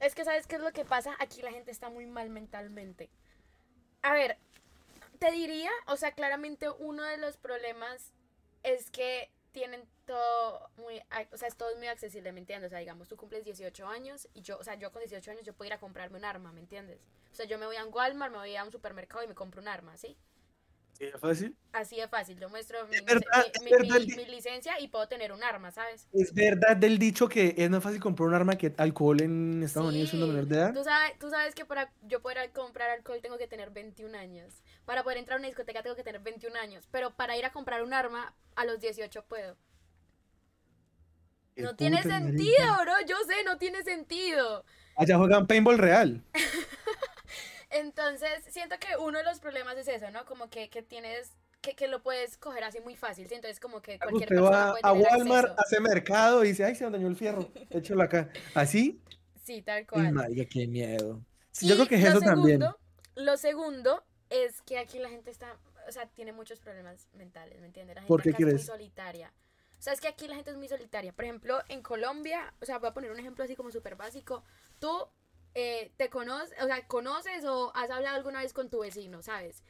Es 0.00 0.14
que, 0.14 0.24
¿sabes 0.24 0.46
qué 0.46 0.56
es 0.56 0.62
lo 0.62 0.72
que 0.72 0.84
pasa? 0.84 1.16
Aquí 1.18 1.40
la 1.42 1.50
gente 1.50 1.70
está 1.70 1.88
muy 1.88 2.06
mal 2.06 2.28
mentalmente. 2.28 3.10
A 4.02 4.12
ver, 4.12 4.36
te 5.18 5.30
diría, 5.30 5.70
o 5.86 5.96
sea, 5.96 6.12
claramente 6.12 6.68
uno 6.68 7.02
de 7.04 7.16
los 7.16 7.36
problemas 7.36 8.12
es 8.62 8.90
que 8.90 9.30
tienen 9.52 9.84
todo 10.04 10.68
muy, 10.76 11.00
o 11.32 11.36
sea, 11.36 11.48
es 11.48 11.56
todo 11.56 11.74
muy 11.76 11.86
accesible, 11.86 12.32
¿me 12.32 12.40
entiendes? 12.40 12.68
O 12.68 12.70
sea, 12.70 12.80
digamos, 12.80 13.08
tú 13.08 13.16
cumples 13.16 13.44
18 13.44 13.86
años 13.86 14.28
y 14.34 14.42
yo, 14.42 14.58
o 14.58 14.64
sea, 14.64 14.74
yo 14.74 14.90
con 14.92 15.00
18 15.00 15.30
años 15.30 15.44
yo 15.44 15.54
puedo 15.54 15.68
ir 15.68 15.72
a 15.72 15.78
comprarme 15.78 16.18
un 16.18 16.24
arma, 16.24 16.52
¿me 16.52 16.60
entiendes? 16.60 17.00
O 17.32 17.34
sea, 17.34 17.46
yo 17.46 17.56
me 17.56 17.66
voy 17.66 17.76
a 17.76 17.84
un 17.84 17.94
Walmart, 17.94 18.32
me 18.32 18.38
voy 18.38 18.56
a 18.56 18.64
un 18.64 18.72
supermercado 18.72 19.24
y 19.24 19.28
me 19.28 19.34
compro 19.34 19.62
un 19.62 19.68
arma, 19.68 19.96
¿sí? 19.96 20.16
¿Sí, 20.96 21.06
es 21.06 21.20
fácil? 21.20 21.56
Así 21.72 21.96
de 21.96 22.06
fácil, 22.06 22.38
yo 22.38 22.48
muestro 22.48 22.86
mi, 22.86 23.00
verdad, 23.00 23.44
licencia 24.28 24.78
y 24.78 24.86
puedo 24.86 25.08
tener 25.08 25.32
un 25.32 25.42
arma, 25.42 25.72
¿sabes? 25.72 26.06
Es 26.12 26.32
verdad 26.32 26.76
del 26.76 26.98
dicho 26.98 27.28
que 27.28 27.52
es 27.58 27.68
más 27.68 27.82
fácil 27.82 28.00
comprar 28.00 28.28
un 28.28 28.34
arma 28.34 28.56
que 28.56 28.72
alcohol 28.76 29.20
en 29.20 29.60
Estados 29.64 29.88
Unidos 29.88 30.10
siendo 30.10 30.26
Sí, 30.26 30.32
menor 30.32 30.46
de 30.46 30.56
edad. 30.56 30.72
Tú 30.72 30.84
sabes, 30.84 31.18
tú 31.18 31.30
sabes 31.30 31.54
que 31.56 31.64
para 31.64 31.92
yo 32.02 32.22
poder 32.22 32.52
comprar 32.52 32.90
alcohol 32.90 33.18
tengo 33.20 33.38
que 33.38 33.48
tener 33.48 33.70
21 33.70 34.16
años. 34.16 34.62
Para 34.84 35.02
poder 35.02 35.18
entrar 35.18 35.36
a 35.36 35.40
una 35.40 35.48
discoteca 35.48 35.82
tengo 35.82 35.96
que 35.96 36.04
tener 36.04 36.20
21 36.20 36.56
años. 36.56 36.88
Pero 36.92 37.10
para 37.10 37.36
ir 37.36 37.44
a 37.44 37.50
comprar 37.52 37.82
un 37.82 37.92
arma 37.92 38.32
a 38.54 38.64
los 38.64 38.78
18 38.78 39.24
puedo. 39.24 39.56
No 41.56 41.74
tiene 41.74 41.96
marica. 41.96 42.20
sentido, 42.20 42.76
bro. 42.82 42.92
Yo 43.08 43.16
sé, 43.26 43.42
no 43.44 43.58
tiene 43.58 43.82
sentido. 43.82 44.64
Allá 44.96 45.18
juegan 45.18 45.46
paintball 45.48 45.78
real. 45.78 46.22
Entonces, 47.74 48.30
siento 48.48 48.76
que 48.78 48.96
uno 48.98 49.18
de 49.18 49.24
los 49.24 49.40
problemas 49.40 49.76
es 49.76 49.88
eso, 49.88 50.10
¿no? 50.10 50.24
Como 50.24 50.48
que, 50.48 50.70
que 50.70 50.82
tienes, 50.82 51.32
que, 51.60 51.74
que 51.74 51.88
lo 51.88 52.02
puedes 52.02 52.36
coger 52.38 52.64
así 52.64 52.80
muy 52.80 52.96
fácil. 52.96 53.28
¿sí? 53.28 53.34
Entonces, 53.34 53.60
como 53.60 53.82
que 53.82 53.98
cualquier 53.98 54.22
Usted 54.24 54.36
persona 54.36 54.58
va 54.66 54.70
puede 54.72 54.80
a 54.84 54.92
tener 54.92 55.08
Walmart, 55.18 55.44
acceso. 55.50 55.60
hace 55.60 55.80
mercado 55.80 56.44
y 56.44 56.48
dice, 56.48 56.64
ay, 56.64 56.74
se 56.74 56.84
me 56.84 56.90
dañó 56.92 57.08
el 57.08 57.16
fierro, 57.16 57.50
échalo 57.70 58.02
acá. 58.02 58.28
¿Así? 58.54 59.00
Sí, 59.44 59.60
tal 59.60 59.86
cual. 59.86 60.10
marica, 60.12 60.48
qué 60.48 60.66
miedo. 60.66 61.20
Sí, 61.52 61.68
yo 61.68 61.74
creo 61.74 61.86
que 61.86 61.96
es 61.96 62.02
lo 62.04 62.08
eso 62.12 62.20
también. 62.20 62.60
segundo- 62.60 62.78
Lo 63.16 63.36
segundo 63.36 64.02
es 64.30 64.62
que 64.62 64.78
aquí 64.78 64.98
la 64.98 65.10
gente 65.10 65.30
está, 65.30 65.58
o 65.86 65.92
sea, 65.92 66.06
tiene 66.06 66.32
muchos 66.32 66.60
problemas 66.60 67.08
mentales, 67.12 67.60
¿me 67.60 67.66
entiendes? 67.66 67.94
La 67.94 68.00
gente 68.00 68.08
¿Por 68.08 68.22
qué 68.22 68.30
acá 68.30 68.38
es 68.38 68.44
muy 68.44 68.52
crees? 68.54 68.66
solitaria. 68.66 69.34
O 69.78 69.82
sea, 69.82 69.92
es 69.92 70.00
que 70.00 70.08
aquí 70.08 70.28
la 70.28 70.36
gente 70.36 70.50
es 70.50 70.56
muy 70.56 70.66
solitaria. 70.66 71.12
Por 71.12 71.26
ejemplo, 71.26 71.60
en 71.68 71.82
Colombia, 71.82 72.54
o 72.62 72.64
sea, 72.64 72.78
voy 72.78 72.88
a 72.88 72.94
poner 72.94 73.10
un 73.10 73.20
ejemplo 73.20 73.44
así 73.44 73.54
como 73.54 73.70
súper 73.70 73.96
básico. 73.96 74.42
Tú 74.78 75.08
eh, 75.54 75.92
te 75.96 76.10
conoces, 76.10 76.56
o 76.62 76.66
sea, 76.66 76.86
conoces 76.86 77.44
o 77.44 77.72
has 77.74 77.90
hablado 77.90 78.16
alguna 78.16 78.40
vez 78.40 78.52
con 78.52 78.70
tu 78.70 78.80
vecino, 78.80 79.22
¿sabes? 79.22 79.62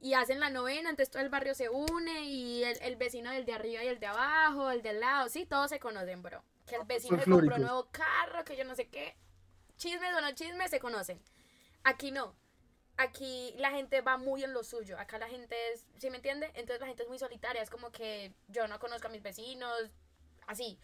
Y 0.00 0.14
hacen 0.14 0.40
la 0.40 0.50
novena, 0.50 0.90
entonces 0.90 1.10
todo 1.10 1.22
el 1.22 1.28
barrio 1.28 1.54
se 1.54 1.68
une 1.68 2.24
y 2.24 2.64
el, 2.64 2.80
el 2.82 2.96
vecino 2.96 3.30
del 3.30 3.44
de 3.44 3.52
arriba 3.52 3.82
y 3.84 3.88
el 3.88 3.98
de 3.98 4.06
abajo, 4.06 4.70
el 4.70 4.82
del 4.82 5.00
lado, 5.00 5.28
sí, 5.28 5.46
todos 5.46 5.70
se 5.70 5.80
conocen, 5.80 6.22
bro. 6.22 6.42
Que 6.66 6.76
el 6.76 6.84
vecino 6.84 7.16
le 7.16 7.24
compró 7.24 7.56
un 7.56 7.62
nuevo 7.62 7.88
carro, 7.90 8.44
que 8.44 8.56
yo 8.56 8.64
no 8.64 8.74
sé 8.74 8.88
qué. 8.88 9.16
Chismes 9.76 10.14
o 10.14 10.20
no 10.20 10.32
chismes, 10.32 10.70
se 10.70 10.80
conocen. 10.80 11.20
Aquí 11.84 12.10
no. 12.10 12.34
Aquí 12.96 13.54
la 13.58 13.70
gente 13.70 14.00
va 14.00 14.18
muy 14.18 14.42
en 14.42 14.52
lo 14.52 14.64
suyo. 14.64 14.98
Acá 14.98 15.18
la 15.18 15.28
gente 15.28 15.54
es, 15.72 15.86
¿sí 15.98 16.10
me 16.10 16.16
entiende? 16.16 16.46
Entonces 16.54 16.80
la 16.80 16.88
gente 16.88 17.04
es 17.04 17.08
muy 17.08 17.18
solitaria. 17.18 17.62
Es 17.62 17.70
como 17.70 17.92
que 17.92 18.34
yo 18.48 18.66
no 18.66 18.80
conozco 18.80 19.06
a 19.06 19.10
mis 19.10 19.22
vecinos, 19.22 19.90
así. 20.46 20.78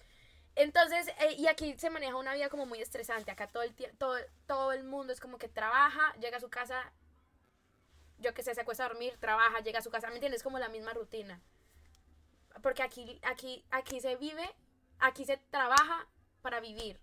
Entonces, 0.57 1.09
eh, 1.21 1.35
y 1.37 1.49
aquí 1.49 1.75
se 1.79 1.91
maneja 1.91 2.17
una 2.17 2.35
vida 2.35 2.49
como 2.49 2.67
muy 2.67 2.81
estresante. 2.81 3.31
Acá 3.31 3.49
todo 3.49 3.63
el, 3.63 3.75
todo, 3.99 4.17
todo 4.47 4.73
el 4.73 4.85
mundo 4.85 5.13
es 5.13 5.21
como 5.21 5.39
que 5.39 5.49
trabaja, 5.49 6.13
llega 6.21 6.37
a 6.37 6.41
su 6.41 6.49
casa, 6.49 6.93
yo 8.19 8.35
que 8.35 8.43
sé, 8.43 8.55
se 8.55 8.61
acuesta 8.61 8.85
a 8.85 8.89
dormir, 8.89 9.17
trabaja, 9.19 9.61
llega 9.61 9.81
a 9.81 9.83
su 9.83 9.91
casa, 9.91 10.09
¿me 10.09 10.15
entiendes? 10.15 10.41
Es 10.41 10.45
como 10.45 10.59
la 10.59 10.69
misma 10.69 10.93
rutina. 10.93 11.41
Porque 12.63 12.83
aquí, 12.83 13.21
aquí, 13.25 13.65
aquí 13.71 14.01
se 14.01 14.17
vive, 14.17 14.49
aquí 15.01 15.25
se 15.25 15.37
trabaja 15.37 16.07
para 16.41 16.61
vivir. 16.61 17.01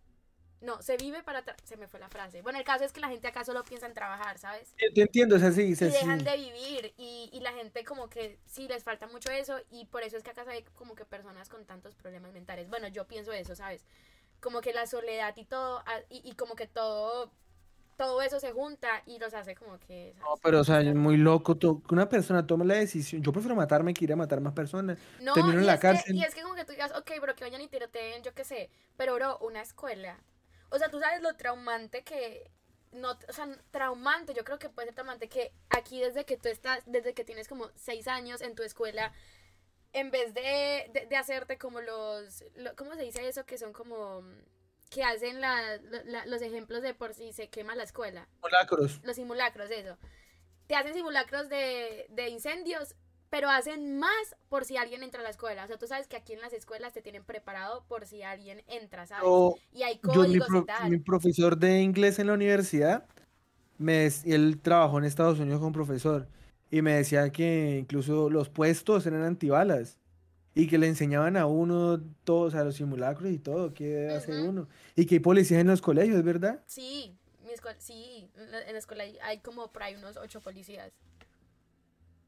No, 0.62 0.82
se 0.82 0.96
vive 0.98 1.24
para... 1.24 1.44
tra- 1.44 1.56
Se 1.64 1.76
me 1.76 1.88
fue 1.88 2.00
la 2.00 2.08
frase. 2.08 2.42
Bueno, 2.44 2.60
el 2.60 2.64
caso 2.66 2.84
es 2.86 2.92
que 2.92 3.00
la 3.02 3.10
gente 3.10 3.28
acá 3.28 3.44
solo 3.44 3.64
piensa 3.64 3.88
en 3.88 3.94
trabajar, 3.94 4.38
¿sabes? 4.38 4.74
Yo 4.80 4.94
te 4.94 5.02
entiendo, 5.02 5.36
o 5.36 5.40
sea, 5.40 5.52
sí, 5.52 5.64
Y 5.64 5.74
dejan 5.76 6.24
de 6.24 6.38
vivir 6.38 6.94
y, 6.98 7.30
y 7.34 7.40
la 7.40 7.52
gente 7.54 7.84
como 7.84 8.10
que 8.10 8.38
sí 8.46 8.68
les 8.68 8.84
falta 8.84 9.08
mucho 9.08 9.32
eso 9.32 9.60
y 9.72 9.86
por 9.86 10.04
eso 10.04 10.18
es 10.18 10.24
que 10.24 10.30
acá 10.30 10.44
se 10.44 10.52
ve 10.52 10.66
como 10.76 10.94
que 10.96 11.04
personas 11.04 11.50
con 11.50 11.66
tantos 11.66 11.96
problemas 11.96 12.32
mentales. 12.32 12.70
Bueno, 12.70 12.88
yo 12.88 13.08
pienso 13.08 13.32
eso, 13.34 13.56
¿sabes? 13.56 13.86
Como 14.40 14.62
que 14.62 14.72
la 14.74 14.86
soledad 14.86 15.36
y 15.36 15.46
todo, 15.46 15.84
ah, 15.86 16.00
y, 16.10 16.22
y 16.30 16.34
como 16.36 16.56
que 16.56 16.68
todo, 16.68 17.32
todo 17.98 18.22
eso 18.22 18.40
se 18.40 18.52
junta 18.52 19.04
y 19.06 19.18
los 19.20 19.34
hace 19.34 19.56
como 19.56 19.80
que... 19.80 20.14
No, 20.20 20.26
¿sabes? 20.26 20.40
pero, 20.44 20.60
o 20.62 20.64
sea, 20.64 20.82
es 20.82 20.94
muy 20.96 21.18
loco 21.18 21.58
que 21.60 21.68
una 21.94 22.08
persona 22.10 22.46
tome 22.46 22.66
la 22.66 22.76
decisión. 22.76 23.22
Yo 23.24 23.32
prefiero 23.32 23.56
matarme 23.56 23.94
que 23.94 24.04
ir 24.06 24.14
a 24.14 24.16
matar 24.16 24.42
más 24.42 24.54
personas. 24.54 24.98
No, 25.22 25.34
termino 25.34 25.60
en 25.60 25.66
la 25.66 25.74
es 25.76 25.80
que- 25.80 25.88
cárcel. 25.88 26.16
y 26.16 26.24
es 26.24 26.34
que 26.36 26.42
como 26.44 26.56
que 26.56 26.66
tú 26.66 26.72
digas, 26.72 26.92
ok, 26.96 27.12
bro, 27.22 27.36
que 27.36 27.44
vayan 27.44 27.62
y 27.62 27.68
tiroteen, 27.68 28.24
yo 28.24 28.34
qué 28.34 28.44
sé. 28.44 28.70
Pero, 28.98 29.16
bro, 29.16 29.38
una 29.40 29.62
escuela. 29.62 30.20
O 30.72 30.80
sea, 30.80 30.90
tú 30.90 31.00
sabes 31.00 31.22
lo 31.22 31.36
traumante 31.36 32.04
que. 32.04 32.50
No, 32.92 33.12
o 33.30 33.34
sea, 33.34 33.48
traumante, 33.72 34.34
yo 34.34 34.44
creo 34.44 34.60
que 34.60 34.68
puede 34.70 34.88
ser 34.88 34.96
traumante 34.96 35.30
que 35.30 35.54
aquí 35.70 36.02
desde 36.02 36.26
que 36.26 36.36
tú 36.38 36.50
estás, 36.50 36.84
desde 36.86 37.14
que 37.14 37.24
tienes 37.24 37.48
como 37.48 37.70
seis 37.76 38.08
años 38.08 38.42
en 38.42 38.54
tu 38.56 38.64
escuela, 38.64 39.14
en 39.94 40.12
vez 40.12 40.34
de, 40.34 40.90
de, 40.94 41.06
de 41.10 41.16
hacerte 41.16 41.58
como 41.58 41.80
los, 41.80 42.44
lo- 42.56 42.76
¿cómo 42.76 42.96
se 42.96 43.04
dice 43.04 43.28
eso? 43.30 43.46
Que 43.46 43.58
son 43.58 43.72
como, 43.72 44.24
que 44.90 45.04
hacen 45.06 45.40
la, 45.40 45.78
la- 46.04 46.26
los 46.26 46.42
ejemplos 46.42 46.82
de 46.82 46.94
por 46.94 47.14
si 47.14 47.32
se 47.32 47.50
quema 47.50 47.76
la 47.76 47.84
escuela 47.84 48.28
Molacros. 48.42 49.00
los 49.04 49.16
simulacros, 49.16 49.70
eso. 49.72 49.98
Te 50.68 50.76
hacen 50.76 50.94
simulacros 50.94 51.48
de, 51.48 52.08
de 52.10 52.28
incendios, 52.28 52.96
pero 53.32 53.50
hacen 53.50 53.98
más 53.98 54.36
por 54.50 54.66
si 54.66 54.78
alguien 54.78 55.04
entra 55.04 55.22
a 55.22 55.24
la 55.24 55.32
escuela. 55.32 55.64
O 55.66 55.68
sea, 55.68 55.80
tú 55.80 55.88
sabes 55.88 56.08
que 56.08 56.18
aquí 56.18 56.34
en 56.34 56.42
las 56.42 56.54
escuelas 56.54 56.94
te 56.94 57.02
tienen 57.02 57.24
preparado 57.26 57.86
por 57.88 58.06
si 58.06 58.24
alguien 58.24 58.64
entra, 58.68 59.08
¿sabes? 59.08 59.32
Yo, 59.34 59.56
y 59.74 59.84
hay 59.84 60.00
yo 60.04 60.28
mi, 60.28 60.40
códigos 60.40 60.48
pro- 60.48 60.60
y 60.60 60.62
tal. 60.64 60.90
mi 60.90 60.98
profesor 61.00 61.58
de 61.58 61.82
inglés 61.82 62.20
en 62.20 62.28
la 62.28 62.34
universidad, 62.34 63.06
me, 63.80 64.08
él 64.26 64.60
trabajó 64.62 65.00
en 65.00 65.06
Estados 65.06 65.40
Unidos 65.40 65.60
como 65.62 65.74
profesor 65.74 66.28
y 66.72 66.82
me 66.84 66.94
decía 66.96 67.32
que 67.32 67.78
incluso 67.80 68.30
los 68.30 68.50
puestos 68.50 69.06
eran 69.08 69.24
antibalas 69.24 69.98
y 70.56 70.68
que 70.68 70.78
le 70.80 70.88
enseñaban 70.88 71.38
a 71.38 71.48
uno 71.48 72.02
todos 72.26 72.56
a 72.56 72.64
los 72.66 72.76
simulacros 72.78 73.32
y 73.32 73.40
todo, 73.40 73.74
qué 73.74 73.88
debe 73.88 74.16
hacer 74.16 74.40
Ujú. 74.40 74.50
uno. 74.50 74.70
Y 74.96 75.06
que 75.08 75.16
hay 75.16 75.20
policías 75.22 75.62
en 75.62 75.68
los 75.68 75.82
colegios, 75.82 76.18
¿es 76.18 76.24
verdad? 76.26 76.64
Sí, 76.66 77.18
mi 77.44 77.52
escuela, 77.52 77.80
sí, 77.80 78.30
en 78.36 78.52
la, 78.52 78.60
escuela 78.80 79.04
hay, 79.04 79.18
hay 79.22 79.40
como 79.40 79.72
por 79.72 79.84
ahí 79.84 79.96
unos 79.96 80.18
ocho 80.18 80.42
policías. 80.42 80.92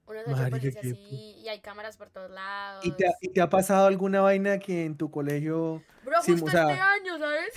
Unos 0.05 0.23
ocho 0.27 0.35
Marica, 0.35 0.59
policías, 0.59 0.81
qué 0.81 0.93
sí, 0.93 1.35
y 1.43 1.47
hay 1.47 1.59
cámaras 1.61 1.95
por 1.97 2.09
todos 2.09 2.29
lados. 2.29 2.85
¿Y 2.85 2.91
te, 2.91 3.07
ha, 3.07 3.11
y 3.21 3.29
te 3.29 3.41
ha 3.41 3.49
pasado 3.49 3.87
alguna 3.87 4.21
vaina 4.21 4.59
que 4.59 4.83
en 4.83 4.97
tu 4.97 5.09
colegio, 5.09 5.81
Bro, 6.03 6.21
sí, 6.21 6.33
justo 6.33 6.47
o 6.47 6.49
sea, 6.49 6.69
este 6.69 6.81
año, 6.81 7.17
¿sabes? 7.17 7.53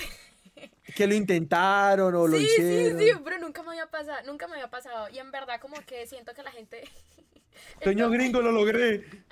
que 0.95 1.07
lo 1.07 1.15
intentaron 1.15 2.15
o 2.15 2.27
lo 2.27 2.37
sí, 2.37 2.45
hicieron? 2.45 3.01
sí, 3.01 3.09
sí, 3.09 3.21
pero 3.25 3.39
nunca 3.39 3.63
me 3.63 3.71
había 3.71 3.87
pasado, 3.87 4.19
nunca 4.27 4.47
me 4.47 4.55
había 4.55 4.71
pasado. 4.71 5.09
Y 5.11 5.19
en 5.19 5.31
verdad 5.31 5.61
como 5.61 5.77
que 5.85 6.07
siento 6.07 6.35
que 6.35 6.43
la 6.43 6.53
gente... 6.53 6.89
Sueño 7.83 8.11
gringo, 8.11 8.41
lo 8.41 8.53
logré. 8.53 9.05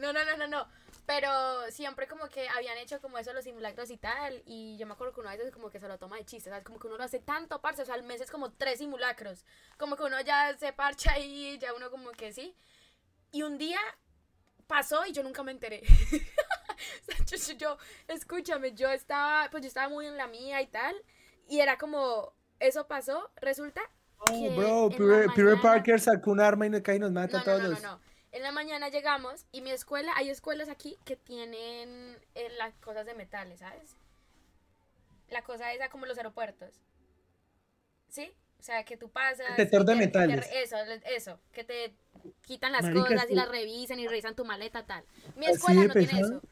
No, 0.00 0.14
no, 0.14 0.24
no, 0.24 0.34
no, 0.38 0.46
no. 0.46 0.66
Pero 1.08 1.30
siempre 1.70 2.06
como 2.06 2.28
que 2.28 2.46
habían 2.50 2.76
hecho 2.76 3.00
como 3.00 3.16
eso 3.16 3.32
los 3.32 3.42
simulacros 3.44 3.88
y 3.90 3.96
tal. 3.96 4.42
Y 4.44 4.76
yo 4.76 4.86
me 4.86 4.92
acuerdo 4.92 5.14
que 5.14 5.20
uno 5.20 5.30
a 5.30 5.36
veces 5.36 5.50
como 5.50 5.70
que 5.70 5.80
se 5.80 5.88
lo 5.88 5.98
toma 5.98 6.18
de 6.18 6.26
chiste, 6.26 6.50
¿sabes? 6.50 6.66
Como 6.66 6.78
que 6.78 6.86
uno 6.86 6.98
lo 6.98 7.02
hace 7.04 7.18
tanto, 7.18 7.62
parce. 7.62 7.80
O 7.80 7.86
sea, 7.86 7.94
al 7.94 8.02
mes 8.02 8.20
es 8.20 8.30
como 8.30 8.52
tres 8.52 8.76
simulacros. 8.78 9.46
Como 9.78 9.96
que 9.96 10.02
uno 10.02 10.20
ya 10.20 10.54
se 10.58 10.70
parcha 10.74 11.12
ahí, 11.12 11.56
ya 11.58 11.72
uno 11.72 11.90
como 11.90 12.10
que 12.10 12.34
sí. 12.34 12.54
Y 13.32 13.40
un 13.40 13.56
día 13.56 13.80
pasó 14.66 15.06
y 15.06 15.12
yo 15.12 15.22
nunca 15.22 15.42
me 15.42 15.52
enteré. 15.52 15.82
O 16.78 17.04
sea, 17.04 17.16
yo, 17.24 17.36
yo- 17.36 17.54
yo- 17.54 17.78
escúchame, 18.14 18.72
yo 18.74 18.88
estaba, 18.90 19.48
pues 19.50 19.62
yo 19.62 19.68
estaba 19.68 19.88
muy 19.88 20.06
en 20.06 20.16
la 20.16 20.28
mía 20.28 20.60
y 20.62 20.66
tal. 20.68 20.94
Y 21.48 21.58
era 21.60 21.76
como, 21.78 22.34
eso 22.60 22.86
pasó, 22.86 23.32
resulta 23.36 23.80
que 24.26 24.50
bro, 24.56 24.90
Peter, 24.90 25.60
Parker 25.60 25.98
sacó 26.00 26.30
un 26.32 26.40
arma 26.40 26.66
y 26.66 26.70
nos 26.70 26.82
cae 26.82 26.96
y 26.96 26.98
nos 27.00 27.10
mata 27.12 27.38
No, 27.38 27.38
a 27.38 27.40
no, 27.40 27.44
todos. 27.64 27.82
no, 27.82 27.88
no, 27.88 27.94
no. 27.96 28.07
En 28.38 28.44
la 28.44 28.52
mañana 28.52 28.88
llegamos 28.88 29.46
y 29.50 29.62
mi 29.62 29.72
escuela, 29.72 30.12
hay 30.14 30.30
escuelas 30.30 30.68
aquí 30.68 30.96
que 31.04 31.16
tienen 31.16 32.16
eh, 32.36 32.48
las 32.56 32.72
cosas 32.76 33.04
de 33.04 33.12
metales, 33.14 33.58
¿sabes? 33.58 33.96
La 35.28 35.42
cosa 35.42 35.72
esa 35.72 35.88
como 35.88 36.06
los 36.06 36.16
aeropuertos. 36.18 36.72
¿Sí? 38.08 38.32
O 38.60 38.62
sea, 38.62 38.84
que 38.84 38.96
tú 38.96 39.10
pasas. 39.10 39.56
Detector 39.56 39.84
de 39.84 39.94
te- 39.94 39.98
metales. 39.98 40.48
te- 40.48 40.62
eso, 40.62 40.76
eso, 41.06 41.40
que 41.50 41.64
te 41.64 41.92
quitan 42.46 42.70
las 42.70 42.82
Marica, 42.84 43.08
cosas 43.08 43.26
y 43.28 43.34
las 43.34 43.48
revisan 43.48 43.98
y 43.98 44.06
revisan 44.06 44.36
tu 44.36 44.44
maleta, 44.44 44.86
tal. 44.86 45.04
Mi 45.34 45.46
¿Así 45.46 45.56
escuela 45.56 45.82
no 45.82 45.92
tiene 45.94 46.06
pesado? 46.06 46.38
eso. 46.38 46.42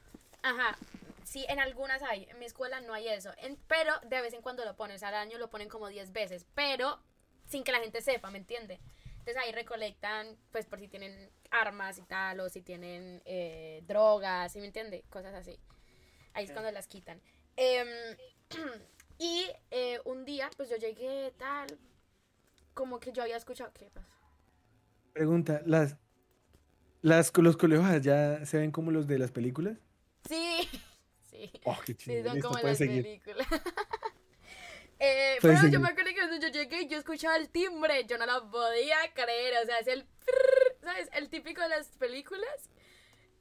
Ajá. 0.42 0.76
Sí, 1.22 1.46
en 1.48 1.60
algunas 1.60 2.02
hay. 2.02 2.24
En 2.24 2.40
mi 2.40 2.46
escuela 2.46 2.80
no 2.80 2.94
hay 2.94 3.06
eso. 3.06 3.32
En- 3.38 3.58
pero 3.68 3.92
de 4.06 4.20
vez 4.22 4.34
en 4.34 4.42
cuando 4.42 4.64
lo 4.64 4.74
ponen. 4.74 4.96
O 4.96 4.98
sea, 4.98 5.10
al 5.10 5.14
año 5.14 5.38
lo 5.38 5.50
ponen 5.50 5.68
como 5.68 5.86
10 5.86 6.10
veces. 6.12 6.46
Pero 6.56 7.00
sin 7.44 7.62
que 7.62 7.70
la 7.70 7.78
gente 7.78 8.02
sepa, 8.02 8.28
¿me 8.32 8.38
entiende? 8.38 8.80
Entonces 9.26 9.42
ahí 9.42 9.50
recolectan, 9.50 10.36
pues 10.52 10.66
por 10.66 10.78
si 10.78 10.86
tienen 10.86 11.32
armas 11.50 11.98
y 11.98 12.02
tal, 12.02 12.38
o 12.38 12.48
si 12.48 12.62
tienen 12.62 13.20
eh, 13.24 13.82
drogas, 13.84 14.52
¿sí 14.52 14.60
me 14.60 14.66
entiende? 14.66 15.02
Cosas 15.10 15.34
así. 15.34 15.58
Ahí 16.32 16.44
es 16.44 16.52
cuando 16.52 16.70
las 16.70 16.86
quitan. 16.86 17.20
Em, 17.56 17.88
y 19.18 19.46
eh, 19.72 19.98
un 20.04 20.24
día, 20.24 20.48
pues 20.56 20.70
yo 20.70 20.76
llegué 20.76 21.32
tal, 21.36 21.66
como 22.72 23.00
que 23.00 23.10
yo 23.10 23.24
había 23.24 23.36
escuchado, 23.36 23.72
¿qué 23.74 23.90
pasa? 23.90 24.14
Pregunta, 25.12 25.60
¿las, 25.66 25.96
las, 27.02 27.36
los 27.36 27.56
colegios 27.56 27.84
allá 27.86 28.46
se 28.46 28.58
ven 28.58 28.70
como 28.70 28.92
los 28.92 29.08
de 29.08 29.18
las 29.18 29.32
películas? 29.32 29.76
Sí, 30.28 30.68
sí. 31.32 31.50
Oh, 31.64 31.76
qué 31.84 31.94
Sí, 31.94 31.96
chido. 31.96 32.22
son 32.22 32.34
Listo, 32.34 32.48
como 32.50 32.60
las 32.60 32.78
seguir. 32.78 33.02
películas. 33.02 33.48
eh, 34.98 35.36
pero 35.42 35.68
yo 35.68 35.80
me 35.80 35.88
acuerdo 35.88 36.10
que 36.10 36.16
cuando 36.16 36.36
yo 36.36 36.48
llegué 36.48 36.82
y 36.82 36.88
yo 36.88 36.98
escuchaba 36.98 37.36
el 37.36 37.48
timbre, 37.50 38.04
yo 38.06 38.18
no 38.18 38.26
lo 38.26 38.50
podía 38.50 38.96
creer, 39.14 39.54
o 39.62 39.66
sea, 39.66 39.78
es 39.78 39.86
el, 39.88 40.04
prrr, 40.04 40.76
¿sabes? 40.82 41.08
El 41.12 41.28
típico 41.28 41.60
de 41.62 41.68
las 41.68 41.88
películas. 41.98 42.70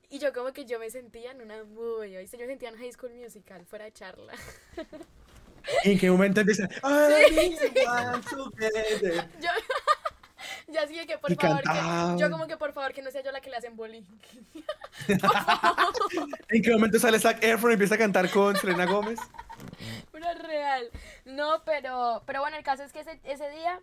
Y 0.09 0.19
yo 0.19 0.33
como 0.33 0.53
que 0.53 0.65
yo 0.65 0.79
me 0.79 0.89
sentía 0.89 1.31
en 1.31 1.41
una 1.41 1.63
movie, 1.63 2.19
¿viste? 2.19 2.37
Yo 2.37 2.43
me 2.43 2.49
sentía 2.49 2.69
en 2.69 2.77
High 2.77 2.91
School 2.91 3.13
Musical, 3.13 3.65
fuera 3.65 3.85
de 3.85 3.91
charla. 3.91 4.33
¿Y 5.83 5.91
en 5.93 5.99
qué 5.99 6.11
momento 6.11 6.41
empieza? 6.41 6.69
"I 6.83 7.85
want 7.85 8.29
to 8.29 8.51
get 8.57 8.71
it"? 9.01 9.13
Yo, 9.41 9.49
ya 10.67 10.83
así 10.83 11.05
que 11.07 11.17
por 11.17 11.31
Y 11.31 11.35
favor, 11.35 11.61
que, 11.63 12.21
yo 12.21 12.29
como 12.29 12.47
que 12.47 12.57
por 12.57 12.71
favor 12.73 12.93
que 12.93 13.01
no 13.01 13.09
sea 13.11 13.23
yo 13.23 13.31
la 13.31 13.41
que 13.41 13.49
le 13.49 13.57
hacen 13.57 13.75
bullying. 13.75 14.03
¿En 16.49 16.61
qué 16.61 16.71
momento 16.71 16.99
sale 16.99 17.19
Zac 17.19 17.43
Efron 17.43 17.71
y 17.71 17.73
empieza 17.73 17.95
a 17.95 17.97
cantar 17.97 18.29
con 18.29 18.55
Selena 18.57 18.85
Gómez? 18.85 19.19
Una 20.13 20.33
real. 20.33 20.89
No, 21.25 21.63
pero, 21.65 22.23
pero 22.25 22.41
bueno, 22.41 22.57
el 22.57 22.63
caso 22.63 22.83
es 22.83 22.91
que 22.91 23.01
ese, 23.01 23.19
ese 23.23 23.49
día 23.49 23.81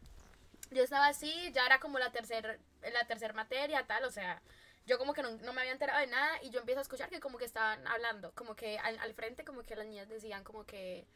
yo 0.70 0.82
estaba 0.82 1.06
así, 1.06 1.32
ya 1.52 1.66
era 1.66 1.80
como 1.80 1.98
la 1.98 2.10
tercera 2.12 2.56
la 2.92 3.06
tercer 3.06 3.34
materia, 3.34 3.84
tal, 3.86 4.04
o 4.04 4.10
sea, 4.10 4.42
yo 4.86 4.98
como 4.98 5.12
que 5.14 5.22
no, 5.22 5.30
no 5.38 5.52
me 5.52 5.60
había 5.60 5.72
enterado 5.72 6.00
de 6.00 6.08
nada 6.08 6.42
y 6.42 6.50
yo 6.50 6.58
empiezo 6.58 6.80
a 6.80 6.82
escuchar 6.82 7.08
que 7.08 7.20
como 7.20 7.38
que 7.38 7.44
estaban 7.44 7.86
hablando, 7.86 8.32
como 8.34 8.56
que 8.56 8.78
al, 8.78 8.98
al 8.98 9.14
frente 9.14 9.44
como 9.44 9.62
que 9.62 9.76
las 9.76 9.86
niñas 9.86 10.08
decían 10.08 10.42
como 10.42 10.64
que, 10.64 11.06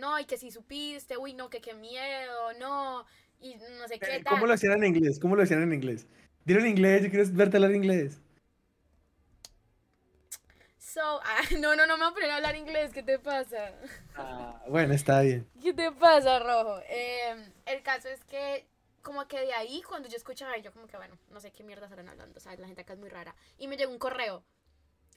no, 0.00 0.18
y 0.18 0.24
que 0.24 0.38
si 0.38 0.50
supiste, 0.50 1.18
uy, 1.18 1.34
no, 1.34 1.50
que 1.50 1.60
qué 1.60 1.74
miedo, 1.74 2.54
no, 2.58 3.04
y 3.40 3.56
no 3.56 3.86
sé 3.88 3.98
qué 3.98 4.22
tal. 4.22 4.34
¿Cómo 4.34 4.46
lo 4.46 4.54
hacían 4.54 4.82
en 4.82 4.84
inglés? 4.84 5.18
¿Cómo 5.20 5.36
lo 5.36 5.42
hacían 5.42 5.62
en 5.62 5.74
inglés? 5.74 6.06
Dilo 6.44 6.60
en 6.60 6.68
inglés, 6.68 7.02
yo 7.02 7.10
quiero 7.10 7.28
verte 7.32 7.56
hablar 7.56 7.72
inglés. 7.72 8.20
So, 10.96 11.20
ah, 11.22 11.42
no, 11.60 11.76
no, 11.76 11.86
no 11.86 11.98
me 11.98 12.04
voy 12.04 12.10
a 12.12 12.14
poner 12.14 12.30
a 12.30 12.36
hablar 12.36 12.56
inglés, 12.56 12.90
¿qué 12.94 13.02
te 13.02 13.18
pasa? 13.18 13.74
Ah, 14.14 14.62
bueno, 14.66 14.94
está 14.94 15.20
bien. 15.20 15.46
¿Qué 15.62 15.74
te 15.74 15.92
pasa, 15.92 16.38
Rojo? 16.38 16.80
Eh, 16.88 17.52
el 17.66 17.82
caso 17.82 18.08
es 18.08 18.24
que, 18.24 18.66
como 19.02 19.26
que 19.28 19.40
de 19.40 19.52
ahí, 19.52 19.82
cuando 19.82 20.08
yo 20.08 20.16
escuchaba, 20.16 20.56
yo 20.56 20.72
como 20.72 20.86
que, 20.86 20.96
bueno, 20.96 21.18
no 21.30 21.40
sé 21.40 21.50
qué 21.52 21.62
mierda 21.64 21.84
estarán 21.86 22.08
hablando, 22.08 22.40
¿sabes? 22.40 22.60
La 22.60 22.66
gente 22.66 22.82
acá 22.82 22.94
es 22.94 22.98
muy 22.98 23.10
rara. 23.10 23.34
Y 23.58 23.68
me 23.68 23.76
llegó 23.76 23.92
un 23.92 23.98
correo. 23.98 24.42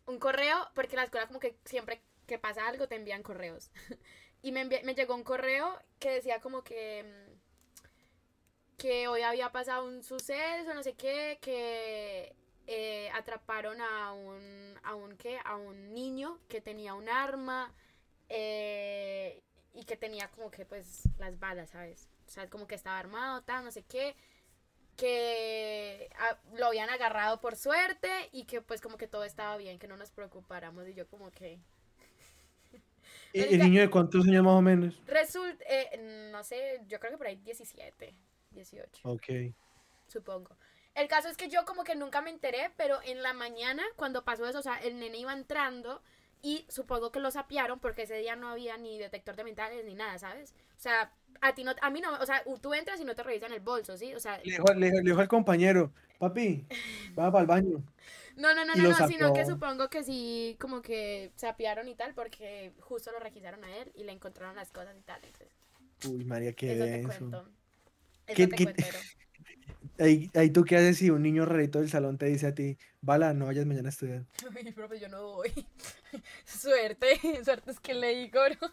Un 0.06 0.20
correo, 0.20 0.58
porque 0.76 0.96
la 0.98 1.04
escuela 1.04 1.28
como 1.28 1.40
que 1.40 1.58
siempre 1.66 2.02
que 2.28 2.40
pasa 2.40 2.68
algo 2.68 2.88
te 2.90 2.96
envían 2.96 3.24
correos. 3.24 3.72
y 4.42 4.52
me, 4.52 4.66
envi- 4.66 4.84
me 4.84 4.96
llegó 4.96 5.16
un 5.16 5.24
correo 5.24 5.80
que 6.00 6.12
decía 6.12 6.42
como 6.42 6.64
que... 6.64 7.04
mm, 7.06 8.78
que 8.78 9.08
hoy 9.08 9.22
había 9.24 9.52
pasado 9.52 9.86
un 9.86 10.04
suceso, 10.04 10.74
no 10.74 10.84
sé 10.84 10.94
qué, 10.94 11.38
que 11.42 12.34
eh, 12.72 13.10
atraparon 13.16 13.82
a 13.82 14.14
un, 14.14 14.76
a 14.84 14.94
un, 14.94 15.18
¿qué? 15.18 15.40
A 15.44 15.56
un 15.58 15.92
niño 15.92 16.38
que 16.48 16.62
tenía 16.62 16.94
un 16.94 17.10
arma 17.10 17.74
eh, 18.30 19.42
y 19.74 19.86
que 19.86 19.98
tenía 19.98 20.30
como 20.30 20.52
que 20.52 20.66
pues 20.68 21.02
las 21.18 21.40
balas, 21.40 21.72
¿sabes? 21.72 22.08
O 22.28 22.30
sea, 22.30 22.48
como 22.48 22.68
que 22.68 22.76
estaba 22.76 23.00
armado, 23.00 23.42
tal, 23.42 23.66
no 23.66 23.72
sé 23.72 23.82
qué, 23.84 24.16
que 24.96 26.10
ah, 26.20 26.38
lo 26.54 26.68
habían 26.68 26.92
agarrado 26.92 27.42
por 27.42 27.56
suerte 27.56 28.10
y 28.32 28.44
que 28.46 28.62
pues 28.62 28.82
como 28.82 28.98
que 28.98 29.08
todo 29.08 29.24
estaba 29.24 29.58
bien, 29.58 29.80
que 29.80 29.88
no 29.88 29.98
nos 29.98 30.12
preocupáramos 30.12 30.88
y 30.88 30.94
yo 30.94 31.08
como 31.08 31.32
que... 31.32 31.58
¿Y 33.34 33.40
Marica- 33.40 33.56
¿El 33.56 33.60
niño 33.64 33.82
de 33.82 33.90
cuántos 33.90 34.28
años 34.28 34.44
más 34.44 34.54
o 34.54 34.62
menos? 34.62 35.02
Resulta, 35.08 35.64
eh, 35.68 36.30
no 36.32 36.44
sé, 36.44 36.82
yo 36.88 37.00
creo 37.00 37.14
que 37.14 37.18
por 37.18 37.26
ahí 37.28 37.38
17, 37.38 38.14
18. 38.52 39.10
Ok. 39.10 39.26
supongo. 40.08 40.56
El 40.96 41.08
caso 41.08 41.30
es 41.30 41.38
que 41.38 41.50
yo 41.50 41.66
como 41.66 41.84
que 41.84 41.96
nunca 41.96 42.22
me 42.22 42.30
enteré, 42.30 42.72
pero 42.78 43.00
en 43.04 43.22
la 43.24 43.34
mañana 43.34 43.84
cuando 43.96 44.26
pasó 44.26 44.48
eso, 44.48 44.60
o 44.60 44.64
sea, 44.64 44.76
el 44.78 45.00
nene 45.00 45.18
iba 45.18 45.34
entrando 45.34 46.02
y 46.42 46.66
supongo 46.70 47.12
que 47.12 47.20
lo 47.20 47.32
sapearon 47.32 47.80
porque 47.80 48.04
ese 48.04 48.16
día 48.18 48.36
no 48.36 48.50
había 48.50 48.78
ni 48.78 48.98
detector 48.98 49.36
de 49.36 49.44
metales 49.44 49.86
ni 49.86 49.94
nada, 49.96 50.18
¿sabes? 50.20 50.54
O 50.78 50.82
sea, 50.82 51.12
a 51.42 51.54
ti 51.56 51.64
no, 51.64 51.74
a 51.82 51.90
mí 51.90 52.02
no, 52.02 52.14
o 52.20 52.26
sea, 52.26 52.44
tú 52.62 52.74
entras 52.74 53.00
y 53.00 53.06
no 53.06 53.16
te 53.16 53.24
revisan 53.24 53.54
el 53.54 53.60
bolso, 53.62 53.98
¿sí? 53.98 54.14
O 54.14 54.20
sea, 54.20 54.38
Le 54.40 54.52
dijo, 54.52 54.66
le 54.74 54.86
dijo- 54.88 54.98
le 55.02 55.10
dijo 55.12 55.20
al 55.22 55.28
compañero, 55.28 55.92
papi, 56.18 56.66
va 57.18 57.32
para 57.32 57.42
el 57.42 57.48
baño. 57.48 57.84
no, 58.36 58.54
no, 58.54 58.66
no, 58.66 58.76
no, 58.76 58.84
no, 58.88 59.08
sino 59.08 59.34
que 59.34 59.46
supongo 59.46 59.90
que 59.90 60.04
sí, 60.04 60.58
como 60.60 60.82
que 60.82 61.32
sapearon 61.36 61.88
y 61.88 61.96
tal, 61.96 62.14
porque 62.14 62.74
justo 62.82 63.12
lo 63.12 63.20
requisaron 63.20 63.64
a 63.64 63.78
él 63.78 63.92
y 63.96 64.04
le 64.04 64.12
encontraron 64.12 64.56
las 64.56 64.72
cosas 64.72 64.96
y 64.98 65.02
tal, 65.02 65.22
entonces, 65.24 65.50
Uy, 66.08 66.24
María, 66.24 66.54
qué 66.54 66.74
eso 66.74 66.84
te 66.86 66.90
denso. 66.92 67.08
cuento. 67.20 67.50
Eso 68.28 68.36
¿Qué- 68.36 68.48
te 68.48 68.56
qué-. 68.56 68.84
Ahí, 70.00 70.30
ahí 70.34 70.50
tú 70.50 70.64
qué 70.64 70.78
haces 70.78 70.98
si 70.98 71.10
un 71.10 71.22
niño 71.22 71.46
rarito 71.46 71.80
del 71.80 71.90
salón 71.90 72.18
te 72.18 72.26
dice 72.28 72.48
a 72.48 72.56
ti, 72.56 72.78
Bala, 73.02 73.34
no 73.34 73.46
vayas 73.46 73.66
mañana 73.66 73.90
a 73.90 73.92
estudiar. 73.92 74.26
Uy, 74.56 74.72
profe, 74.72 75.00
yo 75.00 75.10
no 75.10 75.24
voy. 75.24 75.52
Suerte, 76.46 77.20
suerte 77.44 77.72
es 77.72 77.80
que 77.80 77.94
le 77.94 78.16
digo, 78.16 78.40
bro. 78.42 78.70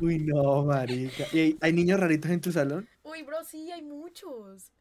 Uy, 0.00 0.18
no, 0.18 0.64
marica. 0.64 1.24
¿Y 1.32 1.38
hay, 1.38 1.58
hay 1.60 1.72
niños 1.72 2.00
raritos 2.00 2.30
en 2.30 2.40
tu 2.40 2.52
salón? 2.52 2.88
Uy, 3.02 3.22
bro, 3.22 3.44
sí, 3.44 3.70
hay 3.70 3.82
muchos. 3.82 4.72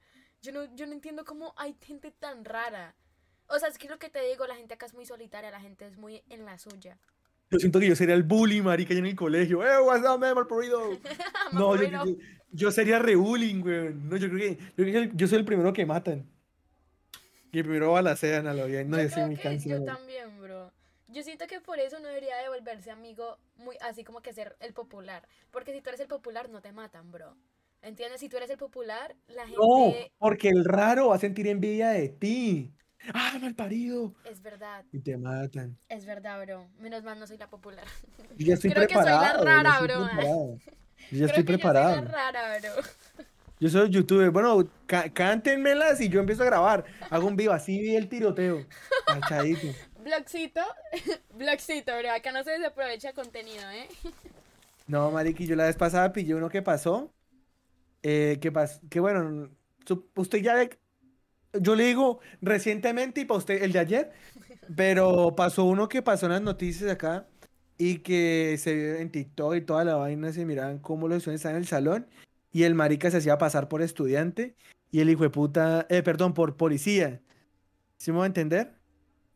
Yo 0.41 0.51
no, 0.51 0.74
yo 0.76 0.86
no 0.86 0.93
entiendo 0.93 1.24
cómo 1.26 1.54
hay 1.58 1.76
gente 1.82 2.12
tan 2.12 2.43
rara. 2.43 2.95
O 3.47 3.60
sea, 3.60 3.70
es 3.70 3.78
que 3.78 3.88
lo 3.88 3.99
que 3.99 4.10
te 4.10 4.22
digo, 4.22 4.47
la 4.47 4.56
gente 4.56 4.74
acá 4.74 4.86
es 4.86 4.93
muy 4.93 5.06
solitaria, 5.06 5.51
la 5.51 5.60
gente 5.60 5.86
es 5.86 5.97
muy 5.97 6.24
en 6.30 6.45
la 6.45 6.58
suya. 6.58 6.97
Yo 7.54 7.60
siento 7.60 7.80
que 7.80 7.88
yo 7.88 7.95
sería 7.95 8.16
el 8.16 8.24
bully, 8.24 8.62
marica, 8.62 8.93
yo 8.93 8.99
en 8.99 9.06
el 9.06 9.16
colegio. 9.16 9.64
¡Eh, 9.64 9.80
what's 9.80 10.06
up, 10.06 10.20
man, 10.20 10.36
malparido?" 10.36 10.97
No, 11.54 11.76
yo, 11.76 11.84
yo, 11.84 12.16
yo 12.51 12.72
sería 12.72 12.99
re 12.99 13.16
bullying, 13.16 13.62
güey. 13.62 13.93
No, 13.93 14.18
yo 14.18 14.30
creo 14.30 14.58
que 14.58 14.91
yo, 14.91 15.04
yo 15.14 15.28
soy 15.28 15.39
el 15.39 15.45
primero 15.45 15.72
que 15.72 15.86
matan. 15.86 16.28
Y 17.51 17.60
el 17.60 17.66
primero 17.66 17.91
balacean 17.91 18.47
a 18.47 18.54
lo 18.54 18.66
bien. 18.66 18.89
No, 18.89 19.01
yo 19.01 19.10
soy 19.10 19.26
muy 19.26 19.38
que 19.38 19.60
yo 19.60 19.84
también, 19.84 20.41
bro. 20.41 20.72
Yo 21.08 21.22
siento 21.22 21.45
que 21.45 21.62
por 21.62 21.80
eso 21.80 21.99
no 21.99 22.08
debería 22.08 22.36
de 22.38 22.49
volverse 22.49 22.89
amigo 22.89 23.38
muy 23.58 23.78
así 23.82 24.04
como 24.04 24.22
que 24.22 24.34
ser 24.34 24.58
el 24.60 24.74
popular. 24.74 25.28
Porque 25.51 25.72
si 25.72 25.82
tú 25.82 25.89
eres 25.89 26.01
el 26.01 26.08
popular, 26.08 26.49
no 26.49 26.62
te 26.62 26.72
matan, 26.72 27.12
bro. 27.12 27.38
¿Entiendes? 27.84 28.22
Si 28.22 28.30
tú 28.30 28.38
eres 28.38 28.49
el 28.49 28.58
popular, 28.58 29.16
la 29.28 29.45
gente... 29.45 29.60
No, 29.62 29.93
porque 30.18 30.49
el 30.49 30.66
raro 30.66 31.10
va 31.10 31.18
a 31.18 31.20
sentir 31.20 31.45
envidia 31.47 31.89
de 31.89 32.10
ti. 32.10 32.74
¡Ah, 33.14 33.38
mal 33.41 33.54
parido! 33.56 34.14
Es 34.24 34.41
verdad, 34.41 34.86
Y 34.91 34.99
te 34.99 35.18
matan. 35.18 35.78
es 35.89 36.06
verdad, 36.06 36.41
bro. 36.45 36.68
Menos 36.80 37.04
mal 37.04 37.20
no 37.20 37.28
soy 37.28 37.38
la 37.38 37.49
popular. 37.49 37.86
Yo 38.38 38.45
ya 38.47 38.54
estoy 38.54 38.72
Creo 38.72 38.88
que 38.88 38.93
soy 38.93 39.04
la 39.06 39.34
preparado. 39.34 39.39
yo 39.39 39.45
rara, 39.45 39.80
bro. 39.82 40.06
preparado. 40.06 40.58
Yo 40.58 40.58
ya 40.58 41.10
Creo 41.10 41.26
estoy 41.28 41.43
que 41.43 41.51
yo 41.51 41.58
preparado. 41.58 41.95
soy 41.95 42.06
la 42.06 42.12
rara, 42.12 42.60
bro. 42.60 42.84
Yo 43.60 43.70
soy 43.70 43.89
youtuber. 43.89 44.30
Bueno, 44.32 44.68
cántenmelas 45.14 45.99
y 46.01 46.10
yo 46.10 46.20
empiezo 46.20 46.43
a 46.43 46.47
grabar. 46.47 46.86
Hago 47.10 47.28
un 47.28 47.36
vivo, 47.36 47.54
así 47.54 47.80
vi 47.80 47.95
el 47.95 48.08
tiroteo. 48.10 48.66
Cachadito. 49.06 49.68
Blogcito, 50.04 50.60
blogcito, 51.38 51.97
bro. 51.97 52.12
Acá 52.12 52.32
no 52.34 52.43
se 52.43 52.51
desaprovecha 52.51 53.14
contenido, 53.14 53.70
¿eh? 53.72 53.88
No, 54.86 55.12
mariqui, 55.12 55.47
yo 55.47 55.56
la 55.56 55.64
vez 55.66 55.78
pasada 55.78 56.12
pillé 56.12 56.36
uno 56.36 56.49
que 56.49 56.62
pasó. 56.62 57.14
Eh, 58.01 58.38
que 58.41 58.51
pas 58.51 58.82
que 58.89 58.99
bueno, 58.99 59.49
usted 60.16 60.39
ya 60.39 60.56
ve, 60.56 60.78
yo 61.60 61.76
le 61.76 61.86
digo 61.86 62.20
recientemente 62.41 63.22
y 63.22 63.26
para 63.26 63.38
usted 63.38 63.64
el 63.64 63.72
de 63.72 63.80
ayer, 63.80 64.12
pero 64.76 65.36
pasó 65.36 65.66
uno 65.66 65.89
que 65.89 66.01
pasó 66.01 66.26
en 66.26 66.34
las 66.34 66.41
noticias 66.41 66.91
acá 66.91 67.28
y 67.78 67.99
que 67.99 68.58
se 68.60 68.74
vio 68.74 68.95
en 68.95 69.12
TikTok 69.12 69.56
y 69.56 69.62
toda 69.62 69.84
la 69.84 69.95
vaina 69.95 70.32
se 70.32 70.45
miraban 70.45 70.80
cómo 70.80 71.08
los 71.08 71.18
estudiantes 71.18 71.41
estaban 71.41 71.56
en 71.58 71.62
el 71.62 71.68
salón 71.68 72.08
y 72.51 72.64
el 72.64 72.76
marica 72.76 73.12
se 73.12 73.18
hacía 73.18 73.38
pasar 73.38 73.68
por 73.68 73.82
estudiante 73.82 74.56
y 74.91 74.99
el 75.01 75.10
hijo 75.10 75.24
de 75.24 75.30
puta, 75.30 75.88
eh, 75.89 76.04
perdón, 76.04 76.34
por 76.34 76.56
policía. 76.56 77.22
¿Sí 77.97 78.12
me 78.12 78.20
va 78.20 78.26
a 78.26 78.28
entender? 78.28 78.76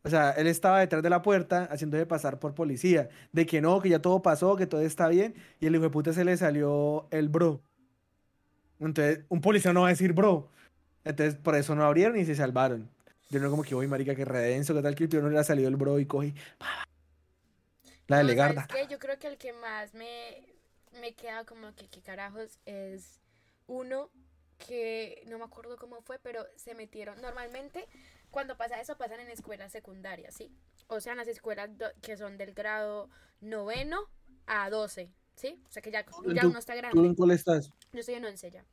O 0.04 0.10
sea, 0.10 0.30
él 0.32 0.46
estaba 0.46 0.80
detrás 0.80 1.02
de 1.02 1.10
la 1.10 1.22
puerta 1.22 1.64
haciéndose 1.70 2.06
pasar 2.06 2.38
por 2.38 2.54
policía, 2.54 3.08
de 3.32 3.44
que 3.44 3.60
no, 3.60 3.80
que 3.80 3.88
ya 3.88 4.00
todo 4.00 4.22
pasó, 4.22 4.56
que 4.56 4.66
todo 4.66 4.80
está 4.82 5.08
bien, 5.08 5.34
y 5.60 5.66
el 5.66 5.74
hijo 5.74 5.84
de 5.84 5.90
puta 5.90 6.12
se 6.12 6.24
le 6.24 6.36
salió 6.36 7.08
el 7.10 7.28
bro. 7.28 7.60
Entonces, 8.78 9.24
un 9.28 9.40
policía 9.40 9.72
no 9.72 9.82
va 9.82 9.88
a 9.88 9.90
decir, 9.90 10.12
bro. 10.12 10.50
Entonces, 11.04 11.36
por 11.36 11.54
eso 11.56 11.74
no 11.74 11.84
abrieron 11.84 12.18
y 12.18 12.24
se 12.24 12.34
salvaron. 12.34 12.90
Yo 13.30 13.40
no 13.40 13.50
como 13.50 13.62
que, 13.62 13.74
voy, 13.74 13.86
marica, 13.86 14.14
que 14.14 14.24
redenso, 14.24 14.74
que 14.74 14.82
tal 14.82 14.94
que 14.94 15.04
el 15.04 15.08
peor 15.10 15.22
no 15.24 15.30
le 15.30 15.38
ha 15.38 15.44
salido 15.44 15.68
el 15.68 15.76
bro 15.76 15.98
y 15.98 16.06
coge. 16.06 16.34
La 18.06 18.16
No, 18.16 18.22
delegarda. 18.22 18.66
¿sabes 18.66 18.86
qué? 18.86 18.92
Yo 18.92 18.98
creo 18.98 19.18
que 19.18 19.26
el 19.28 19.36
que 19.38 19.52
más 19.52 19.94
me, 19.94 20.46
me 21.00 21.14
queda 21.14 21.44
como 21.44 21.74
que, 21.74 21.88
¿qué 21.88 22.00
carajos? 22.00 22.58
Es 22.64 23.20
uno 23.66 24.10
que 24.66 25.22
no 25.26 25.38
me 25.38 25.44
acuerdo 25.44 25.76
cómo 25.76 26.00
fue, 26.02 26.18
pero 26.18 26.44
se 26.56 26.74
metieron. 26.74 27.20
Normalmente, 27.20 27.86
cuando 28.30 28.56
pasa 28.56 28.80
eso, 28.80 28.96
pasan 28.96 29.20
en 29.20 29.28
escuelas 29.28 29.72
secundarias, 29.72 30.34
¿sí? 30.34 30.50
O 30.88 31.00
sea, 31.00 31.12
en 31.12 31.18
las 31.18 31.28
escuelas 31.28 31.76
do- 31.76 31.92
que 32.00 32.16
son 32.16 32.38
del 32.38 32.54
grado 32.54 33.10
noveno 33.40 34.00
a 34.46 34.70
12, 34.70 35.12
¿sí? 35.36 35.62
O 35.68 35.70
sea, 35.70 35.82
que 35.82 35.90
ya, 35.90 36.04
ya 36.34 36.42
¿Tú- 36.42 36.48
uno 36.48 36.58
está 36.58 36.72
¿Tú 36.72 36.78
grande. 36.78 37.06
en 37.06 37.14
cuál 37.14 37.30
estás? 37.32 37.70
Yo 37.92 38.00
estoy 38.00 38.14
en 38.16 38.24
11 38.24 38.50
ya. 38.50 38.64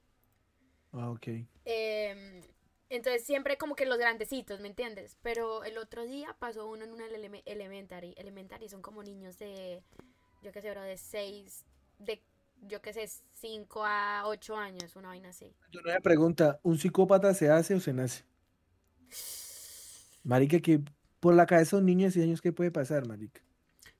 Ah, 0.97 1.11
ok. 1.11 1.27
Em, 1.65 2.41
entonces 2.89 3.23
siempre 3.25 3.57
como 3.57 3.75
que 3.75 3.85
los 3.85 3.97
grandecitos, 3.97 4.59
¿me 4.61 4.67
entiendes? 4.67 5.17
Pero 5.21 5.63
el 5.63 5.77
otro 5.77 6.05
día 6.05 6.35
pasó 6.39 6.67
uno 6.67 6.83
en 6.85 6.93
una 6.93 7.05
eleme- 7.07 7.43
elementary. 7.45 8.13
Elementary 8.17 8.69
son 8.69 8.81
como 8.81 9.03
niños 9.03 9.37
de, 9.37 9.81
yo 10.41 10.51
qué 10.51 10.61
sé, 10.61 10.71
bro, 10.71 10.81
de 10.83 10.97
6, 10.97 11.65
de, 11.99 12.21
yo 12.61 12.81
qué 12.81 12.93
sé, 12.93 13.07
5 13.33 13.83
a 13.85 14.23
8 14.27 14.55
años, 14.55 14.95
una 14.95 15.09
vaina 15.09 15.29
así. 15.29 15.53
Yo 15.71 15.81
no 15.81 15.91
me 15.93 16.01
pregunta, 16.01 16.59
¿un 16.63 16.77
psicópata 16.77 17.33
se 17.33 17.49
hace 17.49 17.75
o 17.75 17.79
se 17.79 17.93
nace? 17.93 18.23
Marica, 20.23 20.59
que 20.59 20.79
por 21.19 21.33
la 21.33 21.45
cabeza 21.45 21.75
de 21.75 21.81
un 21.81 21.85
niño 21.87 22.05
de 22.07 22.11
6 22.11 22.25
años, 22.25 22.41
¿qué 22.41 22.51
puede 22.51 22.71
pasar, 22.71 23.05
marica? 23.07 23.41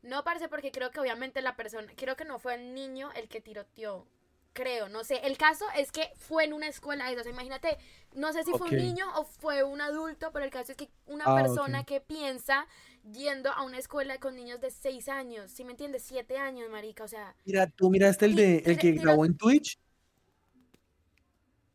No 0.02 0.24
parece 0.24 0.48
porque 0.48 0.72
creo 0.72 0.92
que 0.92 1.00
obviamente 1.00 1.42
la 1.42 1.56
persona, 1.56 1.92
creo 1.96 2.16
que 2.16 2.26
no 2.26 2.40
fue 2.40 2.56
el 2.56 2.74
niño 2.74 3.12
el 3.16 3.28
que 3.28 3.42
tiroteó. 3.42 4.08
Creo, 4.56 4.88
no 4.88 5.04
sé. 5.04 5.20
El 5.26 5.38
caso 5.38 5.66
es 5.78 5.92
que 5.92 6.10
fue 6.16 6.46
en 6.46 6.54
una 6.54 6.68
escuela. 6.70 7.12
O 7.12 7.22
sea, 7.24 7.30
imagínate, 7.32 7.78
no 8.16 8.32
sé 8.32 8.46
si 8.46 8.52
fue 8.52 8.70
un 8.70 8.78
niño 8.78 9.06
o 9.18 9.26
fue 9.26 9.64
un 9.64 9.82
adulto, 9.82 10.32
pero 10.32 10.46
el 10.46 10.50
caso 10.50 10.72
es 10.72 10.78
que 10.78 10.90
una 11.08 11.26
Ah, 11.28 11.36
persona 11.36 11.84
que 11.84 12.00
piensa 12.00 12.66
yendo 13.04 13.52
a 13.52 13.64
una 13.64 13.78
escuela 13.78 14.18
con 14.18 14.34
niños 14.38 14.62
de 14.62 14.72
6 14.72 15.10
años, 15.10 15.52
¿sí 15.52 15.66
me 15.66 15.72
entiendes? 15.72 16.04
7 16.04 16.38
años, 16.38 16.70
marica. 16.72 17.04
O 17.04 17.08
sea, 17.10 17.36
Mira, 17.44 17.68
tú 17.68 17.90
miraste 17.90 18.24
el 18.28 18.36
de 18.36 18.60
el 18.66 18.78
que 18.78 18.94
tira- 18.94 19.04
grabó 19.04 19.26
en 19.26 19.36
Twitch, 19.36 19.78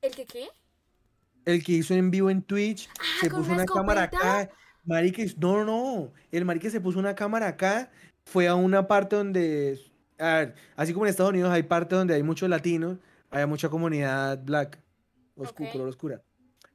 ¿el 0.01 0.15
que 0.15 0.25
qué? 0.25 0.49
el 1.45 1.63
que 1.63 1.73
hizo 1.73 1.93
en 1.93 2.11
vivo 2.11 2.31
en 2.31 2.43
Twitch, 2.43 2.89
Ah, 2.99 3.03
se 3.21 3.29
puso 3.29 3.43
una 3.53 3.65
una 3.65 3.67
cámara 3.67 4.03
acá. 4.05 4.51
Marica, 4.85 5.23
no, 5.37 5.63
no, 5.63 5.65
no. 5.67 6.13
El 6.33 6.47
marica 6.47 6.71
se 6.71 6.81
puso 6.81 6.99
una 6.99 7.15
cámara 7.15 7.49
acá, 7.49 7.91
fue 8.25 8.49
a 8.49 8.55
una 8.55 8.89
parte 8.89 9.17
donde, 9.17 9.79
a 10.21 10.39
ver, 10.39 10.55
así 10.77 10.93
como 10.93 11.07
en 11.07 11.11
Estados 11.11 11.33
Unidos 11.33 11.51
hay 11.51 11.63
partes 11.63 11.99
donde 11.99 12.15
hay 12.15 12.23
muchos 12.23 12.49
latinos, 12.49 12.99
hay 13.31 13.47
mucha 13.47 13.69
comunidad 13.69 14.43
black, 14.45 14.79
oscu- 15.37 15.65
Ok. 15.67 15.73
color 15.73 15.89
oscura. 15.89 16.23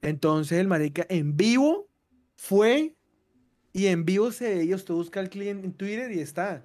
Entonces 0.02 0.60
el 0.60 0.68
marica 0.68 1.06
en 1.10 1.36
vivo 1.38 1.88
fue 2.36 2.96
y 3.74 3.88
en 3.88 4.06
vivo 4.06 4.32
se 4.32 4.56
veía, 4.56 4.76
usted 4.76 4.94
busca 4.94 5.20
el 5.20 5.30
cliente 5.30 5.66
en 5.68 5.74
Twitter 5.74 6.12
y 6.12 6.20
está 6.20 6.64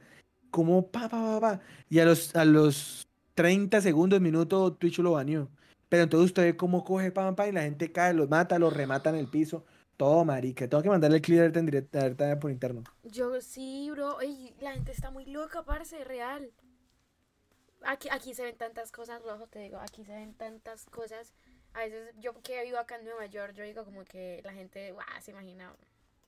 como 0.50 0.86
pa, 0.90 1.08
pa, 1.08 1.20
pa, 1.20 1.40
pa. 1.40 1.60
Y 1.88 1.98
a 2.00 2.04
los, 2.04 2.34
a 2.36 2.44
los 2.44 3.08
30 3.34 3.80
segundos, 3.80 4.20
minuto, 4.20 4.72
Twitch 4.72 4.98
lo 4.98 5.12
baneó. 5.12 5.48
Pero 5.88 6.04
entonces 6.04 6.26
usted 6.26 6.42
ve 6.44 6.56
cómo 6.56 6.84
coge 6.84 7.10
pam, 7.10 7.34
pam, 7.34 7.48
y 7.48 7.52
la 7.52 7.62
gente 7.62 7.90
cae, 7.90 8.14
los 8.14 8.28
mata, 8.28 8.58
los 8.58 8.72
remata 8.72 9.10
en 9.10 9.16
el 9.16 9.26
piso. 9.28 9.64
Todo, 9.96 10.24
marica. 10.24 10.66
Tengo 10.68 10.82
que 10.82 10.88
mandarle 10.88 11.16
el 11.18 11.22
clip 11.22 11.56
en 11.56 11.66
directa, 11.66 12.02
ahorita 12.02 12.38
por 12.40 12.50
interno. 12.50 12.84
Yo 13.04 13.40
sí, 13.40 13.90
bro. 13.90 14.20
Ey, 14.20 14.54
la 14.60 14.72
gente 14.72 14.92
está 14.92 15.10
muy 15.10 15.26
loca, 15.26 15.62
parce, 15.64 16.02
real. 16.04 16.50
Aquí, 17.84 18.08
aquí 18.10 18.34
se 18.34 18.42
ven 18.42 18.56
tantas 18.56 18.92
cosas, 18.92 19.22
rojo, 19.22 19.46
te 19.46 19.58
digo. 19.60 19.78
Aquí 19.78 20.04
se 20.04 20.12
ven 20.12 20.34
tantas 20.34 20.86
cosas. 20.86 21.32
A 21.72 21.80
veces 21.80 22.14
yo 22.18 22.40
que 22.42 22.62
vivo 22.64 22.78
acá 22.78 22.96
en 22.96 23.04
Nueva 23.04 23.26
York, 23.26 23.54
yo 23.54 23.64
digo 23.64 23.84
como 23.84 24.04
que 24.04 24.40
la 24.44 24.52
gente, 24.52 24.92
guau, 24.92 25.06
se 25.20 25.30
imagina, 25.30 25.72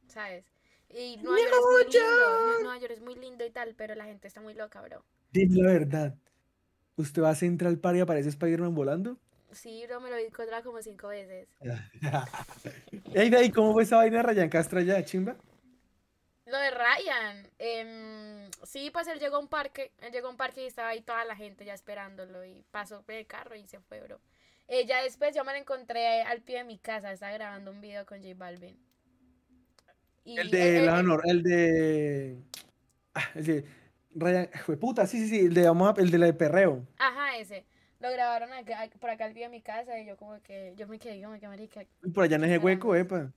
¿sabes? 0.08 0.44
Y 0.88 1.16
Nueva 1.18 1.40
York 1.40 1.52
es 1.52 1.60
muy 1.60 1.92
lindo. 1.92 2.60
Nueva 2.62 2.78
York 2.78 2.92
es 2.92 3.00
muy 3.00 3.14
lindo 3.16 3.44
y 3.44 3.50
tal, 3.50 3.74
pero 3.74 3.94
la 3.94 4.04
gente 4.04 4.28
está 4.28 4.40
muy 4.40 4.54
loca, 4.54 4.80
bro. 4.82 5.04
Dime 5.32 5.62
la 5.62 5.72
verdad. 5.72 6.14
¿Usted 6.96 7.22
va 7.22 7.30
a 7.30 7.34
Central 7.34 7.78
Park 7.78 7.96
y 7.96 8.00
aparece 8.00 8.28
Spider-Man 8.28 8.74
volando? 8.74 9.16
Sí, 9.52 9.84
bro, 9.86 10.00
me 10.00 10.10
lo 10.10 10.16
he 10.16 10.26
encontrado 10.26 10.62
como 10.62 10.80
cinco 10.82 11.08
veces. 11.08 11.48
Ey, 13.14 13.50
¿cómo 13.50 13.72
fue 13.72 13.82
esa 13.82 13.96
vaina 13.96 14.18
de 14.18 14.22
Ryan 14.22 14.48
Castro 14.48 14.80
allá, 14.80 15.04
chimba? 15.04 15.36
Lo 16.52 16.58
de 16.58 16.70
Ryan, 16.70 17.48
em, 17.58 18.50
sí, 18.64 18.90
pues 18.90 19.06
él 19.08 19.18
llegó 19.18 19.36
a 19.36 19.38
un 19.38 19.48
parque, 19.48 19.90
él 20.02 20.12
llegó 20.12 20.26
a 20.26 20.30
un 20.32 20.36
parque 20.36 20.62
y 20.62 20.66
estaba 20.66 20.88
ahí 20.90 21.00
toda 21.00 21.24
la 21.24 21.34
gente 21.34 21.64
ya 21.64 21.72
esperándolo 21.72 22.44
y 22.44 22.62
pasó 22.70 23.02
el 23.08 23.26
carro 23.26 23.56
y 23.56 23.66
se 23.66 23.80
fue, 23.80 24.02
bro. 24.02 24.20
Eh, 24.68 24.84
ya 24.84 25.02
después 25.02 25.34
yo 25.34 25.44
me 25.44 25.52
lo 25.52 25.58
encontré 25.58 26.20
al 26.20 26.42
pie 26.42 26.58
de 26.58 26.64
mi 26.64 26.76
casa, 26.78 27.10
estaba 27.10 27.32
grabando 27.32 27.70
un 27.70 27.80
video 27.80 28.04
con 28.04 28.18
J 28.22 28.34
Balvin. 28.36 28.78
Y 30.24 30.38
El 30.38 30.50
de 30.50 30.76
él- 30.80 30.86
la 30.86 30.92
él- 30.92 30.98
honor, 31.06 31.22
el 31.24 31.42
de. 31.42 32.42
Ah, 33.14 33.30
el 33.34 33.44
de. 33.46 33.64
Ryan. 34.14 34.50
Fue 34.66 34.76
puta, 34.76 35.06
sí, 35.06 35.20
sí, 35.20 35.28
sí. 35.30 35.46
El 35.46 35.54
de, 35.54 35.62
vamos 35.64 35.96
a- 35.96 36.00
el 36.02 36.10
de 36.10 36.18
la 36.18 36.26
de 36.26 36.34
perreo. 36.34 36.86
Ajá, 36.98 37.38
ese. 37.38 37.64
Lo 37.98 38.10
grabaron 38.10 38.52
acá, 38.52 38.90
por 39.00 39.08
acá 39.08 39.24
al 39.24 39.32
pie 39.32 39.44
de 39.44 39.48
mi 39.48 39.62
casa 39.62 39.98
y 39.98 40.04
yo 40.04 40.18
como 40.18 40.38
que, 40.42 40.74
yo 40.76 40.86
me 40.86 40.98
quedé 40.98 41.22
como 41.22 41.40
que 41.40 41.48
marica. 41.48 41.80
Por 42.14 42.24
allá 42.24 42.36
en 42.36 42.44
ese 42.44 42.58
hueco, 42.58 42.94
epa. 42.94 43.32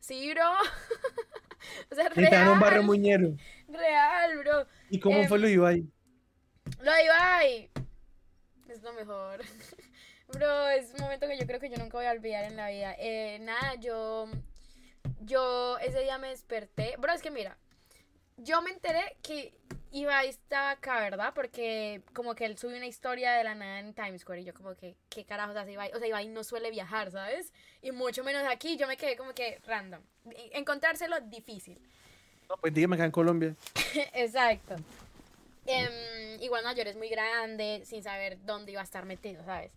Sí, 0.00 0.30
bro. 0.34 0.52
o 1.90 1.94
sea, 1.94 2.06
Estaba 2.08 2.42
en 2.42 2.48
un 2.48 2.60
barrio 2.60 2.78
real, 2.78 2.86
muñero. 2.86 3.36
real, 3.68 4.38
bro. 4.38 4.66
¿Y 4.90 5.00
cómo 5.00 5.24
fue 5.24 5.36
Em, 5.38 5.42
lo 5.42 5.48
iba 5.48 5.68
ahí? 5.68 5.88
Lo 6.80 6.92
Ibai 7.00 7.70
es 8.68 8.82
lo 8.82 8.92
mejor. 8.92 9.40
Bro, 10.28 10.68
es 10.68 10.92
un 10.92 11.00
momento 11.00 11.26
que 11.26 11.38
yo 11.38 11.46
creo 11.46 11.58
que 11.58 11.70
yo 11.70 11.78
nunca 11.78 11.96
voy 11.96 12.04
a 12.06 12.12
olvidar 12.12 12.44
en 12.44 12.56
la 12.56 12.68
vida. 12.68 12.94
Eh, 12.98 13.38
nada, 13.40 13.76
yo. 13.76 14.28
Yo 15.20 15.78
ese 15.78 16.02
día 16.02 16.18
me 16.18 16.28
desperté. 16.28 16.96
Bro, 16.98 17.14
es 17.14 17.22
que 17.22 17.30
mira. 17.30 17.56
Yo 18.36 18.60
me 18.60 18.70
enteré 18.70 19.16
que 19.22 19.58
Ibai 19.90 20.28
estaba 20.28 20.72
acá, 20.72 21.00
¿verdad? 21.00 21.32
Porque 21.34 22.02
como 22.12 22.34
que 22.34 22.44
él 22.44 22.58
subió 22.58 22.76
una 22.76 22.86
historia 22.86 23.32
de 23.32 23.44
la 23.44 23.54
nada 23.54 23.80
en 23.80 23.94
Times 23.94 24.20
Square. 24.20 24.42
Y 24.42 24.44
yo, 24.44 24.54
como 24.54 24.74
que, 24.74 24.96
¿qué 25.08 25.24
carajos 25.24 25.56
hace 25.56 25.72
Ibai? 25.72 25.92
O 25.94 25.98
sea, 25.98 26.08
Ibai 26.08 26.28
no 26.28 26.44
suele 26.44 26.70
viajar, 26.70 27.10
¿sabes? 27.10 27.52
Y 27.82 27.92
mucho 27.92 28.22
menos 28.24 28.44
aquí. 28.48 28.76
Yo 28.76 28.86
me 28.86 28.96
quedé 28.96 29.16
como 29.16 29.32
que 29.34 29.60
random. 29.66 30.02
Encontrárselo 30.52 31.20
difícil. 31.22 31.78
No, 32.48 32.56
pues 32.56 32.72
dígame 32.74 32.96
acá 32.96 33.04
en 33.04 33.10
Colombia. 33.10 33.54
Exacto. 34.14 34.76
Em, 35.66 36.40
igual 36.40 36.62
Nueva 36.62 36.76
York 36.76 36.88
es 36.88 36.96
muy 36.96 37.08
grande, 37.08 37.82
sin 37.84 38.02
saber 38.02 38.38
dónde 38.44 38.72
iba 38.72 38.80
a 38.80 38.84
estar 38.84 39.04
metido, 39.04 39.44
¿sabes? 39.44 39.70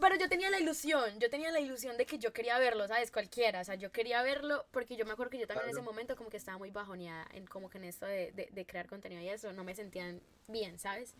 Pero 0.00 0.16
yo 0.16 0.28
tenía 0.28 0.50
la 0.50 0.58
ilusión, 0.58 1.18
yo 1.20 1.30
tenía 1.30 1.50
la 1.50 1.60
ilusión 1.60 1.96
de 1.96 2.04
que 2.04 2.18
yo 2.18 2.32
quería 2.32 2.58
verlo, 2.58 2.86
¿sabes? 2.88 3.10
Cualquiera, 3.10 3.60
o 3.60 3.64
sea, 3.64 3.76
yo 3.76 3.92
quería 3.92 4.22
verlo 4.22 4.66
porque 4.70 4.96
yo 4.96 5.06
me 5.06 5.12
acuerdo 5.12 5.30
que 5.30 5.38
yo 5.38 5.46
también 5.46 5.64
en 5.66 5.70
ese 5.70 5.80
Claro. 5.80 5.90
momento 5.92 6.16
como 6.16 6.30
que 6.30 6.36
estaba 6.36 6.58
muy 6.58 6.70
bajoneada 6.70 7.26
en 7.32 7.46
como 7.46 7.70
que 7.70 7.78
en 7.78 7.84
esto 7.84 8.04
de, 8.06 8.32
de, 8.32 8.48
de 8.50 8.66
crear 8.66 8.86
contenido 8.88 9.22
y 9.22 9.28
eso, 9.28 9.52
no 9.52 9.62
me 9.64 9.74
sentían 9.74 10.20
bien, 10.48 10.78
¿sabes? 10.78 11.14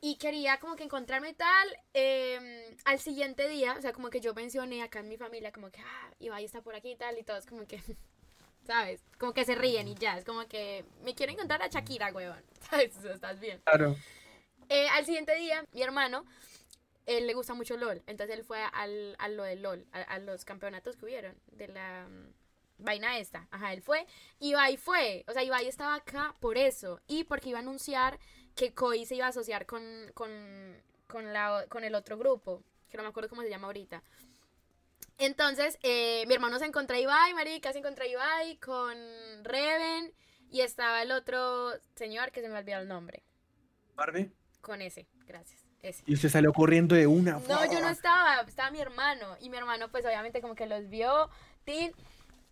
Y 0.00 0.16
quería 0.16 0.58
como 0.60 0.76
que 0.76 0.84
encontrarme 0.84 1.34
tal 1.34 1.68
em, 1.94 2.62
al 2.84 3.00
siguiente 3.00 3.48
día, 3.48 3.74
o 3.76 3.82
sea, 3.82 3.92
como 3.92 4.10
que 4.10 4.20
yo 4.20 4.32
mencioné 4.32 4.82
acá 4.82 5.00
en 5.00 5.08
mi 5.08 5.16
familia 5.16 5.50
como 5.50 5.70
que, 5.70 5.80
ah, 5.80 6.10
Ibai 6.20 6.44
está 6.44 6.60
por 6.60 6.76
aquí 6.76 6.92
y 6.92 6.96
tal, 6.96 7.18
y 7.18 7.24
todos 7.24 7.46
como 7.46 7.66
que, 7.66 7.80
¿sabes? 8.66 9.00
Como 9.18 9.32
que 9.32 9.44
se 9.44 9.54
ríen 9.56 9.88
y 9.88 9.94
ya, 9.96 10.16
es 10.18 10.24
como 10.24 10.46
que 10.46 10.84
me 11.02 11.14
quiero 11.14 11.32
encontrar 11.32 11.62
a 11.62 11.68
Shakira, 11.68 12.12
huevón, 12.12 12.42
¿sabes? 12.70 12.96
O 12.96 13.00
sea, 13.02 13.14
estás 13.14 13.40
bien. 13.40 13.60
Claro. 13.64 13.96
Eh, 14.68 14.86
al 14.90 15.04
siguiente 15.06 15.34
día, 15.34 15.64
mi 15.72 15.82
hermano, 15.82 16.24
él 17.08 17.26
le 17.26 17.34
gusta 17.34 17.54
mucho 17.54 17.76
LOL, 17.76 18.02
entonces 18.06 18.36
él 18.36 18.44
fue 18.44 18.60
al, 18.72 19.16
a 19.18 19.28
lo 19.28 19.42
de 19.42 19.56
LOL, 19.56 19.86
a, 19.92 20.02
a 20.02 20.18
los 20.18 20.44
campeonatos 20.44 20.96
que 20.96 21.06
hubieron, 21.06 21.34
de 21.46 21.68
la 21.68 22.06
mm, 22.08 22.32
vaina 22.78 23.18
esta, 23.18 23.48
ajá, 23.50 23.72
él 23.72 23.82
fue, 23.82 24.06
y 24.38 24.50
Ibai 24.50 24.76
fue, 24.76 25.24
o 25.26 25.32
sea, 25.32 25.42
Ibai 25.42 25.66
estaba 25.66 25.94
acá 25.94 26.36
por 26.40 26.56
eso, 26.56 27.00
y 27.06 27.24
porque 27.24 27.48
iba 27.48 27.58
a 27.58 27.62
anunciar 27.62 28.18
que 28.54 28.74
Koi 28.74 29.06
se 29.06 29.16
iba 29.16 29.26
a 29.26 29.30
asociar 29.30 29.66
con, 29.66 29.82
con, 30.14 30.30
con, 31.06 31.32
la, 31.32 31.66
con 31.68 31.84
el 31.84 31.94
otro 31.94 32.18
grupo, 32.18 32.62
que 32.88 32.96
no 32.96 33.02
me 33.02 33.08
acuerdo 33.08 33.28
cómo 33.28 33.42
se 33.42 33.50
llama 33.50 33.66
ahorita. 33.66 34.02
Entonces, 35.18 35.78
eh, 35.82 36.24
mi 36.26 36.34
hermano 36.34 36.58
se 36.58 36.64
encontró 36.66 36.96
a 36.96 37.00
Ibai, 37.00 37.34
marica, 37.34 37.72
se 37.72 37.78
encontró 37.80 38.04
a 38.04 38.08
Ibai 38.08 38.56
con 38.58 38.96
Reven, 39.42 40.12
y 40.50 40.60
estaba 40.60 41.02
el 41.02 41.12
otro 41.12 41.72
señor 41.96 42.32
que 42.32 42.40
se 42.40 42.48
me 42.48 42.58
olvidó 42.58 42.78
el 42.78 42.88
nombre, 42.88 43.22
Barbie. 43.94 44.30
con 44.60 44.80
ese, 44.80 45.06
gracias, 45.26 45.67
ese. 45.82 46.02
Y 46.06 46.14
usted 46.14 46.28
salió 46.28 46.52
corriendo 46.52 46.94
de 46.94 47.06
una. 47.06 47.40
No, 47.48 47.72
yo 47.72 47.80
no 47.80 47.88
estaba, 47.88 48.40
estaba 48.42 48.70
mi 48.70 48.80
hermano. 48.80 49.36
Y 49.40 49.50
mi 49.50 49.56
hermano, 49.56 49.90
pues 49.90 50.04
obviamente 50.04 50.40
como 50.40 50.54
que 50.54 50.66
los 50.66 50.88
vio, 50.88 51.30
tin, 51.64 51.92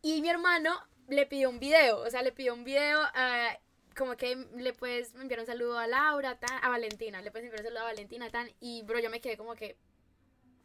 y 0.02 0.22
mi 0.22 0.28
hermano 0.28 0.78
le 1.08 1.26
pidió 1.26 1.50
un 1.50 1.58
video, 1.58 1.98
o 1.98 2.10
sea, 2.10 2.22
le 2.22 2.32
pidió 2.32 2.54
un 2.54 2.64
video, 2.64 3.00
ah, 3.14 3.58
como 3.96 4.16
que 4.16 4.36
le 4.56 4.72
puedes 4.72 5.14
enviar 5.14 5.40
un 5.40 5.46
saludo 5.46 5.78
a 5.78 5.86
Laura, 5.86 6.38
tan, 6.38 6.62
a 6.62 6.68
Valentina, 6.68 7.22
le 7.22 7.30
puedes 7.30 7.46
enviar 7.46 7.60
un 7.60 7.66
saludo 7.66 7.80
a 7.82 7.92
Valentina, 7.92 8.30
tan, 8.30 8.50
y 8.60 8.82
bro, 8.82 8.98
yo 9.00 9.10
me 9.10 9.20
quedé 9.20 9.36
como 9.36 9.54
que, 9.54 9.76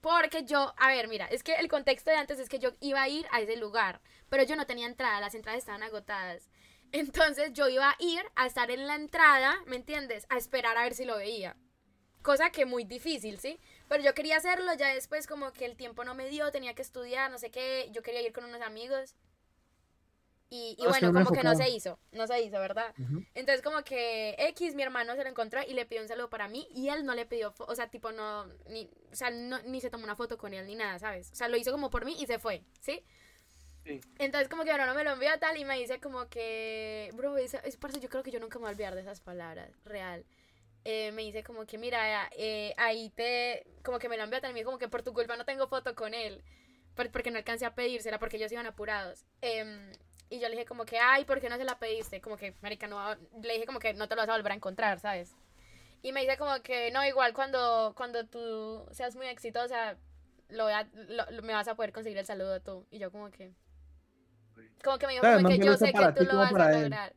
porque 0.01 0.43
yo, 0.43 0.73
a 0.77 0.87
ver, 0.89 1.07
mira, 1.07 1.27
es 1.27 1.43
que 1.43 1.55
el 1.55 1.67
contexto 1.67 2.09
de 2.09 2.17
antes 2.17 2.39
es 2.39 2.49
que 2.49 2.59
yo 2.59 2.71
iba 2.81 3.01
a 3.01 3.07
ir 3.07 3.25
a 3.31 3.39
ese 3.39 3.55
lugar, 3.55 4.01
pero 4.29 4.43
yo 4.43 4.55
no 4.55 4.65
tenía 4.65 4.87
entrada, 4.87 5.21
las 5.21 5.35
entradas 5.35 5.59
estaban 5.59 5.83
agotadas. 5.83 6.49
Entonces 6.91 7.53
yo 7.53 7.69
iba 7.69 7.89
a 7.89 7.95
ir 7.99 8.23
a 8.35 8.47
estar 8.47 8.69
en 8.69 8.85
la 8.85 8.95
entrada, 8.95 9.55
¿me 9.65 9.77
entiendes? 9.77 10.25
A 10.29 10.37
esperar 10.37 10.77
a 10.77 10.83
ver 10.83 10.93
si 10.93 11.05
lo 11.05 11.15
veía. 11.15 11.55
Cosa 12.21 12.51
que 12.51 12.65
muy 12.65 12.83
difícil, 12.83 13.39
¿sí? 13.39 13.59
Pero 13.87 14.03
yo 14.03 14.13
quería 14.13 14.37
hacerlo, 14.37 14.73
ya 14.75 14.93
después 14.93 15.27
como 15.27 15.51
que 15.53 15.65
el 15.65 15.75
tiempo 15.75 16.03
no 16.03 16.13
me 16.15 16.27
dio, 16.29 16.51
tenía 16.51 16.75
que 16.75 16.81
estudiar, 16.81 17.31
no 17.31 17.37
sé 17.37 17.49
qué, 17.51 17.89
yo 17.91 18.01
quería 18.03 18.21
ir 18.21 18.31
con 18.33 18.45
unos 18.45 18.61
amigos. 18.61 19.15
Y, 20.53 20.75
y 20.77 20.83
Ah, 20.85 20.89
bueno, 20.89 21.13
como 21.13 21.31
que 21.31 21.43
no 21.43 21.55
se 21.55 21.69
hizo, 21.69 21.97
no 22.11 22.27
se 22.27 22.41
hizo, 22.41 22.59
¿verdad? 22.59 22.93
Entonces 23.33 23.61
como 23.61 23.83
que 23.83 24.35
X, 24.37 24.75
mi 24.75 24.83
hermano 24.83 25.15
se 25.15 25.23
lo 25.23 25.29
encontró 25.29 25.61
y 25.65 25.73
le 25.73 25.85
pidió 25.85 26.01
un 26.01 26.09
saludo 26.09 26.29
para 26.29 26.49
mí 26.49 26.67
y 26.75 26.89
él 26.89 27.05
no 27.05 27.15
le 27.15 27.25
pidió, 27.25 27.53
o 27.57 27.73
sea, 27.73 27.89
tipo 27.89 28.11
no, 28.11 28.45
ni, 28.67 28.89
o 29.11 29.15
sea, 29.15 29.31
no, 29.31 29.61
ni 29.63 29.79
se 29.79 29.89
tomó 29.89 30.03
una 30.03 30.17
foto 30.17 30.37
con 30.37 30.53
él 30.53 30.67
ni 30.67 30.75
nada, 30.75 30.99
¿sabes? 30.99 31.31
O 31.31 31.35
sea, 31.35 31.47
lo 31.47 31.55
hizo 31.55 31.71
como 31.71 31.89
por 31.89 32.03
mí 32.03 32.17
y 32.19 32.25
se 32.27 32.37
fue, 32.37 32.63
¿sí? 32.81 33.01
Sí. 33.85 33.99
Entonces 34.19 34.49
como 34.49 34.63
que 34.63 34.69
mi 34.71 34.75
hermano 34.75 34.93
me 34.93 35.03
lo 35.05 35.11
envió 35.11 35.29
tal 35.39 35.57
y 35.57 35.63
me 35.63 35.77
dice 35.79 36.01
como 36.01 36.27
que, 36.27 37.09
bro, 37.13 37.37
es, 37.37 37.53
es 37.53 37.77
parce, 37.77 37.99
yo 38.01 38.09
creo 38.09 38.21
que 38.21 38.31
yo 38.31 38.39
nunca 38.41 38.59
me 38.59 38.63
voy 38.63 38.69
a 38.69 38.73
olvidar 38.73 38.95
de 38.95 39.01
esas 39.01 39.21
palabras, 39.21 39.71
real. 39.85 40.25
Eh, 40.83 41.11
me 41.11 41.21
dice 41.21 41.43
como 41.43 41.65
que, 41.65 41.77
mira, 41.77 42.27
eh, 42.35 42.73
ahí 42.77 43.11
te, 43.11 43.65
como 43.83 43.99
que 43.99 44.09
me 44.09 44.17
lo 44.17 44.23
envió 44.23 44.41
también, 44.41 44.65
como 44.65 44.79
que 44.79 44.87
por 44.87 45.03
tu 45.03 45.13
culpa 45.13 45.35
no 45.37 45.45
tengo 45.45 45.67
foto 45.67 45.93
con 45.95 46.13
él, 46.15 46.43
por- 46.95 47.11
porque 47.11 47.29
no 47.31 47.37
alcancé 47.37 47.65
a 47.65 47.75
pedírsela, 47.75 48.17
porque 48.19 48.37
ellos 48.37 48.51
iban 48.51 48.65
apurados. 48.65 49.25
Em, 49.41 49.91
y 50.29 50.39
yo 50.39 50.47
le 50.49 50.55
dije 50.55 50.65
como 50.65 50.85
que, 50.85 50.97
ay, 50.97 51.25
¿por 51.25 51.39
qué 51.39 51.49
no 51.49 51.57
se 51.57 51.65
la 51.65 51.77
pediste? 51.77 52.19
Como 52.21 52.37
que, 52.37 52.55
marica, 52.61 52.87
no, 52.87 53.15
le 53.43 53.53
dije 53.53 53.65
como 53.67 53.79
que 53.79 53.93
no 53.93 54.07
te 54.07 54.15
lo 54.15 54.21
vas 54.23 54.29
a 54.29 54.33
volver 54.37 54.53
a 54.53 54.55
encontrar, 54.55 54.99
¿sabes? 54.99 55.35
Y 56.01 56.11
me 56.13 56.21
dice 56.21 56.37
como 56.37 56.61
que, 56.63 56.91
no, 56.91 57.05
igual 57.05 57.33
cuando, 57.33 57.93
cuando 57.95 58.25
tú 58.27 58.85
seas 58.91 59.15
muy 59.15 59.27
exitosa, 59.27 59.97
lo, 60.49 60.63
voy 60.65 60.73
a- 60.73 60.89
lo- 60.93 61.43
me 61.43 61.53
vas 61.53 61.67
a 61.67 61.75
poder 61.75 61.91
conseguir 61.93 62.17
el 62.17 62.25
saludo 62.25 62.59
tú. 62.61 62.87
Y 62.91 62.97
yo 62.99 63.11
como 63.11 63.29
que... 63.31 63.53
Como 64.83 64.97
que 64.97 65.05
me 65.05 65.13
dijo 65.13 65.21
Claro, 65.21 65.37
como 65.43 65.49
que 65.49 65.65
yo 65.65 65.77
sé 65.77 65.91
que 65.93 66.07
tú 66.13 66.23
lo 66.25 66.37
vas 66.37 66.53
a 66.53 66.67
lograr. 66.81 67.13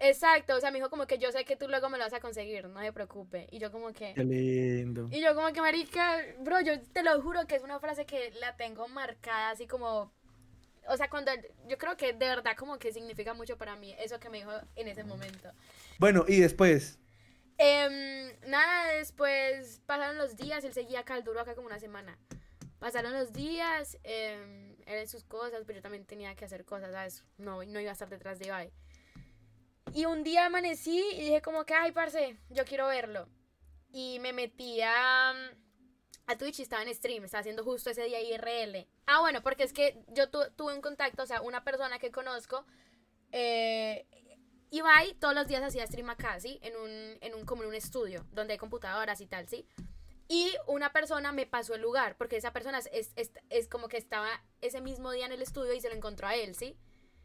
Exacto, 0.00 0.56
o 0.56 0.60
sea, 0.60 0.70
me 0.70 0.78
dijo 0.78 0.90
como 0.90 1.06
que 1.06 1.18
yo 1.18 1.30
sé 1.30 1.44
que 1.44 1.56
tú 1.56 1.68
luego 1.68 1.88
me 1.88 1.98
lo 1.98 2.04
vas 2.04 2.12
a 2.12 2.20
conseguir, 2.20 2.68
no 2.68 2.80
se 2.80 2.92
preocupe. 2.92 3.46
Y 3.50 3.58
yo 3.58 3.70
como 3.70 3.92
que... 3.92 4.12
Qué 4.14 4.24
lindo. 4.24 5.08
Y 5.10 5.20
yo 5.20 5.34
como 5.34 5.52
que, 5.52 5.60
marica, 5.60 6.20
bro, 6.40 6.60
yo 6.60 6.80
te 6.80 7.02
lo 7.02 7.20
juro 7.22 7.46
que 7.46 7.56
es 7.56 7.62
una 7.62 7.78
frase 7.80 8.04
que 8.04 8.32
la 8.40 8.56
tengo 8.56 8.88
marcada 8.88 9.50
así 9.50 9.66
como... 9.66 10.12
O 10.88 10.96
sea, 10.96 11.08
cuando... 11.08 11.32
Yo 11.68 11.78
creo 11.78 11.96
que 11.96 12.12
de 12.12 12.26
verdad 12.26 12.56
como 12.56 12.78
que 12.78 12.92
significa 12.92 13.32
mucho 13.34 13.56
para 13.56 13.76
mí 13.76 13.94
eso 13.98 14.18
que 14.20 14.28
me 14.28 14.38
dijo 14.38 14.52
en 14.76 14.88
ese 14.88 15.04
momento. 15.04 15.50
Bueno, 15.98 16.24
y 16.28 16.40
después. 16.40 16.98
Em, 17.56 18.32
nada, 18.48 18.92
después 18.94 19.80
pasaron 19.86 20.18
los 20.18 20.36
días, 20.36 20.64
él 20.64 20.74
seguía 20.74 21.04
duró 21.24 21.40
acá 21.40 21.54
como 21.54 21.68
una 21.68 21.78
semana. 21.78 22.18
Pasaron 22.80 23.12
los 23.14 23.32
días, 23.32 23.96
eh, 24.04 24.74
él 24.84 24.98
en 24.98 25.08
sus 25.08 25.24
cosas, 25.24 25.62
pero 25.66 25.78
yo 25.78 25.82
también 25.82 26.04
tenía 26.04 26.34
que 26.34 26.44
hacer 26.44 26.64
cosas, 26.66 26.92
¿sabes? 26.92 27.24
No, 27.38 27.64
no 27.64 27.80
iba 27.80 27.90
a 27.90 27.92
estar 27.92 28.10
detrás 28.10 28.38
de 28.38 28.48
Ibai. 28.48 28.72
Y 29.92 30.06
un 30.06 30.24
día 30.24 30.46
amanecí 30.46 30.98
y 31.12 31.20
dije 31.22 31.42
como 31.42 31.64
que, 31.64 31.74
ay, 31.74 31.92
parce, 31.92 32.36
yo 32.50 32.64
quiero 32.64 32.88
verlo. 32.88 33.28
Y 33.92 34.18
me 34.20 34.32
metí 34.32 34.80
a, 34.80 35.30
a 36.26 36.38
Twitch 36.38 36.58
y 36.58 36.62
estaba 36.62 36.82
en 36.82 36.92
stream, 36.94 37.24
estaba 37.24 37.40
haciendo 37.40 37.62
justo 37.64 37.90
ese 37.90 38.04
día 38.04 38.20
IRL. 38.20 38.88
Ah, 39.06 39.20
bueno, 39.20 39.42
porque 39.42 39.62
es 39.64 39.72
que 39.72 40.02
yo 40.08 40.30
tu- 40.30 40.50
tuve 40.56 40.74
un 40.74 40.80
contacto, 40.80 41.22
o 41.22 41.26
sea, 41.26 41.42
una 41.42 41.62
persona 41.64 41.98
que 41.98 42.10
conozco, 42.10 42.64
eh, 43.30 44.06
Ibai 44.70 45.14
todos 45.14 45.34
los 45.34 45.46
días 45.46 45.62
hacía 45.62 45.86
stream 45.86 46.10
acá, 46.10 46.40
¿sí? 46.40 46.58
En 46.62 46.74
un, 46.76 46.90
en 47.20 47.34
un, 47.34 47.44
como 47.44 47.62
en 47.62 47.68
un 47.68 47.74
estudio, 47.76 48.26
donde 48.32 48.54
hay 48.54 48.58
computadoras 48.58 49.20
y 49.20 49.26
tal, 49.26 49.48
¿sí? 49.48 49.68
Y 50.26 50.52
una 50.66 50.92
persona 50.92 51.30
me 51.30 51.46
pasó 51.46 51.74
el 51.74 51.82
lugar, 51.82 52.16
porque 52.16 52.36
esa 52.36 52.52
persona 52.52 52.78
es, 52.78 53.12
es- 53.14 53.30
es 53.50 53.68
como 53.68 53.86
que 53.88 53.98
estaba 53.98 54.28
ese 54.60 54.80
mismo 54.80 55.12
día 55.12 55.26
en 55.26 55.32
el 55.32 55.42
estudio 55.42 55.74
y 55.74 55.80
se 55.80 55.88
lo 55.90 55.94
encontró 55.94 56.26
a 56.26 56.34
él, 56.34 56.56
¿sí? 56.56 56.76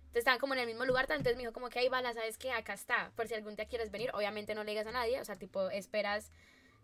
Entonces 0.09 0.21
estaban 0.21 0.39
como 0.39 0.55
en 0.55 0.61
el 0.61 0.65
mismo 0.65 0.85
lugar, 0.85 1.05
entonces 1.07 1.35
me 1.35 1.43
dijo 1.43 1.53
como 1.53 1.69
que, 1.69 1.77
ahí 1.77 1.87
bala, 1.87 2.11
¿sabes 2.15 2.39
qué? 2.39 2.51
Acá 2.51 2.73
está, 2.73 3.11
por 3.15 3.27
si 3.27 3.35
algún 3.35 3.55
día 3.55 3.67
quieres 3.67 3.91
venir, 3.91 4.09
obviamente 4.15 4.55
no 4.55 4.63
le 4.63 4.71
digas 4.71 4.87
a 4.87 4.91
nadie, 4.91 5.21
o 5.21 5.25
sea, 5.25 5.35
tipo, 5.35 5.69
esperas, 5.69 6.31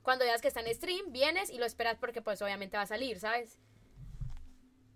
cuando 0.03 0.26
veas 0.26 0.43
que 0.43 0.47
está 0.47 0.60
en 0.60 0.72
stream, 0.72 1.11
vienes 1.11 1.49
y 1.49 1.57
lo 1.57 1.65
esperas 1.65 1.97
porque 1.97 2.22
pues 2.22 2.39
obviamente 2.43 2.77
va 2.77 2.84
a 2.84 2.85
salir, 2.85 3.19
¿sabes? 3.19 3.57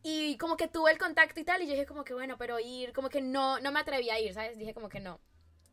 Y 0.03 0.37
como 0.37 0.57
que 0.57 0.67
tuve 0.67 0.91
el 0.91 0.99
contacto 0.99 1.39
y 1.39 1.43
tal, 1.43 1.63
y 1.63 1.65
yo 1.65 1.73
dije 1.73 1.87
como 1.87 2.03
que 2.03 2.13
bueno, 2.13 2.37
pero 2.37 2.59
ir, 2.59 2.93
como 2.93 3.09
que 3.09 3.19
no, 3.19 3.59
no 3.61 3.71
me 3.71 3.79
atreví 3.79 4.11
a 4.11 4.19
ir, 4.19 4.31
¿sabes? 4.35 4.59
Dije 4.59 4.75
como 4.75 4.89
que 4.89 4.99
no. 4.99 5.19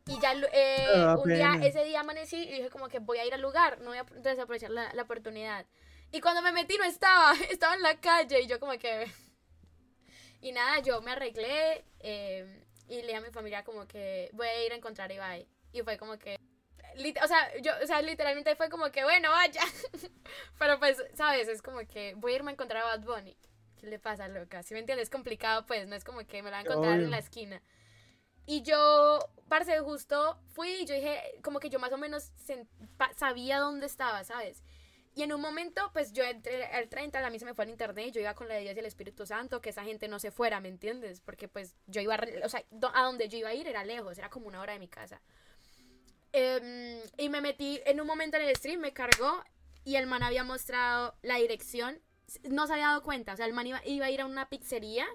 Y 0.07 0.19
ya 0.19 0.33
eh, 0.33 0.87
da 0.95 1.15
un 1.15 1.29
día, 1.29 1.59
ese 1.61 1.83
día 1.83 1.99
amanecí 1.99 2.37
y 2.37 2.51
dije 2.53 2.69
como 2.71 2.87
que 2.87 2.97
voy 2.97 3.19
a 3.19 3.25
ir 3.25 3.33
al 3.35 3.41
lugar, 3.41 3.79
no 3.81 3.89
voy 3.91 3.99
a 3.99 4.03
desaprovechar 4.03 4.71
la, 4.71 4.91
la 4.93 5.03
oportunidad. 5.03 5.67
Y 6.11 6.21
cuando 6.21 6.41
me 6.41 6.51
metí 6.51 6.75
no 6.77 6.85
estaba, 6.85 7.33
estaba 7.51 7.75
en 7.75 7.83
la 7.83 7.99
calle 7.99 8.41
y 8.41 8.47
yo 8.47 8.59
como 8.59 8.73
que... 8.79 9.11
Y 10.41 10.51
nada, 10.51 10.79
yo 10.79 11.01
me 11.01 11.11
arreglé 11.11 11.83
eh, 11.99 12.63
y 12.87 12.95
le 12.97 13.07
dije 13.07 13.15
a 13.15 13.21
mi 13.21 13.31
familia 13.31 13.63
como 13.63 13.87
que 13.87 14.29
voy 14.33 14.47
a 14.47 14.65
ir 14.65 14.71
a 14.71 14.75
encontrar 14.75 15.09
a 15.09 15.13
Ibai. 15.13 15.47
Y 15.71 15.81
fue 15.81 15.97
como 15.97 16.17
que... 16.17 16.37
O 17.23 17.27
sea, 17.27 17.55
yo, 17.61 17.73
o 17.83 17.85
sea, 17.85 18.01
literalmente 18.01 18.55
fue 18.55 18.69
como 18.69 18.91
que, 18.91 19.03
bueno, 19.03 19.29
vaya. 19.29 19.61
Pero 20.59 20.79
pues, 20.79 21.03
¿sabes? 21.13 21.47
Es 21.47 21.61
como 21.61 21.79
que 21.87 22.15
voy 22.15 22.33
a 22.33 22.35
irme 22.37 22.51
a 22.51 22.53
encontrar 22.53 22.83
a 22.83 22.97
Bad 22.97 23.01
Bunny. 23.01 23.37
¿Qué 23.79 23.87
le 23.87 23.99
pasa, 23.99 24.27
loca? 24.27 24.63
Si 24.63 24.73
me 24.73 24.79
entiendes, 24.79 25.03
es 25.03 25.09
complicado, 25.11 25.65
pues, 25.67 25.87
no 25.87 25.95
es 25.95 26.03
como 26.03 26.25
que 26.25 26.41
me 26.41 26.49
la 26.49 26.61
voy 26.61 26.67
a 26.67 26.71
encontrar 26.71 26.99
en 26.99 27.11
la 27.11 27.19
esquina. 27.19 27.61
Y 28.47 28.63
yo, 28.63 29.19
parce, 29.49 29.77
justo 29.81 30.39
fui 30.53 30.69
y 30.69 30.85
yo 30.85 30.95
dije, 30.95 31.21
como 31.43 31.59
que 31.59 31.69
yo 31.69 31.79
más 31.79 31.91
o 31.91 31.97
menos 31.97 32.31
sabía 33.17 33.59
dónde 33.59 33.85
estaba, 33.85 34.23
¿sabes? 34.23 34.63
Y 35.17 35.23
en 35.23 35.33
un 35.33 35.41
momento, 35.41 35.89
pues 35.93 36.13
yo 36.13 36.23
entré 36.23 36.63
al 36.65 36.89
30, 36.89 37.25
a 37.25 37.29
mí 37.31 37.39
se 37.39 37.45
me 37.45 37.55
fue 37.55 37.65
el 37.65 37.71
internet, 37.71 38.13
yo 38.13 38.21
iba 38.21 38.35
con 38.35 38.47
la 38.47 38.53
de 38.53 38.61
Dios 38.61 38.75
y 38.75 38.79
el 38.79 38.85
Espíritu 38.85 39.25
Santo, 39.25 39.61
que 39.61 39.71
esa 39.71 39.83
gente 39.83 40.07
no 40.07 40.19
se 40.19 40.29
fuera, 40.29 40.59
¿me 40.59 40.69
entiendes? 40.69 41.21
Porque 41.21 41.47
pues 41.47 41.73
yo 41.87 42.01
iba, 42.01 42.19
o 42.43 42.49
sea, 42.49 42.63
a 42.93 43.01
donde 43.01 43.27
yo 43.27 43.39
iba 43.39 43.49
a 43.49 43.53
ir 43.55 43.67
era 43.67 43.83
lejos, 43.83 44.19
era 44.19 44.29
como 44.29 44.47
una 44.47 44.61
hora 44.61 44.73
de 44.73 44.79
mi 44.79 44.87
casa. 44.87 45.19
Em, 46.33 47.01
y 47.17 47.29
me 47.29 47.41
metí 47.41 47.81
en 47.87 47.99
un 47.99 48.05
momento 48.05 48.37
en 48.37 48.43
el 48.43 48.55
stream, 48.55 48.79
me 48.79 48.93
cargó 48.93 49.43
y 49.83 49.95
el 49.95 50.05
man 50.05 50.21
había 50.21 50.43
mostrado 50.43 51.15
la 51.23 51.37
dirección, 51.37 51.99
no 52.51 52.67
se 52.67 52.73
había 52.73 52.89
dado 52.89 53.01
cuenta, 53.01 53.33
o 53.33 53.37
sea, 53.37 53.47
el 53.47 53.53
man 53.53 53.65
iba, 53.65 53.81
iba 53.87 54.05
a 54.05 54.11
ir 54.11 54.21
a 54.21 54.27
una 54.27 54.49
pizzería 54.49 55.07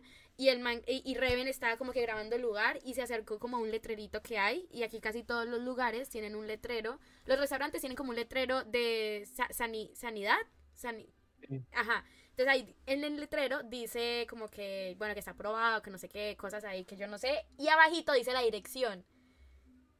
y 0.42 0.48
el 0.48 0.58
man 0.58 0.82
y, 0.88 1.02
y 1.08 1.14
Reven 1.14 1.46
estaba 1.46 1.76
como 1.76 1.92
que 1.92 2.02
grabando 2.02 2.34
el 2.34 2.42
lugar 2.42 2.78
y 2.84 2.94
se 2.94 3.02
acercó 3.02 3.38
como 3.38 3.58
a 3.58 3.60
un 3.60 3.70
letrerito 3.70 4.22
que 4.22 4.38
hay 4.38 4.66
y 4.72 4.82
aquí 4.82 4.98
casi 5.00 5.22
todos 5.22 5.46
los 5.46 5.60
lugares 5.60 6.08
tienen 6.08 6.34
un 6.34 6.46
letrero 6.48 6.98
los 7.26 7.38
restaurantes 7.38 7.80
tienen 7.80 7.96
como 7.96 8.10
un 8.10 8.16
letrero 8.16 8.64
de 8.64 9.24
sa- 9.32 9.48
sani- 9.52 9.94
sanidad 9.94 10.38
sani- 10.74 11.08
Sí. 11.48 11.60
ajá 11.72 12.04
entonces 12.30 12.48
ahí 12.48 12.76
en 12.86 13.04
el 13.04 13.16
letrero 13.20 13.62
dice 13.62 14.26
como 14.30 14.48
que 14.48 14.94
bueno 14.98 15.12
que 15.14 15.20
está 15.20 15.32
aprobado 15.32 15.80
que 15.82 15.90
no 15.90 15.98
sé 15.98 16.08
qué 16.08 16.36
cosas 16.36 16.64
ahí 16.64 16.84
que 16.84 16.96
yo 16.96 17.06
no 17.06 17.18
sé 17.18 17.46
y 17.58 17.68
abajito 17.68 18.12
dice 18.12 18.32
la 18.32 18.42
dirección 18.42 19.04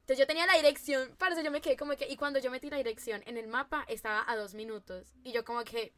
entonces 0.01 0.19
yo 0.19 0.27
tenía 0.27 0.47
la 0.47 0.57
dirección 0.57 1.15
para 1.19 1.35
eso 1.35 1.43
yo 1.45 1.51
me 1.53 1.61
quedé 1.61 1.77
como 1.77 1.93
que 1.97 2.09
y 2.09 2.17
cuando 2.17 2.41
yo 2.41 2.51
metí 2.51 2.69
la 2.69 2.79
dirección 2.79 3.23
en 3.27 3.37
el 3.37 3.47
mapa 3.47 3.85
estaba 3.89 4.25
a 4.29 4.37
dos 4.37 4.55
minutos 4.55 5.15
y 5.23 5.31
yo 5.33 5.45
como 5.45 5.63
que 5.63 5.93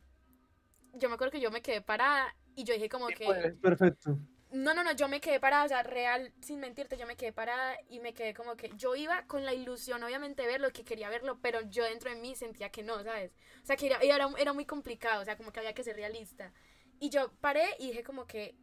yo 0.95 1.09
me 1.09 1.15
acuerdo 1.15 1.33
que 1.33 1.41
yo 1.41 1.51
me 1.51 1.63
quedé 1.63 1.81
parada 1.81 2.35
y 2.57 2.65
yo 2.65 2.75
dije 2.75 2.89
como 2.89 3.09
que 3.09 3.25
Pues, 3.25 3.55
perfecto. 3.61 4.19
No, 4.55 4.73
no, 4.73 4.85
no, 4.85 4.93
yo 4.93 5.09
me 5.09 5.21
quedé 5.21 5.41
parada, 5.41 5.65
o 5.65 5.69
sea, 5.69 5.83
real, 5.83 6.33
sin 6.41 6.61
mentirte, 6.61 6.97
yo 6.97 7.09
me 7.09 7.17
quedé 7.17 7.33
parada 7.33 7.77
y 7.89 7.99
me 7.99 8.15
quedé 8.15 8.35
como 8.35 8.57
que 8.57 8.71
yo 8.77 8.95
iba 8.95 9.27
con 9.27 9.45
la 9.45 9.53
ilusión, 9.53 10.01
obviamente, 10.05 10.43
de 10.43 10.49
verlo, 10.49 10.73
que 10.73 10.85
quería 10.85 11.09
verlo, 11.09 11.41
pero 11.43 11.61
yo 11.63 11.83
dentro 11.83 12.09
de 12.09 12.17
mí 12.17 12.37
sentía 12.37 12.71
que 12.71 12.85
no, 12.85 13.03
¿sabes? 13.03 13.33
O 13.65 13.67
sea, 13.67 13.77
que 13.77 13.87
era, 13.87 14.29
era, 14.39 14.53
muy 14.53 14.65
complicado, 14.65 15.23
o 15.23 15.25
sea, 15.25 15.37
como 15.37 15.51
que 15.51 15.59
había 15.59 15.75
que 15.75 15.83
ser 15.83 15.97
realista. 15.97 16.53
Y 17.01 17.11
yo 17.11 17.33
paré 17.41 17.67
y 17.81 17.89
dije 17.89 18.05
como 18.05 18.29
que, 18.29 18.55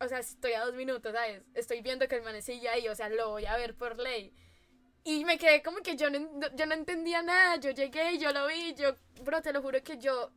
o 0.00 0.06
sea, 0.06 0.20
estoy 0.20 0.52
a 0.52 0.64
dos 0.64 0.74
minutos, 0.74 1.12
¿sabes? 1.12 1.42
Estoy 1.54 1.82
viendo 1.82 2.06
que 2.06 2.14
el 2.14 2.22
man 2.22 2.40
sigue 2.40 2.68
ahí, 2.68 2.86
o 2.86 2.94
sea, 2.94 3.08
lo 3.08 3.30
voy 3.30 3.46
a 3.46 3.56
ver 3.56 3.74
por 3.74 3.98
ley. 3.98 4.32
Y 5.02 5.24
me 5.24 5.38
quedé 5.38 5.60
como 5.60 5.78
que 5.78 5.96
yo 5.96 6.08
no, 6.08 6.40
yo 6.54 6.66
no 6.66 6.74
entendía 6.74 7.20
nada, 7.22 7.56
yo 7.56 7.72
llegué, 7.72 8.16
yo 8.18 8.30
lo 8.30 8.46
vi, 8.46 8.74
yo, 8.74 8.94
bro, 9.22 9.42
te 9.42 9.52
lo 9.52 9.60
juro 9.60 9.82
que 9.82 9.98
yo, 9.98 10.30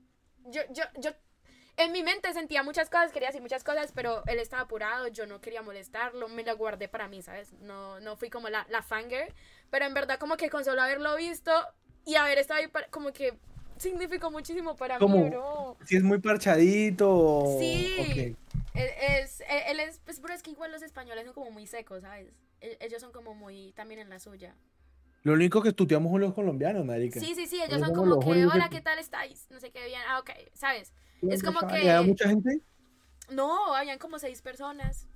yo, 0.48 0.62
yo 0.96 1.12
en 1.78 1.92
mi 1.92 2.02
mente 2.04 2.34
sentía 2.34 2.64
muchas 2.64 2.90
cosas, 2.90 3.12
quería 3.12 3.30
decir 3.30 3.42
muchas 3.42 3.64
cosas, 3.64 3.92
pero 3.94 4.24
él 4.26 4.40
estaba 4.40 4.64
apurado, 4.64 5.08
yo 5.08 5.26
no 5.28 5.40
quería 5.42 5.62
molestarlo, 5.62 6.28
me 6.28 6.44
lo 6.44 6.58
guardé 6.58 6.88
para 6.88 7.08
mí, 7.08 7.22
¿sabes? 7.22 7.54
No, 7.62 8.00
no 8.00 8.16
fui 8.18 8.30
como 8.30 8.50
la, 8.50 8.66
la 8.70 8.82
fangirl, 8.82 9.32
pero 9.70 9.86
en 9.86 9.94
verdad 9.94 10.18
como 10.20 10.38
que 10.38 10.50
con 10.50 10.66
solo 10.66 10.82
haberlo 10.82 11.16
visto 11.16 11.52
y 12.06 12.16
haber 12.16 12.40
estado 12.40 12.60
ahí, 12.62 12.68
para- 12.68 12.88
como 12.88 13.14
que 13.14 13.38
significó 13.78 14.32
muchísimo 14.32 14.76
para 14.76 14.98
Como- 14.98 15.18
mí, 15.24 15.30
bro. 15.30 15.78
Si 15.86 15.96
es 15.98 16.04
muy 16.04 16.18
parchadito. 16.20 17.56
Sí. 17.60 17.96
ok. 18.00 18.38
Él 18.74 18.90
es, 19.20 19.42
él, 19.42 19.62
él 19.68 19.80
es, 19.80 20.00
pues, 20.06 20.20
bro, 20.20 20.34
es 20.34 20.42
que 20.44 20.52
igual 20.52 20.72
los 20.72 20.82
españoles 20.82 21.26
son 21.26 21.34
como 21.34 21.52
muy 21.52 21.68
secos, 21.68 22.02
¿sabes? 22.02 22.28
E- 22.62 22.78
Ellos 22.80 23.02
son 23.02 23.12
como 23.12 23.34
muy, 23.36 23.72
también 23.74 24.00
en 24.00 24.10
la 24.10 24.20
suya. 24.20 24.56
Lo 25.24 25.34
único 25.34 25.62
que 25.62 25.70
estudiamos 25.70 26.12
son 26.12 26.22
los 26.22 26.34
colombianos, 26.34 26.86
marica. 26.86 27.20
Sí, 27.20 27.34
sí, 27.36 27.46
sí, 27.48 27.58
ellos 27.58 27.70
Ellos 27.78 27.88
son 27.88 27.96
como 27.96 28.16
los 28.16 28.24
que, 28.24 28.46
hola, 28.46 28.70
¿qué 28.70 28.82
tal 28.82 28.98
estáis? 29.00 29.48
No 29.50 29.60
sé 29.60 29.72
qué 29.72 29.86
bien, 29.86 30.00
ah, 30.08 30.20
ok, 30.20 30.30
¿sabes? 30.54 30.94
¿Qué 31.22 31.34
es 31.34 31.44
como 31.44 31.60
que- 31.68 31.90
¿Hay 31.92 32.06
mucha 32.06 32.28
gente? 32.30 32.62
No, 33.30 33.74
habían 33.74 34.00
como 34.00 34.20
seis 34.20 34.42
personas. 34.42 35.08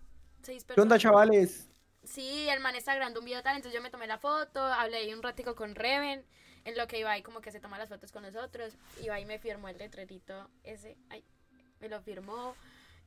Seis 0.42 0.64
personas. 0.64 0.76
¿Qué 0.76 0.82
onda, 0.82 0.98
chavales? 1.00 1.68
Sí, 2.04 2.48
el 2.50 2.60
man 2.60 2.76
está 2.76 2.96
grabando 2.96 3.20
un 3.20 3.26
video 3.26 3.44
tal, 3.44 3.56
entonces 3.56 3.76
yo 3.78 3.82
me 3.84 3.92
tomé 3.92 4.08
la 4.08 4.18
foto, 4.18 4.62
hablé 4.62 4.98
ahí 4.98 5.14
un 5.14 5.22
ratico 5.22 5.56
con 5.56 5.76
Reven, 5.76 6.26
en 6.66 6.78
lo 6.78 6.88
que 6.88 7.00
iba 7.00 7.12
ahí 7.12 7.22
como 7.22 7.42
que 7.42 7.52
se 7.52 7.60
toma 7.60 7.78
las 7.78 7.90
fotos 7.90 8.12
con 8.12 8.24
nosotros, 8.24 8.74
iba 9.04 9.14
ahí 9.16 9.26
me 9.26 9.38
firmó 9.38 9.70
el 9.70 9.78
letrerito 9.78 10.50
ese, 10.64 10.98
ay, 11.10 11.24
me 11.80 11.90
lo 11.90 12.02
firmó. 12.02 12.56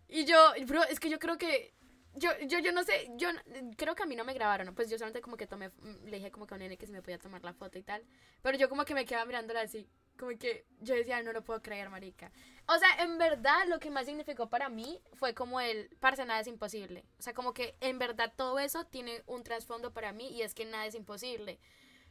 Y 0.09 0.25
yo, 0.27 0.53
bro, 0.66 0.85
es 0.85 1.01
que 1.01 1.11
yo 1.11 1.19
creo 1.19 1.39
que, 1.39 1.75
yo, 2.15 2.31
yo, 2.47 2.59
yo 2.59 2.73
no 2.73 2.82
sé, 2.85 3.11
yo 3.16 3.28
creo 3.77 3.95
que 3.95 4.03
a 4.03 4.07
mí 4.07 4.16
no 4.16 4.24
me 4.24 4.35
grabaron, 4.35 4.74
pues 4.74 4.89
yo 4.89 4.99
solamente 4.99 5.20
como 5.20 5.36
que 5.36 5.47
tomé, 5.47 5.69
mm, 5.69 6.07
le 6.07 6.16
dije 6.16 6.31
como 6.31 6.47
que 6.47 6.55
a 6.55 6.57
un 6.57 6.61
nene 6.61 6.77
que 6.77 6.86
se 6.86 6.93
me 6.93 7.03
podía 7.03 7.19
tomar 7.19 7.43
la 7.45 7.53
foto 7.53 7.78
y 7.78 7.82
tal, 7.82 8.05
pero 8.43 8.57
yo 8.57 8.69
como 8.69 8.85
que 8.85 8.95
me 8.95 9.05
quedaba 9.05 9.24
mirándola 9.24 9.62
así, 9.62 9.89
como 10.19 10.36
que 10.39 10.65
yo 10.81 10.95
decía, 10.95 11.23
no 11.23 11.32
lo 11.32 11.43
puedo 11.43 11.61
creer, 11.62 11.91
marica. 11.91 12.31
O 12.66 12.78
sea, 12.78 13.05
en 13.05 13.19
verdad 13.19 13.66
lo 13.69 13.78
que 13.78 13.91
más 13.91 14.07
significó 14.07 14.49
para 14.49 14.69
mí 14.69 15.01
fue 15.15 15.35
como 15.35 15.61
el, 15.61 15.91
parce, 16.01 16.24
nada 16.24 16.41
es 16.41 16.47
imposible. 16.47 17.05
O 17.19 17.23
sea, 17.23 17.35
como 17.35 17.53
que 17.53 17.77
en 17.81 17.99
verdad 17.99 18.32
todo 18.36 18.59
eso 18.59 18.85
tiene 18.86 19.23
un 19.27 19.43
trasfondo 19.43 19.93
para 19.93 20.12
mí 20.12 20.28
y 20.28 20.43
es 20.43 20.55
que 20.55 20.65
nada 20.65 20.86
es 20.86 20.95
imposible. 20.95 21.59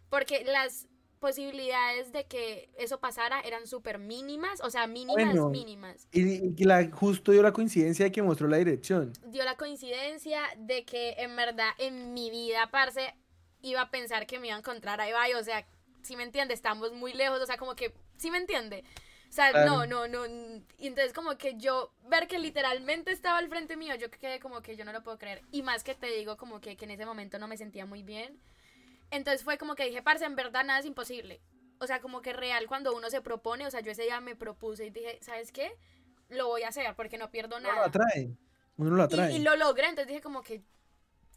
Porque 0.09 0.43
las 0.43 0.87
posibilidades 1.23 2.11
de 2.11 2.25
que 2.25 2.69
eso 2.77 2.99
pasara 2.99 3.39
eran 3.39 3.65
súper 3.65 3.97
mínimas, 3.97 4.59
o 4.59 4.69
sea, 4.69 4.87
mínimas, 4.87 5.23
Bueno, 5.23 5.47
mínimas. 5.47 6.05
Y, 6.11 6.61
y 6.61 6.65
la, 6.65 6.91
justo 6.91 7.31
dio 7.31 7.41
la 7.41 7.53
coincidencia 7.53 8.03
de 8.03 8.11
que 8.11 8.21
mostró 8.21 8.49
la 8.49 8.57
dirección. 8.57 9.13
Dio 9.27 9.45
la 9.45 9.55
coincidencia 9.55 10.41
de 10.57 10.83
que 10.83 11.15
en 11.19 11.33
verdad 11.37 11.69
en 11.77 12.13
mi 12.13 12.29
vida, 12.29 12.67
parce, 12.71 13.15
iba 13.61 13.79
a 13.79 13.89
pensar 13.89 14.27
que 14.27 14.37
me 14.37 14.47
iba 14.47 14.57
a 14.57 14.59
encontrar 14.59 14.99
a 14.99 15.07
Ibai, 15.07 15.33
o 15.35 15.43
sea, 15.45 15.65
si 16.01 16.17
me 16.17 16.23
entiende, 16.23 16.53
estamos 16.53 16.91
muy 16.91 17.13
lejos, 17.13 17.39
o 17.39 17.45
sea, 17.45 17.55
como 17.55 17.73
que, 17.73 17.93
si 18.17 18.29
me 18.29 18.37
entiende? 18.37 18.83
O 19.29 19.31
sea, 19.31 19.51
Claro. 19.51 19.85
no, 19.87 20.07
no, 20.07 20.27
no. 20.27 20.61
Y 20.77 20.87
entonces 20.87 21.13
como 21.13 21.37
que 21.37 21.55
yo, 21.55 21.93
ver 22.09 22.27
que 22.27 22.37
literalmente 22.37 23.13
estaba 23.13 23.37
al 23.37 23.47
frente 23.47 23.77
mío, 23.77 23.95
yo 23.95 24.11
quedé 24.11 24.41
como 24.41 24.61
que 24.61 24.75
yo 24.75 24.83
no 24.83 24.91
lo 24.91 25.01
puedo 25.03 25.17
creer. 25.17 25.41
Y 25.53 25.61
más 25.63 25.85
que 25.85 25.95
te 25.95 26.07
digo 26.07 26.35
como 26.35 26.59
que, 26.59 26.75
que 26.75 26.83
en 26.83 26.91
ese 26.91 27.05
momento 27.05 27.39
no 27.39 27.47
me 27.47 27.55
sentía 27.55 27.85
muy 27.85 28.03
bien. 28.03 28.37
Entonces 29.15 29.43
fue 29.43 29.57
como 29.57 29.75
que 29.75 29.85
dije, 29.85 30.01
parce, 30.01 30.25
en 30.25 30.35
verdad 30.35 30.63
nada 30.65 30.79
es 30.79 30.85
imposible. 30.85 31.41
O 31.79 31.87
sea, 31.87 32.01
como 32.01 32.21
que 32.21 32.33
real 32.33 32.67
cuando 32.67 32.95
uno 32.95 33.09
se 33.09 33.21
propone, 33.21 33.65
o 33.67 33.71
sea, 33.71 33.81
yo 33.81 33.91
ese 33.91 34.03
día 34.03 34.19
me 34.21 34.35
propuse 34.35 34.85
y 34.85 34.89
dije, 34.89 35.19
¿sabes 35.21 35.51
qué? 35.51 35.77
Lo 36.29 36.47
voy 36.47 36.63
a 36.63 36.69
hacer 36.69 36.95
porque 36.95 37.17
no 37.17 37.29
pierdo 37.29 37.57
Uno 37.57 37.67
lo 37.69 37.73
nada. 37.75 37.87
atrae. 37.87 38.35
Uno 38.77 38.91
lo 38.91 39.03
Y, 39.03 39.05
atrae. 39.05 39.33
y 39.33 39.39
lo 39.39 39.55
logré, 39.55 39.85
entonces 39.87 40.07
dije 40.07 40.21
como 40.21 40.41
que 40.41 40.63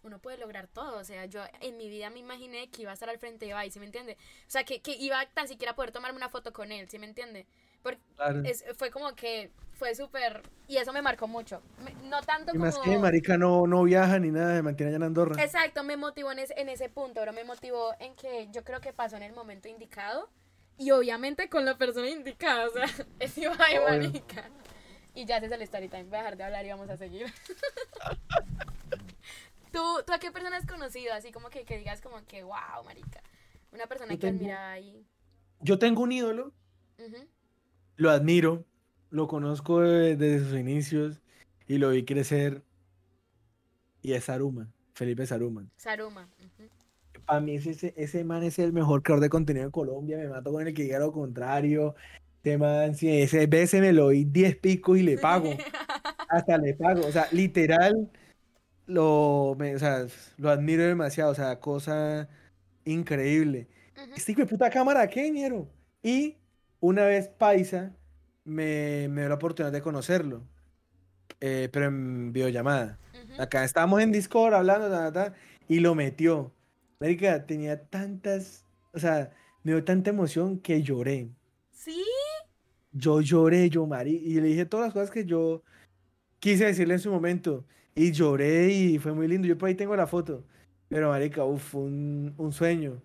uno 0.02 0.20
puede 0.20 0.38
lograr 0.38 0.68
todo, 0.68 0.98
o 0.98 1.04
sea, 1.04 1.26
yo 1.26 1.42
en 1.60 1.76
mi 1.76 1.88
vida 1.88 2.10
me 2.10 2.20
imaginé 2.20 2.70
que 2.70 2.82
iba 2.82 2.92
a 2.92 2.94
estar 2.94 3.08
al 3.10 3.18
frente 3.18 3.44
de 3.44 3.50
Ibai, 3.50 3.70
¿sí 3.70 3.80
me 3.80 3.86
entiende? 3.86 4.16
O 4.46 4.50
sea, 4.50 4.64
que, 4.64 4.80
que 4.80 4.92
iba 4.92 5.18
a 5.20 5.26
tan 5.26 5.48
siquiera 5.48 5.74
poder 5.74 5.90
tomarme 5.90 6.16
una 6.16 6.28
foto 6.28 6.52
con 6.52 6.70
él, 6.70 6.88
¿sí 6.88 6.98
me 7.00 7.06
entiende? 7.06 7.46
Porque 7.86 8.00
Claro. 8.16 8.42
es- 8.44 8.64
fue 8.76 8.90
como 8.90 9.14
que 9.14 9.52
fue 9.74 9.94
súper, 9.94 10.42
y 10.66 10.78
eso 10.78 10.92
me 10.92 11.02
marcó 11.02 11.28
mucho, 11.28 11.62
Me- 11.84 11.94
no 12.08 12.20
tanto 12.22 12.52
Y 12.52 12.58
más 12.58 12.76
como... 12.76 12.90
que 12.90 12.98
marica 12.98 13.38
no, 13.38 13.68
no 13.68 13.84
viaja 13.84 14.18
ni 14.18 14.32
nada, 14.32 14.56
se 14.56 14.62
mantiene 14.62 14.88
allá 14.90 14.96
en 14.96 15.02
Andorra. 15.04 15.40
Exacto, 15.40 15.84
me 15.84 15.96
motivó 15.96 16.32
en 16.32 16.40
ese, 16.40 16.60
en 16.60 16.68
ese 16.68 16.88
punto, 16.88 17.20
pero 17.20 17.32
me 17.32 17.44
motivó 17.44 17.94
en 18.00 18.16
que 18.16 18.48
yo 18.50 18.64
creo 18.64 18.80
que 18.80 18.92
pasó 18.92 19.16
en 19.16 19.22
el 19.22 19.32
momento 19.34 19.68
indicado 19.68 20.28
y 20.78 20.90
obviamente 20.90 21.48
con 21.48 21.64
la 21.64 21.78
persona 21.78 22.08
indicada, 22.10 22.66
o 22.66 22.70
sea, 22.70 22.86
es 23.20 23.38
Ibai, 23.38 23.78
Obvio. 23.78 23.88
marica. 23.88 24.50
Y 25.14 25.26
ya 25.26 25.36
es 25.36 25.52
el 25.52 25.62
story 25.62 25.88
time, 25.88 26.04
voy 26.04 26.16
a 26.16 26.22
dejar 26.22 26.36
de 26.36 26.42
hablar 26.44 26.66
y 26.66 26.70
vamos 26.70 26.90
a 26.90 26.96
seguir. 26.96 27.26
¿Tú, 29.72 29.82
¿Tú 30.06 30.12
a 30.12 30.18
qué 30.18 30.30
persona 30.32 30.56
has 30.56 30.66
conocido? 30.66 31.12
Así 31.14 31.30
como 31.32 31.50
que, 31.50 31.64
que 31.64 31.78
digas 31.78 32.00
como 32.00 32.24
que, 32.26 32.42
wow, 32.42 32.82
marica. 32.84 33.22
Una 33.72 33.86
persona 33.86 34.14
Yo 34.14 34.18
que 34.18 34.26
tengo- 34.28 34.38
admiraba 34.40 34.70
ahí. 34.72 35.06
Yo 35.60 35.78
tengo 35.78 36.02
un 36.02 36.12
ídolo, 36.12 36.52
Ujú. 36.98 37.26
Lo 37.96 38.10
admiro, 38.10 38.64
lo 39.10 39.26
conozco 39.28 39.80
de- 39.80 40.16
desde 40.16 40.48
sus 40.48 40.58
inicios 40.58 41.20
y 41.66 41.78
lo 41.78 41.90
vi 41.90 42.04
crecer. 42.04 42.62
Y 44.02 44.12
es 44.12 44.24
Saruma, 44.24 44.72
Felipe 44.94 45.26
Saruma. 45.26 45.66
Saruma. 45.76 46.28
ujú. 46.38 46.68
Para 47.24 47.40
mí 47.40 47.56
ese, 47.56 47.92
ese, 47.96 48.24
man 48.24 48.42
es 48.44 48.58
el 48.58 48.72
mejor 48.72 49.02
creador 49.02 49.22
de 49.22 49.28
contenido 49.30 49.64
en 49.64 49.72
Colombia. 49.72 50.16
Me 50.18 50.28
mato 50.28 50.52
con 50.52 50.66
el 50.66 50.74
que 50.74 50.82
diga 50.84 50.98
lo 51.00 51.10
contrario. 51.12 51.94
Ese 52.44 52.58
man, 52.58 52.94
si 52.94 53.08
ese 53.10 53.46
veces 53.48 53.80
me 53.80 53.92
lo 53.92 54.04
doy 54.04 54.24
10 54.24 54.56
picos 54.56 54.98
y 54.98 55.02
le 55.02 55.18
pago. 55.18 55.50
Hasta 56.28 56.58
le 56.58 56.74
pago. 56.74 57.04
O 57.06 57.10
sea, 57.10 57.26
literal, 57.32 58.10
lo, 58.86 59.56
me- 59.58 59.74
o 59.74 59.78
sea, 59.78 60.06
lo 60.36 60.50
admiro 60.50 60.84
demasiado. 60.84 61.32
O 61.32 61.34
sea, 61.34 61.58
cosa 61.58 62.28
increíble. 62.84 63.66
Ujú. 63.96 64.12
Este 64.14 64.32
hijo 64.32 64.42
de 64.42 64.46
puta 64.46 64.70
cámara, 64.70 65.08
¿qué, 65.08 65.28
ñero? 65.30 65.68
Y 66.02 66.36
una 66.80 67.04
vez 67.04 67.28
Paisa 67.28 67.92
me, 68.44 69.08
me 69.08 69.22
dio 69.22 69.28
la 69.28 69.34
oportunidad 69.36 69.72
de 69.72 69.82
conocerlo, 69.82 70.42
eh, 71.40 71.68
pero 71.72 71.86
en 71.86 72.32
videollamada. 72.32 72.98
Ujú. 73.12 73.42
Acá 73.42 73.64
estábamos 73.64 74.00
en 74.00 74.12
Discord 74.12 74.54
hablando, 74.54 74.88
ta, 74.88 75.12
ta, 75.12 75.30
ta, 75.30 75.34
y 75.68 75.80
lo 75.80 75.94
metió. 75.94 76.52
Marica, 77.00 77.44
tenía 77.46 77.84
tantas, 77.88 78.64
o 78.92 78.98
sea, 78.98 79.32
me 79.62 79.72
dio 79.72 79.84
tanta 79.84 80.10
emoción 80.10 80.58
que 80.58 80.82
lloré. 80.82 81.28
Sí. 81.70 82.02
Yo 82.92 83.20
lloré, 83.20 83.68
yo, 83.68 83.86
Mari, 83.86 84.16
y 84.16 84.40
le 84.40 84.48
dije 84.48 84.64
todas 84.64 84.86
las 84.86 84.94
cosas 84.94 85.10
que 85.10 85.24
yo 85.24 85.62
quise 86.38 86.64
decirle 86.64 86.94
en 86.94 87.00
su 87.00 87.10
momento. 87.10 87.64
Y 87.94 88.12
lloré 88.12 88.68
y 88.72 88.98
fue 88.98 89.12
muy 89.12 89.26
lindo. 89.28 89.46
Yo 89.46 89.58
por 89.58 89.68
ahí 89.68 89.74
tengo 89.74 89.96
la 89.96 90.06
foto. 90.06 90.44
Pero, 90.88 91.10
marica, 91.10 91.44
uf, 91.44 91.74
un, 91.74 92.34
un 92.36 92.52
sueño. 92.52 93.02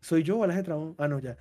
¿Soy 0.00 0.22
yo 0.22 0.38
o 0.38 0.46
la 0.46 0.62
trabó? 0.62 0.94
Ah, 0.98 1.06
no, 1.08 1.20
ya. 1.20 1.36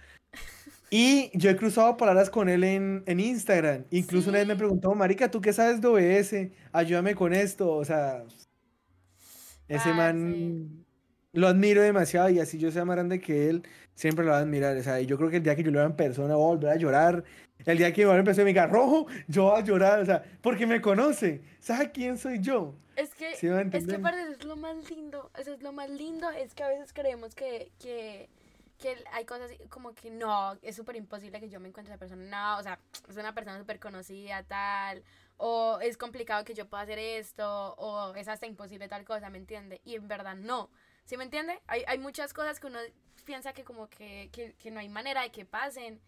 Y 0.93 1.31
yo 1.37 1.49
he 1.49 1.55
cruzado 1.55 1.95
palabras 1.97 2.29
con 2.29 2.49
él 2.49 2.63
en, 2.65 3.03
en 3.07 3.19
Instagram. 3.21 3.85
Incluso 3.91 4.29
una 4.29 4.39
vez 4.39 4.47
me 4.47 4.55
Sí. 4.55 4.57
preguntó, 4.57 4.93
marica, 4.93 5.31
¿tú 5.31 5.39
qué 5.41 5.53
sabes 5.53 5.79
de 5.81 5.87
OBS? 5.87 6.51
Ayúdame 6.73 7.15
con 7.15 7.33
esto. 7.33 7.71
O 7.73 7.85
sea, 7.85 8.25
ese 9.69 9.93
Parce. 9.93 9.95
man 9.95 10.85
lo 11.33 11.47
admiro 11.47 11.81
demasiado 11.81 12.29
y 12.29 12.39
así 12.39 12.57
yo 12.57 12.71
sea 12.71 12.83
más 12.83 12.97
grande 12.97 13.21
que 13.21 13.49
él, 13.49 13.63
siempre 13.95 14.25
lo 14.25 14.31
voy 14.31 14.39
a 14.39 14.43
admirar. 14.43 14.75
O 14.77 14.83
sea, 14.83 14.99
y 14.99 15.05
yo 15.05 15.17
creo 15.17 15.29
que 15.29 15.37
el 15.37 15.43
día 15.43 15.55
que 15.55 15.63
yo 15.63 15.71
lo 15.71 15.79
vea 15.79 15.87
en 15.87 15.95
persona 15.95 16.35
voy 16.35 16.43
a 16.43 16.55
volver 16.55 16.71
a 16.71 16.75
llorar. 16.75 17.23
El 17.65 17.77
día 17.77 17.93
que 17.93 18.01
me 18.05 18.11
vea 18.11 18.19
en 18.19 18.25
persona 18.25 18.43
y 18.43 18.45
me 18.45 18.49
diga, 18.51 18.67
rojo, 18.67 19.07
yo 19.27 19.43
voy 19.45 19.61
a 19.61 19.63
llorar. 19.63 19.99
O 20.01 20.05
sea, 20.05 20.23
porque 20.41 20.67
me 20.67 20.81
conoce. 20.81 21.41
¿Sabe 21.61 21.91
quién 21.91 22.17
soy 22.17 22.39
yo? 22.41 22.75
Es 22.97 23.15
que, 23.15 23.33
¿Sí 23.35 23.47
va 23.47 23.59
a 23.59 23.61
es 23.61 23.87
que 23.87 23.95
aparte 23.95 24.21
eso 24.23 24.31
es 24.33 24.43
lo 24.45 24.57
más 24.57 24.89
lindo, 24.89 25.31
eso 25.39 25.53
es 25.53 25.61
lo 25.63 25.71
más 25.71 25.89
lindo, 25.89 26.29
es 26.31 26.53
que 26.53 26.63
a 26.63 26.67
veces 26.67 26.91
creemos 26.93 27.33
que, 27.33 27.71
que, 27.79 28.29
que 28.81 29.03
hay 29.11 29.25
cosas 29.25 29.51
como 29.69 29.93
que 29.93 30.09
no, 30.09 30.57
es 30.61 30.75
súper 30.75 30.95
imposible 30.95 31.39
que 31.39 31.49
yo 31.49 31.59
me 31.59 31.69
encuentre 31.69 31.93
a 31.93 31.95
esa 31.95 31.99
persona, 31.99 32.23
no, 32.25 32.59
o 32.59 32.63
sea, 32.63 32.79
es 33.07 33.15
una 33.15 33.33
persona 33.33 33.57
súper 33.59 33.79
conocida, 33.79 34.43
tal, 34.43 35.03
o 35.37 35.79
es 35.81 35.97
complicado 35.97 36.43
que 36.43 36.53
yo 36.53 36.67
pueda 36.67 36.83
hacer 36.83 36.99
esto, 36.99 37.75
o 37.75 38.13
es 38.15 38.27
hasta 38.27 38.47
imposible 38.47 38.87
tal 38.87 39.05
cosa, 39.05 39.29
¿me 39.29 39.37
entiende? 39.37 39.81
Y 39.85 39.95
en 39.95 40.07
verdad 40.07 40.35
no, 40.35 40.69
¿sí 41.05 41.15
me 41.15 41.23
entiende? 41.23 41.61
Hay, 41.67 41.83
hay 41.87 41.99
muchas 41.99 42.33
cosas 42.33 42.59
que 42.59 42.67
uno 42.67 42.79
piensa 43.23 43.53
que 43.53 43.63
como 43.63 43.87
que, 43.89 44.29
que, 44.33 44.55
que 44.55 44.71
no 44.71 44.79
hay 44.79 44.89
manera 44.89 45.21
de 45.21 45.31
que 45.31 45.45
pasen, 45.45 46.01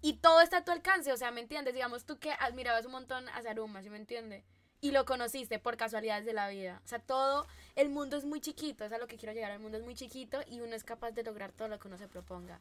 y 0.00 0.14
todo 0.14 0.40
está 0.40 0.58
a 0.58 0.64
tu 0.64 0.72
alcance, 0.72 1.12
o 1.12 1.16
sea, 1.16 1.30
¿me 1.30 1.40
entiendes? 1.40 1.74
Digamos, 1.74 2.04
tú 2.04 2.18
que 2.18 2.32
admirabas 2.32 2.86
un 2.86 2.92
montón 2.92 3.28
a 3.28 3.42
Saruma, 3.42 3.82
¿sí 3.82 3.90
me 3.90 3.96
entiende? 3.96 4.44
Y 4.84 4.90
lo 4.90 5.06
conociste 5.06 5.58
por 5.58 5.78
casualidades 5.78 6.26
de 6.26 6.34
la 6.34 6.46
vida. 6.50 6.82
O 6.84 6.86
sea, 6.88 6.98
todo, 6.98 7.46
el 7.74 7.88
mundo 7.88 8.18
es 8.18 8.26
muy 8.26 8.42
chiquito, 8.42 8.84
es 8.84 8.92
a 8.92 8.98
lo 8.98 9.06
que 9.06 9.16
quiero 9.16 9.32
llegar, 9.32 9.50
el 9.50 9.58
mundo 9.58 9.78
es 9.78 9.84
muy 9.84 9.94
chiquito 9.94 10.40
y 10.50 10.60
uno 10.60 10.74
es 10.74 10.84
capaz 10.84 11.12
de 11.12 11.22
lograr 11.22 11.52
todo 11.52 11.68
lo 11.68 11.78
que 11.78 11.88
uno 11.88 11.96
se 11.96 12.06
proponga. 12.06 12.60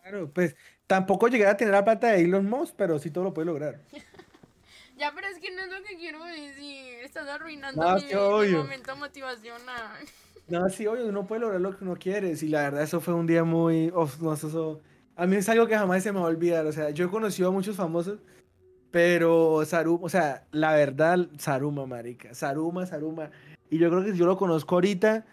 Claro, 0.00 0.30
pues 0.32 0.54
tampoco 0.86 1.26
llegar 1.26 1.48
a 1.48 1.56
tener 1.56 1.74
la 1.74 1.84
plata 1.84 2.12
de 2.12 2.20
Elon 2.22 2.48
Musk, 2.48 2.74
pero 2.76 3.00
sí 3.00 3.10
todo 3.10 3.24
lo 3.24 3.34
puede 3.34 3.46
lograr. 3.46 3.80
Ya, 4.96 5.12
pero 5.14 5.28
es 5.28 5.38
que 5.38 5.54
no 5.54 5.62
es 5.62 5.68
lo 5.70 5.80
que 5.84 5.96
quiero 5.96 6.24
decir, 6.24 7.04
estás 7.04 7.28
arruinando 7.28 7.80
No, 7.80 7.94
mi, 7.96 8.46
mi 8.48 8.52
momento 8.56 8.96
motivacional. 8.96 9.96
No, 10.48 10.68
sí, 10.70 10.86
obvio, 10.86 11.06
uno 11.06 11.26
puede 11.26 11.42
lograr 11.42 11.60
lo 11.60 11.76
que 11.76 11.84
uno 11.84 11.94
quiere. 11.94 12.30
Y 12.32 12.48
la 12.48 12.62
verdad, 12.62 12.82
eso 12.82 13.00
fue 13.00 13.12
un 13.14 13.26
día 13.26 13.44
muy. 13.44 13.90
uf, 13.90 14.18
no, 14.20 14.32
eso- 14.32 14.48
eso- 14.48 14.80
A 15.14 15.26
mí 15.26 15.36
es 15.36 15.48
algo 15.48 15.66
que 15.66 15.76
jamás 15.76 16.02
se 16.02 16.10
me 16.10 16.18
va 16.20 16.24
a 16.26 16.28
olvidar. 16.30 16.64
O 16.66 16.72
sea, 16.72 16.90
yo 16.90 17.04
he 17.06 17.10
conocido 17.10 17.48
a 17.50 17.52
muchos 17.52 17.76
famosos, 17.76 18.18
pero 18.90 19.64
Saruma, 19.64 20.04
o 20.04 20.08
sea, 20.08 20.46
la 20.52 20.72
verdad, 20.72 21.28
Saruma, 21.38 21.86
marica. 21.86 22.34
Saruma, 22.34 22.86
Saruma. 22.86 23.30
Y 23.70 23.78
yo 23.78 23.90
creo 23.90 24.04
que 24.04 24.12
si 24.12 24.18
yo 24.18 24.26
lo 24.26 24.36
conozco 24.36 24.76
ahorita, 24.76 25.26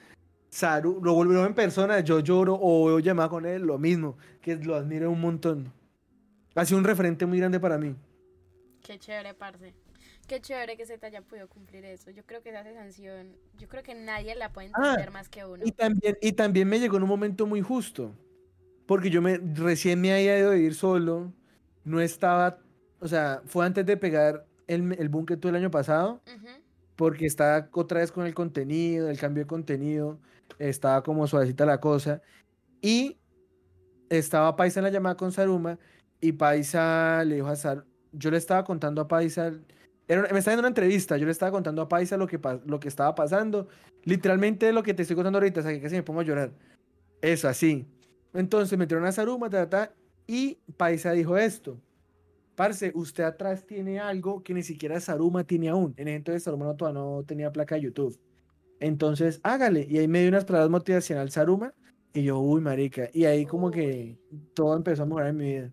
Saru, 0.49 1.01
lo 1.03 1.17
ver 1.17 1.47
en 1.47 1.53
persona, 1.53 1.99
yo 1.99 2.21
lloro 2.21 2.57
o 2.59 2.87
veo 2.87 2.99
llamada 2.99 3.27
con 3.27 3.45
él, 3.45 3.63
lo 3.63 3.77
mismo, 3.77 4.17
que 4.41 4.55
lo 4.55 4.75
admiro 4.75 5.11
un 5.11 5.19
montón. 5.19 5.73
Ha 6.55 6.65
sido 6.65 6.77
un 6.77 6.85
referente 6.85 7.25
muy 7.25 7.39
grande 7.39 7.59
para 7.59 7.77
mí. 7.77 7.95
Qué 8.81 8.97
chévere, 8.97 9.33
parce. 9.33 9.73
Qué 10.27 10.39
chévere 10.39 10.77
que 10.77 10.85
se 10.85 10.97
te 10.97 11.05
haya 11.07 11.21
podido 11.21 11.47
cumplir 11.47 11.83
eso. 11.85 12.09
Yo 12.09 12.25
creo 12.25 12.41
que 12.41 12.49
esa 12.49 12.63
sanción, 12.63 13.35
yo 13.57 13.67
creo 13.67 13.83
que 13.83 13.93
nadie 13.95 14.33
la 14.35 14.53
puede 14.53 14.71
Ah, 14.73 14.91
entender 14.91 15.11
más 15.11 15.27
que 15.27 15.45
uno. 15.45 15.63
Y 15.65 15.71
también, 15.71 16.17
y 16.21 16.31
también 16.31 16.67
me 16.67 16.79
llegó 16.79 16.97
en 16.97 17.03
un 17.03 17.09
momento 17.09 17.45
muy 17.45 17.61
justo, 17.61 18.13
porque 18.85 19.09
yo 19.09 19.21
me, 19.21 19.37
recién 19.37 19.99
me 19.99 20.13
había 20.13 20.39
ido 20.39 20.51
a 20.51 20.55
vivir 20.55 20.73
solo, 20.73 21.33
no 21.83 21.99
estaba, 21.99 22.59
o 22.99 23.07
sea, 23.07 23.41
fue 23.45 23.65
antes 23.65 23.85
de 23.85 23.97
pegar 23.97 24.45
el, 24.67 24.93
el 24.99 25.09
boom 25.09 25.25
que 25.25 25.37
tuve 25.37 25.51
el 25.51 25.57
año 25.57 25.71
pasado, 25.71 26.21
porque 26.95 27.25
estaba 27.25 27.69
otra 27.73 27.99
vez 27.99 28.11
con 28.11 28.25
el 28.25 28.33
contenido, 28.33 29.09
el 29.09 29.19
cambio 29.19 29.43
de 29.43 29.47
contenido, 29.47 30.19
estaba 30.59 31.03
como 31.03 31.27
suavecita 31.27 31.65
la 31.65 31.79
cosa, 31.79 32.21
y 32.81 33.17
estaba 34.09 34.55
Paisa 34.55 34.79
en 34.79 34.85
la 34.85 34.89
llamada 34.91 35.17
con 35.17 35.31
Saruma, 35.31 35.77
y 36.21 36.31
Paisa 36.31 37.23
le 37.25 37.35
dijo 37.35 37.47
a 37.47 37.55
Sar, 37.55 37.85
yo 38.11 38.31
le 38.31 38.37
estaba 38.37 38.63
contando 38.63 39.01
a 39.01 39.07
Paisa, 39.07 39.51
era 40.07 40.21
me 40.21 40.39
estaba 40.39 40.55
dando 40.55 40.61
una 40.61 40.67
entrevista, 40.69 41.17
yo 41.17 41.25
le 41.25 41.31
estaba 41.31 41.51
contando 41.51 41.81
a 41.81 41.89
Paisa 41.89 42.17
lo 42.17 42.27
que, 42.27 42.39
lo 42.65 42.79
que 42.79 42.87
estaba 42.87 43.13
pasando, 43.15 43.67
literalmente 44.03 44.71
lo 44.71 44.83
que 44.83 44.93
te 44.93 45.01
estoy 45.01 45.15
contando 45.15 45.37
ahorita, 45.39 45.59
o 45.59 45.63
sea, 45.63 45.71
que 45.71 45.81
casi 45.81 45.95
me 45.95 46.03
pongo 46.03 46.21
a 46.21 46.23
llorar. 46.23 46.51
Eso, 47.21 47.47
así. 47.47 47.87
Entonces 48.33 48.77
metieron 48.77 49.05
a 49.05 49.11
Saruma, 49.11 49.49
ta, 49.49 49.69
ta, 49.69 49.93
y 50.27 50.59
Paisa 50.77 51.11
dijo 51.11 51.37
esto. 51.37 51.79
Parce, 52.55 52.91
usted 52.95 53.23
atrás 53.23 53.65
tiene 53.65 53.99
algo 53.99 54.41
que 54.41 54.53
ni 54.53 54.63
siquiera 54.63 54.99
Saruma 54.99 55.43
tiene 55.43 55.69
aún. 55.69 55.93
En 55.97 56.07
ese 56.07 56.15
entonces 56.17 56.43
Saruma 56.43 56.65
no, 56.65 56.75
todavía 56.75 57.01
no 57.01 57.23
tenía 57.23 57.51
placa 57.51 57.75
de 57.75 57.81
YouTube. 57.81 58.19
Entonces, 58.79 59.39
hágale. 59.43 59.85
Y 59.89 59.97
ahí 59.97 60.07
me 60.07 60.21
dio 60.21 60.29
unas 60.29 60.45
palabras 60.45 60.69
motivacionales 60.69 61.33
Saruma. 61.33 61.73
Y 62.13 62.23
yo, 62.23 62.39
uy, 62.39 62.61
marica. 62.61 63.09
Y 63.13 63.25
ahí 63.25 63.45
como 63.45 63.71
que 63.71 64.17
todo 64.53 64.75
empezó 64.75 65.03
a 65.03 65.05
mejorar 65.05 65.29
en 65.29 65.37
mi 65.37 65.45
vida. 65.45 65.71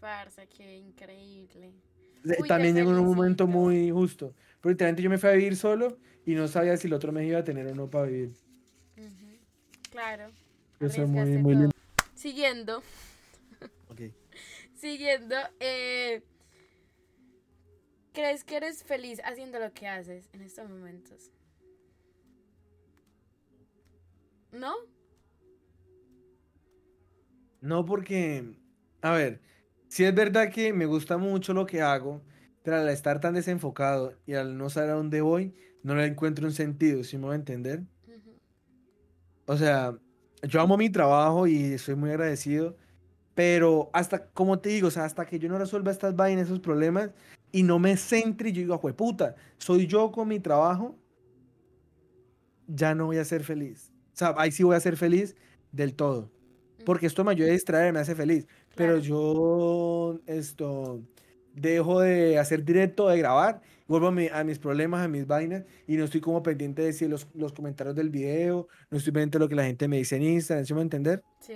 parce, 0.00 0.48
qué 0.48 0.78
increíble. 0.78 1.72
Uy, 2.24 2.48
También 2.48 2.74
llegó 2.74 2.90
un 2.90 3.04
momento 3.04 3.46
muy 3.46 3.90
justo. 3.90 4.34
Pero 4.60 4.72
literalmente 4.72 5.02
yo 5.02 5.10
me 5.10 5.18
fui 5.18 5.30
a 5.30 5.32
vivir 5.32 5.56
solo 5.56 5.96
y 6.26 6.34
no 6.34 6.48
sabía 6.48 6.76
si 6.76 6.88
el 6.88 6.94
otro 6.94 7.12
mes 7.12 7.28
iba 7.28 7.38
a 7.38 7.44
tener 7.44 7.66
o 7.68 7.74
no 7.74 7.88
para 7.88 8.06
vivir. 8.06 8.32
Claro. 9.90 10.30
Yo 10.80 10.88
soy 10.88 11.06
muy, 11.06 11.54
lindo. 11.54 11.70
Siguiendo. 12.14 12.82
Siguiendo, 14.80 15.36
eh, 15.60 16.22
¿crees 18.12 18.44
que 18.44 18.56
eres 18.56 18.82
feliz 18.82 19.20
haciendo 19.24 19.58
lo 19.58 19.72
que 19.72 19.86
haces 19.86 20.28
en 20.32 20.40
estos 20.40 20.68
momentos? 20.68 21.30
¿No? 24.52 24.74
No, 27.60 27.84
porque, 27.84 28.56
a 29.02 29.12
ver, 29.12 29.40
sí 29.88 30.04
es 30.04 30.14
verdad 30.14 30.50
que 30.50 30.72
me 30.72 30.86
gusta 30.86 31.18
mucho 31.18 31.52
lo 31.52 31.66
que 31.66 31.82
hago, 31.82 32.22
pero 32.62 32.76
al 32.76 32.88
estar 32.88 33.20
tan 33.20 33.34
desenfocado 33.34 34.14
y 34.26 34.32
al 34.32 34.56
no 34.56 34.70
saber 34.70 34.90
a 34.90 34.94
dónde 34.94 35.20
voy, 35.20 35.54
no 35.82 35.94
le 35.94 36.06
encuentro 36.06 36.46
un 36.46 36.52
sentido, 36.52 37.04
¿sí 37.04 37.18
me 37.18 37.24
voy 37.24 37.32
a 37.32 37.36
entender? 37.36 37.82
O 39.46 39.56
sea, 39.56 39.98
yo 40.42 40.60
amo 40.60 40.76
mi 40.78 40.88
trabajo 40.88 41.46
y 41.46 41.74
estoy 41.74 41.96
muy 41.96 42.10
agradecido, 42.10 42.76
pero 43.40 43.88
hasta, 43.94 44.26
como 44.34 44.58
te 44.58 44.68
digo, 44.68 44.88
o 44.88 44.90
sea, 44.90 45.06
hasta 45.06 45.24
que 45.24 45.38
yo 45.38 45.48
no 45.48 45.56
resuelva 45.56 45.90
estas 45.90 46.14
vainas, 46.14 46.44
esos 46.44 46.60
problemas, 46.60 47.08
y 47.50 47.62
no 47.62 47.78
me 47.78 47.96
centre 47.96 48.50
y 48.50 48.52
yo 48.52 48.60
digo, 48.60 48.78
puta, 48.94 49.34
soy 49.56 49.86
yo 49.86 50.12
con 50.12 50.28
mi 50.28 50.38
trabajo, 50.40 50.94
ya 52.66 52.94
no 52.94 53.06
voy 53.06 53.16
a 53.16 53.24
ser 53.24 53.42
feliz. 53.42 53.90
O 54.12 54.16
sea, 54.18 54.34
ahí 54.36 54.52
sí 54.52 54.62
voy 54.62 54.76
a 54.76 54.80
ser 54.80 54.94
feliz 54.98 55.36
del 55.72 55.94
todo. 55.94 56.30
Porque 56.84 57.06
esto 57.06 57.24
me 57.24 57.30
ayuda 57.30 57.48
a 57.48 57.52
distraer, 57.52 57.94
me 57.94 58.00
hace 58.00 58.14
feliz. 58.14 58.46
Pero 58.74 58.98
Claro. 59.00 59.04
yo, 59.08 60.20
esto, 60.26 61.00
dejo 61.54 62.00
de 62.00 62.38
hacer 62.38 62.62
directo, 62.62 63.08
de 63.08 63.16
grabar, 63.16 63.62
vuelvo 63.88 64.08
a, 64.08 64.12
mi- 64.12 64.28
a 64.28 64.44
mis 64.44 64.58
problemas, 64.58 65.02
a 65.02 65.08
mis 65.08 65.26
vainas, 65.26 65.64
y 65.86 65.96
no 65.96 66.04
estoy 66.04 66.20
como 66.20 66.42
pendiente 66.42 66.82
de 66.82 66.92
si 66.92 67.08
los, 67.08 67.26
los 67.32 67.54
comentarios 67.54 67.96
del 67.96 68.10
video, 68.10 68.68
no 68.90 68.98
estoy 68.98 69.14
pendiente 69.14 69.38
de 69.38 69.44
lo 69.44 69.48
que 69.48 69.54
la 69.54 69.64
gente 69.64 69.88
me 69.88 69.96
dice 69.96 70.16
en 70.16 70.24
Instagram, 70.24 70.66
¿sí 70.66 70.74
me 70.74 70.82
entender? 70.82 71.22
Sí, 71.40 71.54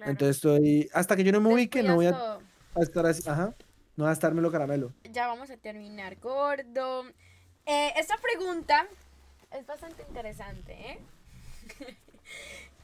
claro. 0.00 0.12
Entonces 0.12 0.36
estoy, 0.36 0.90
hasta 0.92 1.16
que 1.16 1.24
yo 1.24 1.32
no 1.32 1.40
me 1.40 1.52
ubique, 1.52 1.82
no 1.82 1.96
voy 1.96 2.06
a, 2.06 2.38
a 2.74 2.80
estar 2.80 3.04
así, 3.06 3.28
ajá, 3.28 3.54
no 3.96 4.04
voy 4.04 4.10
a 4.10 4.12
estármelo 4.12 4.50
caramelo. 4.50 4.92
Ya 5.04 5.26
vamos 5.26 5.50
a 5.50 5.56
terminar, 5.56 6.16
gordo. 6.16 7.04
Eh, 7.66 7.92
esta 7.96 8.16
pregunta 8.16 8.86
es 9.50 9.66
bastante 9.66 10.02
interesante, 10.08 10.72
¿eh? 10.72 10.98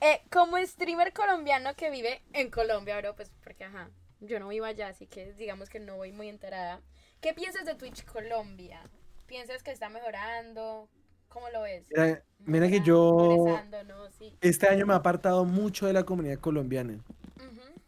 Eh, 0.02 0.20
Como 0.30 0.58
streamer 0.58 1.14
colombiano 1.14 1.74
que 1.74 1.88
vive 1.88 2.20
en 2.34 2.50
Colombia, 2.50 2.98
bro, 3.00 3.16
pues 3.16 3.30
porque, 3.42 3.64
ajá, 3.64 3.88
yo 4.20 4.38
no 4.38 4.48
vivo 4.48 4.66
allá, 4.66 4.88
así 4.88 5.06
que 5.06 5.32
digamos 5.32 5.70
que 5.70 5.80
no 5.80 5.96
voy 5.96 6.12
muy 6.12 6.28
enterada. 6.28 6.82
¿Qué 7.22 7.32
piensas 7.32 7.64
de 7.64 7.76
Twitch 7.76 8.04
Colombia? 8.04 8.82
¿Piensas 9.26 9.62
que 9.62 9.70
está 9.70 9.88
mejorando? 9.88 10.90
¿Cómo 11.36 11.50
lo 11.50 11.60
ves? 11.60 11.84
Mira, 11.90 12.22
mira 12.46 12.68
que 12.68 12.80
yo 12.80 13.14
progresando, 13.14 13.84
¿no? 13.84 14.10
Sí. 14.18 14.32
este 14.40 14.68
año 14.68 14.86
me 14.86 14.94
he 14.94 14.96
apartado 14.96 15.44
mucho 15.44 15.86
de 15.86 15.92
la 15.92 16.04
comunidad 16.04 16.38
colombiana. 16.38 16.98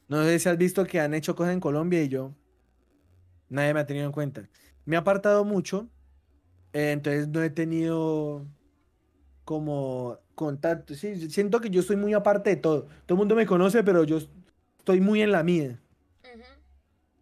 No 0.06 0.22
sé 0.24 0.38
si 0.38 0.50
has 0.50 0.58
visto 0.58 0.84
que 0.84 1.00
han 1.00 1.14
hecho 1.14 1.34
cosas 1.34 1.54
en 1.54 1.60
Colombia 1.60 2.02
y 2.02 2.08
yo, 2.08 2.34
nadie 3.48 3.72
me 3.72 3.80
ha 3.80 3.86
tenido 3.86 4.04
en 4.04 4.12
cuenta. 4.12 4.46
Me 4.84 4.96
he 4.96 4.98
apartado 4.98 5.46
mucho, 5.46 5.88
eh, 6.74 6.92
entonces 6.92 7.26
no 7.28 7.42
he 7.42 7.48
tenido 7.48 8.44
como 9.46 10.18
contacto. 10.34 10.94
Sí, 10.94 11.30
siento 11.30 11.62
que 11.62 11.70
yo 11.70 11.80
estoy 11.80 11.96
muy 11.96 12.12
aparte 12.12 12.50
de 12.50 12.56
todo. 12.56 12.82
Todo 13.06 13.14
el 13.14 13.16
mundo 13.16 13.34
me 13.34 13.46
conoce, 13.46 13.82
pero 13.82 14.04
yo 14.04 14.18
estoy 14.76 15.00
muy 15.00 15.22
en 15.22 15.32
la 15.32 15.42
mía. 15.42 15.80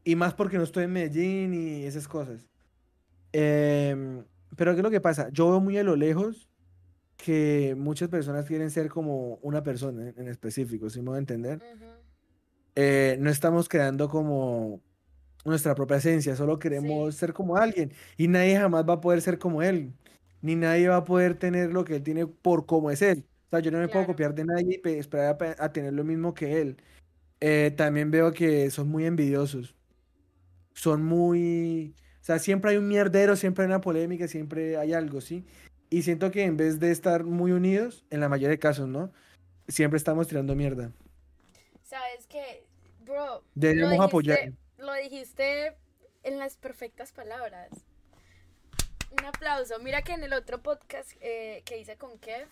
Y 0.02 0.16
más 0.16 0.34
porque 0.34 0.58
no 0.58 0.64
estoy 0.64 0.84
en 0.84 0.92
Medellín 0.92 1.54
y 1.54 1.84
esas 1.84 2.08
cosas. 2.08 2.48
Em, 3.32 4.24
pero 4.56 4.72
¿qué 4.72 4.78
es 4.78 4.84
lo 4.84 4.90
que 4.90 5.00
pasa? 5.00 5.28
Yo 5.30 5.50
veo 5.50 5.60
muy 5.60 5.76
a 5.78 5.82
lo 5.82 5.96
lejos 5.96 6.48
que 7.16 7.74
muchas 7.76 8.08
personas 8.08 8.46
quieren 8.46 8.70
ser 8.70 8.88
como 8.88 9.36
una 9.42 9.62
persona 9.62 10.12
en 10.16 10.28
específico, 10.28 10.90
¿sí 10.90 11.00
me 11.00 11.08
voy 11.08 11.16
a 11.16 11.20
entender? 11.20 11.60
Eh, 12.74 13.16
no 13.20 13.30
estamos 13.30 13.68
creando 13.68 14.08
como 14.08 14.82
nuestra 15.44 15.74
propia 15.74 15.96
esencia, 15.96 16.36
solo 16.36 16.58
queremos 16.58 17.14
Sí. 17.14 17.20
ser 17.20 17.32
como 17.32 17.56
alguien 17.56 17.92
y 18.16 18.28
nadie 18.28 18.58
jamás 18.58 18.84
va 18.88 18.94
a 18.94 19.00
poder 19.00 19.22
ser 19.22 19.38
como 19.38 19.62
él, 19.62 19.92
ni 20.42 20.56
nadie 20.56 20.88
va 20.88 20.96
a 20.96 21.04
poder 21.04 21.38
tener 21.38 21.72
lo 21.72 21.84
que 21.84 21.96
él 21.96 22.02
tiene 22.02 22.26
por 22.26 22.66
como 22.66 22.90
es 22.90 23.00
él. 23.02 23.24
O 23.46 23.50
sea, 23.50 23.60
yo 23.60 23.70
no 23.70 23.78
me 23.78 23.88
puedo 23.88 24.06
copiar 24.06 24.34
de 24.34 24.44
nadie 24.44 24.74
y 24.74 24.78
pe- 24.78 24.98
esperar 24.98 25.26
a, 25.28 25.38
pe- 25.38 25.56
a 25.58 25.72
tener 25.72 25.92
lo 25.94 26.04
mismo 26.04 26.34
que 26.34 26.60
él. 26.60 26.76
Eh, 27.40 27.72
también 27.76 28.10
veo 28.10 28.32
que 28.32 28.70
son 28.70 28.88
muy 28.88 29.06
envidiosos, 29.06 29.74
son 30.74 31.04
muy... 31.04 31.94
O 32.26 32.32
sea, 32.34 32.40
siempre 32.40 32.72
hay 32.72 32.76
un 32.76 32.88
mierdero, 32.88 33.36
siempre 33.36 33.62
hay 33.62 33.66
una 33.68 33.80
polémica, 33.80 34.26
siempre 34.26 34.76
hay 34.76 34.92
algo, 34.92 35.20
¿sí? 35.20 35.44
Y 35.90 36.02
siento 36.02 36.32
que 36.32 36.42
en 36.42 36.56
vez 36.56 36.80
de 36.80 36.90
estar 36.90 37.22
muy 37.22 37.52
unidos, 37.52 38.04
en 38.10 38.18
la 38.18 38.28
mayoría 38.28 38.48
de 38.48 38.58
casos, 38.58 38.88
¿no? 38.88 39.12
Siempre 39.68 39.96
estamos 39.96 40.26
tirando 40.26 40.56
mierda. 40.56 40.90
Sabes 41.84 42.26
que, 42.26 42.64
bro, 43.04 43.44
lo 43.54 44.02
apoyar. 44.02 44.52
dijiste 45.00 45.76
en 46.24 46.40
las 46.40 46.56
perfectas 46.56 47.12
palabras. 47.12 47.70
Un 49.12 49.24
aplauso. 49.24 49.78
Mira 49.78 50.02
que 50.02 50.14
en 50.14 50.24
el 50.24 50.32
otro 50.32 50.60
podcast 50.60 51.12
eh, 51.20 51.62
que 51.64 51.78
hice 51.78 51.96
con 51.96 52.18
Kev, 52.18 52.48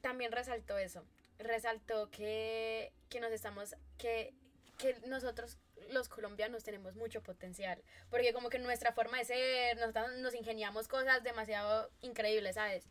también 0.00 0.30
resaltó 0.30 0.78
eso. 0.78 1.04
Resaltó 1.40 2.08
que, 2.12 2.92
que 3.08 3.18
nos 3.18 3.32
estamos, 3.32 3.74
que, 3.98 4.32
que 4.76 4.94
nosotros 5.08 5.58
los 5.90 6.08
colombianos 6.08 6.64
tenemos 6.64 6.94
mucho 6.96 7.22
potencial. 7.22 7.82
Porque 8.10 8.32
como 8.32 8.48
que 8.48 8.58
nuestra 8.58 8.92
forma 8.92 9.18
de 9.18 9.24
ser, 9.24 9.78
nos, 9.78 9.94
nos 10.20 10.34
ingeniamos 10.34 10.88
cosas 10.88 11.22
demasiado 11.22 11.90
increíbles, 12.00 12.54
¿sabes? 12.54 12.88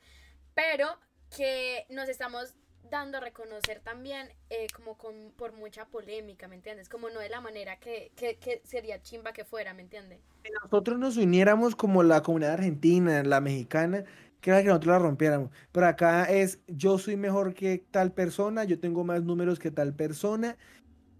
Pero 0.53 0.97
que 1.35 1.85
nos 1.89 2.09
estamos 2.09 2.55
dando 2.89 3.17
a 3.17 3.21
reconocer 3.21 3.81
también 3.81 4.29
eh, 4.49 4.67
como 4.73 4.97
con, 4.97 5.33
por 5.35 5.53
mucha 5.53 5.85
polémica, 5.85 6.47
¿me 6.47 6.55
entiendes? 6.55 6.89
Como 6.89 7.09
no 7.09 7.19
de 7.19 7.29
la 7.29 7.41
manera 7.41 7.77
que, 7.79 8.11
que, 8.15 8.37
que 8.37 8.61
sería 8.63 9.01
chimba 9.01 9.33
que 9.33 9.43
fuera, 9.43 9.73
¿me 9.73 9.81
entiendes? 9.81 10.21
si 10.47 10.51
nosotros 10.63 10.97
nos 10.97 11.17
uniéramos 11.17 11.75
como 11.75 12.03
la 12.03 12.21
comunidad 12.21 12.53
argentina, 12.53 13.23
la 13.23 13.41
mexicana, 13.41 14.05
que 14.41 14.51
era 14.51 14.61
que 14.61 14.67
nosotros 14.67 14.93
la 14.93 14.99
rompiéramos. 14.99 15.51
Pero 15.71 15.87
acá 15.87 16.25
es, 16.25 16.59
yo 16.67 16.97
soy 16.97 17.17
mejor 17.17 17.53
que 17.53 17.83
tal 17.91 18.13
persona, 18.13 18.63
yo 18.63 18.79
tengo 18.79 19.03
más 19.03 19.23
números 19.23 19.59
que 19.59 19.71
tal 19.71 19.93
persona, 19.93 20.57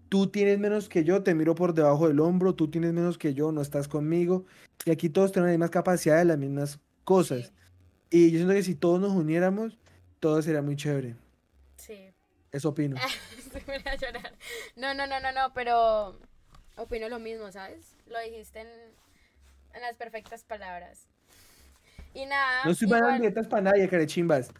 tú 0.08 0.28
tienes 0.28 0.58
menos 0.58 0.88
que 0.88 1.04
yo, 1.04 1.22
te 1.22 1.34
miro 1.34 1.54
por 1.54 1.74
debajo 1.74 2.08
del 2.08 2.20
hombro, 2.20 2.54
tú 2.54 2.68
tienes 2.70 2.92
menos 2.92 3.18
que 3.18 3.34
yo, 3.34 3.52
no 3.52 3.60
estás 3.60 3.88
conmigo. 3.88 4.44
Y 4.84 4.90
aquí 4.90 5.08
todos 5.08 5.32
tenemos 5.32 5.48
las 5.48 5.54
mismas 5.58 5.70
capacidades, 5.70 6.26
las 6.26 6.38
mismas 6.38 6.80
cosas. 7.04 7.52
Y 8.10 8.30
yo 8.30 8.38
siento 8.38 8.54
que 8.54 8.62
si 8.62 8.74
todos 8.74 9.00
nos 9.00 9.12
uniéramos, 9.12 9.78
todo 10.20 10.40
sería 10.42 10.62
muy 10.62 10.76
chévere. 10.76 11.16
sí. 11.76 12.10
Eso 12.50 12.70
opino. 12.70 12.96
Me 13.66 13.78
va 13.80 13.90
a 13.90 13.96
llorar. 13.96 14.32
No, 14.74 14.94
no, 14.94 15.06
no, 15.06 15.20
no, 15.20 15.32
no, 15.32 15.52
pero 15.52 16.18
opino 16.78 17.10
lo 17.10 17.18
mismo, 17.18 17.52
¿sabes? 17.52 17.94
Lo 18.06 18.18
dijiste 18.20 18.60
en, 18.60 18.68
en 19.74 19.82
las 19.82 19.98
perfectas 19.98 20.44
palabras. 20.44 21.06
Y 22.14 22.24
nada. 22.24 22.64
No 22.64 22.70
estoy 22.70 22.88
igual- 22.88 23.16
indirectas 23.16 23.46
para 23.48 23.60
nadie, 23.60 23.86
carechimbas. 23.86 24.50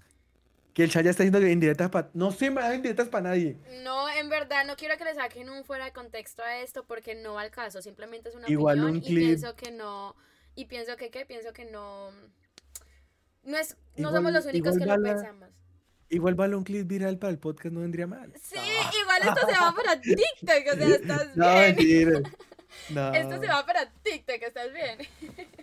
Que 0.79 0.85
el 0.85 0.91
chat 0.93 1.03
ya 1.05 1.11
está 1.11 1.25
diciendo 1.25 1.41
que 1.41 1.51
indirectas 1.51 1.91
para... 1.91 2.09
No 2.15 2.29
estoy 2.29 2.51
mandando 2.51 2.77
indirectas 2.77 3.09
para 3.09 3.31
nadie. 3.31 3.57
No, 3.83 4.09
en 4.11 4.29
verdad, 4.29 4.65
no 4.65 4.77
quiero 4.77 4.97
que 4.97 5.03
le 5.03 5.13
saquen 5.13 5.51
un 5.51 5.65
fuera 5.65 5.87
de 5.87 5.93
contexto 5.93 6.45
a 6.45 6.59
esto 6.61 6.85
porque 6.87 7.17
no 7.17 7.35
va 7.35 7.41
al 7.41 7.51
caso. 7.51 7.83
Simplemente 7.83 8.29
es 8.29 8.37
una 8.37 8.49
Igual 8.49 8.79
opinión 8.79 8.91
un 8.93 9.03
y 9.03 9.07
clip. 9.07 9.19
pienso 9.27 9.57
que 9.57 9.73
no. 9.73 10.15
Y 10.55 10.67
pienso 10.67 10.97
que, 10.97 11.11
¿qué? 11.11 11.27
Pienso 11.27 11.53
que 11.53 11.65
no. 11.65 12.13
No, 13.43 13.59
es, 13.59 13.77
no 13.97 14.11
Igual- 14.11 14.15
somos 14.15 14.33
los 14.33 14.47
únicos 14.47 14.79
que 14.79 14.87
lo 14.87 15.03
pensamos. 15.03 15.49
Igual 16.11 16.37
vale 16.37 16.55
un 16.55 16.63
clip 16.63 16.87
viral 16.87 17.19
para 17.19 17.33
el 17.33 17.41
podcast, 17.41 17.75
no 17.75 17.81
vendría 17.81 18.07
mal. 18.07 18.33
Sí, 18.41 18.55
igual 19.03 19.21
esto 19.23 19.47
se 19.49 19.61
va 19.61 19.75
para 19.75 20.01
TikTok, 20.01 20.75
o 20.75 20.77
sea, 20.77 20.89
estás 20.95 21.29
No, 21.37 21.53
bien. 21.55 21.61
mentira. 21.75 22.21
No. 22.91 23.13
Esto 23.15 23.41
se 23.41 23.49
va 23.49 23.67
para 23.67 23.91
TikTok, 24.05 24.43
¿estás 24.43 24.73
bien? 24.73 24.99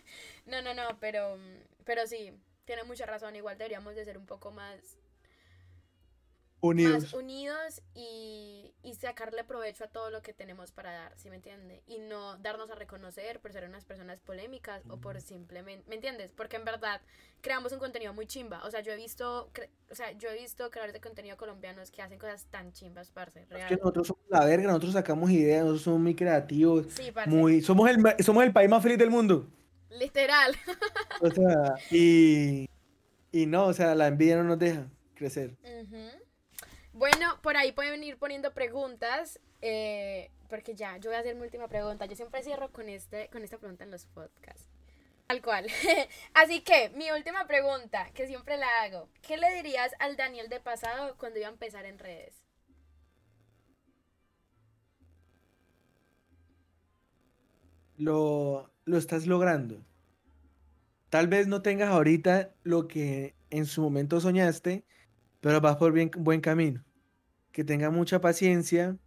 No, 0.45 0.61
no, 0.61 0.73
no, 0.73 0.83
pero, 0.99 1.37
pero 1.85 2.05
sí, 2.05 2.33
tiene 2.65 2.83
mucha 2.83 3.05
razón. 3.05 3.33
Igual 3.35 3.57
deberíamos 3.57 3.95
de 3.95 4.03
ser 4.03 4.17
un 4.17 4.25
poco 4.25 4.51
más, 4.51 4.77
Unidos. 6.65 7.03
más 7.03 7.13
unidos 7.13 7.81
y, 7.93 8.73
y 8.83 8.95
sacarle 8.95 9.43
provecho 9.43 9.83
a 9.83 9.87
todo 9.87 10.09
lo 10.09 10.21
que 10.21 10.33
tenemos 10.33 10.71
para 10.71 10.91
dar, 10.91 11.17
¿sí 11.17 11.29
me 11.29 11.37
entiende? 11.37 11.81
Y 11.87 11.99
no 11.99 12.37
darnos 12.37 12.69
a 12.71 12.75
reconocer 12.75 13.39
por 13.39 13.51
ser 13.53 13.65
unas 13.65 13.85
personas 13.85 14.19
polémicas 14.19 14.83
o 14.89 14.97
por 14.97 15.19
simplemente, 15.21 15.83
¿me 15.89 15.95
entiendes? 15.95 16.31
Porque 16.35 16.55
en 16.57 16.65
verdad 16.65 17.01
creamos 17.41 17.71
un 17.71 17.79
contenido 17.79 18.13
muy 18.13 18.25
chimba. 18.27 18.63
O 18.65 18.71
sea, 18.71 18.81
yo 18.81 18.91
he 18.91 18.95
visto, 18.95 19.49
o 19.91 19.95
sea, 19.95 20.11
yo 20.13 20.29
he 20.29 20.35
visto 20.37 20.69
creadores 20.69 20.93
de 20.93 21.01
contenido 21.01 21.37
colombianos 21.37 21.91
que 21.91 22.01
hacen 22.01 22.17
cosas 22.19 22.45
tan 22.51 22.71
chimbas, 22.73 23.11
parce, 23.11 23.41
Es 23.41 23.49
real. 23.49 23.67
que 23.69 23.75
nosotros 23.77 24.07
somos 24.07 24.23
la 24.29 24.43
verga, 24.45 24.67
nosotros 24.67 24.93
sacamos 24.93 25.29
ideas, 25.31 25.61
nosotros 25.61 25.83
somos 25.83 25.99
muy 26.01 26.15
creativos, 26.15 26.87
Sí, 26.89 27.11
parce, 27.11 27.29
muy, 27.29 27.61
somos 27.61 27.89
el, 27.89 27.97
somos 28.23 28.43
el 28.43 28.51
país 28.53 28.69
más 28.69 28.81
feliz 28.83 28.97
del 28.97 29.09
mundo. 29.11 29.47
literal. 29.89 30.55
O 31.21 31.29
sea, 31.31 31.75
y, 31.91 32.67
y 33.31 33.45
no, 33.45 33.67
o 33.67 33.73
sea, 33.73 33.95
la 33.95 34.07
envidia 34.07 34.35
no 34.37 34.43
nos 34.43 34.59
deja 34.59 34.87
crecer. 35.15 35.55
Ujú. 35.63 36.24
Bueno, 36.95 37.41
por 37.41 37.57
ahí 37.57 37.73
pueden 37.73 38.01
ir 38.05 38.17
poniendo 38.17 38.53
preguntas, 38.53 39.41
eh, 39.61 40.31
porque 40.47 40.75
ya, 40.75 40.95
yo 40.95 41.09
voy 41.09 41.17
a 41.17 41.19
hacer 41.19 41.35
mi 41.35 41.41
última 41.41 41.67
pregunta. 41.67 42.05
Yo 42.05 42.15
siempre 42.15 42.41
cierro 42.41 42.71
con, 42.71 42.87
este, 42.87 43.27
con 43.33 43.43
esta 43.43 43.57
pregunta 43.57 43.83
en 43.83 43.91
los 43.91 44.05
podcasts. 44.05 44.69
Tal 45.27 45.41
cual. 45.41 45.67
Así 46.33 46.61
que, 46.61 46.91
mi 46.91 47.11
última 47.11 47.47
pregunta, 47.47 48.09
que 48.13 48.27
siempre 48.27 48.55
la 48.55 48.67
hago. 48.83 49.09
¿Qué 49.21 49.35
le 49.35 49.53
dirías 49.55 49.91
al 49.99 50.15
Daniel 50.15 50.47
de 50.47 50.61
pasado 50.61 51.17
cuando 51.17 51.37
iba 51.37 51.49
a 51.49 51.51
empezar 51.51 51.85
en 51.85 51.99
redes? 51.99 52.45
Lo, 57.97 58.71
lo 58.85 58.97
estás 58.97 59.27
logrando. 59.27 59.83
Tal 61.09 61.27
vez 61.27 61.47
no 61.47 61.61
tengas 61.61 61.89
ahorita 61.89 62.53
lo 62.63 62.87
que 62.87 63.35
en 63.49 63.65
su 63.65 63.81
momento 63.81 64.21
soñaste, 64.21 64.85
pero 65.41 65.59
vas 65.59 65.75
por 65.75 65.91
bien, 65.91 66.09
buen 66.17 66.39
camino. 66.39 66.84
Que 67.55 67.63
tenga 67.63 67.89
mucha 67.89 68.19
paciencia, 68.19 68.97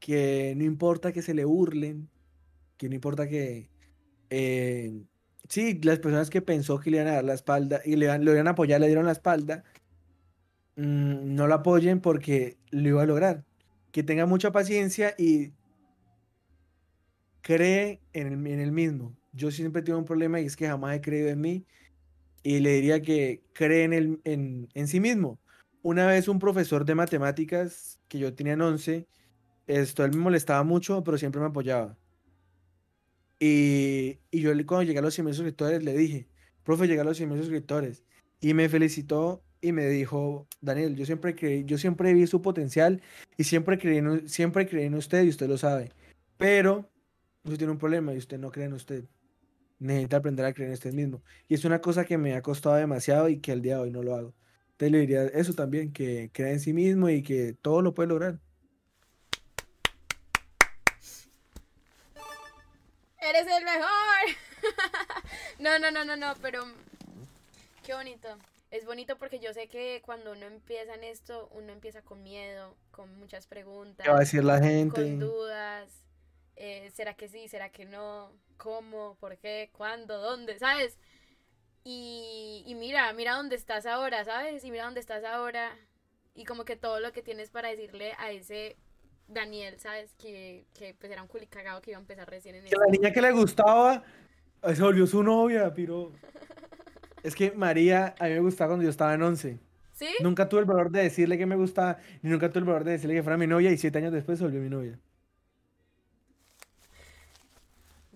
que 0.00 0.52
no 0.54 0.64
importa 0.64 1.12
que 1.12 1.22
se 1.22 1.32
le 1.32 1.46
burlen, 1.46 2.10
que 2.76 2.90
no 2.90 2.94
importa 2.94 3.26
que... 3.26 3.70
Eh, 4.28 4.92
sí, 5.48 5.80
las 5.82 5.98
personas 5.98 6.28
que 6.28 6.42
pensó 6.42 6.78
que 6.78 6.90
le 6.90 6.98
iban 6.98 7.08
a 7.08 7.14
dar 7.14 7.24
la 7.24 7.32
espalda 7.32 7.80
y 7.86 7.96
le, 7.96 8.18
lo 8.18 8.34
iban 8.34 8.48
a 8.48 8.50
apoyar, 8.50 8.82
le 8.82 8.88
dieron 8.88 9.06
la 9.06 9.12
espalda, 9.12 9.64
mm, 10.76 11.34
no 11.34 11.46
lo 11.46 11.54
apoyen 11.54 12.02
porque 12.02 12.58
lo 12.70 12.86
iba 12.86 13.02
a 13.02 13.06
lograr. 13.06 13.46
Que 13.92 14.02
tenga 14.02 14.26
mucha 14.26 14.52
paciencia 14.52 15.14
y 15.16 15.54
cree 17.40 18.02
en 18.12 18.26
el, 18.26 18.46
en 18.46 18.60
el 18.60 18.72
mismo. 18.72 19.16
Yo 19.32 19.50
siempre 19.50 19.80
tengo 19.80 19.98
un 19.98 20.04
problema 20.04 20.38
y 20.38 20.44
es 20.44 20.54
que 20.54 20.68
jamás 20.68 20.94
he 20.96 21.00
creído 21.00 21.30
en 21.30 21.40
mí 21.40 21.66
y 22.42 22.58
le 22.58 22.72
diría 22.74 23.00
que 23.00 23.42
cree 23.54 23.84
en, 23.84 23.94
el, 23.94 24.20
en, 24.24 24.68
en 24.74 24.86
sí 24.86 25.00
mismo. 25.00 25.40
Una 25.82 26.06
vez 26.06 26.28
un 26.28 26.38
profesor 26.38 26.84
de 26.84 26.94
matemáticas 26.94 27.98
que 28.08 28.18
yo 28.18 28.34
tenía 28.34 28.54
en 28.54 28.62
11, 28.62 29.06
esto 29.66 30.04
él 30.04 30.12
me 30.12 30.18
molestaba 30.18 30.62
mucho, 30.64 31.04
pero 31.04 31.18
siempre 31.18 31.40
me 31.40 31.46
apoyaba. 31.48 31.96
Y, 33.38 34.18
y 34.30 34.40
yo 34.40 34.50
cuando 34.66 34.82
llegué 34.82 34.98
a 34.98 35.02
los 35.02 35.16
100.000 35.16 35.32
suscriptores 35.34 35.84
le 35.84 35.96
dije, 35.96 36.28
profe, 36.64 36.88
llegué 36.88 37.00
a 37.00 37.04
los 37.04 37.20
100.000 37.20 37.38
suscriptores. 37.38 38.04
Y 38.40 38.54
me 38.54 38.68
felicitó 38.68 39.42
y 39.60 39.72
me 39.72 39.88
dijo, 39.88 40.48
Daniel, 40.60 40.96
yo 40.96 41.06
siempre 41.06 41.34
creí, 41.34 41.64
yo 41.64 41.78
siempre 41.78 42.14
vi 42.14 42.26
su 42.26 42.42
potencial 42.42 43.02
y 43.36 43.44
siempre 43.44 43.78
creí 43.78 43.98
en, 43.98 44.28
siempre 44.28 44.68
creí 44.68 44.86
en 44.86 44.94
usted 44.94 45.24
y 45.24 45.28
usted 45.28 45.48
lo 45.48 45.58
sabe. 45.58 45.92
Pero 46.36 46.88
usted 47.44 47.58
tiene 47.58 47.72
un 47.72 47.78
problema 47.78 48.14
y 48.14 48.18
usted 48.18 48.38
no 48.38 48.50
cree 48.50 48.66
en 48.66 48.74
usted. 48.74 49.04
Necesita 49.78 50.18
aprender 50.18 50.44
a 50.44 50.52
creer 50.52 50.70
en 50.70 50.74
usted 50.74 50.92
mismo. 50.92 51.22
Y 51.48 51.54
es 51.54 51.64
una 51.64 51.80
cosa 51.80 52.04
que 52.04 52.18
me 52.18 52.34
ha 52.34 52.42
costado 52.42 52.76
demasiado 52.76 53.28
y 53.28 53.38
que 53.38 53.52
al 53.52 53.62
día 53.62 53.76
de 53.76 53.82
hoy 53.82 53.90
no 53.90 54.02
lo 54.02 54.14
hago. 54.14 54.34
Te 54.78 54.88
le 54.90 55.00
diría 55.00 55.24
eso 55.24 55.52
también, 55.54 55.92
que 55.92 56.30
crea 56.32 56.52
en 56.52 56.60
sí 56.60 56.72
mismo 56.72 57.08
y 57.10 57.22
que 57.22 57.52
todo 57.52 57.82
lo 57.82 57.92
puede 57.94 58.08
lograr. 58.08 58.38
¡Eres 63.20 63.46
el 63.46 63.64
mejor! 63.64 64.36
no, 65.58 65.78
no, 65.78 65.90
no, 65.90 66.04
no, 66.04 66.16
no, 66.16 66.34
pero 66.40 66.64
qué 67.84 67.94
bonito. 67.94 68.28
Es 68.70 68.84
bonito 68.84 69.16
porque 69.18 69.40
yo 69.40 69.52
sé 69.52 69.66
que 69.66 70.02
cuando 70.04 70.32
uno 70.32 70.46
empieza 70.46 70.94
en 70.94 71.02
esto, 71.04 71.48
uno 71.52 71.72
empieza 71.72 72.02
con 72.02 72.22
miedo, 72.22 72.76
con 72.90 73.18
muchas 73.18 73.46
preguntas, 73.46 74.04
¿Qué 74.04 74.10
va 74.10 74.16
a 74.18 74.20
decir 74.20 74.44
la 74.44 74.60
gente? 74.60 75.02
con 75.02 75.18
dudas. 75.18 75.90
eh, 76.56 76.90
¿Será 76.94 77.14
que 77.14 77.28
sí? 77.28 77.48
¿Será 77.48 77.70
que 77.70 77.84
no? 77.86 78.30
¿Cómo? 78.58 79.16
¿Por 79.20 79.38
qué? 79.38 79.70
¿Cuándo? 79.72 80.18
¿Dónde? 80.18 80.58
¿Sabes? 80.58 80.98
Y, 81.90 82.64
y 82.66 82.74
mira, 82.74 83.10
mira 83.14 83.34
dónde 83.34 83.56
estás 83.56 83.86
ahora, 83.86 84.22
¿sabes? 84.22 84.62
Y 84.62 84.70
mira 84.70 84.84
dónde 84.84 85.00
estás 85.00 85.24
ahora. 85.24 85.74
Y 86.34 86.44
como 86.44 86.66
que 86.66 86.76
todo 86.76 87.00
lo 87.00 87.12
que 87.12 87.22
tienes 87.22 87.48
para 87.48 87.70
decirle 87.70 88.12
a 88.18 88.30
ese 88.30 88.76
Daniel, 89.26 89.80
¿sabes? 89.80 90.12
Que, 90.18 90.66
que 90.78 90.94
pues 90.98 91.10
era 91.10 91.22
un 91.22 91.28
culicagado 91.28 91.80
que 91.80 91.92
iba 91.92 91.98
a 91.98 92.02
empezar 92.02 92.28
recién 92.28 92.56
en 92.56 92.66
esto. 92.66 92.78
la 92.78 92.92
niña 92.92 93.10
que 93.10 93.22
le 93.22 93.32
gustaba 93.32 94.04
se 94.62 94.82
volvió 94.82 95.06
su 95.06 95.22
novia, 95.22 95.72
pero... 95.72 96.12
Es 97.22 97.34
que 97.34 97.52
María, 97.52 98.14
a 98.18 98.24
mí 98.24 98.34
me 98.34 98.40
gustaba 98.40 98.68
cuando 98.68 98.84
yo 98.84 98.90
estaba 98.90 99.14
en 99.14 99.22
11. 99.22 99.58
¿Sí? 99.92 100.08
Nunca 100.20 100.46
tuve 100.46 100.60
el 100.60 100.66
valor 100.66 100.90
de 100.90 101.04
decirle 101.04 101.38
que 101.38 101.46
me 101.46 101.56
gustaba, 101.56 101.96
ni 102.20 102.30
nunca 102.30 102.50
tuve 102.50 102.58
el 102.58 102.66
valor 102.66 102.84
de 102.84 102.92
decirle 102.92 103.14
que 103.14 103.22
fuera 103.22 103.38
mi 103.38 103.46
novia, 103.46 103.70
y 103.70 103.78
siete 103.78 103.96
años 103.96 104.12
después 104.12 104.36
se 104.36 104.44
volvió 104.44 104.60
mi 104.60 104.68
novia. 104.68 104.98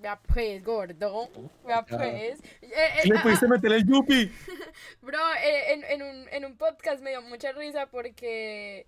Vea 0.02 0.20
pues, 0.20 0.64
gordo. 0.64 1.30
Vea 1.64 1.84
pues. 1.86 2.00
Eh, 2.00 2.36
eh, 2.60 2.88
¿Qué 3.04 3.08
le 3.08 3.18
ah, 3.18 3.22
pudiste 3.22 3.46
meter 3.46 3.72
el 3.72 3.86
yupi? 3.86 4.30
Bro, 5.00 5.18
eh, 5.44 5.72
en, 5.74 5.84
en, 5.84 6.02
un, 6.02 6.28
en 6.30 6.44
un 6.44 6.56
podcast 6.56 7.00
me 7.02 7.10
dio 7.10 7.22
mucha 7.22 7.52
risa 7.52 7.86
porque 7.86 8.86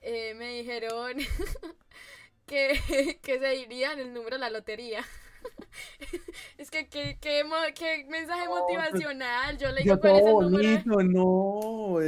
eh, 0.00 0.34
me 0.34 0.48
dijeron 0.58 1.16
que, 2.46 3.18
que 3.22 3.38
se 3.38 3.48
dirían 3.50 4.00
el 4.00 4.12
número 4.12 4.36
de 4.36 4.40
la 4.40 4.50
lotería. 4.50 5.04
es 6.58 6.70
que 6.70 6.88
qué, 6.88 7.16
qué, 7.20 7.44
mo- 7.44 7.54
qué 7.74 8.04
mensaje 8.08 8.44
No, 8.46 8.50
pues, 8.50 8.60
motivacional. 8.62 9.56
Yo 9.58 9.70
leí 9.70 9.84
Ya 9.84 9.96
cuál 9.96 10.16
es 10.16 10.26
el 10.26 10.32
número. 10.32 10.50
bonito, 10.50 11.02
no, 11.04 12.00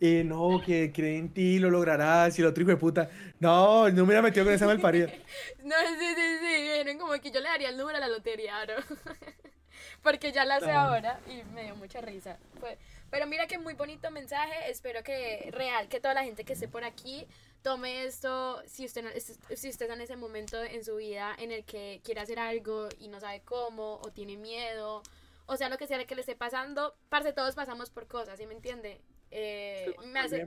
eh, 0.00 0.22
no, 0.24 0.60
que 0.64 0.92
cree 0.92 1.18
en 1.18 1.32
ti, 1.32 1.58
lo 1.58 1.70
lograrás, 1.70 2.38
y 2.38 2.42
el 2.42 2.48
otro 2.48 2.62
hijo 2.62 2.70
de 2.70 2.76
puta, 2.76 3.10
no, 3.40 3.88
no 3.88 3.94
me 3.96 4.02
hubiera 4.02 4.22
metido 4.22 4.44
con 4.44 4.54
esa 4.54 4.66
malparida. 4.66 5.06
No, 5.64 5.74
sí, 5.98 6.14
sí, 6.16 6.38
sí. 6.40 6.62
Dijeron 6.62 6.98
como 6.98 7.12
que 7.20 7.30
yo 7.30 7.40
le 7.40 7.48
daría 7.48 7.68
el 7.68 7.76
número 7.76 7.98
a 7.98 8.00
la 8.00 8.08
lotería. 8.08 8.54
Porque 10.02 10.32
ya 10.32 10.44
la 10.44 10.60
sé 10.60 10.70
Ah. 10.70 10.84
ahora 10.88 11.20
y 11.28 11.42
me 11.54 11.64
dio 11.64 11.76
mucha 11.76 12.00
risa. 12.00 12.38
Fue- 12.60 12.78
Pero 13.10 13.26
mira 13.26 13.46
que 13.46 13.58
muy 13.58 13.74
bonito 13.74 14.10
mensaje. 14.10 14.70
Espero 14.70 15.02
que 15.02 15.48
real, 15.52 15.88
que 15.88 16.00
toda 16.00 16.14
la 16.14 16.24
gente 16.24 16.44
que 16.44 16.52
esté 16.54 16.68
por 16.68 16.84
aquí 16.84 17.26
tome 17.62 18.04
esto. 18.04 18.62
Si 18.66 18.84
usted, 18.86 19.02
no- 19.02 19.10
si 19.20 19.68
usted 19.68 19.82
está 19.82 19.92
en 19.94 20.00
ese 20.00 20.16
momento 20.16 20.62
en 20.62 20.84
su 20.84 20.96
vida 20.96 21.34
en 21.38 21.52
el 21.52 21.64
que 21.64 22.00
quiere 22.04 22.20
hacer 22.20 22.38
algo 22.38 22.88
y 23.00 23.08
no 23.08 23.20
sabe 23.20 23.42
cómo, 23.44 23.96
o 24.02 24.10
tiene 24.12 24.36
miedo, 24.36 25.02
o 25.46 25.56
sea, 25.56 25.68
lo 25.68 25.78
que 25.78 25.86
sea 25.86 26.04
que 26.06 26.14
le 26.14 26.20
esté 26.22 26.36
pasando, 26.36 26.94
parce, 27.08 27.32
todos 27.32 27.54
pasamos 27.54 27.90
por 27.90 28.06
cosas, 28.06 28.38
¿sí 28.38 28.46
me 28.46 28.54
entiende? 28.54 29.00
Eh, 29.30 29.94
me 30.06 30.20
hace, 30.20 30.46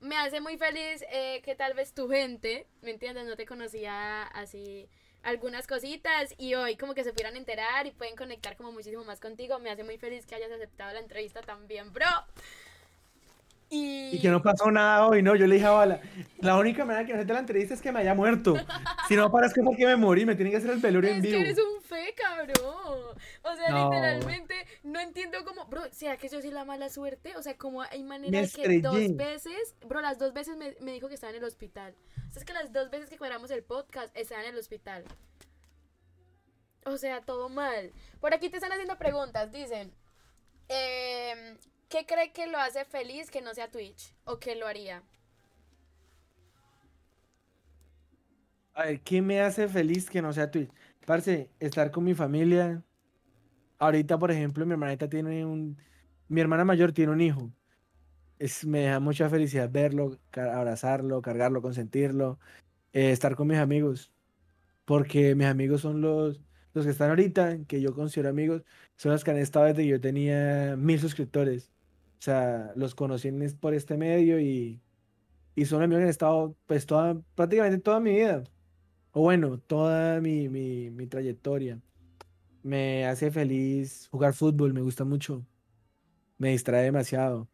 me 0.00 0.16
hace 0.16 0.40
muy 0.40 0.56
feliz 0.56 1.04
eh, 1.10 1.40
que 1.42 1.54
tal 1.54 1.74
vez 1.74 1.92
tu 1.92 2.08
gente, 2.08 2.66
¿me 2.82 2.90
entiendes? 2.90 3.26
No 3.26 3.36
te 3.36 3.46
conocía 3.46 4.22
así 4.24 4.88
algunas 5.22 5.66
cositas 5.66 6.34
y 6.38 6.54
hoy 6.54 6.76
como 6.76 6.94
que 6.94 7.04
se 7.04 7.12
pudieran 7.12 7.36
enterar 7.36 7.86
y 7.86 7.90
pueden 7.90 8.16
conectar 8.16 8.56
como 8.56 8.72
muchísimo 8.72 9.04
más 9.04 9.20
contigo. 9.20 9.58
Me 9.58 9.70
hace 9.70 9.84
muy 9.84 9.98
feliz 9.98 10.26
que 10.26 10.34
hayas 10.34 10.50
aceptado 10.50 10.92
la 10.92 11.00
entrevista 11.00 11.40
también, 11.42 11.92
bro. 11.92 12.06
Y, 13.70 14.16
Y 14.16 14.20
que 14.20 14.30
no 14.30 14.40
pasó 14.40 14.70
nada 14.70 15.06
hoy, 15.06 15.22
¿no? 15.22 15.36
Yo 15.36 15.46
le 15.46 15.56
dije 15.56 15.66
a 15.66 15.70
Bala, 15.72 16.00
la 16.40 16.56
única 16.56 16.86
manera 16.86 17.04
que 17.04 17.12
no 17.12 17.18
acepte 17.18 17.34
la 17.34 17.40
entrevista 17.40 17.74
es 17.74 17.82
que 17.82 17.92
me 17.92 18.00
haya 18.00 18.14
muerto. 18.14 18.54
Si 19.08 19.16
no 19.16 19.30
parezco 19.30 19.62
porque 19.62 19.84
me 19.86 19.96
morí, 19.96 20.24
me 20.24 20.34
tienen 20.34 20.52
que 20.52 20.56
hacer 20.56 20.70
el 20.70 20.78
velorio 20.78 21.10
en 21.10 21.20
que 21.22 21.28
vivo. 21.28 21.40
eres 21.40 21.58
un 21.58 21.77
feca, 21.88 22.42
bro. 22.44 23.10
O 23.42 23.56
sea, 23.56 23.70
No. 23.70 23.84
literalmente 23.90 24.54
no 24.82 25.00
entiendo 25.00 25.44
cómo, 25.44 25.64
bro, 25.66 25.82
¿será 25.92 26.16
que 26.16 26.28
yo 26.28 26.40
soy 26.40 26.50
la 26.50 26.64
mala 26.64 26.88
suerte? 26.90 27.36
O 27.36 27.42
sea, 27.42 27.56
como 27.56 27.82
hay 27.82 28.02
manera 28.02 28.40
de 28.42 28.48
que 28.48 28.80
dos 28.80 29.16
veces, 29.16 29.74
bro, 29.86 30.00
las 30.00 30.18
dos 30.18 30.32
veces 30.32 30.56
me, 30.56 30.76
me 30.80 30.92
dijo 30.92 31.08
que 31.08 31.14
estaba 31.14 31.30
en 31.30 31.38
el 31.38 31.44
hospital. 31.44 31.94
O 32.28 32.32
sea, 32.32 32.40
es 32.40 32.44
que 32.44 32.52
las 32.52 32.72
dos 32.72 32.90
veces 32.90 33.08
que 33.08 33.18
cuadramos 33.18 33.50
el 33.50 33.62
podcast 33.64 34.14
estaba 34.16 34.42
en 34.42 34.50
el 34.50 34.58
hospital. 34.58 35.04
O 36.84 36.96
sea, 36.96 37.20
todo 37.22 37.48
mal. 37.48 37.92
Por 38.20 38.32
aquí 38.34 38.48
te 38.48 38.56
están 38.56 38.72
haciendo 38.72 38.98
preguntas, 38.98 39.50
dicen. 39.52 39.92
em, 40.68 41.56
¿Qué 41.88 42.04
cree 42.04 42.32
que 42.32 42.46
lo 42.46 42.58
hace 42.58 42.84
feliz 42.84 43.30
que 43.30 43.40
no 43.40 43.54
sea 43.54 43.70
Twitch? 43.70 44.12
¿O 44.24 44.38
qué 44.38 44.54
lo 44.54 44.66
haría? 44.66 45.02
A 48.74 48.84
ver, 48.84 49.00
¿qué 49.00 49.20
me 49.22 49.40
hace 49.40 49.66
feliz 49.68 50.08
que 50.08 50.22
no 50.22 50.32
sea 50.32 50.50
Twitch? 50.50 50.70
Parce, 51.08 51.48
estar 51.58 51.90
con 51.90 52.04
mi 52.04 52.12
familia. 52.12 52.84
Ahorita, 53.78 54.18
por 54.18 54.30
ejemplo, 54.30 54.66
mi 54.66 54.72
hermanita 54.72 55.08
tiene 55.08 55.46
un... 55.46 55.78
Mi 56.28 56.42
hermana 56.42 56.66
mayor 56.66 56.92
tiene 56.92 57.12
un 57.12 57.22
hijo. 57.22 57.50
Es, 58.38 58.66
me 58.66 58.82
da 58.82 59.00
mucha 59.00 59.30
felicidad 59.30 59.70
verlo, 59.70 60.18
abrazarlo, 60.32 61.22
cargarlo, 61.22 61.62
consentirlo, 61.62 62.38
eh, 62.92 63.10
estar 63.10 63.36
con 63.36 63.48
mis 63.48 63.56
amigos. 63.56 64.12
Porque 64.84 65.34
mis 65.34 65.46
amigos 65.46 65.80
son 65.80 66.02
los, 66.02 66.42
los 66.74 66.84
que 66.84 66.90
están 66.90 67.08
ahorita, 67.08 67.64
que 67.66 67.80
yo 67.80 67.94
considero 67.94 68.28
amigos, 68.28 68.62
son 68.96 69.12
los 69.12 69.24
que 69.24 69.30
han 69.30 69.38
estado 69.38 69.64
desde 69.64 69.84
que 69.84 69.88
yo 69.88 70.00
tenía 70.02 70.76
mil 70.76 71.00
suscriptores. 71.00 71.72
O 72.18 72.22
sea, 72.22 72.72
los 72.76 72.94
conocí 72.94 73.30
por 73.60 73.72
este 73.72 73.96
medio 73.96 74.40
y, 74.40 74.82
y 75.54 75.64
son 75.64 75.82
amigos 75.82 76.00
que 76.00 76.04
han 76.04 76.10
estado 76.10 76.54
pues 76.66 76.84
toda, 76.84 77.18
prácticamente 77.34 77.78
toda 77.78 77.98
mi 77.98 78.12
vida. 78.12 78.44
O 79.12 79.22
bueno, 79.22 79.58
toda 79.58 80.20
mi, 80.20 80.48
mi, 80.48 80.90
mi 80.90 81.06
trayectoria. 81.06 81.80
Me 82.62 83.06
hace 83.06 83.30
feliz 83.30 84.08
jugar 84.10 84.34
fútbol, 84.34 84.74
me 84.74 84.80
gusta 84.80 85.04
mucho. 85.04 85.44
Me 86.38 86.50
distrae 86.50 86.84
demasiado. 86.84 87.48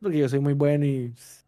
Porque 0.00 0.18
yo 0.18 0.28
soy 0.28 0.40
muy 0.40 0.52
bueno 0.54 0.84
y 0.84 1.08
pues, 1.10 1.46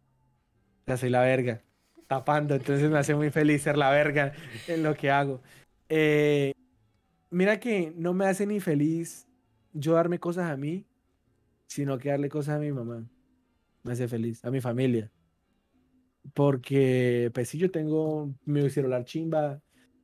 ya 0.87 0.97
soy 0.97 1.09
la 1.09 1.21
verga. 1.21 1.61
Tapando, 2.07 2.55
entonces 2.55 2.89
me 2.89 2.97
hace 2.97 3.15
muy 3.15 3.31
feliz 3.31 3.63
ser 3.63 3.77
la 3.77 3.89
verga 3.89 4.33
en 4.67 4.83
lo 4.83 4.95
que 4.95 5.09
hago. 5.11 5.41
Eh, 5.89 6.53
mira 7.29 7.59
que 7.59 7.93
no 7.95 8.13
me 8.13 8.25
hace 8.25 8.45
ni 8.45 8.59
feliz 8.59 9.27
yo 9.73 9.93
darme 9.93 10.19
cosas 10.19 10.49
a 10.49 10.57
mí, 10.57 10.85
sino 11.67 11.97
que 11.97 12.09
darle 12.09 12.29
cosas 12.29 12.55
a 12.55 12.59
mi 12.59 12.71
mamá. 12.71 13.03
Me 13.83 13.91
hace 13.91 14.07
feliz, 14.07 14.43
a 14.45 14.51
mi 14.51 14.61
familia. 14.61 15.11
Porque, 16.33 17.31
pues 17.33 17.49
sí, 17.49 17.57
yo 17.57 17.71
tengo 17.71 18.33
mi 18.45 18.69
celular 18.69 19.05
chimba, 19.05 19.61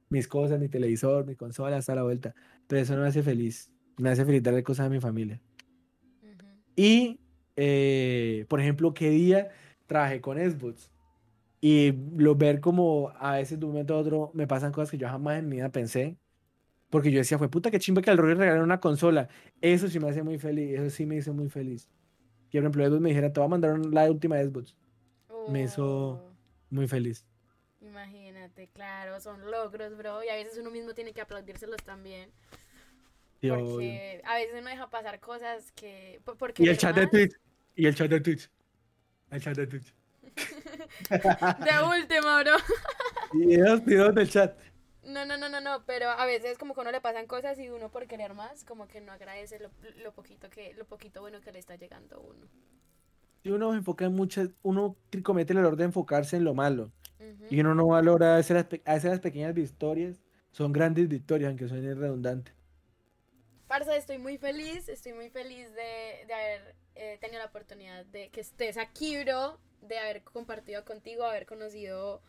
mis 0.09 0.27
cosas, 0.27 0.59
mi 0.59 0.69
televisor, 0.69 1.25
mi 1.25 1.35
consola, 1.35 1.77
hasta 1.77 1.95
la 1.95 2.03
vuelta. 2.03 2.35
Pero 2.67 2.81
eso 2.81 2.95
no 2.95 3.01
me 3.01 3.07
hace 3.07 3.23
feliz. 3.23 3.71
Me 3.97 4.09
hace 4.09 4.25
feliz 4.25 4.43
darle 4.43 4.63
cosas 4.63 4.87
a 4.87 4.89
mi 4.89 4.99
familia. 4.99 5.41
Ujú. 6.21 6.47
Y, 6.75 7.19
eh, 7.55 8.45
por 8.49 8.59
ejemplo, 8.59 8.93
qué 8.93 9.09
día 9.09 9.49
trabajé 9.87 10.21
con 10.21 10.37
Xbox. 10.37 10.91
Y 11.61 11.93
lo 12.17 12.35
ver 12.35 12.59
como 12.59 13.11
a 13.19 13.35
veces 13.35 13.59
de 13.59 13.65
un 13.65 13.73
momento 13.73 13.93
a 13.93 13.97
otro 13.99 14.31
me 14.33 14.47
pasan 14.47 14.71
cosas 14.71 14.89
que 14.89 14.97
yo 14.97 15.07
jamás 15.07 15.39
en 15.39 15.47
mi 15.47 15.57
vida 15.57 15.69
pensé. 15.69 16.17
Porque 16.89 17.11
yo 17.11 17.19
decía, 17.19 17.37
fue 17.37 17.49
puta 17.49 17.71
que 17.71 17.79
chimba 17.79 18.01
que 18.01 18.09
al 18.09 18.17
Rory 18.17 18.33
regalaron 18.33 18.65
una 18.65 18.79
consola. 18.79 19.29
Eso 19.61 19.87
sí 19.87 19.99
me 19.99 20.09
hace 20.09 20.23
muy 20.23 20.37
feliz. 20.39 20.79
Eso 20.79 20.89
sí 20.89 21.05
me 21.05 21.17
hizo 21.17 21.33
muy 21.33 21.49
feliz. 21.49 21.87
Que 22.49 22.59
por 22.59 22.63
ejemplo, 22.65 22.85
Xbox 22.87 23.01
me 23.01 23.09
dijera, 23.09 23.31
te 23.31 23.39
voy 23.39 23.45
a 23.47 23.49
mandar 23.49 23.79
la 23.79 24.11
última 24.11 24.41
Xbox. 24.43 24.75
Me 25.49 25.63
hizo- 25.63 26.11
Oh, 26.13 26.31
Muy 26.69 26.87
feliz. 26.87 27.25
Imagínate, 27.81 28.67
claro, 28.69 29.19
son 29.19 29.49
logros, 29.49 29.97
bro. 29.97 30.23
Y 30.23 30.29
a 30.29 30.35
veces 30.35 30.57
uno 30.57 30.69
mismo 30.69 30.93
tiene 30.93 31.13
que 31.13 31.21
aplaudírselos 31.21 31.81
también. 31.83 32.31
Porque 33.41 34.21
a 34.25 34.35
veces 34.35 34.53
uno 34.59 34.69
deja 34.69 34.89
pasar 34.89 35.19
cosas 35.19 35.71
que. 35.71 36.21
por- 36.23 36.37
por 36.37 36.53
Y 36.57 36.69
el 36.69 36.77
chat 36.77 36.95
de. 36.95 37.07
Twitch. 37.07 37.33
Y 37.75 37.87
el 37.87 37.95
chat 37.95 38.09
de 38.09 38.21
Twitch. 38.21 38.49
El 39.31 39.41
chat 39.41 39.55
de 39.57 39.67
Twitch. 39.67 39.93
De 41.09 41.83
último, 41.99 42.37
bro. 42.43 42.57
Y 43.33 43.55
esos 43.55 43.83
tiros 43.85 44.13
del 44.15 44.29
chat. 44.29 44.57
No, 45.03 45.25
no, 45.25 45.35
no, 45.37 45.49
no, 45.49 45.59
no, 45.59 45.83
pero 45.85 46.09
a 46.09 46.25
veces 46.25 46.57
como 46.57 46.73
que 46.75 46.81
a 46.81 46.83
uno 46.83 46.91
le 46.91 47.01
pasan 47.01 47.25
cosas 47.25 47.57
y 47.59 47.69
uno 47.69 47.89
por 47.89 48.05
querer 48.07 48.33
más, 48.35 48.63
como 48.63 48.87
que 48.87 49.01
no 49.01 49.11
agradece 49.11 49.59
lo, 49.59 49.71
lo 50.03 50.13
poquito 50.13 50.49
que, 50.49 50.73
lo 50.75 50.85
poquito 50.85 51.21
bueno 51.21 51.41
que 51.41 51.51
le 51.51 51.59
está 51.59 51.75
llegando 51.75 52.17
a 52.17 52.19
uno. 52.19 52.47
Si 53.43 53.49
uno 53.49 53.73
enfoca 53.73 54.05
en 54.05 54.13
muchas, 54.13 54.49
uno 54.61 54.95
comete 55.23 55.53
el 55.53 55.59
error 55.59 55.75
de 55.75 55.85
enfocarse 55.85 56.37
en 56.37 56.43
lo 56.43 56.53
malo. 56.53 56.91
Ujú. 57.19 57.45
Y 57.49 57.59
uno 57.59 57.75
no 57.75 57.87
valora 57.87 58.33
a 58.33 58.37
veces 58.37 58.65
las 59.03 59.19
pequeñas 59.19 59.53
victorias. 59.53 60.21
Son 60.51 60.71
grandes 60.71 61.07
victorias, 61.07 61.49
aunque 61.49 61.67
suene 61.67 61.93
redundante. 61.95 62.51
Parce, 63.67 63.95
estoy 63.95 64.17
muy 64.17 64.37
feliz, 64.37 64.89
estoy 64.89 65.13
muy 65.13 65.29
feliz 65.29 65.73
de, 65.73 66.25
de 66.27 66.33
haber 66.33 66.75
eh, 66.95 67.17
tenido 67.21 67.39
la 67.39 67.45
oportunidad 67.45 68.05
de 68.05 68.29
que 68.29 68.41
estés 68.41 68.77
aquí, 68.77 69.23
bro, 69.23 69.57
de 69.81 69.97
haber 69.97 70.23
compartido 70.23 70.83
contigo, 70.83 71.23
haber 71.23 71.45
conocido 71.45 72.21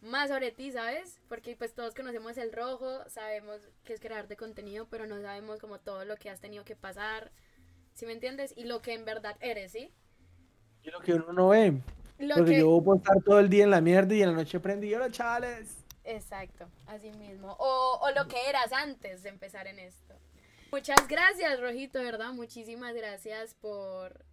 más 0.00 0.28
sobre 0.28 0.52
ti, 0.52 0.70
¿sabes? 0.70 1.20
Porque 1.28 1.56
pues 1.56 1.74
todos 1.74 1.94
conocemos 1.94 2.38
el 2.38 2.52
rojo, 2.52 3.02
sabemos 3.08 3.60
que 3.84 3.94
es 3.94 4.00
crear 4.00 4.28
de 4.28 4.36
contenido, 4.36 4.86
pero 4.88 5.06
no 5.06 5.20
sabemos 5.20 5.60
como 5.60 5.80
todo 5.80 6.04
lo 6.04 6.16
que 6.16 6.30
has 6.30 6.40
tenido 6.40 6.64
que 6.64 6.76
pasar, 6.76 7.32
¿sí 7.98 8.06
me 8.06 8.12
entiendes? 8.12 8.54
Y 8.56 8.64
lo 8.64 8.80
que 8.80 8.94
en 8.94 9.04
verdad 9.04 9.36
eres, 9.40 9.72
¿sí? 9.72 9.92
Y 10.84 10.90
lo 10.90 11.00
que 11.00 11.14
uno 11.14 11.32
no 11.32 11.48
ve. 11.48 11.80
Lo 12.18 12.36
Porque 12.36 12.52
que... 12.52 12.60
yo 12.60 12.80
puedo 12.80 12.98
estar 12.98 13.20
todo 13.24 13.40
el 13.40 13.48
día 13.48 13.64
en 13.64 13.70
la 13.70 13.80
mierda 13.80 14.14
y 14.14 14.22
en 14.22 14.30
la 14.30 14.36
noche 14.36 14.60
prendí, 14.60 14.94
hola 14.94 15.10
chavales. 15.10 15.78
Exacto, 16.04 16.68
así 16.86 17.10
mismo. 17.10 17.56
O, 17.58 17.98
o 18.00 18.10
lo 18.12 18.28
que 18.28 18.48
eras 18.48 18.72
antes 18.72 19.24
de 19.24 19.30
empezar 19.30 19.66
en 19.66 19.80
esto. 19.80 20.14
Muchas 20.70 21.08
gracias, 21.08 21.60
Rojito, 21.60 21.98
¿verdad? 22.00 22.32
Muchísimas 22.32 22.94
gracias 22.94 23.54
por, 23.54 24.24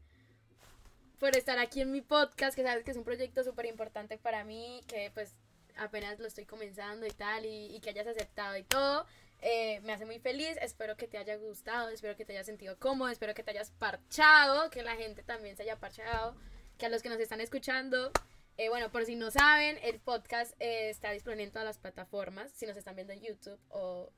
por 1.19 1.35
estar 1.35 1.57
aquí 1.57 1.81
en 1.81 1.91
mi 1.91 2.01
podcast, 2.01 2.55
que 2.55 2.63
sabes 2.63 2.83
que 2.83 2.91
es 2.91 2.97
un 2.97 3.03
proyecto 3.03 3.43
súper 3.43 3.65
importante 3.65 4.19
para 4.19 4.43
mí, 4.43 4.81
que 4.87 5.09
pues 5.13 5.33
apenas 5.75 6.19
lo 6.19 6.27
estoy 6.27 6.45
comenzando 6.45 7.07
y 7.07 7.11
tal, 7.11 7.45
y, 7.45 7.75
y 7.75 7.79
que 7.79 7.89
hayas 7.89 8.07
aceptado 8.07 8.55
y 8.57 8.63
todo. 8.63 9.07
Eh, 9.41 9.79
me 9.81 9.93
hace 9.93 10.05
muy 10.05 10.19
feliz, 10.19 10.57
espero 10.61 10.95
que 10.97 11.07
te 11.07 11.17
haya 11.17 11.35
gustado, 11.37 11.89
espero 11.89 12.15
que 12.15 12.25
te 12.25 12.33
hayas 12.33 12.45
sentido 12.47 12.77
cómodo, 12.79 13.09
espero 13.09 13.33
que 13.33 13.43
te 13.43 13.51
hayas 13.51 13.71
parchado, 13.71 14.69
que 14.71 14.81
la 14.81 14.95
gente 14.95 15.21
también 15.23 15.55
se 15.55 15.63
haya 15.63 15.79
parchado, 15.79 16.35
que 16.77 16.87
a 16.87 16.89
los 16.89 17.01
que 17.01 17.09
nos 17.09 17.19
están 17.19 17.41
escuchando 17.41 18.11
eh, 18.57 18.69
bueno, 18.69 18.89
por 18.89 19.05
si 19.05 19.15
no 19.15 19.31
saben, 19.31 19.77
el 19.83 19.99
podcast 19.99 20.53
eh, 20.61 20.89
está 20.89 21.11
disponible 21.11 21.43
en 21.43 21.51
todas 21.51 21.65
las 21.65 21.77
plataformas. 21.77 22.51
Si 22.53 22.65
nos 22.65 22.77
están 22.77 22.95
viendo 22.95 23.11
en 23.11 23.21
YouTube 23.21 23.59
o, 23.69 24.09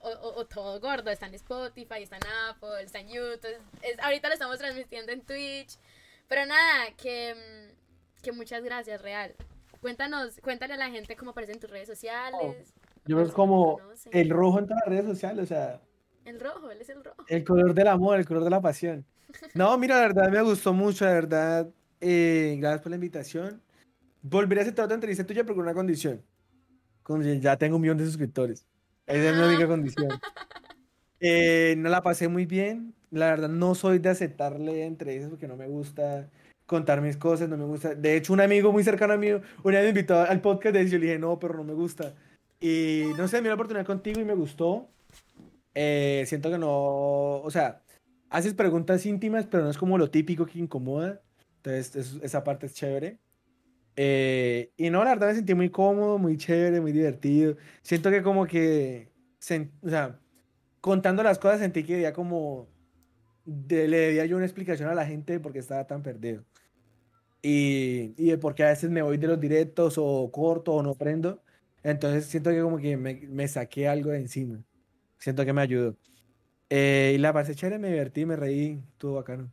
o, 0.00 0.46
todo 0.46 0.80
gordo, 0.80 1.10
está 1.10 1.26
en 1.26 1.34
Spotify, 1.34 2.02
está 2.02 2.16
en 2.16 2.22
Apple, 2.48 2.82
está 2.82 3.00
en 3.00 3.08
YouTube. 3.08 3.54
es- 3.82 3.98
ahorita 4.00 4.28
lo 4.28 4.34
estamos 4.34 4.58
transmitiendo 4.58 5.12
en 5.12 5.20
Twitch. 5.20 5.76
Pero 6.26 6.46
nada, 6.46 6.86
que, 6.96 7.74
que 8.22 8.32
muchas 8.32 8.64
gracias, 8.64 9.02
Real. 9.02 9.34
Cuéntanos, 9.82 10.40
cuéntale 10.40 10.72
a 10.72 10.78
la 10.78 10.88
gente 10.88 11.14
cómo 11.14 11.32
aparece 11.32 11.52
en 11.52 11.60
tus 11.60 11.68
redes 11.70 11.88
sociales. 11.88 12.72
Yo 13.06 13.16
veo 13.16 13.32
como 13.32 13.78
el 14.10 14.30
rojo 14.30 14.58
en 14.58 14.66
todas 14.66 14.82
las 14.86 14.88
redes 14.94 15.06
sociales, 15.06 15.44
o 15.44 15.46
sea, 15.46 15.80
El 16.24 16.38
rojo, 16.40 16.70
él 16.70 16.80
es 16.80 16.88
el 16.88 17.02
rojo. 17.02 17.16
el 17.28 17.44
color 17.44 17.74
del 17.74 17.88
amor, 17.88 18.18
el 18.18 18.26
color 18.26 18.44
de 18.44 18.50
la 18.50 18.60
pasión. 18.60 19.04
No, 19.54 19.76
mira, 19.78 19.96
la 19.96 20.02
verdad 20.02 20.30
me 20.30 20.42
gustó 20.42 20.72
mucho, 20.74 21.04
la 21.06 21.12
verdad. 21.12 21.68
eh, 22.00 22.56
gracias 22.60 22.82
por 22.82 22.90
la 22.90 22.96
invitación. 22.96 23.62
Volveré 24.22 24.60
a 24.60 24.62
aceptar 24.64 24.84
otra 24.84 24.94
entrevista 24.94 25.24
tuya, 25.26 25.42
pero 25.42 25.54
con 25.56 25.64
una 25.64 25.74
condición. 25.74 26.22
Con 27.02 27.22
ya 27.40 27.56
tengo 27.56 27.76
un 27.76 27.82
millón 27.82 27.96
de 27.98 28.04
suscriptores. 28.04 28.64
Esa 29.06 29.30
es 29.30 29.36
mi 29.36 29.42
única 29.42 29.66
condición. 29.66 30.08
Eh, 31.24 31.76
no 31.78 31.88
la 31.88 32.02
pasé 32.02 32.26
muy 32.26 32.46
bien. 32.46 32.94
La 33.12 33.26
verdad, 33.26 33.48
no 33.48 33.76
soy 33.76 34.00
de 34.00 34.08
aceptarle 34.08 34.84
entrevistas 34.84 35.30
porque 35.30 35.46
no 35.46 35.56
me 35.56 35.68
gusta 35.68 36.28
contar 36.66 37.00
mis 37.00 37.16
cosas, 37.16 37.48
no 37.48 37.56
me 37.56 37.64
gusta. 37.64 37.94
De 37.94 38.16
hecho, 38.16 38.32
un 38.32 38.40
amigo 38.40 38.72
muy 38.72 38.82
cercano 38.82 39.12
a 39.12 39.16
mí 39.16 39.28
una 39.30 39.76
vez 39.78 39.84
me 39.84 39.88
invitó 39.90 40.20
al 40.20 40.40
podcast 40.40 40.74
de 40.74 40.80
eso 40.80 40.88
y 40.88 40.92
yo 40.92 40.98
le 40.98 41.06
dije, 41.06 41.18
no, 41.20 41.38
pero 41.38 41.54
no 41.54 41.62
me 41.62 41.74
gusta. 41.74 42.14
Y 42.62 43.06
no 43.18 43.26
sé, 43.28 43.38
me 43.38 43.42
dio 43.42 43.50
la 43.50 43.54
oportunidad 43.56 43.84
contigo 43.86 44.20
y 44.20 44.24
me 44.24 44.34
gustó. 44.34 44.88
Eh, 45.74 46.24
siento 46.26 46.50
que 46.50 46.58
no, 46.58 46.70
o 47.40 47.50
sea, 47.50 47.82
haces 48.30 48.54
preguntas 48.54 49.04
íntimas, 49.04 49.46
pero 49.46 49.64
no 49.64 49.70
es 49.70 49.78
como 49.78 49.98
lo 49.98 50.10
típico 50.10 50.46
que 50.46 50.60
incomoda. 50.60 51.20
Entonces, 51.56 51.96
es- 51.96 52.20
esa 52.22 52.44
parte 52.44 52.66
es 52.66 52.74
chévere. 52.74 53.18
Eh, 53.96 54.72
y 54.76 54.90
no, 54.90 55.04
la 55.04 55.10
verdad 55.10 55.28
me 55.28 55.34
sentí 55.34 55.54
muy 55.54 55.70
cómodo, 55.70 56.18
muy 56.18 56.36
chévere, 56.36 56.80
muy 56.80 56.92
divertido. 56.92 57.56
Siento 57.82 58.10
que 58.10 58.22
como 58.22 58.46
que, 58.46 59.10
o 59.82 59.88
sea, 59.90 60.20
contando 60.80 61.22
las 61.24 61.38
cosas 61.38 61.60
sentí 61.60 61.84
que 61.84 61.94
debía 61.94 62.12
como, 62.12 62.68
de- 63.44 63.88
le 63.88 63.98
debía 63.98 64.26
yo 64.26 64.36
una 64.36 64.46
explicación 64.46 64.88
a 64.88 64.94
la 64.94 65.06
gente 65.06 65.34
de 65.34 65.40
por 65.40 65.52
qué 65.52 65.58
estaba 65.60 65.86
tan 65.86 66.02
perdido. 66.02 66.44
Y, 67.42 68.14
y 68.16 68.30
de 68.30 68.38
por 68.38 68.54
qué 68.54 68.64
a 68.64 68.68
veces 68.68 68.90
me 68.90 69.02
voy 69.02 69.16
de 69.18 69.26
los 69.26 69.40
directos 69.40 69.96
o 69.98 70.30
corto 70.32 70.74
o 70.74 70.82
no 70.82 70.94
prendo. 70.94 71.42
Entonces 71.82 72.26
siento 72.26 72.50
que 72.50 72.60
como 72.60 72.78
que 72.78 72.96
me, 72.96 73.14
me 73.14 73.48
saqué 73.48 73.88
algo 73.88 74.10
de 74.10 74.18
encima. 74.18 74.62
Siento 75.18 75.44
que 75.44 75.52
me 75.52 75.62
ayudó. 75.62 75.96
Eh, 76.70 77.12
y 77.14 77.18
la 77.18 77.32
pasé 77.32 77.54
chévere, 77.54 77.78
me 77.78 77.88
divertí, 77.88 78.24
me 78.24 78.34
reí, 78.34 78.82
estuvo 78.92 79.16
bacano. 79.16 79.52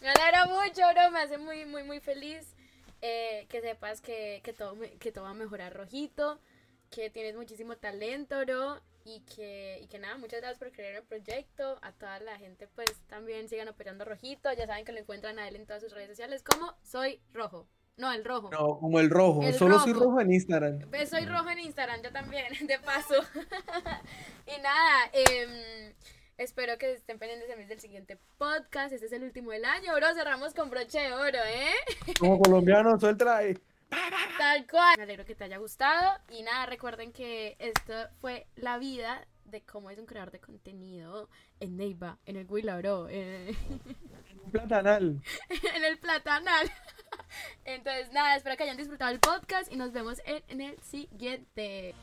Me 0.00 0.08
alegra 0.08 0.46
mucho, 0.46 0.82
bro. 0.92 1.10
Me 1.12 1.20
hace 1.20 1.38
muy, 1.38 1.64
muy, 1.66 1.82
muy 1.84 2.00
feliz 2.00 2.54
eh, 3.00 3.46
que 3.48 3.60
sepas 3.60 4.00
que, 4.00 4.40
que, 4.42 4.52
todo, 4.52 4.76
que 4.98 5.12
todo 5.12 5.24
va 5.24 5.30
a 5.30 5.34
mejorar 5.34 5.72
rojito, 5.74 6.40
que 6.90 7.10
tienes 7.10 7.36
muchísimo 7.36 7.76
talento, 7.76 8.40
bro. 8.40 8.80
Y 9.04 9.20
que, 9.20 9.78
y 9.82 9.86
que 9.86 9.98
nada, 9.98 10.18
muchas 10.18 10.40
gracias 10.40 10.58
por 10.58 10.70
creer 10.72 10.96
el 10.96 11.02
proyecto. 11.04 11.78
A 11.80 11.92
toda 11.92 12.20
la 12.20 12.36
gente, 12.36 12.68
pues 12.74 12.92
también 13.06 13.48
sigan 13.48 13.68
apoyando 13.68 14.02
a 14.02 14.06
Rojito. 14.06 14.52
Ya 14.52 14.66
saben 14.66 14.84
que 14.84 14.92
lo 14.92 14.98
encuentran 14.98 15.38
a 15.38 15.48
él 15.48 15.56
en 15.56 15.64
todas 15.64 15.82
sus 15.82 15.92
redes 15.92 16.08
sociales 16.08 16.42
como 16.42 16.74
Soy 16.82 17.20
Rojo. 17.32 17.66
No, 17.98 18.12
el 18.12 18.24
rojo. 18.24 18.48
No, 18.50 18.78
como 18.78 19.00
el 19.00 19.10
rojo, 19.10 19.42
El 19.42 19.54
solo 19.54 19.78
soy 19.80 19.92
rojo. 19.92 20.20
en 20.20 20.32
Instagram. 20.32 20.88
Pues 20.88 21.10
soy 21.10 21.26
rojo 21.26 21.50
en 21.50 21.58
Instagram, 21.58 22.00
yo 22.02 22.10
también, 22.12 22.46
de 22.66 22.78
paso. 22.78 23.14
y 24.46 24.60
nada, 24.62 25.10
em, 25.12 25.92
espero 26.36 26.78
que 26.78 26.92
estén 26.94 27.18
pendientes 27.18 27.48
también 27.48 27.68
del 27.68 27.80
siguiente 27.80 28.16
podcast. 28.38 28.92
Este 28.92 29.06
es 29.06 29.12
el 29.12 29.24
último 29.24 29.50
del 29.50 29.64
año, 29.64 29.94
bro. 29.96 30.14
Cerramos 30.14 30.54
con 30.54 30.70
broche 30.70 31.00
de 31.00 31.12
oro, 31.12 31.38
¿eh? 31.44 31.74
Como 32.20 32.38
colombiano, 32.42 32.98
suelta 33.00 33.36
ahí. 33.38 33.58
Tal 34.38 34.66
cual. 34.68 34.94
Me 34.96 35.02
alegro 35.02 35.24
que 35.24 35.34
te 35.34 35.44
haya 35.44 35.58
gustado. 35.58 36.20
Y 36.30 36.42
nada, 36.42 36.66
recuerden 36.66 37.10
que 37.12 37.56
esto 37.58 37.94
fue 38.20 38.46
la 38.56 38.78
vida 38.78 39.26
de 39.46 39.62
cómo 39.62 39.90
es 39.90 39.98
un 39.98 40.04
creador 40.06 40.30
de 40.30 40.40
contenido 40.40 41.28
en 41.58 41.76
Neiva, 41.78 42.18
en 42.26 42.36
el 42.36 42.46
Huila, 42.46 42.76
bro, 42.76 43.08
en, 43.08 43.56
Un 44.44 44.50
platanal. 44.52 45.22
en 45.74 45.84
el 45.84 45.98
Platanal. 45.98 46.70
Entonces, 47.64 48.12
nada, 48.12 48.36
espero 48.36 48.56
que 48.56 48.62
hayan 48.62 48.76
disfrutado 48.76 49.10
el 49.10 49.18
podcast 49.18 49.72
y 49.72 49.76
nos 49.76 49.92
vemos 49.92 50.22
en, 50.24 50.60
el 50.60 50.78
siguiente. 50.82 51.94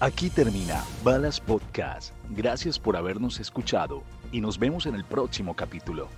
Aquí 0.00 0.28
termina 0.28 0.84
Balas 1.02 1.40
Podcast. 1.40 2.12
Gracias 2.30 2.78
por 2.78 2.96
habernos 2.96 3.40
escuchado 3.40 4.02
y 4.32 4.40
nos 4.40 4.58
vemos 4.58 4.86
en 4.86 4.94
el 4.94 5.04
próximo 5.04 5.56
capítulo. 5.56 6.08